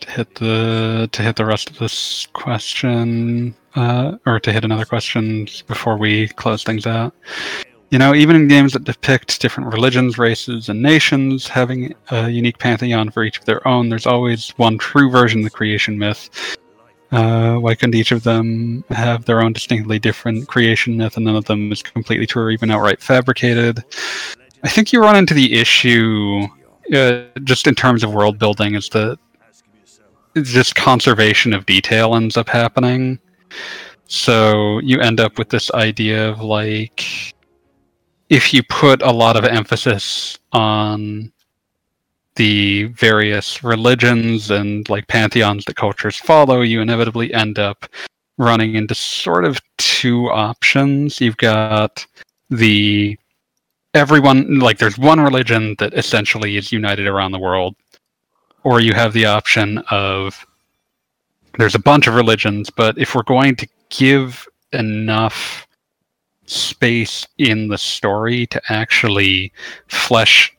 to 0.00 0.10
hit 0.10 0.34
the 0.36 1.08
to 1.12 1.22
hit 1.22 1.36
the 1.36 1.44
rest 1.44 1.68
of 1.68 1.78
this 1.78 2.26
question, 2.32 3.54
uh, 3.74 4.16
or 4.26 4.40
to 4.40 4.52
hit 4.52 4.64
another 4.64 4.84
question 4.84 5.46
before 5.66 5.98
we 5.98 6.28
close 6.28 6.64
things 6.64 6.86
out. 6.86 7.14
You 7.94 7.98
know, 7.98 8.12
even 8.12 8.34
in 8.34 8.48
games 8.48 8.72
that 8.72 8.82
depict 8.82 9.40
different 9.40 9.72
religions, 9.72 10.18
races, 10.18 10.68
and 10.68 10.82
nations 10.82 11.46
having 11.46 11.94
a 12.10 12.28
unique 12.28 12.58
pantheon 12.58 13.08
for 13.08 13.22
each 13.22 13.38
of 13.38 13.44
their 13.44 13.64
own, 13.68 13.88
there's 13.88 14.04
always 14.04 14.48
one 14.56 14.78
true 14.78 15.08
version 15.08 15.38
of 15.38 15.44
the 15.44 15.50
creation 15.50 15.96
myth. 15.96 16.28
Uh, 17.12 17.54
why 17.54 17.76
couldn't 17.76 17.94
each 17.94 18.10
of 18.10 18.24
them 18.24 18.82
have 18.88 19.26
their 19.26 19.40
own 19.40 19.52
distinctly 19.52 20.00
different 20.00 20.48
creation 20.48 20.96
myth, 20.96 21.14
and 21.16 21.24
none 21.24 21.36
of 21.36 21.44
them 21.44 21.70
is 21.70 21.84
completely 21.84 22.26
true 22.26 22.42
or 22.42 22.50
even 22.50 22.68
outright 22.68 23.00
fabricated? 23.00 23.84
I 24.64 24.68
think 24.70 24.92
you 24.92 25.00
run 25.00 25.14
into 25.14 25.34
the 25.34 25.54
issue, 25.54 26.48
uh, 26.92 27.26
just 27.44 27.68
in 27.68 27.76
terms 27.76 28.02
of 28.02 28.12
world 28.12 28.40
building, 28.40 28.74
is 28.74 28.88
that 28.88 29.20
just 30.42 30.74
conservation 30.74 31.52
of 31.52 31.64
detail 31.64 32.16
ends 32.16 32.36
up 32.36 32.48
happening. 32.48 33.20
So 34.06 34.80
you 34.80 34.98
end 34.98 35.20
up 35.20 35.38
with 35.38 35.50
this 35.50 35.70
idea 35.74 36.30
of 36.30 36.40
like, 36.40 37.33
if 38.34 38.52
you 38.52 38.64
put 38.64 39.00
a 39.02 39.12
lot 39.12 39.36
of 39.36 39.44
emphasis 39.44 40.36
on 40.52 41.30
the 42.34 42.86
various 42.86 43.62
religions 43.62 44.50
and 44.50 44.88
like 44.88 45.06
pantheons 45.06 45.64
that 45.66 45.76
cultures 45.76 46.16
follow, 46.16 46.60
you 46.60 46.80
inevitably 46.80 47.32
end 47.32 47.60
up 47.60 47.86
running 48.36 48.74
into 48.74 48.92
sort 48.92 49.44
of 49.44 49.60
two 49.78 50.28
options. 50.32 51.20
You've 51.20 51.36
got 51.36 52.04
the 52.50 53.16
everyone 53.94 54.58
like 54.58 54.78
there's 54.78 54.98
one 54.98 55.20
religion 55.20 55.76
that 55.78 55.94
essentially 55.94 56.56
is 56.56 56.72
united 56.72 57.06
around 57.06 57.30
the 57.30 57.38
world 57.38 57.76
or 58.64 58.80
you 58.80 58.92
have 58.94 59.12
the 59.12 59.24
option 59.24 59.78
of 59.92 60.44
there's 61.58 61.76
a 61.76 61.78
bunch 61.90 62.08
of 62.08 62.14
religions 62.14 62.68
but 62.68 62.98
if 62.98 63.14
we're 63.14 63.22
going 63.22 63.54
to 63.54 63.68
give 63.90 64.48
enough 64.72 65.63
space 66.46 67.26
in 67.38 67.68
the 67.68 67.78
story 67.78 68.46
to 68.46 68.60
actually 68.68 69.52
flesh 69.88 70.54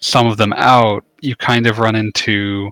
some 0.00 0.26
of 0.26 0.36
them 0.36 0.52
out 0.54 1.04
you 1.20 1.34
kind 1.34 1.66
of 1.66 1.78
run 1.78 1.96
into 1.96 2.70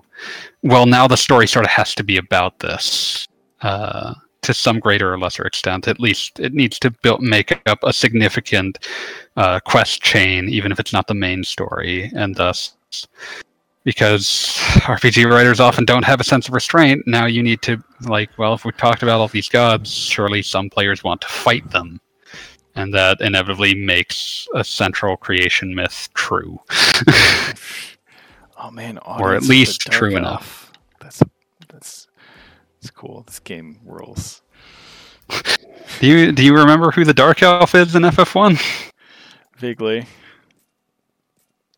well 0.63 0.85
now 0.85 1.07
the 1.07 1.17
story 1.17 1.47
sort 1.47 1.65
of 1.65 1.71
has 1.71 1.93
to 1.93 2.03
be 2.03 2.17
about 2.17 2.59
this 2.59 3.27
uh, 3.61 4.13
to 4.47 4.53
some 4.53 4.79
greater 4.79 5.13
or 5.13 5.19
lesser 5.19 5.43
extent. 5.43 5.87
At 5.89 5.99
least 5.99 6.39
it 6.39 6.53
needs 6.53 6.79
to 6.79 6.89
build 6.89 7.21
make 7.21 7.59
up 7.67 7.79
a 7.83 7.91
significant 7.91 8.79
uh, 9.35 9.59
quest 9.59 10.01
chain, 10.01 10.47
even 10.47 10.71
if 10.71 10.79
it's 10.79 10.93
not 10.93 11.07
the 11.07 11.13
main 11.13 11.43
story, 11.43 12.09
and 12.15 12.33
thus, 12.33 12.77
because 13.83 14.55
RPG 14.85 15.29
writers 15.29 15.59
often 15.59 15.83
don't 15.83 16.05
have 16.05 16.21
a 16.21 16.23
sense 16.23 16.47
of 16.47 16.53
restraint, 16.53 17.03
now 17.05 17.25
you 17.25 17.43
need 17.43 17.61
to 17.63 17.83
like, 18.01 18.29
well, 18.37 18.53
if 18.53 18.63
we 18.63 18.71
talked 18.71 19.03
about 19.03 19.19
all 19.19 19.27
these 19.27 19.49
gods, 19.49 19.91
surely 19.91 20.41
some 20.41 20.69
players 20.69 21.03
want 21.03 21.19
to 21.21 21.27
fight 21.27 21.69
them, 21.71 21.99
and 22.77 22.93
that 22.93 23.19
inevitably 23.21 23.73
makes 23.75 24.47
a 24.55 24.63
central 24.63 25.17
creation 25.17 25.73
myth 25.75 26.09
true. 26.13 26.59
Oh 28.59 28.71
man, 28.71 28.97
Or 28.97 29.35
at 29.35 29.43
Audience 29.43 29.43
of 29.43 29.47
the 29.49 29.53
least 29.53 29.81
true 29.81 30.09
Elf. 30.15 30.17
enough. 30.17 30.73
That's 30.99 31.21
that's 31.69 32.07
it's 32.81 32.89
cool. 32.89 33.21
This 33.27 33.37
game 33.37 33.77
rules. 33.85 34.41
do 35.99 36.07
you 36.07 36.31
do 36.31 36.43
you 36.43 36.55
remember 36.55 36.89
who 36.89 37.05
the 37.05 37.13
Dark 37.13 37.43
Elf 37.43 37.75
is 37.75 37.95
in 37.95 38.01
FF1? 38.01 38.91
Vaguely. 39.57 40.07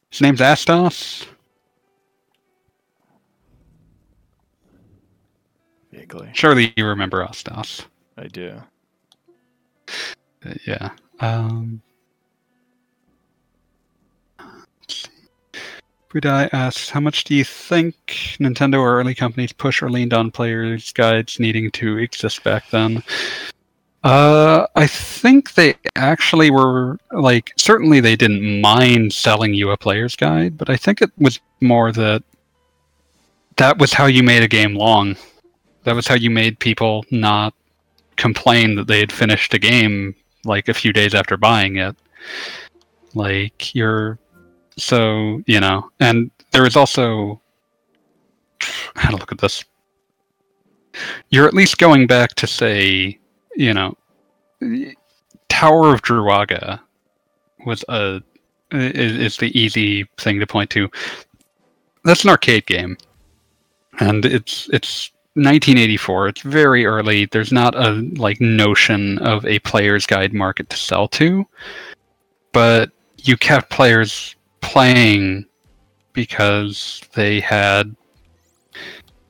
His 0.10 0.22
name's 0.22 0.40
Astos. 0.40 1.26
Vaguely. 5.92 6.30
Surely 6.34 6.74
you 6.78 6.86
remember 6.86 7.26
Astos. 7.26 7.86
I 8.18 8.28
do. 8.28 8.62
Uh, 10.46 10.54
yeah. 10.66 10.90
Um, 11.20 11.82
Budai 16.10 16.50
asks, 16.54 16.90
how 16.90 17.00
much 17.00 17.24
do 17.24 17.36
you 17.36 17.44
think 17.44 17.96
Nintendo 18.40 18.80
or 18.80 19.00
early 19.00 19.14
companies 19.14 19.54
push 19.54 19.82
or 19.82 19.92
leaned 19.92 20.14
on 20.14 20.32
players' 20.32 20.92
guides 20.92 21.40
needing 21.40 21.70
to 21.72 21.98
exist 21.98 22.44
back 22.44 22.70
then? 22.72 23.04
Uh, 24.04 24.66
I 24.76 24.88
think 24.88 25.54
they 25.54 25.76
actually 25.96 26.50
were 26.50 26.98
like 27.12 27.52
certainly 27.58 28.00
they 28.00 28.16
didn't 28.16 28.62
mind 28.62 29.14
selling 29.14 29.54
you 29.54 29.72
a 29.72 29.78
player's 29.78 30.16
guide, 30.16 30.58
but 30.58 30.70
I 30.70 30.78
think 30.78 31.02
it 31.02 31.12
was 31.18 31.40
more 31.60 31.92
that 31.92 32.24
that 33.58 33.78
was 33.78 33.92
how 33.92 34.06
you 34.06 34.24
made 34.24 34.42
a 34.42 34.48
game 34.48 34.74
long. 34.74 35.18
That 35.84 35.96
was 35.96 36.08
how 36.08 36.16
you 36.16 36.30
made 36.30 36.60
people 36.60 37.04
not 37.12 37.54
complain 38.16 38.76
that 38.76 38.88
they 38.88 39.00
had 39.00 39.12
finished 39.12 39.54
a 39.54 39.60
game 39.60 40.16
like 40.46 40.68
a 40.70 40.74
few 40.74 40.94
days 40.94 41.14
after 41.14 41.38
buying 41.38 41.78
it. 41.78 41.96
Like 43.14 43.74
you're 43.74 44.20
so 44.78 45.42
you 45.46 45.60
know, 45.60 45.90
and 46.00 46.32
there 46.52 46.66
is 46.66 46.76
also 46.76 47.42
how 48.96 49.12
to 49.12 49.18
look 49.18 49.32
at 49.32 49.40
this. 49.40 49.64
You're 51.30 51.48
at 51.48 51.54
least 51.54 51.78
going 51.78 52.08
back 52.08 52.36
to 52.36 52.48
say, 52.48 53.20
you 53.56 53.74
know, 53.74 53.96
Tower 55.50 55.94
of 55.94 56.02
Druaga 56.02 56.80
was 57.66 57.84
a 57.90 58.22
is, 58.72 59.18
is 59.18 59.38
the 59.38 59.58
easy 59.60 60.08
thing 60.18 60.40
to 60.40 60.48
point 60.48 60.70
to. 60.72 60.90
That's 62.04 62.24
an 62.24 62.30
arcade 62.30 62.66
game, 62.66 62.98
and 64.00 64.26
it's 64.26 64.70
it's 64.72 65.12
1984. 65.40 66.28
It's 66.28 66.42
very 66.42 66.86
early. 66.86 67.26
There's 67.26 67.52
not 67.52 67.76
a 67.76 67.92
like 68.18 68.42
notion 68.42 69.18
of 69.20 69.46
a 69.46 69.60
player's 69.60 70.06
guide 70.06 70.34
market 70.34 70.70
to 70.70 70.78
sell 70.78 71.08
to, 71.10 71.48
but 72.52 72.92
you 73.18 73.38
kept 73.38 73.70
players 73.70 74.36
playing 74.62 75.46
because 76.14 77.02
they 77.14 77.40
had 77.40 77.96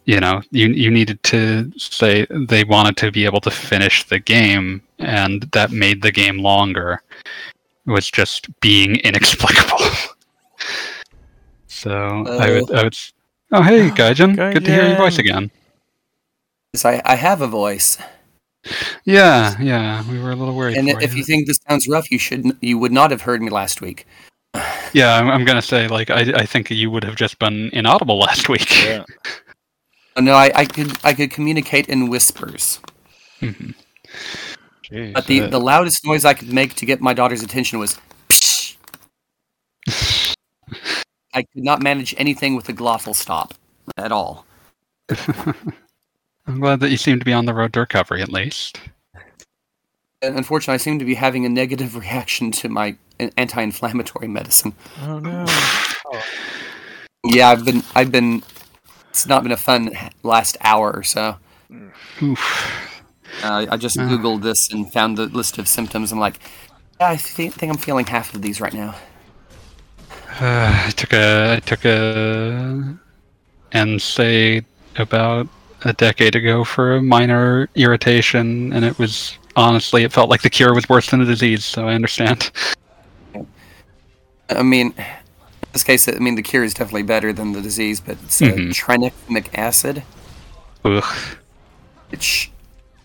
you 0.05 0.19
know 0.19 0.41
you 0.49 0.69
you 0.69 0.89
needed 0.89 1.21
to 1.23 1.71
say 1.77 2.25
they 2.31 2.63
wanted 2.63 2.97
to 2.97 3.11
be 3.11 3.25
able 3.25 3.41
to 3.41 3.51
finish 3.51 4.03
the 4.05 4.19
game 4.19 4.81
and 4.97 5.43
that 5.51 5.71
made 5.71 6.01
the 6.01 6.11
game 6.11 6.39
longer. 6.39 7.03
It 7.85 7.91
was 7.91 8.09
just 8.09 8.47
being 8.61 8.95
inexplicable. 9.03 9.85
So 11.67 12.25
i 12.27 12.49
would 12.49 12.71
uh, 12.71 12.79
i 12.79 12.83
would 12.83 12.97
oh 13.51 13.61
hey 13.61 13.89
gaijin. 13.99 14.35
Good 14.35 14.65
to 14.65 14.71
hear 14.71 14.87
your 14.87 14.97
voice 14.97 15.19
again 15.19 15.51
Yes, 16.73 16.85
I, 16.85 17.01
I 17.03 17.15
have 17.15 17.41
a 17.41 17.47
voice, 17.47 17.97
yeah 19.05 19.55
yeah 19.61 20.03
we 20.11 20.19
were 20.19 20.31
a 20.31 20.35
little 20.35 20.53
worried 20.53 20.75
and 20.75 20.91
for 20.91 21.01
if 21.01 21.15
you 21.15 21.23
think 21.23 21.47
this 21.47 21.57
sounds 21.67 21.87
rough, 21.87 22.11
you 22.11 22.19
should 22.19 22.45
you 22.61 22.77
would 22.77 22.91
not 22.91 23.09
have 23.09 23.21
heard 23.21 23.41
me 23.41 23.49
last 23.49 23.79
week. 23.81 24.05
yeah 24.93 25.15
I'm, 25.17 25.29
I'm 25.29 25.45
gonna 25.45 25.61
say 25.61 25.87
like 25.87 26.09
I, 26.09 26.19
I 26.35 26.45
think 26.45 26.69
you 26.69 26.91
would 26.91 27.03
have 27.05 27.15
just 27.15 27.39
been 27.39 27.69
inaudible 27.73 28.19
last 28.27 28.49
week 28.49 28.69
Yeah. 28.85 29.03
Uh, 30.15 30.21
No, 30.21 30.33
I, 30.33 30.51
I 30.53 30.65
could 30.65 30.97
I 31.03 31.13
could 31.13 31.31
communicate 31.31 31.87
in 31.87 32.09
whispers, 32.09 32.79
Mhm. 33.41 33.73
Jeez. 34.91 35.13
but 35.13 35.25
the, 35.27 35.41
Uh, 35.43 35.47
the 35.47 35.59
loudest 35.59 36.05
noise 36.05 36.25
I 36.25 36.33
could 36.33 36.51
make 36.53 36.73
to 36.75 36.85
get 36.85 36.99
my 37.01 37.13
daughter's 37.13 37.41
attention 37.41 37.79
was. 37.79 37.97
Psh. 38.27 38.75
I 41.33 41.43
could 41.43 41.63
not 41.63 41.81
manage 41.81 42.13
anything 42.17 42.55
with 42.55 42.65
the 42.65 42.73
glottal 42.73 43.15
stop 43.15 43.53
at 43.97 44.11
all. 44.11 44.45
i'm 46.49 46.59
glad 46.59 46.79
that 46.81 46.89
you 46.89 46.97
seem 46.97 47.17
to 47.19 47.25
be 47.25 47.31
on 47.33 47.45
the 47.45 47.53
road 47.53 47.71
to 47.73 47.79
recovery 47.79 48.21
at 48.21 48.29
least 48.29 48.79
And 50.21 50.35
unfortunately, 50.35 50.73
I 50.73 50.77
seem 50.83 50.99
to 50.99 51.05
be 51.05 51.15
having 51.15 51.45
a 51.45 51.49
negative 51.49 51.95
reaction 52.03 52.51
to 52.59 52.67
my 52.67 52.97
anti-inflammatory 53.37 54.27
medicine. 54.27 54.73
Oh 55.01 55.19
no. 55.19 55.45
Yeah, 57.25 57.47
I've 57.49 57.63
been, 57.63 57.83
I've 57.95 58.11
been. 58.11 58.43
It's 59.11 59.25
not 59.27 59.43
been 59.43 59.53
a 59.53 59.57
fun 59.57 59.91
last 60.23 60.57
hour 60.59 60.91
or 60.91 61.03
so. 61.03 61.37
Oof. 62.21 62.41
Uh, 63.43 63.65
I 63.71 63.77
just 63.77 63.97
Ah. 63.97 64.07
googled 64.09 64.41
this 64.41 64.69
and 64.73 64.91
found 64.91 65.17
the 65.17 65.27
list 65.27 65.57
of 65.57 65.67
symptoms. 65.69 66.11
I'm 66.11 66.19
like, 66.19 66.39
I 66.99 67.15
thi- 67.15 67.49
think 67.49 67.71
I'm 67.71 67.77
feeling 67.77 68.05
half 68.05 68.33
of 68.35 68.41
these 68.41 68.59
right 68.59 68.73
now. 68.73 68.95
Uh, 70.41 70.83
I 70.87 70.91
took 70.95 71.13
a 71.13 71.53
I 71.55 71.59
took 71.61 71.85
a 71.85 72.97
and 73.71 74.01
say 74.01 74.63
about 74.97 75.47
a 75.83 75.93
decade 75.93 76.35
ago 76.35 76.63
for 76.63 76.95
a 76.95 77.01
minor 77.01 77.69
irritation, 77.75 78.73
and 78.73 78.83
it 78.83 78.97
was 78.99 79.37
honestly 79.55 80.03
it 80.03 80.11
felt 80.11 80.29
like 80.29 80.41
the 80.41 80.49
cure 80.49 80.73
was 80.73 80.87
worse 80.89 81.09
than 81.09 81.19
the 81.19 81.25
disease. 81.25 81.65
So 81.65 81.87
I 81.87 81.93
understand. 81.93 82.51
I 84.49 84.63
mean, 84.63 84.93
in 84.97 85.05
this 85.73 85.83
case, 85.83 86.07
I 86.07 86.13
mean 86.13 86.35
the 86.35 86.41
cure 86.41 86.63
is 86.63 86.73
definitely 86.73 87.03
better 87.03 87.31
than 87.31 87.53
the 87.53 87.61
disease, 87.61 87.99
but 87.99 88.17
it's 88.23 88.41
mm-hmm. 88.41 88.71
tranexamic 88.71 89.53
acid, 89.53 90.03
Ugh. 90.83 91.03
which 92.09 92.51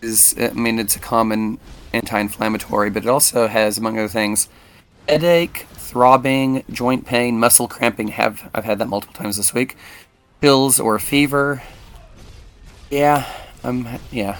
is, 0.01 0.35
I 0.39 0.49
mean, 0.49 0.79
it's 0.79 0.95
a 0.95 0.99
common 0.99 1.59
anti-inflammatory, 1.93 2.89
but 2.89 3.03
it 3.03 3.09
also 3.09 3.47
has, 3.47 3.77
among 3.77 3.97
other 3.97 4.07
things, 4.07 4.49
headache, 5.07 5.65
throbbing, 5.73 6.63
joint 6.71 7.05
pain, 7.05 7.39
muscle 7.39 7.67
cramping. 7.67 8.09
Have 8.09 8.49
I've 8.53 8.65
had 8.65 8.79
that 8.79 8.87
multiple 8.87 9.13
times 9.13 9.37
this 9.37 9.53
week. 9.53 9.75
Chills 10.41 10.79
or 10.79 10.99
fever. 10.99 11.63
Yeah, 12.89 13.25
um, 13.63 13.87
yeah. 14.11 14.37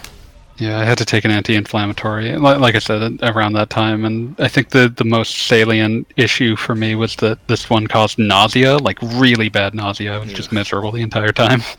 Yeah, 0.57 0.79
I 0.79 0.85
had 0.85 0.97
to 0.99 1.05
take 1.05 1.25
an 1.25 1.31
anti-inflammatory, 1.31 2.37
like, 2.37 2.59
like 2.59 2.75
I 2.75 2.79
said, 2.79 3.19
around 3.23 3.53
that 3.53 3.69
time, 3.69 4.05
and 4.05 4.39
I 4.39 4.47
think 4.47 4.69
the 4.69 4.87
the 4.87 5.03
most 5.03 5.47
salient 5.47 6.07
issue 6.15 6.55
for 6.55 6.75
me 6.75 6.95
was 6.95 7.17
that 7.17 7.45
this 7.49 7.69
one 7.69 7.87
caused 7.87 8.17
nausea, 8.17 8.77
like 8.77 8.97
really 9.01 9.49
bad 9.49 9.75
nausea. 9.75 10.15
I 10.15 10.17
was 10.17 10.31
just 10.31 10.53
miserable 10.53 10.91
the 10.91 11.01
entire 11.01 11.33
time. 11.33 11.61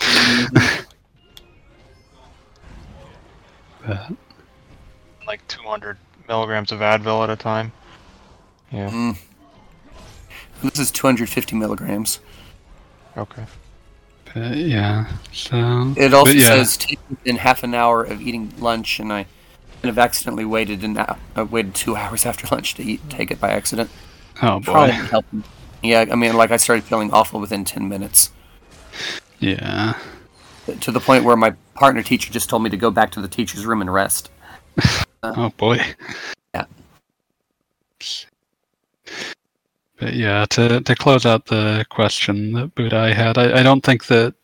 But, 3.86 4.12
Like 5.26 5.46
200 5.48 5.96
milligrams 6.28 6.72
of 6.72 6.80
Advil 6.80 7.22
at 7.22 7.30
a 7.30 7.36
time. 7.36 7.72
Yeah. 8.72 8.90
Mm. 8.90 9.18
This 10.62 10.78
is 10.78 10.90
250 10.90 11.56
milligrams. 11.56 12.20
Okay. 13.16 13.44
But 14.36 14.56
yeah, 14.58 15.06
so 15.32 15.94
It 15.96 16.12
also 16.12 16.32
yeah. 16.32 16.48
says 16.48 16.76
take 16.76 16.98
within 17.08 17.36
half 17.36 17.62
an 17.62 17.74
hour 17.74 18.04
of 18.04 18.20
eating 18.20 18.52
lunch, 18.58 19.00
and 19.00 19.10
I 19.10 19.24
kind 19.80 19.88
of 19.88 19.98
accidentally 19.98 20.44
waited 20.44 20.84
an 20.84 20.96
hou- 20.96 21.14
I 21.34 21.42
waited 21.42 21.74
two 21.74 21.96
hours 22.00 22.26
after 22.26 22.46
lunch 22.54 22.74
to 22.74 22.82
eat 22.82 23.00
take 23.08 23.30
it 23.30 23.40
by 23.40 23.50
accident. 23.50 23.88
oh 24.42 24.60
Probably 24.62 24.94
boy. 25.08 25.42
Yeah, 25.82 26.04
I 26.10 26.14
mean, 26.16 26.36
like 26.36 26.50
I 26.50 26.58
started 26.58 26.84
feeling 26.84 27.10
awful 27.12 27.40
within 27.40 27.64
10 27.64 27.88
minutes, 27.88 28.30
yeah. 29.38 29.94
to 30.80 30.90
the 30.90 31.00
point 31.00 31.24
where 31.24 31.36
my 31.36 31.54
partner 31.74 32.02
teacher 32.02 32.32
just 32.32 32.48
told 32.50 32.62
me 32.62 32.70
to 32.70 32.76
go 32.76 32.90
back 32.90 33.10
to 33.12 33.20
the 33.22 33.28
teacher's 33.28 33.64
room 33.64 33.80
and 33.80 33.92
rest. 33.92 34.30
Oh 35.22 35.48
boy. 35.56 35.80
Yeah. 36.54 36.66
But 39.98 40.14
yeah, 40.14 40.44
to 40.50 40.80
to 40.80 40.94
close 40.94 41.24
out 41.24 41.46
the 41.46 41.84
question 41.90 42.52
that 42.52 42.74
Budai 42.74 43.14
had, 43.14 43.38
I, 43.38 43.60
I 43.60 43.62
don't 43.62 43.82
think 43.82 44.06
that 44.06 44.34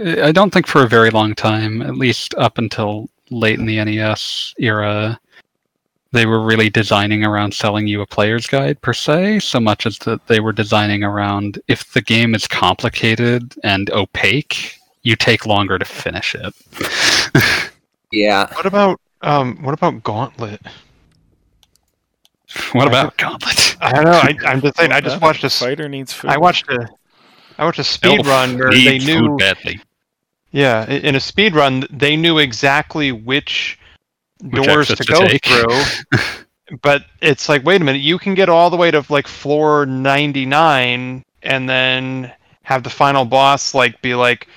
I 0.00 0.32
don't 0.32 0.52
think 0.52 0.66
for 0.66 0.82
a 0.82 0.88
very 0.88 1.10
long 1.10 1.34
time, 1.34 1.82
at 1.82 1.96
least 1.96 2.34
up 2.34 2.58
until 2.58 3.08
late 3.30 3.58
in 3.58 3.66
the 3.66 3.82
NES 3.84 4.54
era, 4.58 5.20
they 6.12 6.26
were 6.26 6.40
really 6.40 6.70
designing 6.70 7.24
around 7.24 7.54
selling 7.54 7.86
you 7.86 8.00
a 8.00 8.06
player's 8.06 8.46
guide 8.46 8.80
per 8.80 8.92
se, 8.92 9.40
so 9.40 9.60
much 9.60 9.86
as 9.86 9.98
that 9.98 10.26
they 10.26 10.40
were 10.40 10.52
designing 10.52 11.04
around 11.04 11.60
if 11.68 11.92
the 11.92 12.02
game 12.02 12.34
is 12.34 12.48
complicated 12.48 13.54
and 13.62 13.90
opaque, 13.90 14.76
you 15.02 15.14
take 15.14 15.46
longer 15.46 15.78
to 15.78 15.84
finish 15.84 16.34
it. 16.34 16.54
Yeah, 18.12 18.52
What 18.54 18.66
about 18.66 19.00
um? 19.22 19.62
What 19.62 19.72
about 19.72 20.02
Gauntlet? 20.02 20.60
what 22.72 22.86
about 22.86 23.16
Gauntlet? 23.16 23.76
I 23.80 23.92
don't 23.92 24.04
know. 24.04 24.12
I, 24.12 24.34
I'm 24.44 24.60
just 24.60 24.76
saying. 24.76 24.92
I 24.92 25.00
just 25.00 25.20
watched 25.20 25.44
a 25.44 25.50
fighter 25.50 25.88
needs 25.88 26.12
food. 26.12 26.30
I 26.30 26.38
watched 26.38 26.68
a. 26.68 26.88
I 27.58 27.64
watched 27.64 27.78
a 27.78 27.84
speed 27.84 28.26
run 28.26 28.58
where 28.58 28.72
they 28.72 28.98
knew. 28.98 29.18
food 29.20 29.38
badly. 29.38 29.80
Yeah, 30.50 30.88
in 30.88 31.14
a 31.14 31.20
speed 31.20 31.54
run, 31.54 31.84
they 31.90 32.16
knew 32.16 32.38
exactly 32.38 33.12
which, 33.12 33.78
Which 34.42 34.64
doors 34.64 34.88
to 34.88 34.96
to 34.96 35.04
go 35.04 35.26
take. 35.26 35.44
through. 35.44 36.78
but 36.82 37.04
it's 37.20 37.48
like, 37.48 37.64
wait 37.64 37.80
a 37.80 37.84
minute, 37.84 38.00
you 38.00 38.18
can 38.18 38.34
get 38.34 38.48
all 38.48 38.70
the 38.70 38.76
way 38.76 38.90
to 38.90 39.04
like 39.08 39.28
floor 39.28 39.86
99 39.86 41.24
and 41.42 41.68
then 41.68 42.32
have 42.62 42.82
the 42.82 42.90
final 42.90 43.24
boss 43.24 43.74
like 43.74 44.00
be 44.02 44.14
like, 44.14 44.48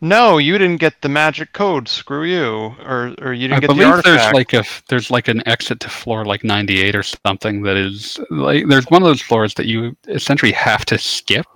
"No, 0.00 0.38
you 0.38 0.58
didn't 0.58 0.78
get 0.78 1.00
the 1.02 1.08
magic 1.08 1.52
code. 1.52 1.88
Screw 1.88 2.24
you." 2.24 2.74
Or 2.84 3.14
or 3.20 3.32
you 3.32 3.48
didn't 3.48 3.58
I 3.58 3.60
get 3.60 3.70
the 3.74 3.74
believe 3.74 3.88
artifact. 3.88 4.04
there's 4.04 4.32
like 4.32 4.52
a 4.52 4.64
there's 4.88 5.10
like 5.10 5.28
an 5.28 5.46
exit 5.48 5.80
to 5.80 5.88
floor 5.88 6.24
like 6.24 6.44
98 6.44 6.94
or 6.96 7.02
something 7.02 7.62
that 7.62 7.76
is 7.76 8.18
like 8.30 8.66
there's 8.68 8.86
one 8.90 9.02
of 9.02 9.08
those 9.08 9.22
floors 9.22 9.54
that 9.54 9.66
you 9.66 9.96
essentially 10.08 10.52
have 10.52 10.84
to 10.86 10.98
skip. 10.98 11.46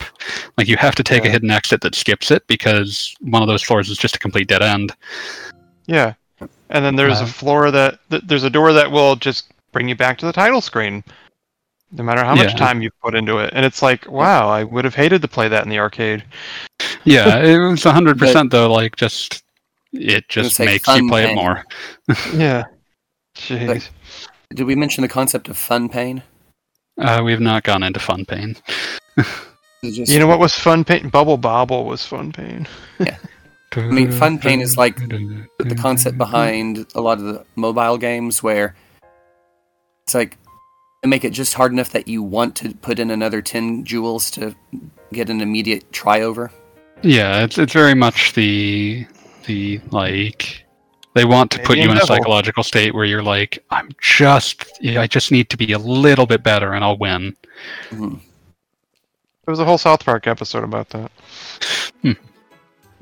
Like 0.58 0.68
you 0.68 0.76
have 0.76 0.94
to 0.96 1.02
take 1.04 1.24
a 1.24 1.30
hidden 1.30 1.50
exit 1.50 1.80
that 1.82 1.94
skips 1.94 2.30
it 2.30 2.46
because 2.46 3.14
one 3.20 3.42
of 3.42 3.48
those 3.48 3.62
floors 3.62 3.88
is 3.90 3.98
just 3.98 4.16
a 4.16 4.18
complete 4.18 4.48
dead 4.48 4.62
end. 4.62 4.92
Yeah. 5.86 6.14
And 6.70 6.84
then 6.84 6.96
there's 6.96 7.20
Uh, 7.20 7.24
a 7.24 7.26
floor 7.26 7.70
that 7.70 7.98
th- 8.10 8.22
there's 8.26 8.44
a 8.44 8.50
door 8.50 8.72
that 8.72 8.90
will 8.90 9.14
just 9.16 9.52
bring 9.72 9.88
you 9.88 9.94
back 9.94 10.18
to 10.18 10.26
the 10.26 10.32
title 10.32 10.60
screen. 10.60 11.04
No 11.94 12.02
matter 12.02 12.24
how 12.24 12.34
much 12.34 12.56
time 12.56 12.80
you 12.80 12.90
put 13.02 13.14
into 13.14 13.36
it. 13.38 13.52
And 13.52 13.66
it's 13.66 13.82
like, 13.82 14.10
wow, 14.10 14.48
I 14.48 14.64
would 14.64 14.84
have 14.86 14.94
hated 14.94 15.20
to 15.22 15.28
play 15.28 15.48
that 15.48 15.62
in 15.64 15.68
the 15.68 15.78
arcade. 15.78 16.24
Yeah, 17.04 17.38
it 17.42 17.58
was 17.58 17.80
100% 17.82 18.50
though 18.50 18.72
like 18.72 18.96
just 18.96 19.42
it 19.92 20.28
just 20.28 20.56
say 20.56 20.64
makes 20.66 20.86
you 20.88 20.94
fun 20.94 21.08
play 21.08 21.30
it 21.30 21.34
more. 21.34 21.64
Yeah. 22.34 22.64
Jeez. 23.36 23.88
did 24.54 24.66
we 24.66 24.74
mention 24.74 25.02
the 25.02 25.08
concept 25.08 25.48
of 25.48 25.56
fun 25.56 25.88
pain? 25.88 26.22
Uh, 27.00 27.22
we 27.24 27.30
have 27.32 27.40
not 27.40 27.62
gone 27.64 27.82
into 27.82 27.98
fun 28.00 28.24
pain. 28.26 28.56
Just- 29.84 30.12
You 30.12 30.18
know 30.20 30.26
what 30.28 30.38
was 30.38 30.54
fun 30.54 30.84
pain? 30.84 31.08
Bubble 31.08 31.38
Bobble 31.38 31.84
was 31.86 32.04
fun 32.06 32.30
pain. 32.32 32.68
Yeah. 33.00 33.16
I 33.74 33.80
mean, 33.90 34.12
fun 34.12 34.38
pain 34.38 34.60
is 34.60 34.76
like 34.76 34.96
the 34.96 35.74
concept 35.80 36.18
behind 36.18 36.86
a 36.94 37.00
lot 37.00 37.18
of 37.18 37.24
the 37.24 37.44
mobile 37.56 37.96
games 37.96 38.42
where 38.42 38.76
it's 40.04 40.14
like 40.14 40.36
they 41.02 41.08
make 41.08 41.24
it 41.24 41.30
just 41.32 41.54
hard 41.54 41.72
enough 41.72 41.90
that 41.90 42.06
you 42.06 42.22
want 42.22 42.54
to 42.56 42.74
put 42.74 42.98
in 42.98 43.10
another 43.10 43.40
10 43.40 43.84
jewels 43.84 44.30
to 44.32 44.54
get 45.12 45.30
an 45.30 45.40
immediate 45.40 45.90
try 45.92 46.20
over. 46.20 46.50
Yeah, 47.02 47.42
it's 47.44 47.58
it's 47.58 47.72
very 47.72 47.94
much 47.94 48.32
the 48.34 49.06
the 49.46 49.80
like 49.90 50.64
they 51.14 51.24
want 51.24 51.50
to 51.52 51.58
put 51.60 51.78
you 51.78 51.90
in 51.90 51.96
a 51.96 52.00
psychological 52.00 52.62
state 52.62 52.94
where 52.94 53.04
you're 53.04 53.22
like, 53.22 53.62
I'm 53.70 53.90
just 54.00 54.64
I 54.96 55.06
just 55.06 55.30
need 55.32 55.50
to 55.50 55.56
be 55.56 55.72
a 55.72 55.78
little 55.78 56.26
bit 56.26 56.42
better 56.42 56.72
and 56.72 56.84
I'll 56.84 56.96
win. 56.98 57.36
Mhm. 57.90 58.20
There 59.44 59.52
was 59.52 59.58
a 59.60 59.64
whole 59.64 59.78
South 59.78 60.04
Park 60.04 60.26
episode 60.26 60.62
about 60.64 60.88
that. 60.90 61.10
Hmm. 62.02 62.12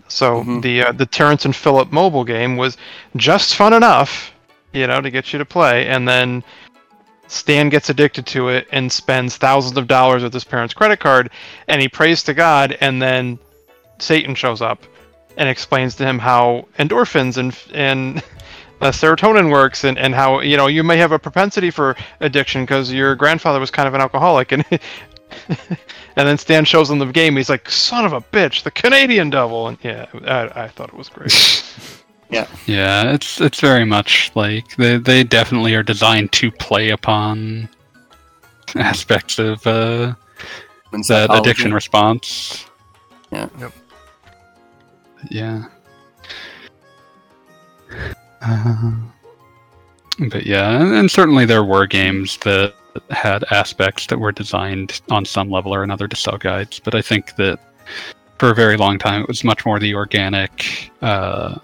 So 0.08 0.42
Mhm. 0.42 0.62
the 0.62 0.82
uh, 0.86 0.92
the 0.92 1.06
Terrence 1.06 1.44
and 1.44 1.54
Phillip 1.54 1.92
mobile 1.92 2.24
game 2.24 2.56
was 2.56 2.76
just 3.16 3.54
fun 3.54 3.72
enough, 3.74 4.32
you 4.72 4.86
know, 4.86 5.00
to 5.00 5.10
get 5.10 5.32
you 5.32 5.38
to 5.38 5.44
play, 5.44 5.86
and 5.86 6.08
then 6.08 6.42
Stan 7.28 7.68
gets 7.68 7.90
addicted 7.90 8.26
to 8.26 8.48
it 8.48 8.66
and 8.72 8.90
spends 8.90 9.36
thousands 9.36 9.76
of 9.76 9.86
dollars 9.86 10.22
with 10.24 10.32
his 10.34 10.42
parents' 10.42 10.74
credit 10.74 10.98
card, 10.98 11.30
and 11.68 11.80
he 11.80 11.88
prays 11.88 12.24
to 12.24 12.34
God, 12.34 12.76
and 12.80 13.00
then 13.00 13.38
Satan 14.00 14.34
shows 14.34 14.62
up 14.62 14.84
and 15.36 15.48
explains 15.48 15.94
to 15.96 16.04
him 16.04 16.18
how 16.18 16.66
endorphins 16.78 17.36
and 17.36 17.56
and 17.72 18.18
uh, 18.80 18.90
serotonin 18.90 19.50
works, 19.50 19.84
and, 19.84 19.98
and 19.98 20.14
how 20.14 20.40
you 20.40 20.56
know 20.56 20.66
you 20.66 20.82
may 20.82 20.96
have 20.96 21.12
a 21.12 21.18
propensity 21.18 21.70
for 21.70 21.96
addiction 22.20 22.62
because 22.62 22.92
your 22.92 23.14
grandfather 23.14 23.60
was 23.60 23.70
kind 23.70 23.88
of 23.88 23.94
an 23.94 24.00
alcoholic, 24.00 24.52
and 24.52 24.64
and 25.48 26.28
then 26.28 26.38
Stan 26.38 26.64
shows 26.64 26.90
him 26.90 26.98
the 26.98 27.06
game. 27.06 27.36
He's 27.36 27.50
like, 27.50 27.70
"Son 27.70 28.04
of 28.04 28.12
a 28.12 28.20
bitch, 28.20 28.62
the 28.62 28.70
Canadian 28.70 29.30
devil!" 29.30 29.68
And 29.68 29.78
yeah, 29.82 30.06
I, 30.26 30.64
I 30.64 30.68
thought 30.68 30.88
it 30.88 30.96
was 30.96 31.08
great. 31.08 31.64
Yeah, 32.32 32.46
yeah 32.66 33.12
it's 33.12 33.40
it's 33.40 33.58
very 33.60 33.84
much 33.84 34.30
like 34.36 34.76
they 34.76 34.98
they 34.98 35.24
definitely 35.24 35.74
are 35.74 35.82
designed 35.82 36.30
to 36.34 36.52
play 36.52 36.90
upon 36.90 37.68
aspects 38.76 39.40
of 39.40 39.66
uh, 39.66 40.14
And 40.92 41.04
that 41.06 41.30
addiction 41.34 41.74
response. 41.74 42.66
Yeah. 43.32 43.48
Yep. 43.58 43.72
Yeah. 45.28 45.64
Uh, 48.42 48.92
but 50.28 50.46
yeah, 50.46 50.80
and, 50.80 50.94
and 50.94 51.10
certainly 51.10 51.44
there 51.44 51.64
were 51.64 51.86
games 51.86 52.36
that 52.38 52.74
had 53.10 53.44
aspects 53.50 54.06
that 54.06 54.18
were 54.18 54.32
designed 54.32 55.00
on 55.10 55.24
some 55.24 55.50
level 55.50 55.74
or 55.74 55.82
another 55.82 56.08
to 56.08 56.16
sell 56.16 56.36
guides. 56.38 56.80
But 56.80 56.94
I 56.94 57.02
think 57.02 57.36
that 57.36 57.58
for 58.38 58.50
a 58.50 58.54
very 58.54 58.76
long 58.76 58.98
time 58.98 59.22
it 59.22 59.28
was 59.28 59.44
much 59.44 59.64
more 59.66 59.78
the 59.78 59.94
organic. 59.94 60.90
Uh, 61.02 61.58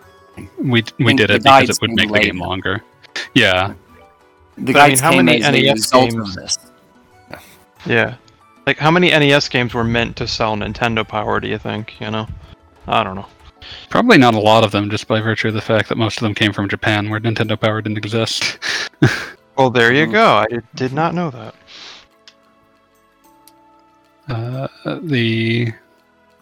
we 0.59 0.85
we 0.99 1.15
did 1.15 1.31
it 1.31 1.43
because 1.43 1.71
it 1.71 1.79
would 1.81 1.95
being 1.97 2.11
make 2.11 2.23
the 2.23 2.29
game 2.31 2.39
longer. 2.39 2.83
Yeah. 3.35 3.75
The 4.59 4.73
But 4.73 4.83
I 4.83 4.89
mean, 4.89 4.99
how 4.99 5.11
came 5.11 5.25
many 5.25 5.43
as 5.43 5.53
NES 5.53 5.91
games- 5.91 6.35
this. 6.35 6.59
Yeah. 7.87 8.17
Like, 8.67 8.79
how 8.79 8.91
many 8.91 9.11
NES 9.11 9.49
games 9.49 9.75
were 9.75 9.85
meant 9.85 10.17
to 10.17 10.27
sell 10.27 10.57
Nintendo 10.57 11.07
Power? 11.07 11.39
Do 11.39 11.47
you 11.47 11.57
think? 11.59 12.01
You 12.01 12.11
know, 12.11 12.27
I 12.89 13.05
don't 13.05 13.15
know. 13.15 13.27
Probably 13.91 14.19
not 14.19 14.35
a 14.35 14.39
lot 14.41 14.65
of 14.65 14.73
them, 14.73 14.91
just 14.91 15.07
by 15.07 15.21
virtue 15.21 15.49
of 15.49 15.55
the 15.55 15.61
fact 15.61 15.89
that 15.89 15.97
most 15.97 16.17
of 16.19 16.23
them 16.23 16.35
came 16.35 16.53
from 16.53 16.69
Japan, 16.69 17.09
where 17.09 17.21
Nintendo 17.21 17.59
Power 17.59 17.81
didn't 17.83 17.99
exist. 17.99 18.59
Well, 19.57 19.71
there 19.71 19.91
you 19.91 20.07
Mhm. 20.07 20.13
go. 20.13 20.27
I 20.35 20.47
did, 20.51 20.65
did 20.75 20.93
not 20.93 21.15
know 21.15 21.31
that. 21.31 21.55
Uh, 24.29 24.69
the 25.03 25.73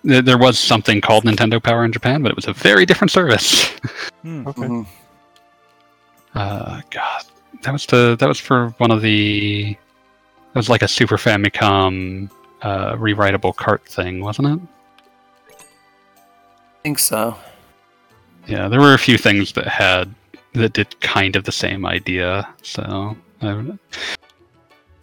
th- 0.05 0.25
there 0.25 0.37
was 0.39 0.59
something 0.59 1.01
called 1.01 1.23
Nintendo 1.25 1.63
Power 1.63 1.85
in 1.85 1.93
Japan, 1.93 2.23
but 2.23 2.31
it 2.31 2.37
was 2.37 2.49
a 2.49 2.53
very 2.53 2.85
different 2.85 3.11
service. 3.13 3.69
Hmm. 4.23 4.47
Okay. 4.49 4.63
Mhm. 4.63 4.87
Uh, 6.35 6.81
God, 6.91 7.23
that 7.63 7.73
was 7.73 7.87
the 7.87 8.17
that 8.19 8.27
was 8.27 8.41
for 8.41 8.71
one 8.79 8.91
of 8.91 9.01
the 9.03 9.71
It 9.73 10.55
was 10.59 10.69
like 10.69 10.83
a 10.83 10.89
Super 10.89 11.17
Famicom 11.17 12.31
uh, 12.63 12.95
rewritable 12.97 13.55
cart 13.55 13.87
thing, 13.87 14.21
wasn't 14.23 14.49
it? 14.49 14.69
Think 16.85 16.99
so. 16.99 17.37
Yeah, 18.47 18.69
there 18.69 18.79
were 18.79 18.93
a 18.93 18.99
few 18.99 19.17
things 19.17 19.53
that 19.55 19.67
had 19.67 20.15
that 20.53 20.75
did 20.75 21.01
kind 21.01 21.35
of 21.35 21.45
the 21.45 21.51
same 21.51 21.87
idea. 21.87 22.47
So, 22.63 23.17
I, 23.41 23.79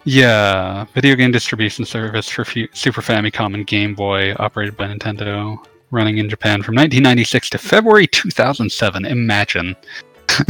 yeah, 0.03 0.85
video 0.93 1.15
game 1.15 1.31
distribution 1.31 1.83
service 1.83 2.29
for 2.29 2.45
Super 2.45 3.01
Famicom 3.01 3.55
and 3.55 3.65
Game 3.65 3.95
Boy, 3.95 4.35
operated 4.37 4.77
by 4.77 4.85
Nintendo, 4.85 5.57
running 5.89 6.19
in 6.19 6.29
Japan 6.29 6.61
from 6.61 6.75
1996 6.75 7.49
to 7.49 7.57
February 7.57 8.07
2007. 8.07 9.05
Imagine. 9.05 9.75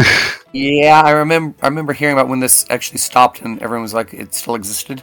Yeah, 0.54 1.02
I 1.06 1.12
remember. 1.12 1.56
I 1.62 1.68
remember 1.68 1.94
hearing 1.94 2.12
about 2.12 2.28
when 2.28 2.42
this 2.42 2.66
actually 2.70 2.98
stopped, 2.98 3.42
and 3.42 3.62
everyone 3.62 3.84
was 3.84 3.94
like, 3.94 4.14
"It 4.14 4.34
still 4.34 4.56
existed." 4.56 5.02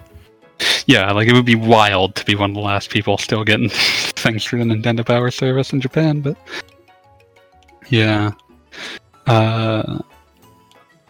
Yeah, 0.88 1.12
like 1.12 1.28
it 1.28 1.34
would 1.34 1.44
be 1.44 1.54
wild 1.54 2.16
to 2.16 2.24
be 2.24 2.34
one 2.34 2.50
of 2.50 2.54
the 2.54 2.62
last 2.62 2.90
people 2.90 3.18
still 3.18 3.44
getting 3.44 3.68
things 3.72 4.44
through 4.44 4.64
the 4.64 4.74
Nintendo 4.74 5.06
Power 5.06 5.30
service 5.30 5.72
in 5.72 5.80
Japan, 5.80 6.20
but 6.20 6.36
yeah. 7.90 8.32
Uh 9.26 9.98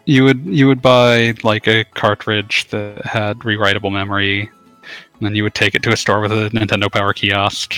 you 0.09 0.23
would 0.23 0.43
you 0.45 0.67
would 0.67 0.81
buy 0.81 1.35
like 1.43 1.67
a 1.67 1.83
cartridge 1.93 2.67
that 2.69 3.05
had 3.05 3.37
rewritable 3.39 3.91
memory, 3.91 4.41
and 4.41 5.21
then 5.21 5.35
you 5.35 5.43
would 5.43 5.53
take 5.53 5.75
it 5.75 5.83
to 5.83 5.93
a 5.93 5.97
store 5.97 6.19
with 6.19 6.31
a 6.31 6.49
Nintendo 6.49 6.91
Power 6.91 7.13
kiosk, 7.13 7.75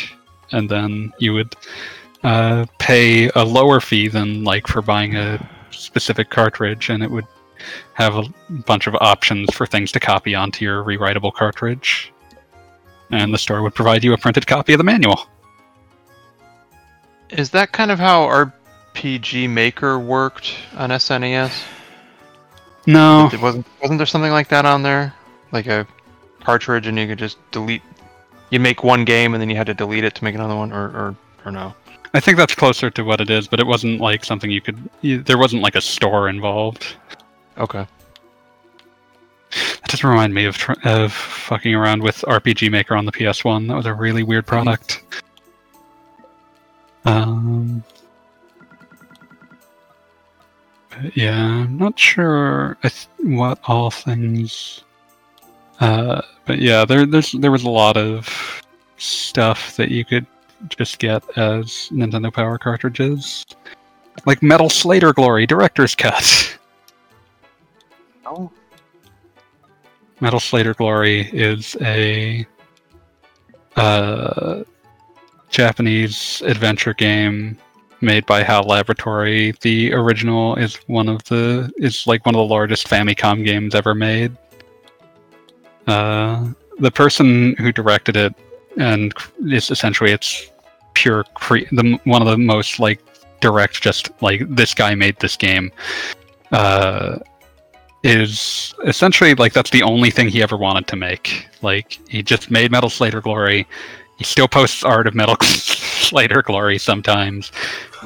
and 0.54 0.70
then 0.70 1.12
you 1.20 1.34
would 1.34 1.56
uh, 2.24 2.66
pay 2.80 3.30
a 3.36 3.44
lower 3.44 3.82
fee 3.82 4.08
than 4.08 4.46
like 4.46 4.66
for 4.66 4.82
buying 4.82 5.18
a 5.18 5.46
specific 5.72 6.30
cartridge, 6.30 6.90
and 6.90 7.04
it 7.04 7.12
would 7.12 7.28
have 7.94 8.16
a 8.16 8.24
bunch 8.66 8.88
of 8.88 8.96
options 8.96 9.54
for 9.54 9.66
things 9.66 9.92
to 9.94 10.00
copy 10.00 10.36
onto 10.36 10.66
your 10.66 10.84
rewritable 10.84 11.34
cartridge. 11.34 12.12
And 13.12 13.34
the 13.34 13.38
store 13.38 13.62
would 13.62 13.76
provide 13.76 14.04
you 14.04 14.14
a 14.14 14.18
printed 14.18 14.48
copy 14.48 14.74
of 14.74 14.78
the 14.78 14.84
manual. 14.84 15.28
Is 17.30 17.50
that 17.52 17.72
kind 17.72 17.92
of 17.92 18.00
how 18.00 18.26
RPG 18.28 19.50
Maker 19.50 20.00
worked 20.00 20.54
on 20.76 20.90
SNES? 20.90 21.64
No, 22.88 23.30
It 23.32 23.40
wasn't 23.40 23.66
wasn't 23.82 24.00
there 24.00 24.08
something 24.08 24.32
like 24.32 24.48
that 24.50 24.66
on 24.66 24.82
there? 24.82 25.14
Like 25.52 25.68
a 25.68 25.88
cartridge 26.44 26.88
and 26.88 26.98
you 26.98 27.08
could 27.08 27.20
just 27.20 27.38
delete 27.52 27.84
you 28.50 28.60
make 28.60 28.84
one 28.84 29.06
game 29.06 29.34
and 29.34 29.42
then 29.42 29.50
you 29.50 29.56
had 29.56 29.68
to 29.68 29.74
delete 29.74 30.04
it 30.04 30.16
to 30.16 30.24
make 30.24 30.34
another 30.36 30.56
one 30.56 30.72
or 30.74 30.86
or, 30.88 31.16
or 31.46 31.52
no. 31.52 31.74
I 32.14 32.20
think 32.20 32.38
that's 32.38 32.56
closer 32.56 32.90
to 32.90 33.04
what 33.04 33.22
it 33.22 33.30
is, 33.30 33.48
but 33.48 33.60
it 33.60 33.68
wasn't 33.68 34.02
like 34.02 34.26
something 34.26 34.52
you 34.52 34.60
could. 34.60 34.90
You, 35.02 35.22
there 35.24 35.38
wasn't 35.38 35.62
like 35.62 35.76
a 35.76 35.82
store 35.82 36.28
involved. 36.28 36.96
Okay. 37.58 37.86
That 39.52 39.88
doesn't 39.88 40.10
remind 40.10 40.34
me 40.34 40.46
of 40.46 40.58
tr- 40.58 40.74
of 40.86 41.12
fucking 41.12 41.76
around 41.76 42.02
with 42.02 42.24
RPG 42.28 42.72
Maker 42.72 42.96
on 42.96 43.06
the 43.06 43.12
PS1. 43.12 43.68
That 43.68 43.76
was 43.76 43.86
a 43.86 43.94
really 43.94 44.24
weird 44.24 44.48
product. 44.48 45.04
Um, 47.06 47.84
yeah, 51.14 51.38
I'm 51.38 51.78
not 51.78 51.98
sure 52.00 52.78
what 53.20 53.60
all 53.66 53.92
things. 53.92 54.84
Uh, 55.80 56.22
but 56.46 56.60
yeah, 56.60 56.86
there 56.86 57.06
there's 57.06 57.32
there 57.34 57.52
was 57.52 57.64
a 57.64 57.70
lot 57.70 57.98
of 57.98 58.62
stuff 58.98 59.76
that 59.78 59.90
you 59.90 60.06
could 60.06 60.26
just 60.70 61.00
get 61.00 61.24
as 61.38 61.90
Nintendo 61.92 62.32
Power 62.32 62.58
cartridges, 62.58 63.46
like 64.26 64.44
Metal 64.44 64.70
Slader 64.70 65.14
Glory 65.14 65.46
Director's 65.46 65.96
Cut. 65.96 66.58
Metal 70.20 70.40
Slader 70.40 70.74
Glory 70.74 71.30
is 71.34 71.76
a 71.82 72.46
uh, 73.76 74.64
Japanese 75.50 76.42
adventure 76.46 76.94
game 76.94 77.58
made 78.02 78.26
by 78.26 78.44
HAL 78.44 78.64
Laboratory. 78.64 79.54
The 79.62 79.94
original 79.94 80.56
is 80.56 80.76
one 80.88 81.10
of 81.10 81.24
the 81.26 81.72
is 81.78 82.06
like 82.08 82.26
one 82.26 82.36
of 82.36 82.40
the 82.40 82.54
largest 82.54 82.88
Famicom 82.88 83.46
games 83.46 83.76
ever 83.76 83.96
made. 83.96 84.36
Uh, 85.88 86.52
the 86.80 86.92
person 86.92 87.56
who 87.56 87.72
directed 87.72 88.16
it 88.16 88.34
and 88.78 89.14
is 89.48 89.72
essentially 89.72 90.12
its 90.12 90.52
pure 90.94 91.24
cre- 91.34 91.70
the 91.72 92.00
one 92.04 92.22
of 92.22 92.28
the 92.28 92.38
most 92.38 92.80
like 92.80 93.02
direct 93.40 93.82
just 93.82 94.12
like 94.22 94.44
this 94.50 94.74
guy 94.74 94.94
made 94.94 95.18
this 95.20 95.36
game 95.36 95.72
uh 96.52 97.18
is 98.04 98.74
essentially 98.86 99.36
like 99.36 99.54
that's 99.54 99.70
the 99.70 99.84
only 99.84 100.10
thing 100.10 100.28
he 100.28 100.42
ever 100.42 100.58
wanted 100.58 100.88
to 100.88 100.96
make. 100.96 101.48
Like 101.62 102.00
he 102.08 102.24
just 102.24 102.50
made 102.50 102.72
Metal 102.72 102.90
Slader 102.90 103.22
Glory. 103.22 103.68
He 104.18 104.24
still 104.24 104.48
posts 104.48 104.84
art 104.84 105.08
of 105.08 105.16
Metal 105.16 105.36
Slader 105.42 106.42
Glory 106.44 106.78
sometimes, 106.78 107.52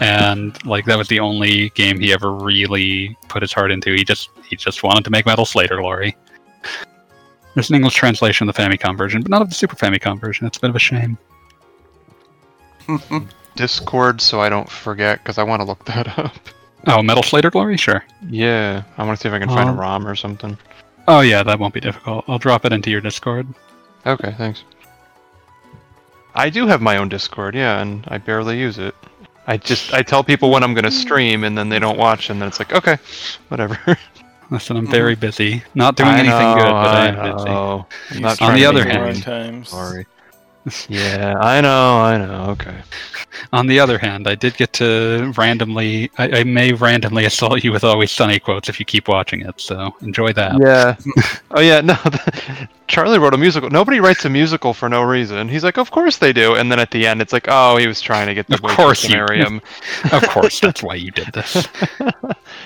and 0.02 0.64
like 0.66 0.86
that 0.86 0.98
was 0.98 1.08
the 1.08 1.20
only 1.20 1.70
game 1.72 2.00
he 2.00 2.14
ever 2.14 2.34
really 2.34 3.18
put 3.28 3.42
his 3.42 3.54
heart 3.54 3.72
into. 3.72 3.94
He 3.94 4.04
just 4.04 4.30
he 4.48 4.56
just 4.56 4.84
wanted 4.84 5.04
to 5.06 5.10
make 5.10 5.26
Metal 5.26 5.46
Slader 5.46 5.78
Glory. 5.78 6.16
There's 7.54 7.70
an 7.70 7.76
English 7.76 7.96
translation 7.96 8.50
of 8.50 8.56
the 8.56 8.62
Famicom 8.62 8.98
version, 8.98 9.22
but 9.22 9.32
not 9.32 9.42
of 9.42 9.50
the 9.50 9.56
Super 9.56 9.78
Famicom 9.78 10.20
version. 10.20 10.46
It's 10.46 10.58
a 10.58 10.62
bit 10.62 10.70
of 10.70 10.76
a 10.76 10.80
shame. 10.80 11.18
Discord 13.56 14.20
so 14.20 14.42
I 14.42 14.50
don't 14.50 14.70
forget 14.70 15.20
because 15.20 15.38
I 15.38 15.44
want 15.44 15.62
to 15.62 15.66
look 15.66 15.86
that 15.86 16.20
up. 16.20 16.36
Oh, 16.88 17.02
Metal 17.02 17.24
Slader 17.24 17.50
Glory, 17.52 17.78
sure. 17.78 18.04
Yeah, 18.30 18.84
I 18.98 19.04
want 19.04 19.18
to 19.18 19.22
see 19.24 19.28
if 19.28 19.34
I 19.34 19.40
can 19.40 19.50
find 19.50 19.70
a 19.70 19.72
Um, 19.72 19.80
ROM 19.80 20.08
or 20.08 20.16
something. 20.16 20.58
Oh 21.08 21.22
yeah, 21.22 21.42
that 21.44 21.60
won't 21.60 21.74
be 21.74 21.80
difficult. 21.80 22.26
I'll 22.28 22.38
drop 22.40 22.66
it 22.66 22.74
into 22.74 22.90
your 22.92 23.02
Discord. 23.02 23.48
Okay, 24.06 24.34
thanks. 24.38 24.64
I 26.36 26.50
do 26.50 26.68
have 26.68 26.82
my 26.82 26.98
own 26.98 27.10
Discord, 27.10 27.56
yeah, 27.56 27.82
and 27.82 28.06
I 28.10 28.18
barely 28.18 28.60
use 28.60 28.78
it. 28.78 28.94
I 29.48 29.58
just 29.58 29.94
I 29.94 30.02
tell 30.02 30.24
people 30.24 30.50
when 30.52 30.64
I'm 30.64 30.74
gonna 30.74 30.92
stream, 30.92 31.44
and 31.44 31.58
then 31.58 31.70
they 31.70 31.80
don't 31.80 31.98
watch, 31.98 32.30
and 32.30 32.42
then 32.42 32.48
it's 32.48 32.60
like, 32.60 32.74
okay, 32.74 32.98
whatever. 33.50 33.80
Listen, 34.52 34.78
I'm 34.78 34.86
very 34.88 35.16
busy. 35.16 35.64
Not 35.74 35.96
doing 35.96 36.10
I 36.10 36.20
anything 36.20 36.38
know, 36.40 36.56
good, 36.56 36.64
but 36.66 36.96
I, 36.96 37.06
I 37.06 37.08
am 37.08 37.36
busy. 37.36 37.46
know. 37.50 37.88
I'm 38.12 38.22
not 38.22 38.36
start 38.36 38.52
On 38.52 38.58
the 38.58 38.64
trying 38.64 38.74
to 38.76 38.80
other 38.82 38.84
be 38.86 38.92
hand- 38.92 39.24
times. 39.24 39.70
sorry. 39.70 40.06
Yeah, 40.90 41.36
I 41.40 41.62
know, 41.62 41.98
I 42.00 42.18
know. 42.18 42.46
Okay. 42.52 42.76
On 43.54 43.68
the 43.68 43.80
other 43.80 43.98
hand, 43.98 44.28
I 44.28 44.36
did 44.36 44.56
get 44.58 44.74
to 44.74 45.32
randomly. 45.38 46.10
I, 46.18 46.40
I 46.40 46.44
may 46.44 46.74
randomly 46.74 47.26
assault 47.32 47.64
you 47.64 47.72
with 47.72 47.84
Always 47.84 48.12
Sunny 48.12 48.40
quotes 48.40 48.70
if 48.70 48.80
you 48.80 48.86
keep 48.86 49.08
watching 49.08 49.42
it. 49.42 49.60
So 49.62 49.94
enjoy 50.02 50.34
that. 50.34 50.58
Yeah. 50.60 50.96
oh 51.52 51.60
yeah. 51.62 51.82
No. 51.82 51.98
Charlie 52.88 53.20
wrote 53.20 53.34
a 53.34 53.38
musical. 53.38 53.70
Nobody 53.70 54.00
writes 54.00 54.26
a 54.26 54.30
musical 54.30 54.74
for 54.74 54.90
no 54.90 55.04
reason. 55.04 55.50
He's 55.50 55.64
like, 55.64 55.78
of 55.78 55.92
course 55.92 56.18
they 56.18 56.34
do. 56.34 56.56
And 56.56 56.72
then 56.72 56.80
at 56.80 56.92
the 56.92 57.06
end, 57.06 57.22
it's 57.22 57.34
like, 57.34 57.46
oh, 57.50 57.78
he 57.78 57.88
was 57.88 58.00
trying 58.02 58.28
to 58.28 58.34
get 58.34 58.48
the 58.48 58.56
Of 58.56 58.62
course 58.62 59.08
you- 59.08 59.62
of 60.12 60.24
course, 60.30 60.60
that's 60.60 60.82
why 60.84 60.96
you 60.96 61.12
did 61.12 61.28
this. 61.34 61.68
and 62.00 62.16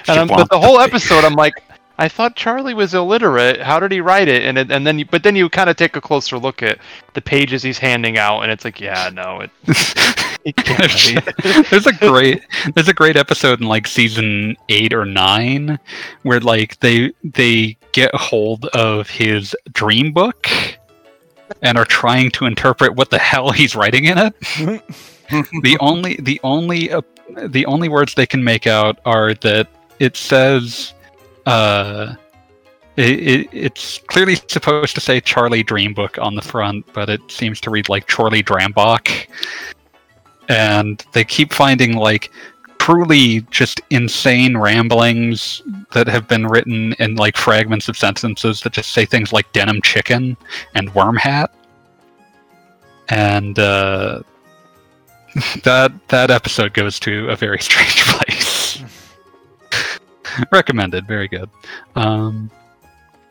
I'm, 0.07 0.27
but 0.27 0.49
the 0.49 0.59
whole 0.59 0.79
episode, 0.79 1.23
I'm 1.23 1.33
like, 1.33 1.53
I 1.99 2.07
thought 2.07 2.37
Charlie 2.37 2.73
was 2.73 2.93
illiterate. 2.93 3.61
How 3.61 3.77
did 3.77 3.91
he 3.91 3.99
write 3.99 4.29
it? 4.29 4.43
And 4.43 4.57
it, 4.57 4.71
and 4.71 4.87
then, 4.87 4.99
you, 4.99 5.05
but 5.05 5.23
then 5.23 5.35
you 5.35 5.49
kind 5.49 5.69
of 5.69 5.75
take 5.75 5.97
a 5.97 6.01
closer 6.01 6.39
look 6.39 6.63
at 6.63 6.79
the 7.13 7.21
pages 7.21 7.61
he's 7.61 7.77
handing 7.77 8.17
out, 8.17 8.41
and 8.41 8.51
it's 8.51 8.63
like, 8.63 8.79
yeah, 8.79 9.09
no, 9.13 9.41
it. 9.41 9.51
He 10.45 10.53
there's 11.69 11.85
a 11.85 11.91
great 11.91 12.41
there's 12.73 12.87
a 12.87 12.93
great 12.93 13.17
episode 13.17 13.59
in 13.59 13.67
like 13.67 13.85
season 13.85 14.55
eight 14.69 14.93
or 14.93 15.03
nine 15.03 15.77
where 16.23 16.39
like 16.39 16.79
they 16.79 17.11
they 17.25 17.77
get 17.91 18.15
hold 18.15 18.65
of 18.67 19.09
his 19.09 19.53
dream 19.73 20.13
book 20.13 20.47
and 21.61 21.77
are 21.77 21.85
trying 21.85 22.31
to 22.31 22.45
interpret 22.45 22.95
what 22.95 23.09
the 23.09 23.19
hell 23.19 23.51
he's 23.51 23.75
writing 23.75 24.05
in 24.05 24.17
it. 24.17 24.33
the 25.61 25.77
only 25.81 26.15
the 26.21 26.39
only 26.43 26.89
uh, 26.89 27.01
the 27.47 27.65
only 27.65 27.89
words 27.89 28.13
they 28.13 28.25
can 28.25 28.41
make 28.41 28.65
out 28.65 28.97
are 29.03 29.33
that 29.35 29.67
it 29.99 30.15
says 30.15 30.93
uh 31.49 32.15
it, 32.97 33.19
it, 33.19 33.49
it's 33.53 33.99
clearly 34.07 34.35
supposed 34.35 34.93
to 34.95 35.01
say 35.01 35.21
Charlie 35.21 35.63
Dream 35.63 35.93
Book 35.93 36.17
on 36.19 36.35
the 36.35 36.41
front, 36.41 36.85
but 36.91 37.09
it 37.09 37.21
seems 37.29 37.61
to 37.61 37.69
read 37.69 37.87
like 37.87 38.07
Charlie 38.07 38.43
Drambach. 38.43 39.27
And 40.49 41.03
they 41.13 41.23
keep 41.23 41.53
finding 41.53 41.95
like 41.95 42.31
truly 42.77 43.41
just 43.51 43.81
insane 43.89 44.57
ramblings 44.57 45.61
that 45.93 46.07
have 46.07 46.27
been 46.27 46.47
written 46.47 46.93
in 46.99 47.15
like 47.15 47.37
fragments 47.37 47.87
of 47.87 47.97
sentences 47.97 48.61
that 48.61 48.73
just 48.73 48.91
say 48.91 49.05
things 49.05 49.31
like 49.31 49.51
denim 49.53 49.81
chicken 49.81 50.35
and 50.75 50.93
worm 50.93 51.15
hat. 51.15 51.53
And 53.09 53.57
uh, 53.59 54.23
that 55.63 55.93
that 56.09 56.31
episode 56.31 56.73
goes 56.73 56.99
to 57.01 57.29
a 57.29 57.35
very 57.35 57.59
strange 57.61 58.01
place. 58.03 58.38
Recommended, 60.51 61.07
very 61.07 61.27
good. 61.27 61.49
Um, 61.95 62.49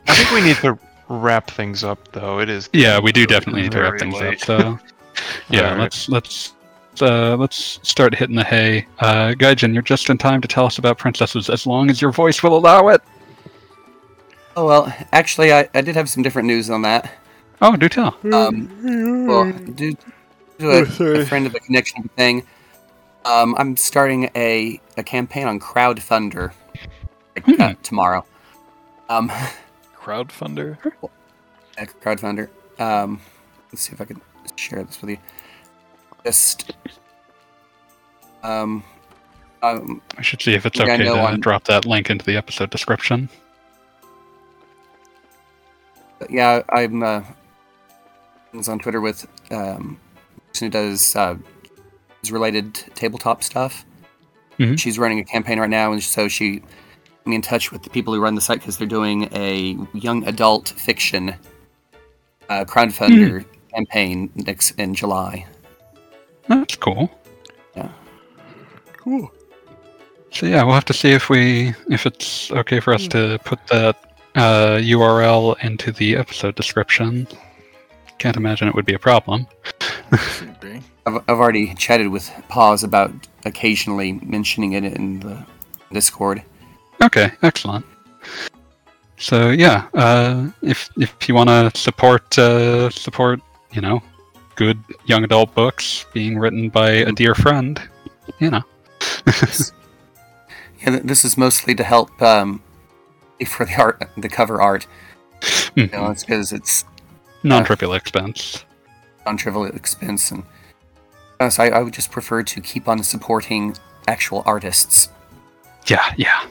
I 0.06 0.14
think 0.14 0.30
we 0.32 0.40
need 0.40 0.56
to 0.58 0.78
wrap 1.08 1.50
things 1.50 1.84
up, 1.84 2.12
though. 2.12 2.40
It 2.40 2.48
is. 2.48 2.68
yeah, 2.72 2.98
we 2.98 3.12
do 3.12 3.26
definitely 3.26 3.62
need 3.62 3.72
to 3.72 3.82
wrap 3.82 3.98
things 3.98 4.14
late. 4.14 4.42
up. 4.42 4.46
So 4.46 4.78
yeah, 5.50 5.72
Alright. 5.72 5.78
let's 5.78 6.08
let's 6.08 6.52
uh, 7.00 7.36
let's 7.36 7.78
start 7.82 8.14
hitting 8.14 8.36
the 8.36 8.44
hay. 8.44 8.86
Uh, 8.98 9.32
Gaijin, 9.38 9.72
you're 9.72 9.82
just 9.82 10.10
in 10.10 10.18
time 10.18 10.40
to 10.40 10.48
tell 10.48 10.66
us 10.66 10.78
about 10.78 10.98
princesses, 10.98 11.48
as 11.48 11.66
long 11.66 11.90
as 11.90 12.02
your 12.02 12.10
voice 12.10 12.42
will 12.42 12.56
allow 12.56 12.88
it. 12.88 13.00
Oh 14.56 14.66
well, 14.66 14.92
actually, 15.12 15.52
I, 15.52 15.68
I 15.74 15.80
did 15.80 15.94
have 15.94 16.08
some 16.08 16.22
different 16.22 16.46
news 16.46 16.70
on 16.70 16.82
that. 16.82 17.12
Oh, 17.60 17.76
do 17.76 17.88
tell. 17.88 18.16
Um, 18.32 19.26
well, 19.26 19.52
due 19.52 19.96
to 20.58 20.70
a, 20.70 20.82
a 21.20 21.26
friend 21.26 21.46
of 21.46 21.52
the 21.52 21.60
connection 21.60 22.08
thing, 22.16 22.44
um, 23.24 23.54
I'm 23.58 23.76
starting 23.76 24.30
a, 24.34 24.80
a 24.96 25.02
campaign 25.02 25.46
on 25.46 25.60
crowdfunder 25.60 26.52
like, 27.46 27.60
uh, 27.60 27.74
tomorrow. 27.82 28.24
Um, 29.08 29.30
Crowdfunder. 30.00 30.78
a 31.78 31.86
crowdfunder. 31.86 32.48
Um, 32.78 33.20
let's 33.72 33.82
see 33.82 33.92
if 33.92 34.00
I 34.00 34.04
can 34.04 34.20
share 34.56 34.82
this 34.82 35.00
with 35.00 35.10
you. 35.10 35.18
Just 36.24 36.72
um, 38.42 38.82
um, 39.62 40.02
I 40.16 40.22
should 40.22 40.42
see 40.42 40.54
if 40.54 40.66
it's 40.66 40.80
okay 40.80 40.96
to 40.98 41.18
on- 41.18 41.40
drop 41.40 41.64
that 41.64 41.84
link 41.84 42.10
into 42.10 42.24
the 42.24 42.36
episode 42.36 42.70
description. 42.70 43.28
yeah, 46.28 46.62
I'm 46.70 47.02
uh, 47.02 47.22
I 48.52 48.56
was 48.56 48.68
on 48.68 48.78
Twitter 48.78 49.00
with 49.00 49.26
um, 49.50 49.98
a 50.36 50.40
person 50.48 50.66
who 50.66 50.70
does 50.70 51.16
uh, 51.16 51.36
related 52.30 52.74
tabletop 52.94 53.42
stuff. 53.42 53.84
Mhm. 54.58 54.78
She's 54.78 54.98
running 54.98 55.20
a 55.20 55.24
campaign 55.24 55.60
right 55.60 55.70
now, 55.70 55.92
and 55.92 56.02
so 56.02 56.28
she 56.28 56.60
put 56.60 56.68
me 57.28 57.36
in 57.36 57.42
touch 57.42 57.70
with 57.70 57.82
the 57.82 57.90
people 57.90 58.14
who 58.14 58.20
run 58.20 58.34
the 58.34 58.40
site 58.40 58.60
because 58.60 58.78
they're 58.78 58.86
doing 58.86 59.28
a 59.32 59.76
young 59.94 60.26
adult 60.26 60.70
fiction 60.70 61.34
uh, 62.48 62.64
crowdfunder 62.64 63.44
campaign 63.74 64.30
next 64.34 64.72
in 64.72 64.94
July. 64.94 65.46
That's 66.48 66.76
cool. 66.76 67.10
Yeah. 67.76 67.90
Cool. 68.96 69.30
So 70.30 70.46
yeah, 70.46 70.62
we'll 70.62 70.74
have 70.74 70.84
to 70.86 70.94
see 70.94 71.10
if 71.10 71.28
we 71.28 71.74
if 71.90 72.06
it's 72.06 72.50
okay 72.52 72.80
for 72.80 72.92
us 72.94 73.06
to 73.08 73.38
put 73.44 73.64
that 73.68 73.96
uh, 74.34 74.78
URL 74.80 75.58
into 75.62 75.92
the 75.92 76.16
episode 76.16 76.54
description. 76.54 77.26
Can't 78.18 78.36
imagine 78.36 78.68
it 78.68 78.74
would 78.74 78.86
be 78.86 78.94
a 78.94 78.98
problem. 78.98 79.46
Be. 80.60 80.82
I've, 81.06 81.16
I've 81.28 81.38
already 81.38 81.74
chatted 81.74 82.08
with 82.08 82.30
Paz 82.48 82.82
about 82.82 83.12
occasionally 83.44 84.12
mentioning 84.12 84.72
it 84.72 84.84
in 84.84 85.20
the 85.20 85.46
Discord. 85.92 86.42
Okay, 87.02 87.32
excellent. 87.42 87.84
So 89.16 89.50
yeah, 89.50 89.86
uh, 89.94 90.48
if 90.62 90.90
if 90.96 91.28
you 91.28 91.34
want 91.34 91.48
to 91.48 91.78
support 91.78 92.38
uh, 92.38 92.90
support, 92.90 93.40
you 93.72 93.80
know, 93.80 94.02
good 94.54 94.78
young 95.06 95.24
adult 95.24 95.54
books 95.54 96.06
being 96.12 96.38
written 96.38 96.68
by 96.68 96.90
a 96.90 97.12
dear 97.12 97.34
friend, 97.34 97.80
you 98.38 98.50
know, 98.50 98.62
Yeah, 100.80 101.00
this 101.02 101.24
is 101.24 101.36
mostly 101.36 101.74
to 101.74 101.82
help 101.82 102.20
um, 102.22 102.62
for 103.46 103.66
the 103.66 103.74
art, 103.76 104.02
the 104.16 104.28
cover 104.28 104.62
art. 104.62 104.86
You 105.74 105.86
know, 105.88 106.10
it's 106.10 106.24
because 106.24 106.52
it's 106.52 106.84
non-trivial 107.42 107.94
expense. 107.94 108.64
non-trivial 109.26 109.66
expense, 109.66 110.30
and 110.30 110.44
honestly, 111.40 111.70
I, 111.70 111.78
I 111.78 111.82
would 111.82 111.94
just 111.94 112.10
prefer 112.10 112.42
to 112.42 112.60
keep 112.60 112.88
on 112.88 113.02
supporting 113.02 113.76
actual 114.06 114.42
artists. 114.46 115.08
Yeah, 115.86 116.12
yeah, 116.16 116.44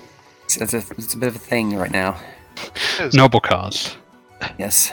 It's, 0.61 0.73
it's, 0.73 0.91
a, 0.91 0.93
it's 0.95 1.13
a 1.13 1.17
bit 1.17 1.27
of 1.29 1.35
a 1.35 1.39
thing 1.39 1.75
right 1.75 1.91
now. 1.91 2.17
noble 3.13 3.39
cause. 3.39 3.95
Yes. 4.57 4.91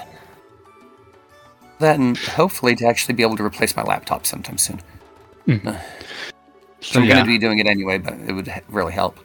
That 1.81 1.99
and 1.99 2.17
hopefully 2.17 2.77
to 2.77 2.87
actually 2.87 3.15
be 3.15 3.23
able 3.23 3.37
to 3.37 3.45
replace 3.45 3.77
my 3.77 3.83
laptop 3.83 4.27
sometime 4.27 4.59
soon. 4.59 4.81
So 6.81 7.01
I'm 7.01 7.07
yeah, 7.07 7.15
going 7.15 7.25
to 7.25 7.31
be 7.31 7.39
doing 7.39 7.59
it 7.59 7.67
anyway, 7.67 7.99
but 7.99 8.15
it 8.15 8.33
would 8.33 8.49
h- 8.49 8.63
really 8.69 8.93
help. 8.93 9.19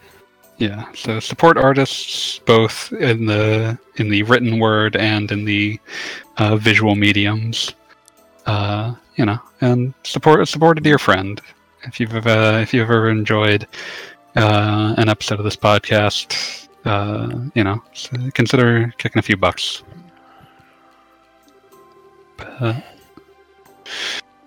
yeah. 0.58 0.86
So 0.94 1.20
support 1.20 1.58
artists 1.58 2.40
both 2.40 2.92
in 2.94 3.26
the 3.26 3.78
in 3.98 4.10
the 4.10 4.24
written 4.24 4.60
word 4.60 4.96
and 4.96 5.32
in 5.32 5.46
the 5.46 5.80
uh, 6.38 6.56
visual 6.56 6.96
mediums. 6.96 7.74
Uh, 8.46 8.96
you 9.16 9.26
know, 9.26 9.40
and 9.62 9.94
support 10.04 10.48
support 10.48 10.78
a 10.78 10.82
dear 10.82 10.98
friend. 10.98 11.42
If 11.84 12.00
you've 12.00 12.14
uh, 12.26 12.60
if 12.62 12.74
you've 12.74 12.90
ever 12.90 13.10
enjoyed 13.10 13.68
uh, 14.40 14.96
an 14.98 15.10
episode 15.10 15.40
of 15.40 15.46
this 15.46 15.56
podcast, 15.56 16.68
uh, 16.86 17.48
you 17.54 17.64
know, 17.64 17.84
consider 18.34 18.94
kicking 18.98 19.20
a 19.20 19.22
few 19.22 19.38
bucks. 19.38 19.84
But, 22.38 22.84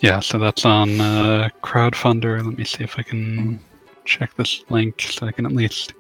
yeah, 0.01 0.21
so 0.21 0.39
that's 0.39 0.65
on 0.65 1.01
uh, 1.01 1.51
crowdfunder. 1.63 2.45
Let 2.45 2.57
me 2.57 2.65
see 2.65 2.83
if 2.83 2.99
I 2.99 3.03
can 3.03 3.61
check 4.05 4.35
this 4.35 4.65
link 4.71 5.03
so 5.03 5.27
I 5.27 5.33
can 5.33 5.47
at 5.47 5.53
least. 5.53 5.95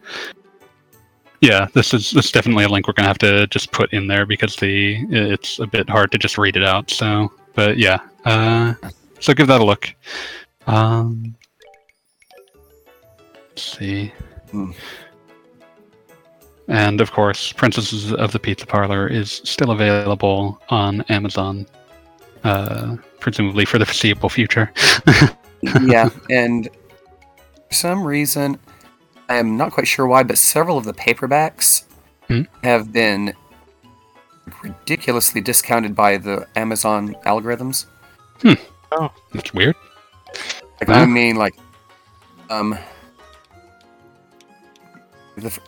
Yeah, 1.42 1.66
this 1.74 1.92
is 1.92 2.12
this 2.12 2.26
is 2.26 2.32
definitely 2.32 2.64
a 2.64 2.68
link 2.68 2.86
we're 2.86 2.94
gonna 2.94 3.08
have 3.08 3.18
to 3.18 3.46
just 3.48 3.72
put 3.72 3.92
in 3.92 4.06
there 4.06 4.26
because 4.26 4.56
the 4.56 5.04
it's 5.10 5.58
a 5.58 5.66
bit 5.66 5.90
hard 5.90 6.12
to 6.12 6.18
just 6.18 6.38
read 6.38 6.56
it 6.56 6.64
out. 6.64 6.88
So, 6.88 7.32
but 7.54 7.78
yeah, 7.78 7.98
uh, 8.24 8.74
so 9.18 9.34
give 9.34 9.48
that 9.48 9.60
a 9.60 9.64
look. 9.64 9.92
Um, 10.66 11.34
see. 13.56 14.12
Hmm. 14.50 14.72
And 16.68 17.00
of 17.00 17.12
course, 17.12 17.52
Princesses 17.52 18.12
of 18.12 18.32
the 18.32 18.38
Pizza 18.38 18.66
Parlor 18.66 19.08
is 19.08 19.42
still 19.44 19.70
available 19.72 20.60
on 20.68 21.02
Amazon, 21.08 21.66
uh, 22.44 22.96
presumably 23.20 23.64
for 23.64 23.78
the 23.78 23.86
foreseeable 23.86 24.28
future. 24.28 24.72
yeah, 25.82 26.08
and 26.30 26.68
for 27.68 27.74
some 27.74 28.04
reason, 28.06 28.58
I 29.28 29.36
am 29.36 29.56
not 29.56 29.72
quite 29.72 29.88
sure 29.88 30.06
why, 30.06 30.22
but 30.22 30.38
several 30.38 30.78
of 30.78 30.84
the 30.84 30.94
paperbacks 30.94 31.84
Hmm? 32.28 32.42
have 32.62 32.92
been 32.92 33.34
ridiculously 34.62 35.40
discounted 35.40 35.94
by 35.94 36.16
the 36.16 36.46
Amazon 36.54 37.14
algorithms. 37.26 37.86
Oh, 38.92 39.10
that's 39.32 39.52
weird. 39.52 39.74
Like 40.80 40.88
Huh? 40.88 40.94
I 40.94 41.06
mean, 41.06 41.36
like, 41.36 41.54
um, 42.48 42.78
the, 45.42 45.48
f- 45.48 45.60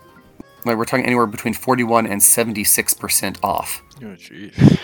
like 0.64 0.76
we're 0.76 0.84
talking 0.84 1.04
anywhere 1.06 1.26
between 1.26 1.54
forty-one 1.54 2.06
and 2.06 2.22
seventy-six 2.22 2.94
percent 2.94 3.38
off. 3.42 3.82
Oh, 4.02 4.06
jeez. 4.16 4.78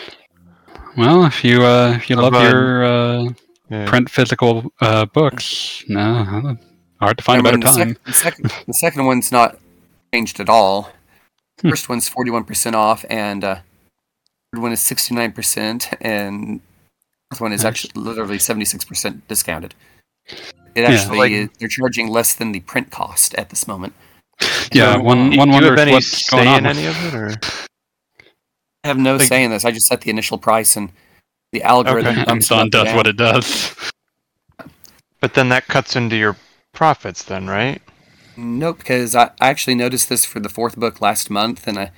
Well, 0.97 1.25
if 1.25 1.45
you 1.45 1.63
uh, 1.63 1.95
if 1.97 2.11
you 2.11 2.17
How 2.17 2.23
love 2.23 2.35
about- 2.35 2.51
your 2.51 2.85
uh, 2.85 3.29
Yeah. 3.71 3.87
print 3.89 4.11
physical 4.11 4.73
uh, 4.81 5.07
books, 5.07 5.83
no, 5.89 6.57
hard 7.01 7.19
to 7.19 7.25
find 7.25 7.37
I 7.39 7.41
a 7.41 7.43
better 7.45 7.57
mean, 7.59 7.61
the, 7.61 7.67
time. 7.67 7.89
sec- 7.95 8.05
the 8.05 8.13
second, 8.13 8.53
the 8.67 8.75
second 8.75 9.07
one's 9.07 9.31
not 9.33 9.59
changed 10.13 10.41
at 10.41 10.49
all. 10.49 10.91
Hmm. 11.61 11.71
First 11.71 11.89
one's 11.89 12.09
forty-one 12.09 12.45
percent 12.45 12.75
off, 12.77 13.05
and 13.09 13.45
uh, 13.45 13.55
third 14.53 14.63
one 14.63 14.73
is 14.73 14.81
sixty-nine 14.81 15.33
percent, 15.33 15.89
and 16.01 16.61
fourth 17.31 17.41
one 17.41 17.53
is 17.53 17.65
actually 17.65 17.93
literally 17.95 18.39
seventy-six 18.39 18.85
percent 18.85 19.27
discounted. 19.29 19.75
It 20.75 20.83
Yeah. 20.83 20.89
actually 20.91 21.19
Like- 21.19 21.33
is, 21.33 21.49
they're 21.59 21.69
charging 21.69 22.09
less 22.09 22.35
than 22.35 22.53
the 22.53 22.61
print 22.61 22.91
cost 22.91 23.35
at 23.37 23.51
this 23.51 23.67
moment. 23.69 23.93
Yeah, 24.73 24.95
So, 24.95 25.01
one 25.01 25.19
one 25.19 25.33
you 25.33 25.39
have 25.41 25.49
wonders 25.65 25.81
any 25.81 25.93
what's 25.93 26.27
say 26.27 26.37
going 26.37 26.49
on. 26.49 26.59
in 26.61 26.67
any 26.67 26.87
of 26.87 27.05
it, 27.05 27.15
or 27.15 27.31
I 28.85 28.89
have 28.89 28.99
no 28.99 29.17
Like- 29.17 29.27
say 29.29 29.45
in 29.45 29.51
this. 29.51 29.65
I 29.65 29.71
just 29.73 29.87
set 29.87 30.01
the 30.03 30.11
initial 30.11 30.39
price, 30.39 30.77
and 30.77 30.91
the 31.53 31.63
algorithm 31.63 32.13
Okay. 32.19 32.25
bumps 32.25 32.51
it 32.51 32.55
Amazon 32.55 32.59
up 32.61 32.67
or 32.67 32.71
does 32.71 32.85
down. 32.87 32.97
what 32.97 33.07
it 33.07 33.17
does. 33.17 33.75
but 35.21 35.35
then 35.35 35.49
that 35.51 35.67
cuts 35.69 35.97
into 35.97 36.17
your 36.17 36.37
profits, 36.73 37.23
then, 37.25 37.47
right? 37.49 37.83
Nope, 38.37 38.79
because 38.79 39.15
I, 39.15 39.25
I 39.41 39.49
actually 39.49 39.75
noticed 39.75 40.09
this 40.09 40.25
for 40.25 40.41
the 40.41 40.49
fourth 40.49 40.77
book 40.77 41.01
last 41.01 41.29
month, 41.29 41.67
and 41.67 41.79
I, 41.79 41.91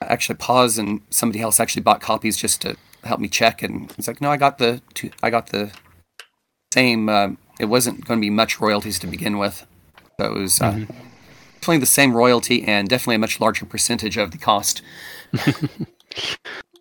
I 0.00 0.04
actually 0.06 0.36
paused, 0.36 0.78
and 0.78 1.00
somebody 1.10 1.40
else 1.40 1.58
actually 1.58 1.82
bought 1.82 2.00
copies 2.00 2.36
just 2.36 2.60
to 2.62 2.76
help 3.02 3.18
me 3.18 3.28
check, 3.28 3.62
and 3.62 3.92
it's 3.98 4.06
like, 4.06 4.20
no, 4.20 4.30
I 4.30 4.36
got 4.36 4.58
the 4.58 4.82
two, 4.94 5.10
I 5.22 5.30
got 5.30 5.48
the 5.48 5.72
same. 6.72 7.08
Um, 7.08 7.38
it 7.58 7.64
wasn't 7.64 8.04
going 8.04 8.20
to 8.20 8.24
be 8.24 8.30
much 8.30 8.60
royalties 8.60 8.98
to 9.00 9.06
begin 9.08 9.38
with, 9.38 9.66
so 10.20 10.26
it 10.26 10.38
was 10.38 10.60
uh, 10.60 10.72
Mhm. 10.72 10.94
Definitely 11.62 11.78
the 11.78 11.86
same 11.86 12.12
royalty 12.12 12.64
and 12.64 12.88
definitely 12.88 13.14
a 13.14 13.20
much 13.20 13.38
larger 13.38 13.64
percentage 13.64 14.16
of 14.16 14.32
the 14.32 14.38
cost. 14.38 14.82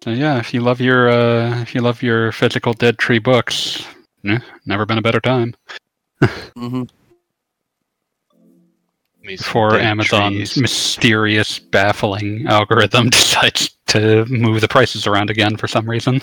So 0.04 0.10
yeah, 0.10 0.40
if 0.40 0.52
you 0.52 0.62
love 0.62 0.82
your 0.82 1.10
uh, 1.10 1.62
if 1.62 1.76
you 1.76 1.82
love 1.82 2.02
your 2.02 2.32
physical 2.32 2.74
Dead 2.74 2.98
Tree 2.98 3.20
books, 3.20 3.86
eh, 4.26 4.40
never 4.66 4.84
been 4.84 4.98
a 4.98 5.02
better 5.02 5.20
time. 5.20 5.54
mm-hmm. 6.24 6.84
Me 9.22 9.38
some 9.38 9.44
before 9.44 9.70
date 9.70 9.84
Amazon's 9.84 10.54
trees. 10.54 10.58
mysterious, 10.58 11.60
baffling 11.60 12.48
algorithm 12.48 13.10
decides 13.12 13.78
to 13.88 14.26
move 14.26 14.62
the 14.62 14.68
prices 14.68 15.06
around 15.06 15.30
again 15.30 15.56
for 15.56 15.68
some 15.68 15.88
reason. 15.88 16.20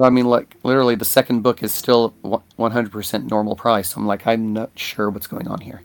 I 0.00 0.10
mean, 0.10 0.26
like 0.26 0.54
literally, 0.62 0.94
the 0.94 1.04
second 1.04 1.42
book 1.42 1.64
is 1.64 1.72
still 1.72 2.10
one 2.20 2.70
hundred 2.70 2.92
percent 2.92 3.28
normal 3.28 3.56
price. 3.56 3.96
I'm 3.96 4.06
like, 4.06 4.24
I'm 4.24 4.52
not 4.52 4.70
sure 4.76 5.10
what's 5.10 5.26
going 5.26 5.48
on 5.48 5.60
here. 5.60 5.82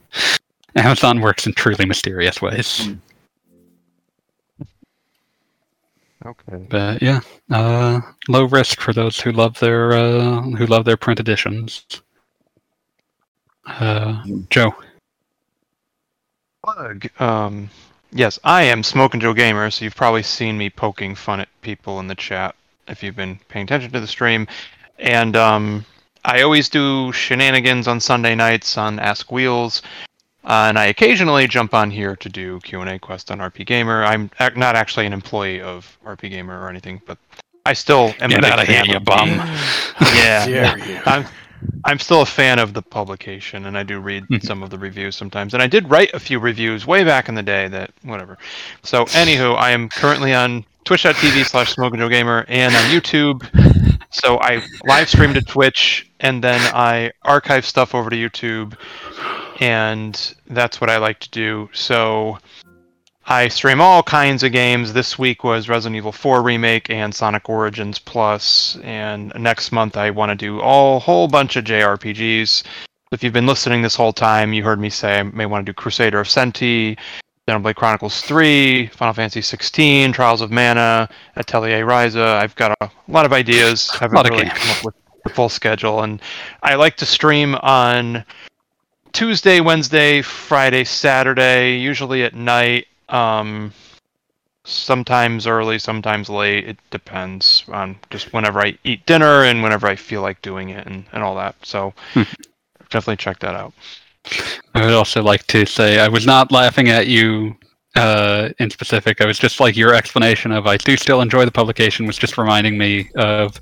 Amazon 0.76 1.22
works 1.22 1.46
in 1.46 1.54
truly 1.54 1.86
mysterious 1.86 2.42
ways. 2.42 2.90
Okay. 6.26 6.66
But 6.70 7.02
yeah, 7.02 7.20
uh, 7.52 8.00
low 8.30 8.46
risk 8.46 8.80
for 8.80 8.94
those 8.94 9.20
who 9.20 9.32
love 9.32 9.60
their 9.60 9.92
uh, 9.92 10.42
who 10.42 10.66
love 10.66 10.86
their 10.86 10.98
print 10.98 11.20
editions. 11.20 11.86
Uh, 13.66 14.24
Joe, 14.50 14.74
Plug. 16.64 17.10
Um, 17.20 17.70
yes, 18.14 18.40
I 18.46 18.64
am 18.64 18.84
Smoking 18.84 19.20
Joe 19.20 19.34
Gamer, 19.34 19.70
so 19.70 19.84
you've 19.84 19.96
probably 19.96 20.24
seen 20.24 20.58
me 20.58 20.70
poking 20.70 21.14
fun 21.14 21.42
at 21.42 21.50
people 21.62 22.00
in 22.00 22.08
the 22.08 22.16
chat 22.16 22.56
if 22.88 23.04
you've 23.04 23.18
been 23.18 23.38
paying 23.50 23.66
attention 23.66 23.92
to 23.92 24.00
the 24.00 24.08
stream. 24.08 24.48
And 24.98 25.36
um, 25.36 25.86
I 26.24 26.42
always 26.42 26.70
do 26.70 27.12
shenanigans 27.12 27.88
on 27.88 28.00
Sunday 28.00 28.34
nights 28.34 28.78
on 28.78 29.00
Ask 29.00 29.30
Wheels, 29.30 29.82
uh, 30.46 30.66
and 30.70 30.78
I 30.80 30.86
occasionally 30.86 31.48
jump 31.48 31.74
on 31.74 31.90
here 31.92 32.16
to 32.18 32.30
do 32.30 32.60
Q 32.62 32.82
and 32.82 32.90
A 32.90 33.00
quest 33.00 33.32
on 33.32 33.40
RPGamer. 33.40 34.06
I'm 34.06 34.30
ac- 34.40 34.58
not 34.58 34.76
actually 34.76 35.06
an 35.06 35.14
employee 35.14 35.62
of 35.62 35.98
RPGamer 36.06 36.50
or 36.62 36.70
anything, 36.70 37.02
but 37.06 37.18
I 37.66 37.74
still 37.74 38.14
am 38.20 38.30
a 38.32 38.36
get 38.36 38.42
big 38.42 38.52
out 38.52 38.60
of 38.62 38.68
here, 38.74 38.84
you 38.86 39.00
bum! 39.00 39.30
Yeah, 39.30 40.46
Dare 40.46 40.78
you. 40.80 41.00
I'm 41.06 41.26
I'm 41.86 41.98
still 41.98 42.22
a 42.22 42.26
fan 42.26 42.60
of 42.60 42.74
the 42.74 42.82
publication, 42.82 43.68
and 43.68 43.78
I 43.78 43.84
do 43.84 44.00
read 44.02 44.26
Mhm. 44.28 44.44
some 44.44 44.64
of 44.64 44.70
the 44.70 44.78
reviews 44.78 45.16
sometimes. 45.16 45.54
And 45.54 45.64
I 45.64 45.68
did 45.68 45.90
write 45.90 46.14
a 46.14 46.20
few 46.20 46.40
reviews 46.40 46.86
way 46.86 47.06
back 47.06 47.30
in 47.30 47.36
the 47.36 47.44
day. 47.44 47.70
That 47.70 47.92
whatever. 48.04 48.38
So, 48.84 49.06
anywho, 49.06 49.56
I 49.58 49.72
am 49.72 49.88
currently 49.88 50.34
on 50.34 50.66
Twitch.tv 50.84 51.46
slash 51.46 51.74
Smoking 51.74 52.00
Joe 52.00 52.10
Gamer 52.10 52.46
and 52.48 52.76
on 52.76 52.84
YouTube. 52.84 53.50
So 54.14 54.40
I 54.40 54.62
live 54.86 55.10
stream 55.10 55.34
to 55.34 55.42
Twitch, 55.42 56.08
and 56.20 56.44
then 56.44 56.62
I 56.76 57.12
archive 57.24 57.66
stuff 57.66 57.96
over 57.96 58.12
to 58.12 58.16
YouTube, 58.16 58.78
and 59.60 60.36
that's 60.46 60.80
what 60.80 60.92
I 60.92 60.98
like 60.98 61.20
to 61.20 61.30
do. 61.32 61.70
So. 61.74 62.38
I 63.26 63.48
stream 63.48 63.80
all 63.80 64.04
kinds 64.04 64.44
of 64.44 64.52
games. 64.52 64.92
This 64.92 65.18
week 65.18 65.46
was 65.46 65.70
Resident 65.70 65.96
Evil 65.96 66.12
4 66.12 66.42
Remake 66.42 66.90
and 66.90 67.16
Sonic 67.16 67.48
Origins 67.48 67.98
Plus, 67.98 68.78
and 68.84 69.32
next 69.40 69.72
month 69.72 69.96
I 69.96 70.10
want 70.10 70.32
to 70.32 70.36
do 70.36 70.60
a 70.60 71.00
whole 71.00 71.30
bunch 71.30 71.56
of 71.56 71.64
JRPGs. 71.64 72.64
If 73.14 73.24
you've 73.24 73.32
been 73.32 73.48
listening 73.48 73.82
this 73.82 73.96
whole 73.96 74.12
time, 74.12 74.52
you 74.52 74.62
heard 74.62 74.80
me 74.80 74.90
say 74.90 75.20
I 75.20 75.24
may 75.24 75.46
want 75.46 75.66
to 75.66 75.72
do 75.72 75.74
Crusader 75.74 76.20
of 76.20 76.28
Centy, 76.28 76.98
Xenoblade 77.48 77.76
Chronicles 77.76 78.22
3, 78.22 78.88
Final 78.88 79.14
Fantasy 79.14 79.42
16, 79.42 80.14
Trials 80.14 80.40
of 80.40 80.50
Mana, 80.50 81.10
Atelier 81.36 81.86
Ryza. 81.86 82.36
I've 82.36 82.56
got 82.56 82.74
a 82.80 82.90
lot 83.10 83.26
of 83.26 83.34
ideas. 83.34 83.90
I 83.94 83.98
haven't 83.98 84.16
Lot 84.16 84.30
really 84.30 84.46
games. 84.46 84.58
come 84.60 84.72
up 84.78 84.86
with 84.86 84.96
the 85.26 85.30
full 85.32 85.50
schedule, 85.50 86.04
and 86.04 86.22
I 86.62 86.76
like 86.76 86.96
to 86.98 87.06
stream 87.06 87.56
on 87.56 88.24
Tuesday, 89.12 89.60
Wednesday, 89.60 90.22
Friday, 90.22 90.86
Saturday, 90.86 91.78
usually 91.80 92.24
at 92.24 92.34
night. 92.34 92.88
Um, 93.10 93.74
sometimes 94.64 95.46
early, 95.46 95.80
sometimes 95.80 96.30
late. 96.30 96.66
It 96.66 96.78
depends 96.92 97.66
on 97.68 97.98
just 98.10 98.32
whenever 98.32 98.62
I 98.62 98.78
eat 98.86 99.06
dinner 99.06 99.44
and 99.44 99.62
whenever 99.62 99.88
I 99.88 99.98
feel 99.98 100.22
like 100.22 100.42
doing 100.42 100.70
it 100.70 100.88
and, 100.88 101.04
and 101.12 101.22
all 101.22 101.36
that. 101.36 101.56
So 101.64 101.94
Hmm. 102.14 102.22
definitely 102.90 103.18
check 103.18 103.40
that 103.40 103.54
out. 103.56 103.74
I 104.74 104.86
would 104.86 104.94
also 104.94 105.22
like 105.22 105.46
to 105.48 105.66
say 105.66 106.00
I 106.00 106.08
was 106.08 106.26
not 106.26 106.52
laughing 106.52 106.90
at 106.90 107.08
you 107.08 107.56
uh, 107.96 108.50
in 108.60 108.70
specific. 108.70 109.22
I 109.22 109.26
was 109.26 109.38
just 109.38 109.60
like 109.60 109.76
your 109.76 109.94
explanation 109.94 110.52
of 110.52 110.66
I 110.66 110.78
do 110.78 110.98
still 110.98 111.22
enjoy 111.22 111.46
the 111.46 111.52
publication 111.52 112.06
was 112.08 112.18
just 112.18 112.38
reminding 112.38 112.78
me 112.78 113.10
of 113.16 113.60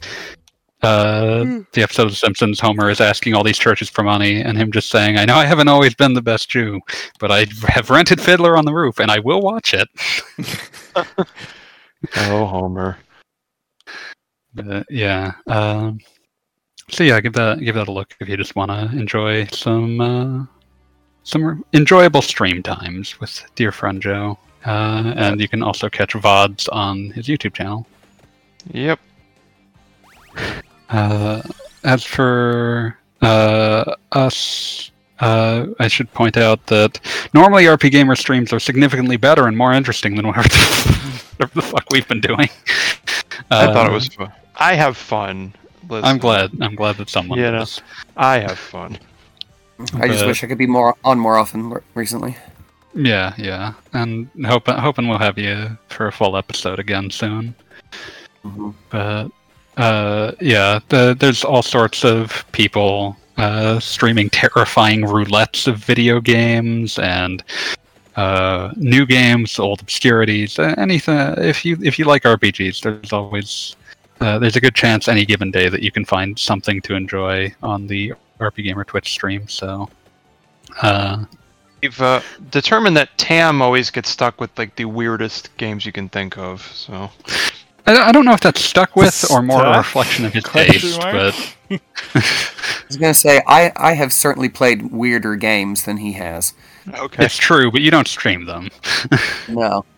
uh, 0.83 1.43
the 1.73 1.83
episode 1.83 2.03
of 2.03 2.11
The 2.11 2.15
Simpsons. 2.15 2.59
Homer 2.59 2.89
is 2.89 3.01
asking 3.01 3.35
all 3.35 3.43
these 3.43 3.57
churches 3.57 3.89
for 3.89 4.03
money, 4.03 4.41
and 4.41 4.57
him 4.57 4.71
just 4.71 4.89
saying, 4.89 5.17
"I 5.17 5.25
know 5.25 5.35
I 5.35 5.45
haven't 5.45 5.67
always 5.67 5.93
been 5.93 6.13
the 6.13 6.21
best 6.21 6.49
Jew, 6.49 6.79
but 7.19 7.31
I 7.31 7.45
have 7.67 7.89
rented 7.89 8.19
Fiddler 8.19 8.57
on 8.57 8.65
the 8.65 8.73
Roof, 8.73 8.99
and 8.99 9.11
I 9.11 9.19
will 9.19 9.41
watch 9.41 9.73
it." 9.73 9.87
Oh, 12.15 12.45
Homer. 12.45 12.97
But 14.53 14.85
yeah. 14.89 15.33
Um, 15.47 15.99
so 16.91 17.03
yeah, 17.03 17.19
give 17.21 17.33
that 17.33 17.59
give 17.59 17.75
that 17.75 17.87
a 17.87 17.91
look 17.91 18.15
if 18.19 18.29
you 18.29 18.37
just 18.37 18.55
want 18.55 18.69
to 18.71 18.97
enjoy 18.97 19.45
some 19.47 19.99
uh, 20.01 20.45
some 21.23 21.63
enjoyable 21.73 22.21
stream 22.21 22.61
times 22.63 23.19
with 23.19 23.43
dear 23.55 23.71
friend 23.71 24.01
Joe. 24.01 24.37
Uh, 24.65 25.13
and 25.15 25.41
you 25.41 25.47
can 25.47 25.63
also 25.63 25.89
catch 25.89 26.13
VODs 26.13 26.69
on 26.71 27.09
his 27.11 27.25
YouTube 27.27 27.53
channel. 27.55 27.87
Yep. 28.71 28.99
Uh, 30.89 31.41
as 31.83 32.03
for 32.03 32.95
uh, 33.21 33.95
us, 34.11 34.91
uh, 35.19 35.65
I 35.79 35.87
should 35.87 36.11
point 36.13 36.37
out 36.37 36.65
that 36.67 36.99
normally 37.33 37.63
RPGamer 37.63 38.17
streams 38.17 38.53
are 38.53 38.59
significantly 38.59 39.17
better 39.17 39.47
and 39.47 39.57
more 39.57 39.73
interesting 39.73 40.15
than 40.15 40.27
whatever 40.27 40.47
the, 40.49 40.55
whatever 41.37 41.55
the 41.55 41.61
fuck 41.63 41.85
we've 41.91 42.07
been 42.07 42.21
doing. 42.21 42.49
I 43.49 43.65
thought 43.73 43.87
it 43.87 43.91
Uh, 43.91 43.93
was 43.93 44.07
fun. 44.09 44.31
I 44.57 44.75
have 44.75 44.95
fun. 44.95 45.53
I'm 45.89 46.17
glad. 46.17 46.51
I'm 46.61 46.75
glad 46.75 46.97
that 46.97 47.09
someone 47.09 47.39
Yeah, 47.39 47.51
no. 47.51 47.59
does. 47.59 47.81
I 48.17 48.39
have 48.39 48.57
fun. 48.59 48.97
I 49.95 50.07
just 50.07 50.19
But- 50.21 50.27
wish 50.27 50.43
I 50.43 50.47
could 50.47 50.57
be 50.59 50.67
more 50.67 50.95
on 51.03 51.19
more 51.19 51.37
often 51.37 51.73
recently. 51.95 52.35
Yeah, 52.93 53.33
yeah, 53.37 53.73
and 53.93 54.27
hoping 54.45 54.75
hoping 54.75 55.07
we'll 55.07 55.17
have 55.17 55.37
you 55.37 55.77
for 55.87 56.07
a 56.07 56.11
full 56.11 56.35
episode 56.37 56.77
again 56.79 57.09
soon. 57.09 57.55
Mhm. 58.45 58.73
But 58.89 59.31
uh, 59.77 60.33
yeah, 60.41 60.79
the, 60.89 61.15
there's 61.17 61.43
all 61.45 61.63
sorts 61.63 62.03
of 62.03 62.43
people 62.51 63.15
uh, 63.37 63.79
streaming 63.79 64.29
terrifying 64.29 65.01
roulettes 65.03 65.67
of 65.67 65.77
video 65.77 66.19
games 66.19 66.99
and 66.99 67.43
uh, 68.17 68.71
new 68.75 69.05
games, 69.05 69.57
old 69.57 69.79
obscurities, 69.81 70.59
uh, 70.59 70.75
anything. 70.77 71.17
If 71.37 71.63
you 71.63 71.77
if 71.81 71.97
you 71.97 72.03
like 72.05 72.23
RPGs, 72.23 72.81
there's 72.81 73.13
always 73.13 73.75
uh, 74.21 74.39
there's 74.39 74.55
a 74.55 74.61
good 74.61 74.75
chance 74.75 75.07
any 75.07 75.25
given 75.25 75.51
day 75.51 75.67
that 75.69 75.81
you 75.81 75.91
can 75.91 76.05
find 76.05 76.37
something 76.37 76.81
to 76.81 76.95
enjoy 76.95 77.53
on 77.61 77.87
the 77.87 78.13
RPGamer 78.39 78.85
Twitch 78.85 79.11
stream. 79.11 79.47
So. 79.47 79.89
Uh, 80.81 81.25
We've 81.81 81.99
uh, 81.99 82.21
determined 82.51 82.95
that 82.97 83.17
Tam 83.17 83.61
always 83.61 83.89
gets 83.89 84.09
stuck 84.09 84.39
with 84.39 84.55
like 84.57 84.75
the 84.75 84.85
weirdest 84.85 85.55
games 85.57 85.83
you 85.85 85.91
can 85.91 86.09
think 86.09 86.37
of. 86.37 86.61
So 86.61 87.09
I, 87.87 87.97
I 87.97 88.11
don't 88.11 88.23
know 88.23 88.33
if 88.33 88.39
that's 88.39 88.61
stuck 88.61 88.95
with 88.95 89.29
or 89.31 89.41
more 89.41 89.65
a 89.65 89.77
reflection 89.77 90.25
of 90.25 90.33
his 90.33 90.43
taste, 90.43 90.99
but 90.99 91.55
I 91.71 92.21
was 92.87 92.97
gonna 92.97 93.15
say 93.15 93.41
I 93.47 93.71
I 93.75 93.93
have 93.93 94.13
certainly 94.13 94.47
played 94.47 94.91
weirder 94.91 95.35
games 95.37 95.83
than 95.83 95.97
he 95.97 96.13
has. 96.13 96.53
okay. 96.93 97.25
it's 97.25 97.37
true. 97.37 97.71
But 97.71 97.81
you 97.81 97.89
don't 97.89 98.07
stream 98.07 98.45
them. 98.45 98.69
No, 99.47 99.83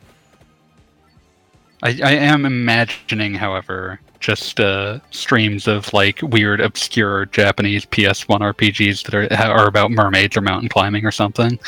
I, 1.84 2.00
I 2.02 2.12
am 2.14 2.46
imagining, 2.46 3.34
however, 3.34 4.00
just 4.24 4.60
uh, 4.60 5.00
streams 5.12 5.68
of 5.68 5.92
like 5.94 6.20
weird, 6.22 6.62
obscure 6.62 7.26
Japanese 7.28 7.86
PS1 7.86 8.40
RPGs 8.40 9.04
that 9.04 9.14
are 9.14 9.52
are 9.52 9.68
about 9.68 9.92
mermaids 9.92 10.36
or 10.38 10.42
mountain 10.42 10.70
climbing 10.70 11.06
or 11.06 11.12
something. 11.12 11.60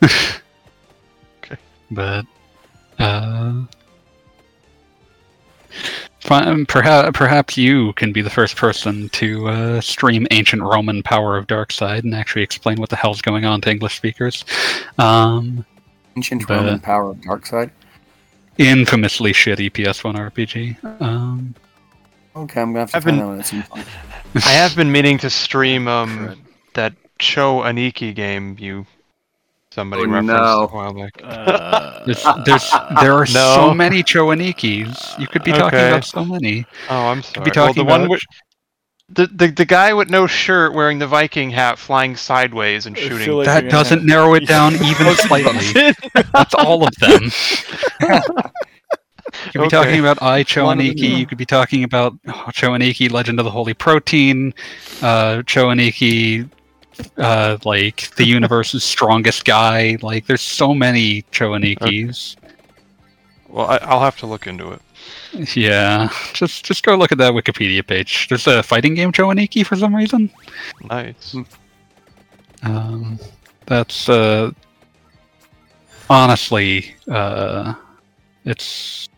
Okay. 1.42 1.56
But 1.90 2.24
uh, 2.98 3.64
perhaps 6.22 7.10
perhaps 7.18 7.56
you 7.58 7.92
can 7.94 8.12
be 8.12 8.22
the 8.22 8.30
first 8.30 8.56
person 8.56 9.08
to 9.10 9.48
uh, 9.48 9.80
stream 9.80 10.26
ancient 10.30 10.62
Roman 10.62 11.02
Power 11.02 11.36
of 11.36 11.46
Darkside 11.46 12.04
and 12.04 12.14
actually 12.14 12.42
explain 12.42 12.76
what 12.78 12.88
the 12.90 12.96
hell's 12.96 13.20
going 13.20 13.44
on 13.44 13.60
to 13.62 13.70
English 13.70 13.96
speakers. 13.96 14.44
Um, 14.98 15.66
ancient 16.16 16.46
But- 16.46 16.56
Roman 16.56 16.80
power 16.80 17.10
of 17.10 17.20
dark 17.22 17.44
side. 17.46 17.70
infamously 18.56 19.32
shitty 19.32 19.70
PS1 19.72 20.14
RPG. 20.16 21.00
Um, 21.02 21.54
Okay, 22.36 22.60
I'm 22.60 22.72
gonna 22.72 22.80
have 22.80 22.90
to 22.90 22.96
I've 22.96 23.04
find 23.04 23.18
been- 23.18 23.32
that 23.36 23.38
at 23.40 23.46
some 23.46 23.62
point. 23.64 23.86
I 24.36 24.40
have 24.50 24.74
been 24.74 24.90
meaning 24.90 25.18
to 25.18 25.30
stream 25.30 25.86
um 25.86 26.18
Crud. 26.18 26.38
that 26.74 26.92
Cho 27.18 27.60
Aniki 27.60 28.12
game 28.14 28.56
you 28.58 28.86
somebody 29.72 30.02
Oh, 30.02 30.06
referenced 30.06 30.28
no. 30.32 30.62
a 30.62 30.66
while 30.66 30.92
back. 30.94 31.12
Uh, 31.22 32.00
there's, 32.06 32.24
there's 32.44 32.70
there 33.00 33.12
are 33.14 33.26
No. 33.32 33.54
so 33.54 33.74
many 33.74 34.02
Choanikis. 34.02 35.18
You 35.18 35.26
could 35.28 35.44
be 35.44 35.52
talking 35.52 35.78
Okay. 35.78 35.88
about 35.90 36.04
so 36.04 36.24
many. 36.24 36.64
Oh, 36.90 37.06
I'm 37.06 37.22
sorry. 37.22 37.34
Could 37.34 37.44
be 37.44 37.58
well, 37.58 37.66
talking 37.68 37.84
the 37.84 37.88
one 37.90 38.00
about- 38.02 38.10
with 38.10 38.22
the, 39.10 39.26
the 39.28 39.48
the 39.48 39.64
guy 39.64 39.92
with 39.92 40.08
no 40.10 40.26
shirt 40.26 40.72
wearing 40.74 40.98
the 40.98 41.06
Viking 41.06 41.50
hat 41.50 41.78
flying 41.78 42.16
sideways 42.16 42.86
and 42.86 42.96
shooting. 42.98 43.30
like- 43.32 43.46
That 43.46 43.70
doesn't 43.70 44.04
narrow 44.04 44.34
it 44.34 44.46
down 44.48 44.74
even 44.74 45.14
slightly. 45.14 45.92
That's 46.32 46.54
all 46.54 46.84
of 46.86 46.94
them. 46.96 47.30
You 49.46 49.52
could 49.52 49.60
be 49.60 49.66
Okay. 49.66 49.76
talking 49.76 50.00
about 50.00 50.22
I. 50.22 50.44
Choaniki. 50.44 51.18
You 51.18 51.26
could 51.26 51.38
be 51.38 51.46
talking 51.46 51.84
about 51.84 52.14
oh, 52.28 52.32
Choaniki, 52.52 53.10
Legend 53.10 53.38
of 53.38 53.44
the 53.44 53.50
Holy 53.50 53.74
Protein, 53.74 54.54
uh, 55.02 55.42
Choaniki, 55.44 56.48
uh, 57.18 57.58
like 57.64 58.14
the 58.16 58.24
universe's 58.38 58.84
strongest 58.84 59.44
guy. 59.44 59.98
Like, 60.02 60.26
there's 60.26 60.40
so 60.42 60.74
many 60.74 61.22
Choanikis. 61.32 62.36
Well, 63.48 63.66
I, 63.66 63.76
I'll 63.78 64.00
have 64.00 64.16
to 64.18 64.26
look 64.26 64.46
into 64.46 64.70
it. 64.72 64.80
Yeah, 65.56 66.08
just 66.32 66.64
just 66.64 66.84
go 66.84 66.94
look 66.94 67.10
at 67.12 67.18
that 67.18 67.32
Wikipedia 67.32 67.84
page. 67.86 68.28
There's 68.28 68.46
a 68.46 68.62
fighting 68.62 68.94
game 68.94 69.10
Choaniki 69.12 69.66
for 69.66 69.76
some 69.76 69.94
reason. 69.94 70.30
Nice. 70.88 71.36
Um, 72.62 73.18
that's 73.66 74.08
uh, 74.08 74.52
honestly, 76.08 76.94
uh, 77.10 77.74
it's 78.44 79.08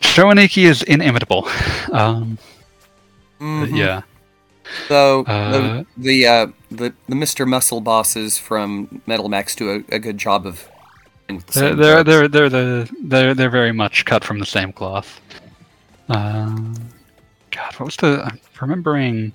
Choaniki 0.00 0.64
is 0.64 0.82
inimitable. 0.82 1.48
Um, 1.92 2.38
Mhm. 3.40 3.76
yeah, 3.76 4.02
So 4.88 5.24
Uh, 5.26 5.50
the 5.52 5.86
the, 5.96 6.26
uh, 6.26 6.46
the 6.70 6.92
the 7.08 7.14
Mr. 7.14 7.46
Muscle 7.46 7.80
bosses 7.80 8.38
from 8.38 9.00
Metal 9.06 9.28
Max 9.28 9.54
do 9.54 9.70
a, 9.90 9.94
a 9.94 9.98
good 9.98 10.18
job 10.18 10.46
of. 10.46 10.66
the 11.28 11.34
they're 11.52 11.74
they're, 11.74 12.04
they're 12.04 12.28
they're 12.28 12.48
the 12.48 12.90
they're 13.02 13.34
they're 13.34 13.50
very 13.50 13.72
much 13.72 14.04
cut 14.04 14.24
from 14.24 14.38
the 14.38 14.46
same 14.46 14.72
cloth. 14.72 15.20
Um, 16.08 16.74
God, 17.50 17.74
what 17.78 17.86
was 17.86 17.96
the? 17.96 18.22
I'm 18.24 18.40
remembering. 18.60 19.32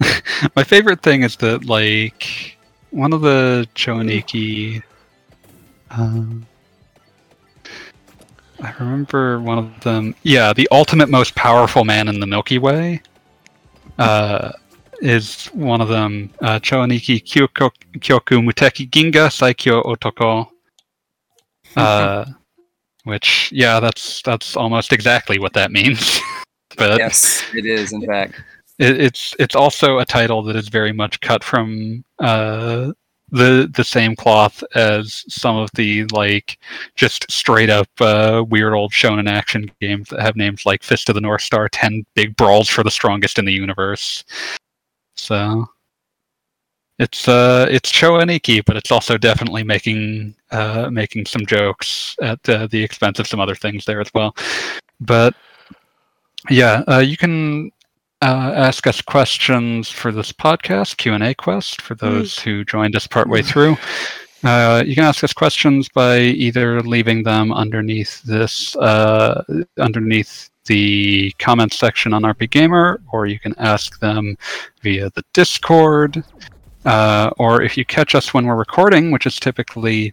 My 0.56 0.62
favorite 0.62 1.02
thing 1.02 1.22
is 1.24 1.36
that 1.36 1.64
like 1.64 2.56
one 2.90 3.12
of 3.12 3.22
the 3.22 3.66
Choaniki. 3.74 4.82
Um, 5.90 6.46
I 8.60 8.72
remember 8.78 9.40
one 9.40 9.58
of 9.58 9.80
them. 9.80 10.14
Yeah, 10.22 10.52
the 10.52 10.68
ultimate 10.70 11.08
most 11.08 11.34
powerful 11.34 11.84
man 11.84 12.08
in 12.08 12.20
the 12.20 12.26
Milky 12.26 12.58
Way. 12.58 13.02
Uh, 13.98 14.52
is 15.00 15.46
one 15.46 15.80
of 15.80 15.88
them. 15.88 16.30
Uh, 16.40 16.58
Choaniki 16.58 17.22
Kyoko, 17.22 17.70
Kyoku 17.98 18.46
Muteki 18.46 18.88
Ginga 18.90 19.28
Saikyo 19.28 19.84
Otoko. 19.84 20.48
Uh, 21.76 22.24
which 23.04 23.50
yeah, 23.52 23.78
that's 23.80 24.22
that's 24.22 24.56
almost 24.56 24.92
exactly 24.92 25.38
what 25.38 25.52
that 25.52 25.70
means. 25.70 26.20
but 26.76 26.98
yes, 26.98 27.44
it 27.54 27.66
is 27.66 27.92
in 27.92 28.04
fact. 28.06 28.34
it, 28.78 29.00
it's 29.00 29.34
it's 29.38 29.54
also 29.54 29.98
a 29.98 30.04
title 30.04 30.42
that 30.42 30.56
is 30.56 30.68
very 30.68 30.92
much 30.92 31.20
cut 31.20 31.44
from 31.44 32.04
uh, 32.18 32.92
the 33.30 33.70
the 33.74 33.84
same 33.84 34.14
cloth 34.14 34.62
as 34.74 35.24
some 35.28 35.56
of 35.56 35.70
the 35.74 36.04
like 36.12 36.58
just 36.94 37.30
straight 37.30 37.70
up 37.70 37.88
uh, 38.00 38.44
weird 38.48 38.72
old 38.72 38.92
shonen 38.92 39.28
action 39.28 39.70
games 39.80 40.08
that 40.10 40.20
have 40.20 40.36
names 40.36 40.64
like 40.64 40.82
Fist 40.82 41.08
of 41.08 41.14
the 41.14 41.20
North 41.20 41.42
Star, 41.42 41.68
Ten 41.68 42.04
Big 42.14 42.36
Brawls 42.36 42.68
for 42.68 42.84
the 42.84 42.90
Strongest 42.90 43.38
in 43.38 43.44
the 43.44 43.52
Universe. 43.52 44.24
So 45.16 45.66
it's 46.98 47.28
uh 47.28 47.66
it's 47.68 47.90
Choaniki, 47.90 48.64
but 48.64 48.76
it's 48.76 48.90
also 48.92 49.18
definitely 49.18 49.64
making 49.64 50.34
uh 50.50 50.88
making 50.90 51.26
some 51.26 51.44
jokes 51.46 52.14
at 52.22 52.48
uh, 52.48 52.68
the 52.68 52.82
expense 52.82 53.18
of 53.18 53.26
some 53.26 53.40
other 53.40 53.54
things 53.54 53.84
there 53.84 54.00
as 54.00 54.10
well. 54.14 54.34
But 55.00 55.34
yeah, 56.48 56.82
uh, 56.86 56.98
you 56.98 57.16
can 57.16 57.70
uh, 58.22 58.52
ask 58.54 58.86
us 58.86 59.02
questions 59.02 59.90
for 59.90 60.10
this 60.10 60.32
podcast 60.32 60.96
Q 60.96 61.14
and 61.14 61.22
A 61.22 61.34
quest 61.34 61.82
for 61.82 61.94
those 61.94 62.38
who 62.38 62.64
joined 62.64 62.96
us 62.96 63.06
partway 63.06 63.42
through. 63.42 63.76
Uh, 64.42 64.82
you 64.86 64.94
can 64.94 65.04
ask 65.04 65.24
us 65.24 65.32
questions 65.32 65.88
by 65.88 66.20
either 66.20 66.80
leaving 66.82 67.22
them 67.22 67.52
underneath 67.52 68.22
this, 68.22 68.76
uh, 68.76 69.42
underneath 69.78 70.50
the 70.66 71.32
comments 71.38 71.78
section 71.78 72.12
on 72.12 72.22
RPGamer, 72.22 72.98
or 73.12 73.26
you 73.26 73.38
can 73.38 73.54
ask 73.58 73.98
them 74.00 74.36
via 74.82 75.10
the 75.10 75.24
Discord, 75.32 76.22
uh, 76.84 77.30
or 77.38 77.62
if 77.62 77.76
you 77.76 77.84
catch 77.84 78.14
us 78.14 78.32
when 78.32 78.46
we're 78.46 78.56
recording, 78.56 79.10
which 79.10 79.26
is 79.26 79.38
typically 79.38 80.12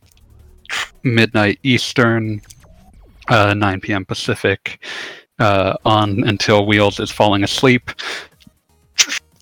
midnight 1.04 1.60
Eastern, 1.64 2.42
uh, 3.30 3.54
9 3.54 3.82
p.m. 3.82 4.06
Pacific, 4.06 4.84
uh, 5.40 5.76
on 5.86 6.24
until 6.24 6.66
Wheels 6.66 7.00
is 7.00 7.12
falling 7.12 7.44
asleep 7.44 7.92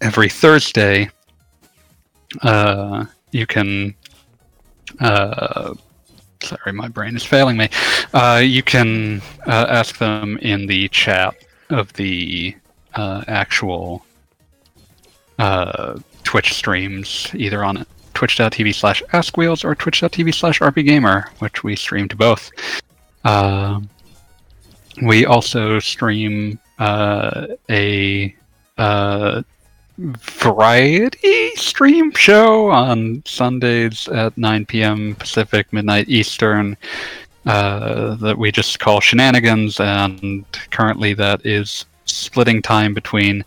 every 0.01 0.29
Thursday. 0.29 1.09
Uh, 2.41 3.05
you 3.31 3.45
can. 3.45 3.95
Uh, 4.99 5.73
sorry, 6.43 6.73
my 6.73 6.87
brain 6.87 7.15
is 7.15 7.23
failing 7.23 7.57
me. 7.57 7.69
Uh, 8.13 8.41
you 8.43 8.63
can 8.63 9.21
uh, 9.47 9.67
ask 9.69 9.97
them 9.97 10.37
in 10.37 10.65
the 10.65 10.87
chat 10.89 11.35
of 11.69 11.91
the 11.93 12.55
uh, 12.95 13.23
actual 13.27 14.05
uh, 15.39 15.97
Twitch 16.23 16.53
streams, 16.53 17.31
either 17.33 17.63
on 17.63 17.85
twitch.tv 18.13 18.75
slash 18.75 19.01
askwheels 19.13 19.63
or 19.63 19.73
twitch.tv 19.73 20.33
slash 20.33 20.59
rpgamer, 20.59 21.27
which 21.39 21.63
we 21.63 21.75
stream 21.75 22.07
to 22.07 22.15
both. 22.15 22.51
Uh, 23.23 23.79
we 25.01 25.25
also 25.25 25.79
stream 25.79 26.59
uh, 26.79 27.47
a 27.69 28.35
uh, 28.77 29.41
variety 29.97 31.55
stream 31.55 32.11
show 32.11 32.71
on 32.71 33.21
Sundays 33.25 34.07
at 34.07 34.37
9 34.37 34.65
p.m. 34.65 35.15
Pacific, 35.15 35.71
midnight 35.71 36.09
Eastern, 36.09 36.77
uh, 37.45 38.15
that 38.15 38.37
we 38.37 38.51
just 38.51 38.79
call 38.79 38.99
Shenanigans, 38.99 39.79
and 39.79 40.45
currently 40.71 41.13
that 41.15 41.45
is 41.45 41.85
splitting 42.05 42.61
time 42.61 42.93
between 42.93 43.43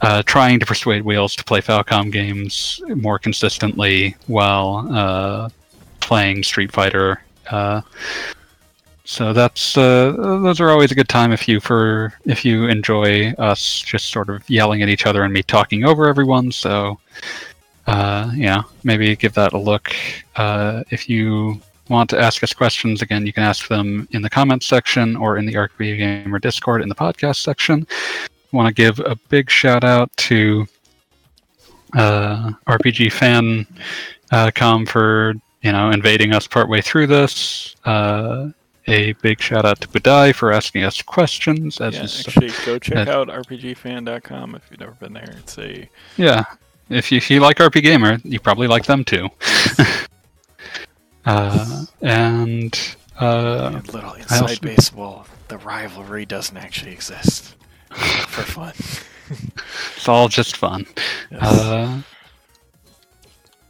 uh, 0.00 0.22
trying 0.24 0.60
to 0.60 0.66
persuade 0.66 1.02
Wheels 1.04 1.34
to 1.36 1.44
play 1.44 1.60
Falcom 1.60 2.12
games 2.12 2.80
more 2.96 3.18
consistently 3.18 4.16
while 4.26 4.86
uh, 4.92 5.48
playing 6.00 6.42
Street 6.42 6.70
Fighter. 6.72 7.22
So 9.04 9.34
that's 9.34 9.76
uh, 9.76 10.12
those 10.16 10.60
are 10.60 10.70
always 10.70 10.90
a 10.90 10.94
good 10.94 11.10
time 11.10 11.30
if 11.30 11.46
you 11.46 11.60
for 11.60 12.14
if 12.24 12.44
you 12.44 12.68
enjoy 12.68 13.32
us 13.32 13.80
just 13.80 14.10
sort 14.10 14.30
of 14.30 14.48
yelling 14.48 14.82
at 14.82 14.88
each 14.88 15.04
other 15.04 15.24
and 15.24 15.32
me 15.32 15.42
talking 15.42 15.84
over 15.84 16.08
everyone. 16.08 16.50
So 16.50 16.98
uh, 17.86 18.30
yeah, 18.34 18.62
maybe 18.82 19.14
give 19.14 19.34
that 19.34 19.52
a 19.52 19.58
look. 19.58 19.94
Uh, 20.36 20.84
if 20.90 21.08
you 21.08 21.60
want 21.90 22.08
to 22.10 22.18
ask 22.18 22.42
us 22.42 22.54
questions, 22.54 23.02
again, 23.02 23.26
you 23.26 23.32
can 23.32 23.42
ask 23.42 23.68
them 23.68 24.08
in 24.12 24.22
the 24.22 24.30
comments 24.30 24.66
section 24.66 25.16
or 25.16 25.36
in 25.36 25.44
the 25.44 25.52
RPG 25.52 25.98
Gamer 25.98 26.38
Discord 26.38 26.80
in 26.80 26.88
the 26.88 26.94
podcast 26.94 27.42
section. 27.42 27.86
Want 28.52 28.68
to 28.68 28.74
give 28.74 29.00
a 29.00 29.16
big 29.28 29.50
shout 29.50 29.84
out 29.84 30.16
to 30.16 30.66
uh, 31.94 32.52
RPG 32.66 33.12
fan 33.12 33.66
uh, 34.30 34.50
com 34.54 34.86
for 34.86 35.34
you 35.62 35.72
know 35.72 35.90
invading 35.90 36.32
us 36.32 36.46
partway 36.46 36.80
through 36.80 37.08
this. 37.08 37.76
Uh, 37.84 38.48
a 38.86 39.12
big 39.14 39.40
shout 39.40 39.64
out 39.64 39.80
to 39.80 39.88
Budai 39.88 40.34
for 40.34 40.52
asking 40.52 40.84
us 40.84 41.00
questions. 41.02 41.80
As 41.80 41.94
yeah, 41.94 42.02
actually, 42.02 42.50
go 42.66 42.78
check 42.78 43.08
uh, 43.08 43.20
out 43.20 43.28
rpgfan.com 43.28 44.54
if 44.54 44.70
you've 44.70 44.80
never 44.80 44.92
been 44.92 45.12
there. 45.12 45.34
It's 45.38 45.58
a 45.58 45.88
yeah, 46.16 46.44
if 46.90 47.10
you, 47.10 47.18
if 47.18 47.30
you 47.30 47.40
like 47.40 47.58
RPGamer, 47.58 48.20
you 48.24 48.40
probably 48.40 48.66
like 48.66 48.84
them 48.86 49.04
too. 49.04 49.28
uh, 51.24 51.86
and 52.02 52.96
uh, 53.20 53.80
a 53.82 53.92
little 53.92 54.14
inside 54.14 54.42
also- 54.42 54.60
baseball. 54.60 55.26
The 55.48 55.58
rivalry 55.58 56.24
doesn't 56.24 56.56
actually 56.56 56.92
exist 56.92 57.54
for 57.90 58.42
fun. 58.42 58.72
it's 59.94 60.08
all 60.08 60.28
just 60.28 60.56
fun. 60.56 60.86
Yes. 61.30 61.42
Uh, 61.42 62.02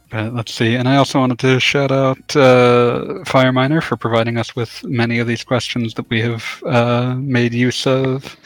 but 0.09 0.33
let's 0.33 0.53
see, 0.53 0.75
and 0.75 0.87
I 0.87 0.97
also 0.97 1.19
wanted 1.19 1.39
to 1.39 1.59
shout 1.59 1.91
out 1.91 2.35
uh, 2.35 3.23
Fireminer 3.25 3.81
for 3.81 3.97
providing 3.97 4.37
us 4.37 4.55
with 4.55 4.83
many 4.83 5.19
of 5.19 5.27
these 5.27 5.43
questions 5.43 5.93
that 5.95 6.09
we 6.09 6.21
have 6.21 6.63
uh, 6.65 7.15
made 7.15 7.53
use 7.53 7.85
of, 7.87 8.37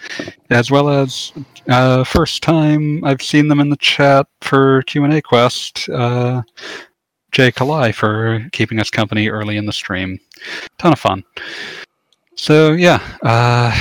as 0.49 0.71
well 0.71 0.89
as 0.89 1.31
uh, 1.67 2.03
first 2.03 2.41
time 2.43 3.03
I've 3.03 3.21
seen 3.21 3.47
them 3.47 3.59
in 3.59 3.69
the 3.69 3.77
chat 3.77 4.27
for 4.41 4.83
Q 4.83 5.03
and 5.03 5.13
A 5.13 5.21
quest. 5.21 5.89
Uh, 5.89 6.41
Jay 7.31 7.51
Kalai 7.51 7.93
for 7.93 8.47
keeping 8.51 8.79
us 8.79 8.89
company 8.89 9.29
early 9.29 9.57
in 9.57 9.65
the 9.65 9.73
stream. 9.73 10.19
Ton 10.77 10.93
of 10.93 10.99
fun. 10.99 11.23
So 12.35 12.71
yeah, 12.71 12.99
uh, 13.21 13.71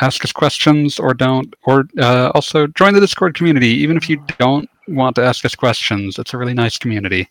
ask 0.00 0.24
us 0.24 0.32
questions 0.32 0.98
or 0.98 1.14
don't, 1.14 1.54
or 1.64 1.84
uh, 1.98 2.30
also 2.34 2.66
join 2.68 2.94
the 2.94 3.00
Discord 3.00 3.34
community. 3.34 3.68
Even 3.68 3.96
if 3.96 4.08
you 4.08 4.22
don't 4.38 4.68
want 4.88 5.16
to 5.16 5.24
ask 5.24 5.44
us 5.44 5.54
questions, 5.54 6.18
it's 6.18 6.34
a 6.34 6.38
really 6.38 6.54
nice 6.54 6.78
community. 6.78 7.28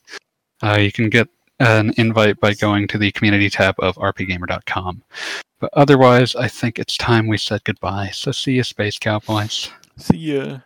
Uh, 0.63 0.77
you 0.77 0.91
can 0.91 1.09
get 1.09 1.27
an 1.59 1.93
invite 1.97 2.39
by 2.39 2.53
going 2.53 2.88
to 2.88 2.97
the 2.97 3.11
community 3.11 3.49
tab 3.49 3.75
of 3.80 3.95
rpgamer.com. 3.95 5.03
But 5.59 5.69
otherwise, 5.73 6.35
I 6.35 6.47
think 6.47 6.80
it's 6.80 6.97
time 6.97 7.27
we 7.27 7.38
said 7.38 7.63
goodbye. 7.63 8.09
So 8.13 8.31
see 8.31 8.53
you, 8.53 8.63
Space 8.63 8.97
Cowboys. 8.97 9.69
See 9.97 10.17
ya. 10.17 10.59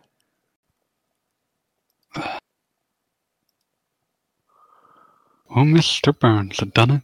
Oh, 5.50 5.62
Mr. 5.62 6.18
Burns 6.18 6.60
had 6.60 6.72
done 6.72 6.90
it. 6.90 7.02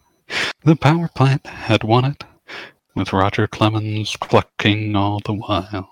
The 0.64 0.76
power 0.76 1.08
plant 1.14 1.46
had 1.46 1.84
won 1.84 2.04
it, 2.04 2.24
with 2.94 3.12
Roger 3.12 3.46
Clemens 3.46 4.16
clucking 4.16 4.96
all 4.96 5.20
the 5.24 5.34
while. 5.34 5.91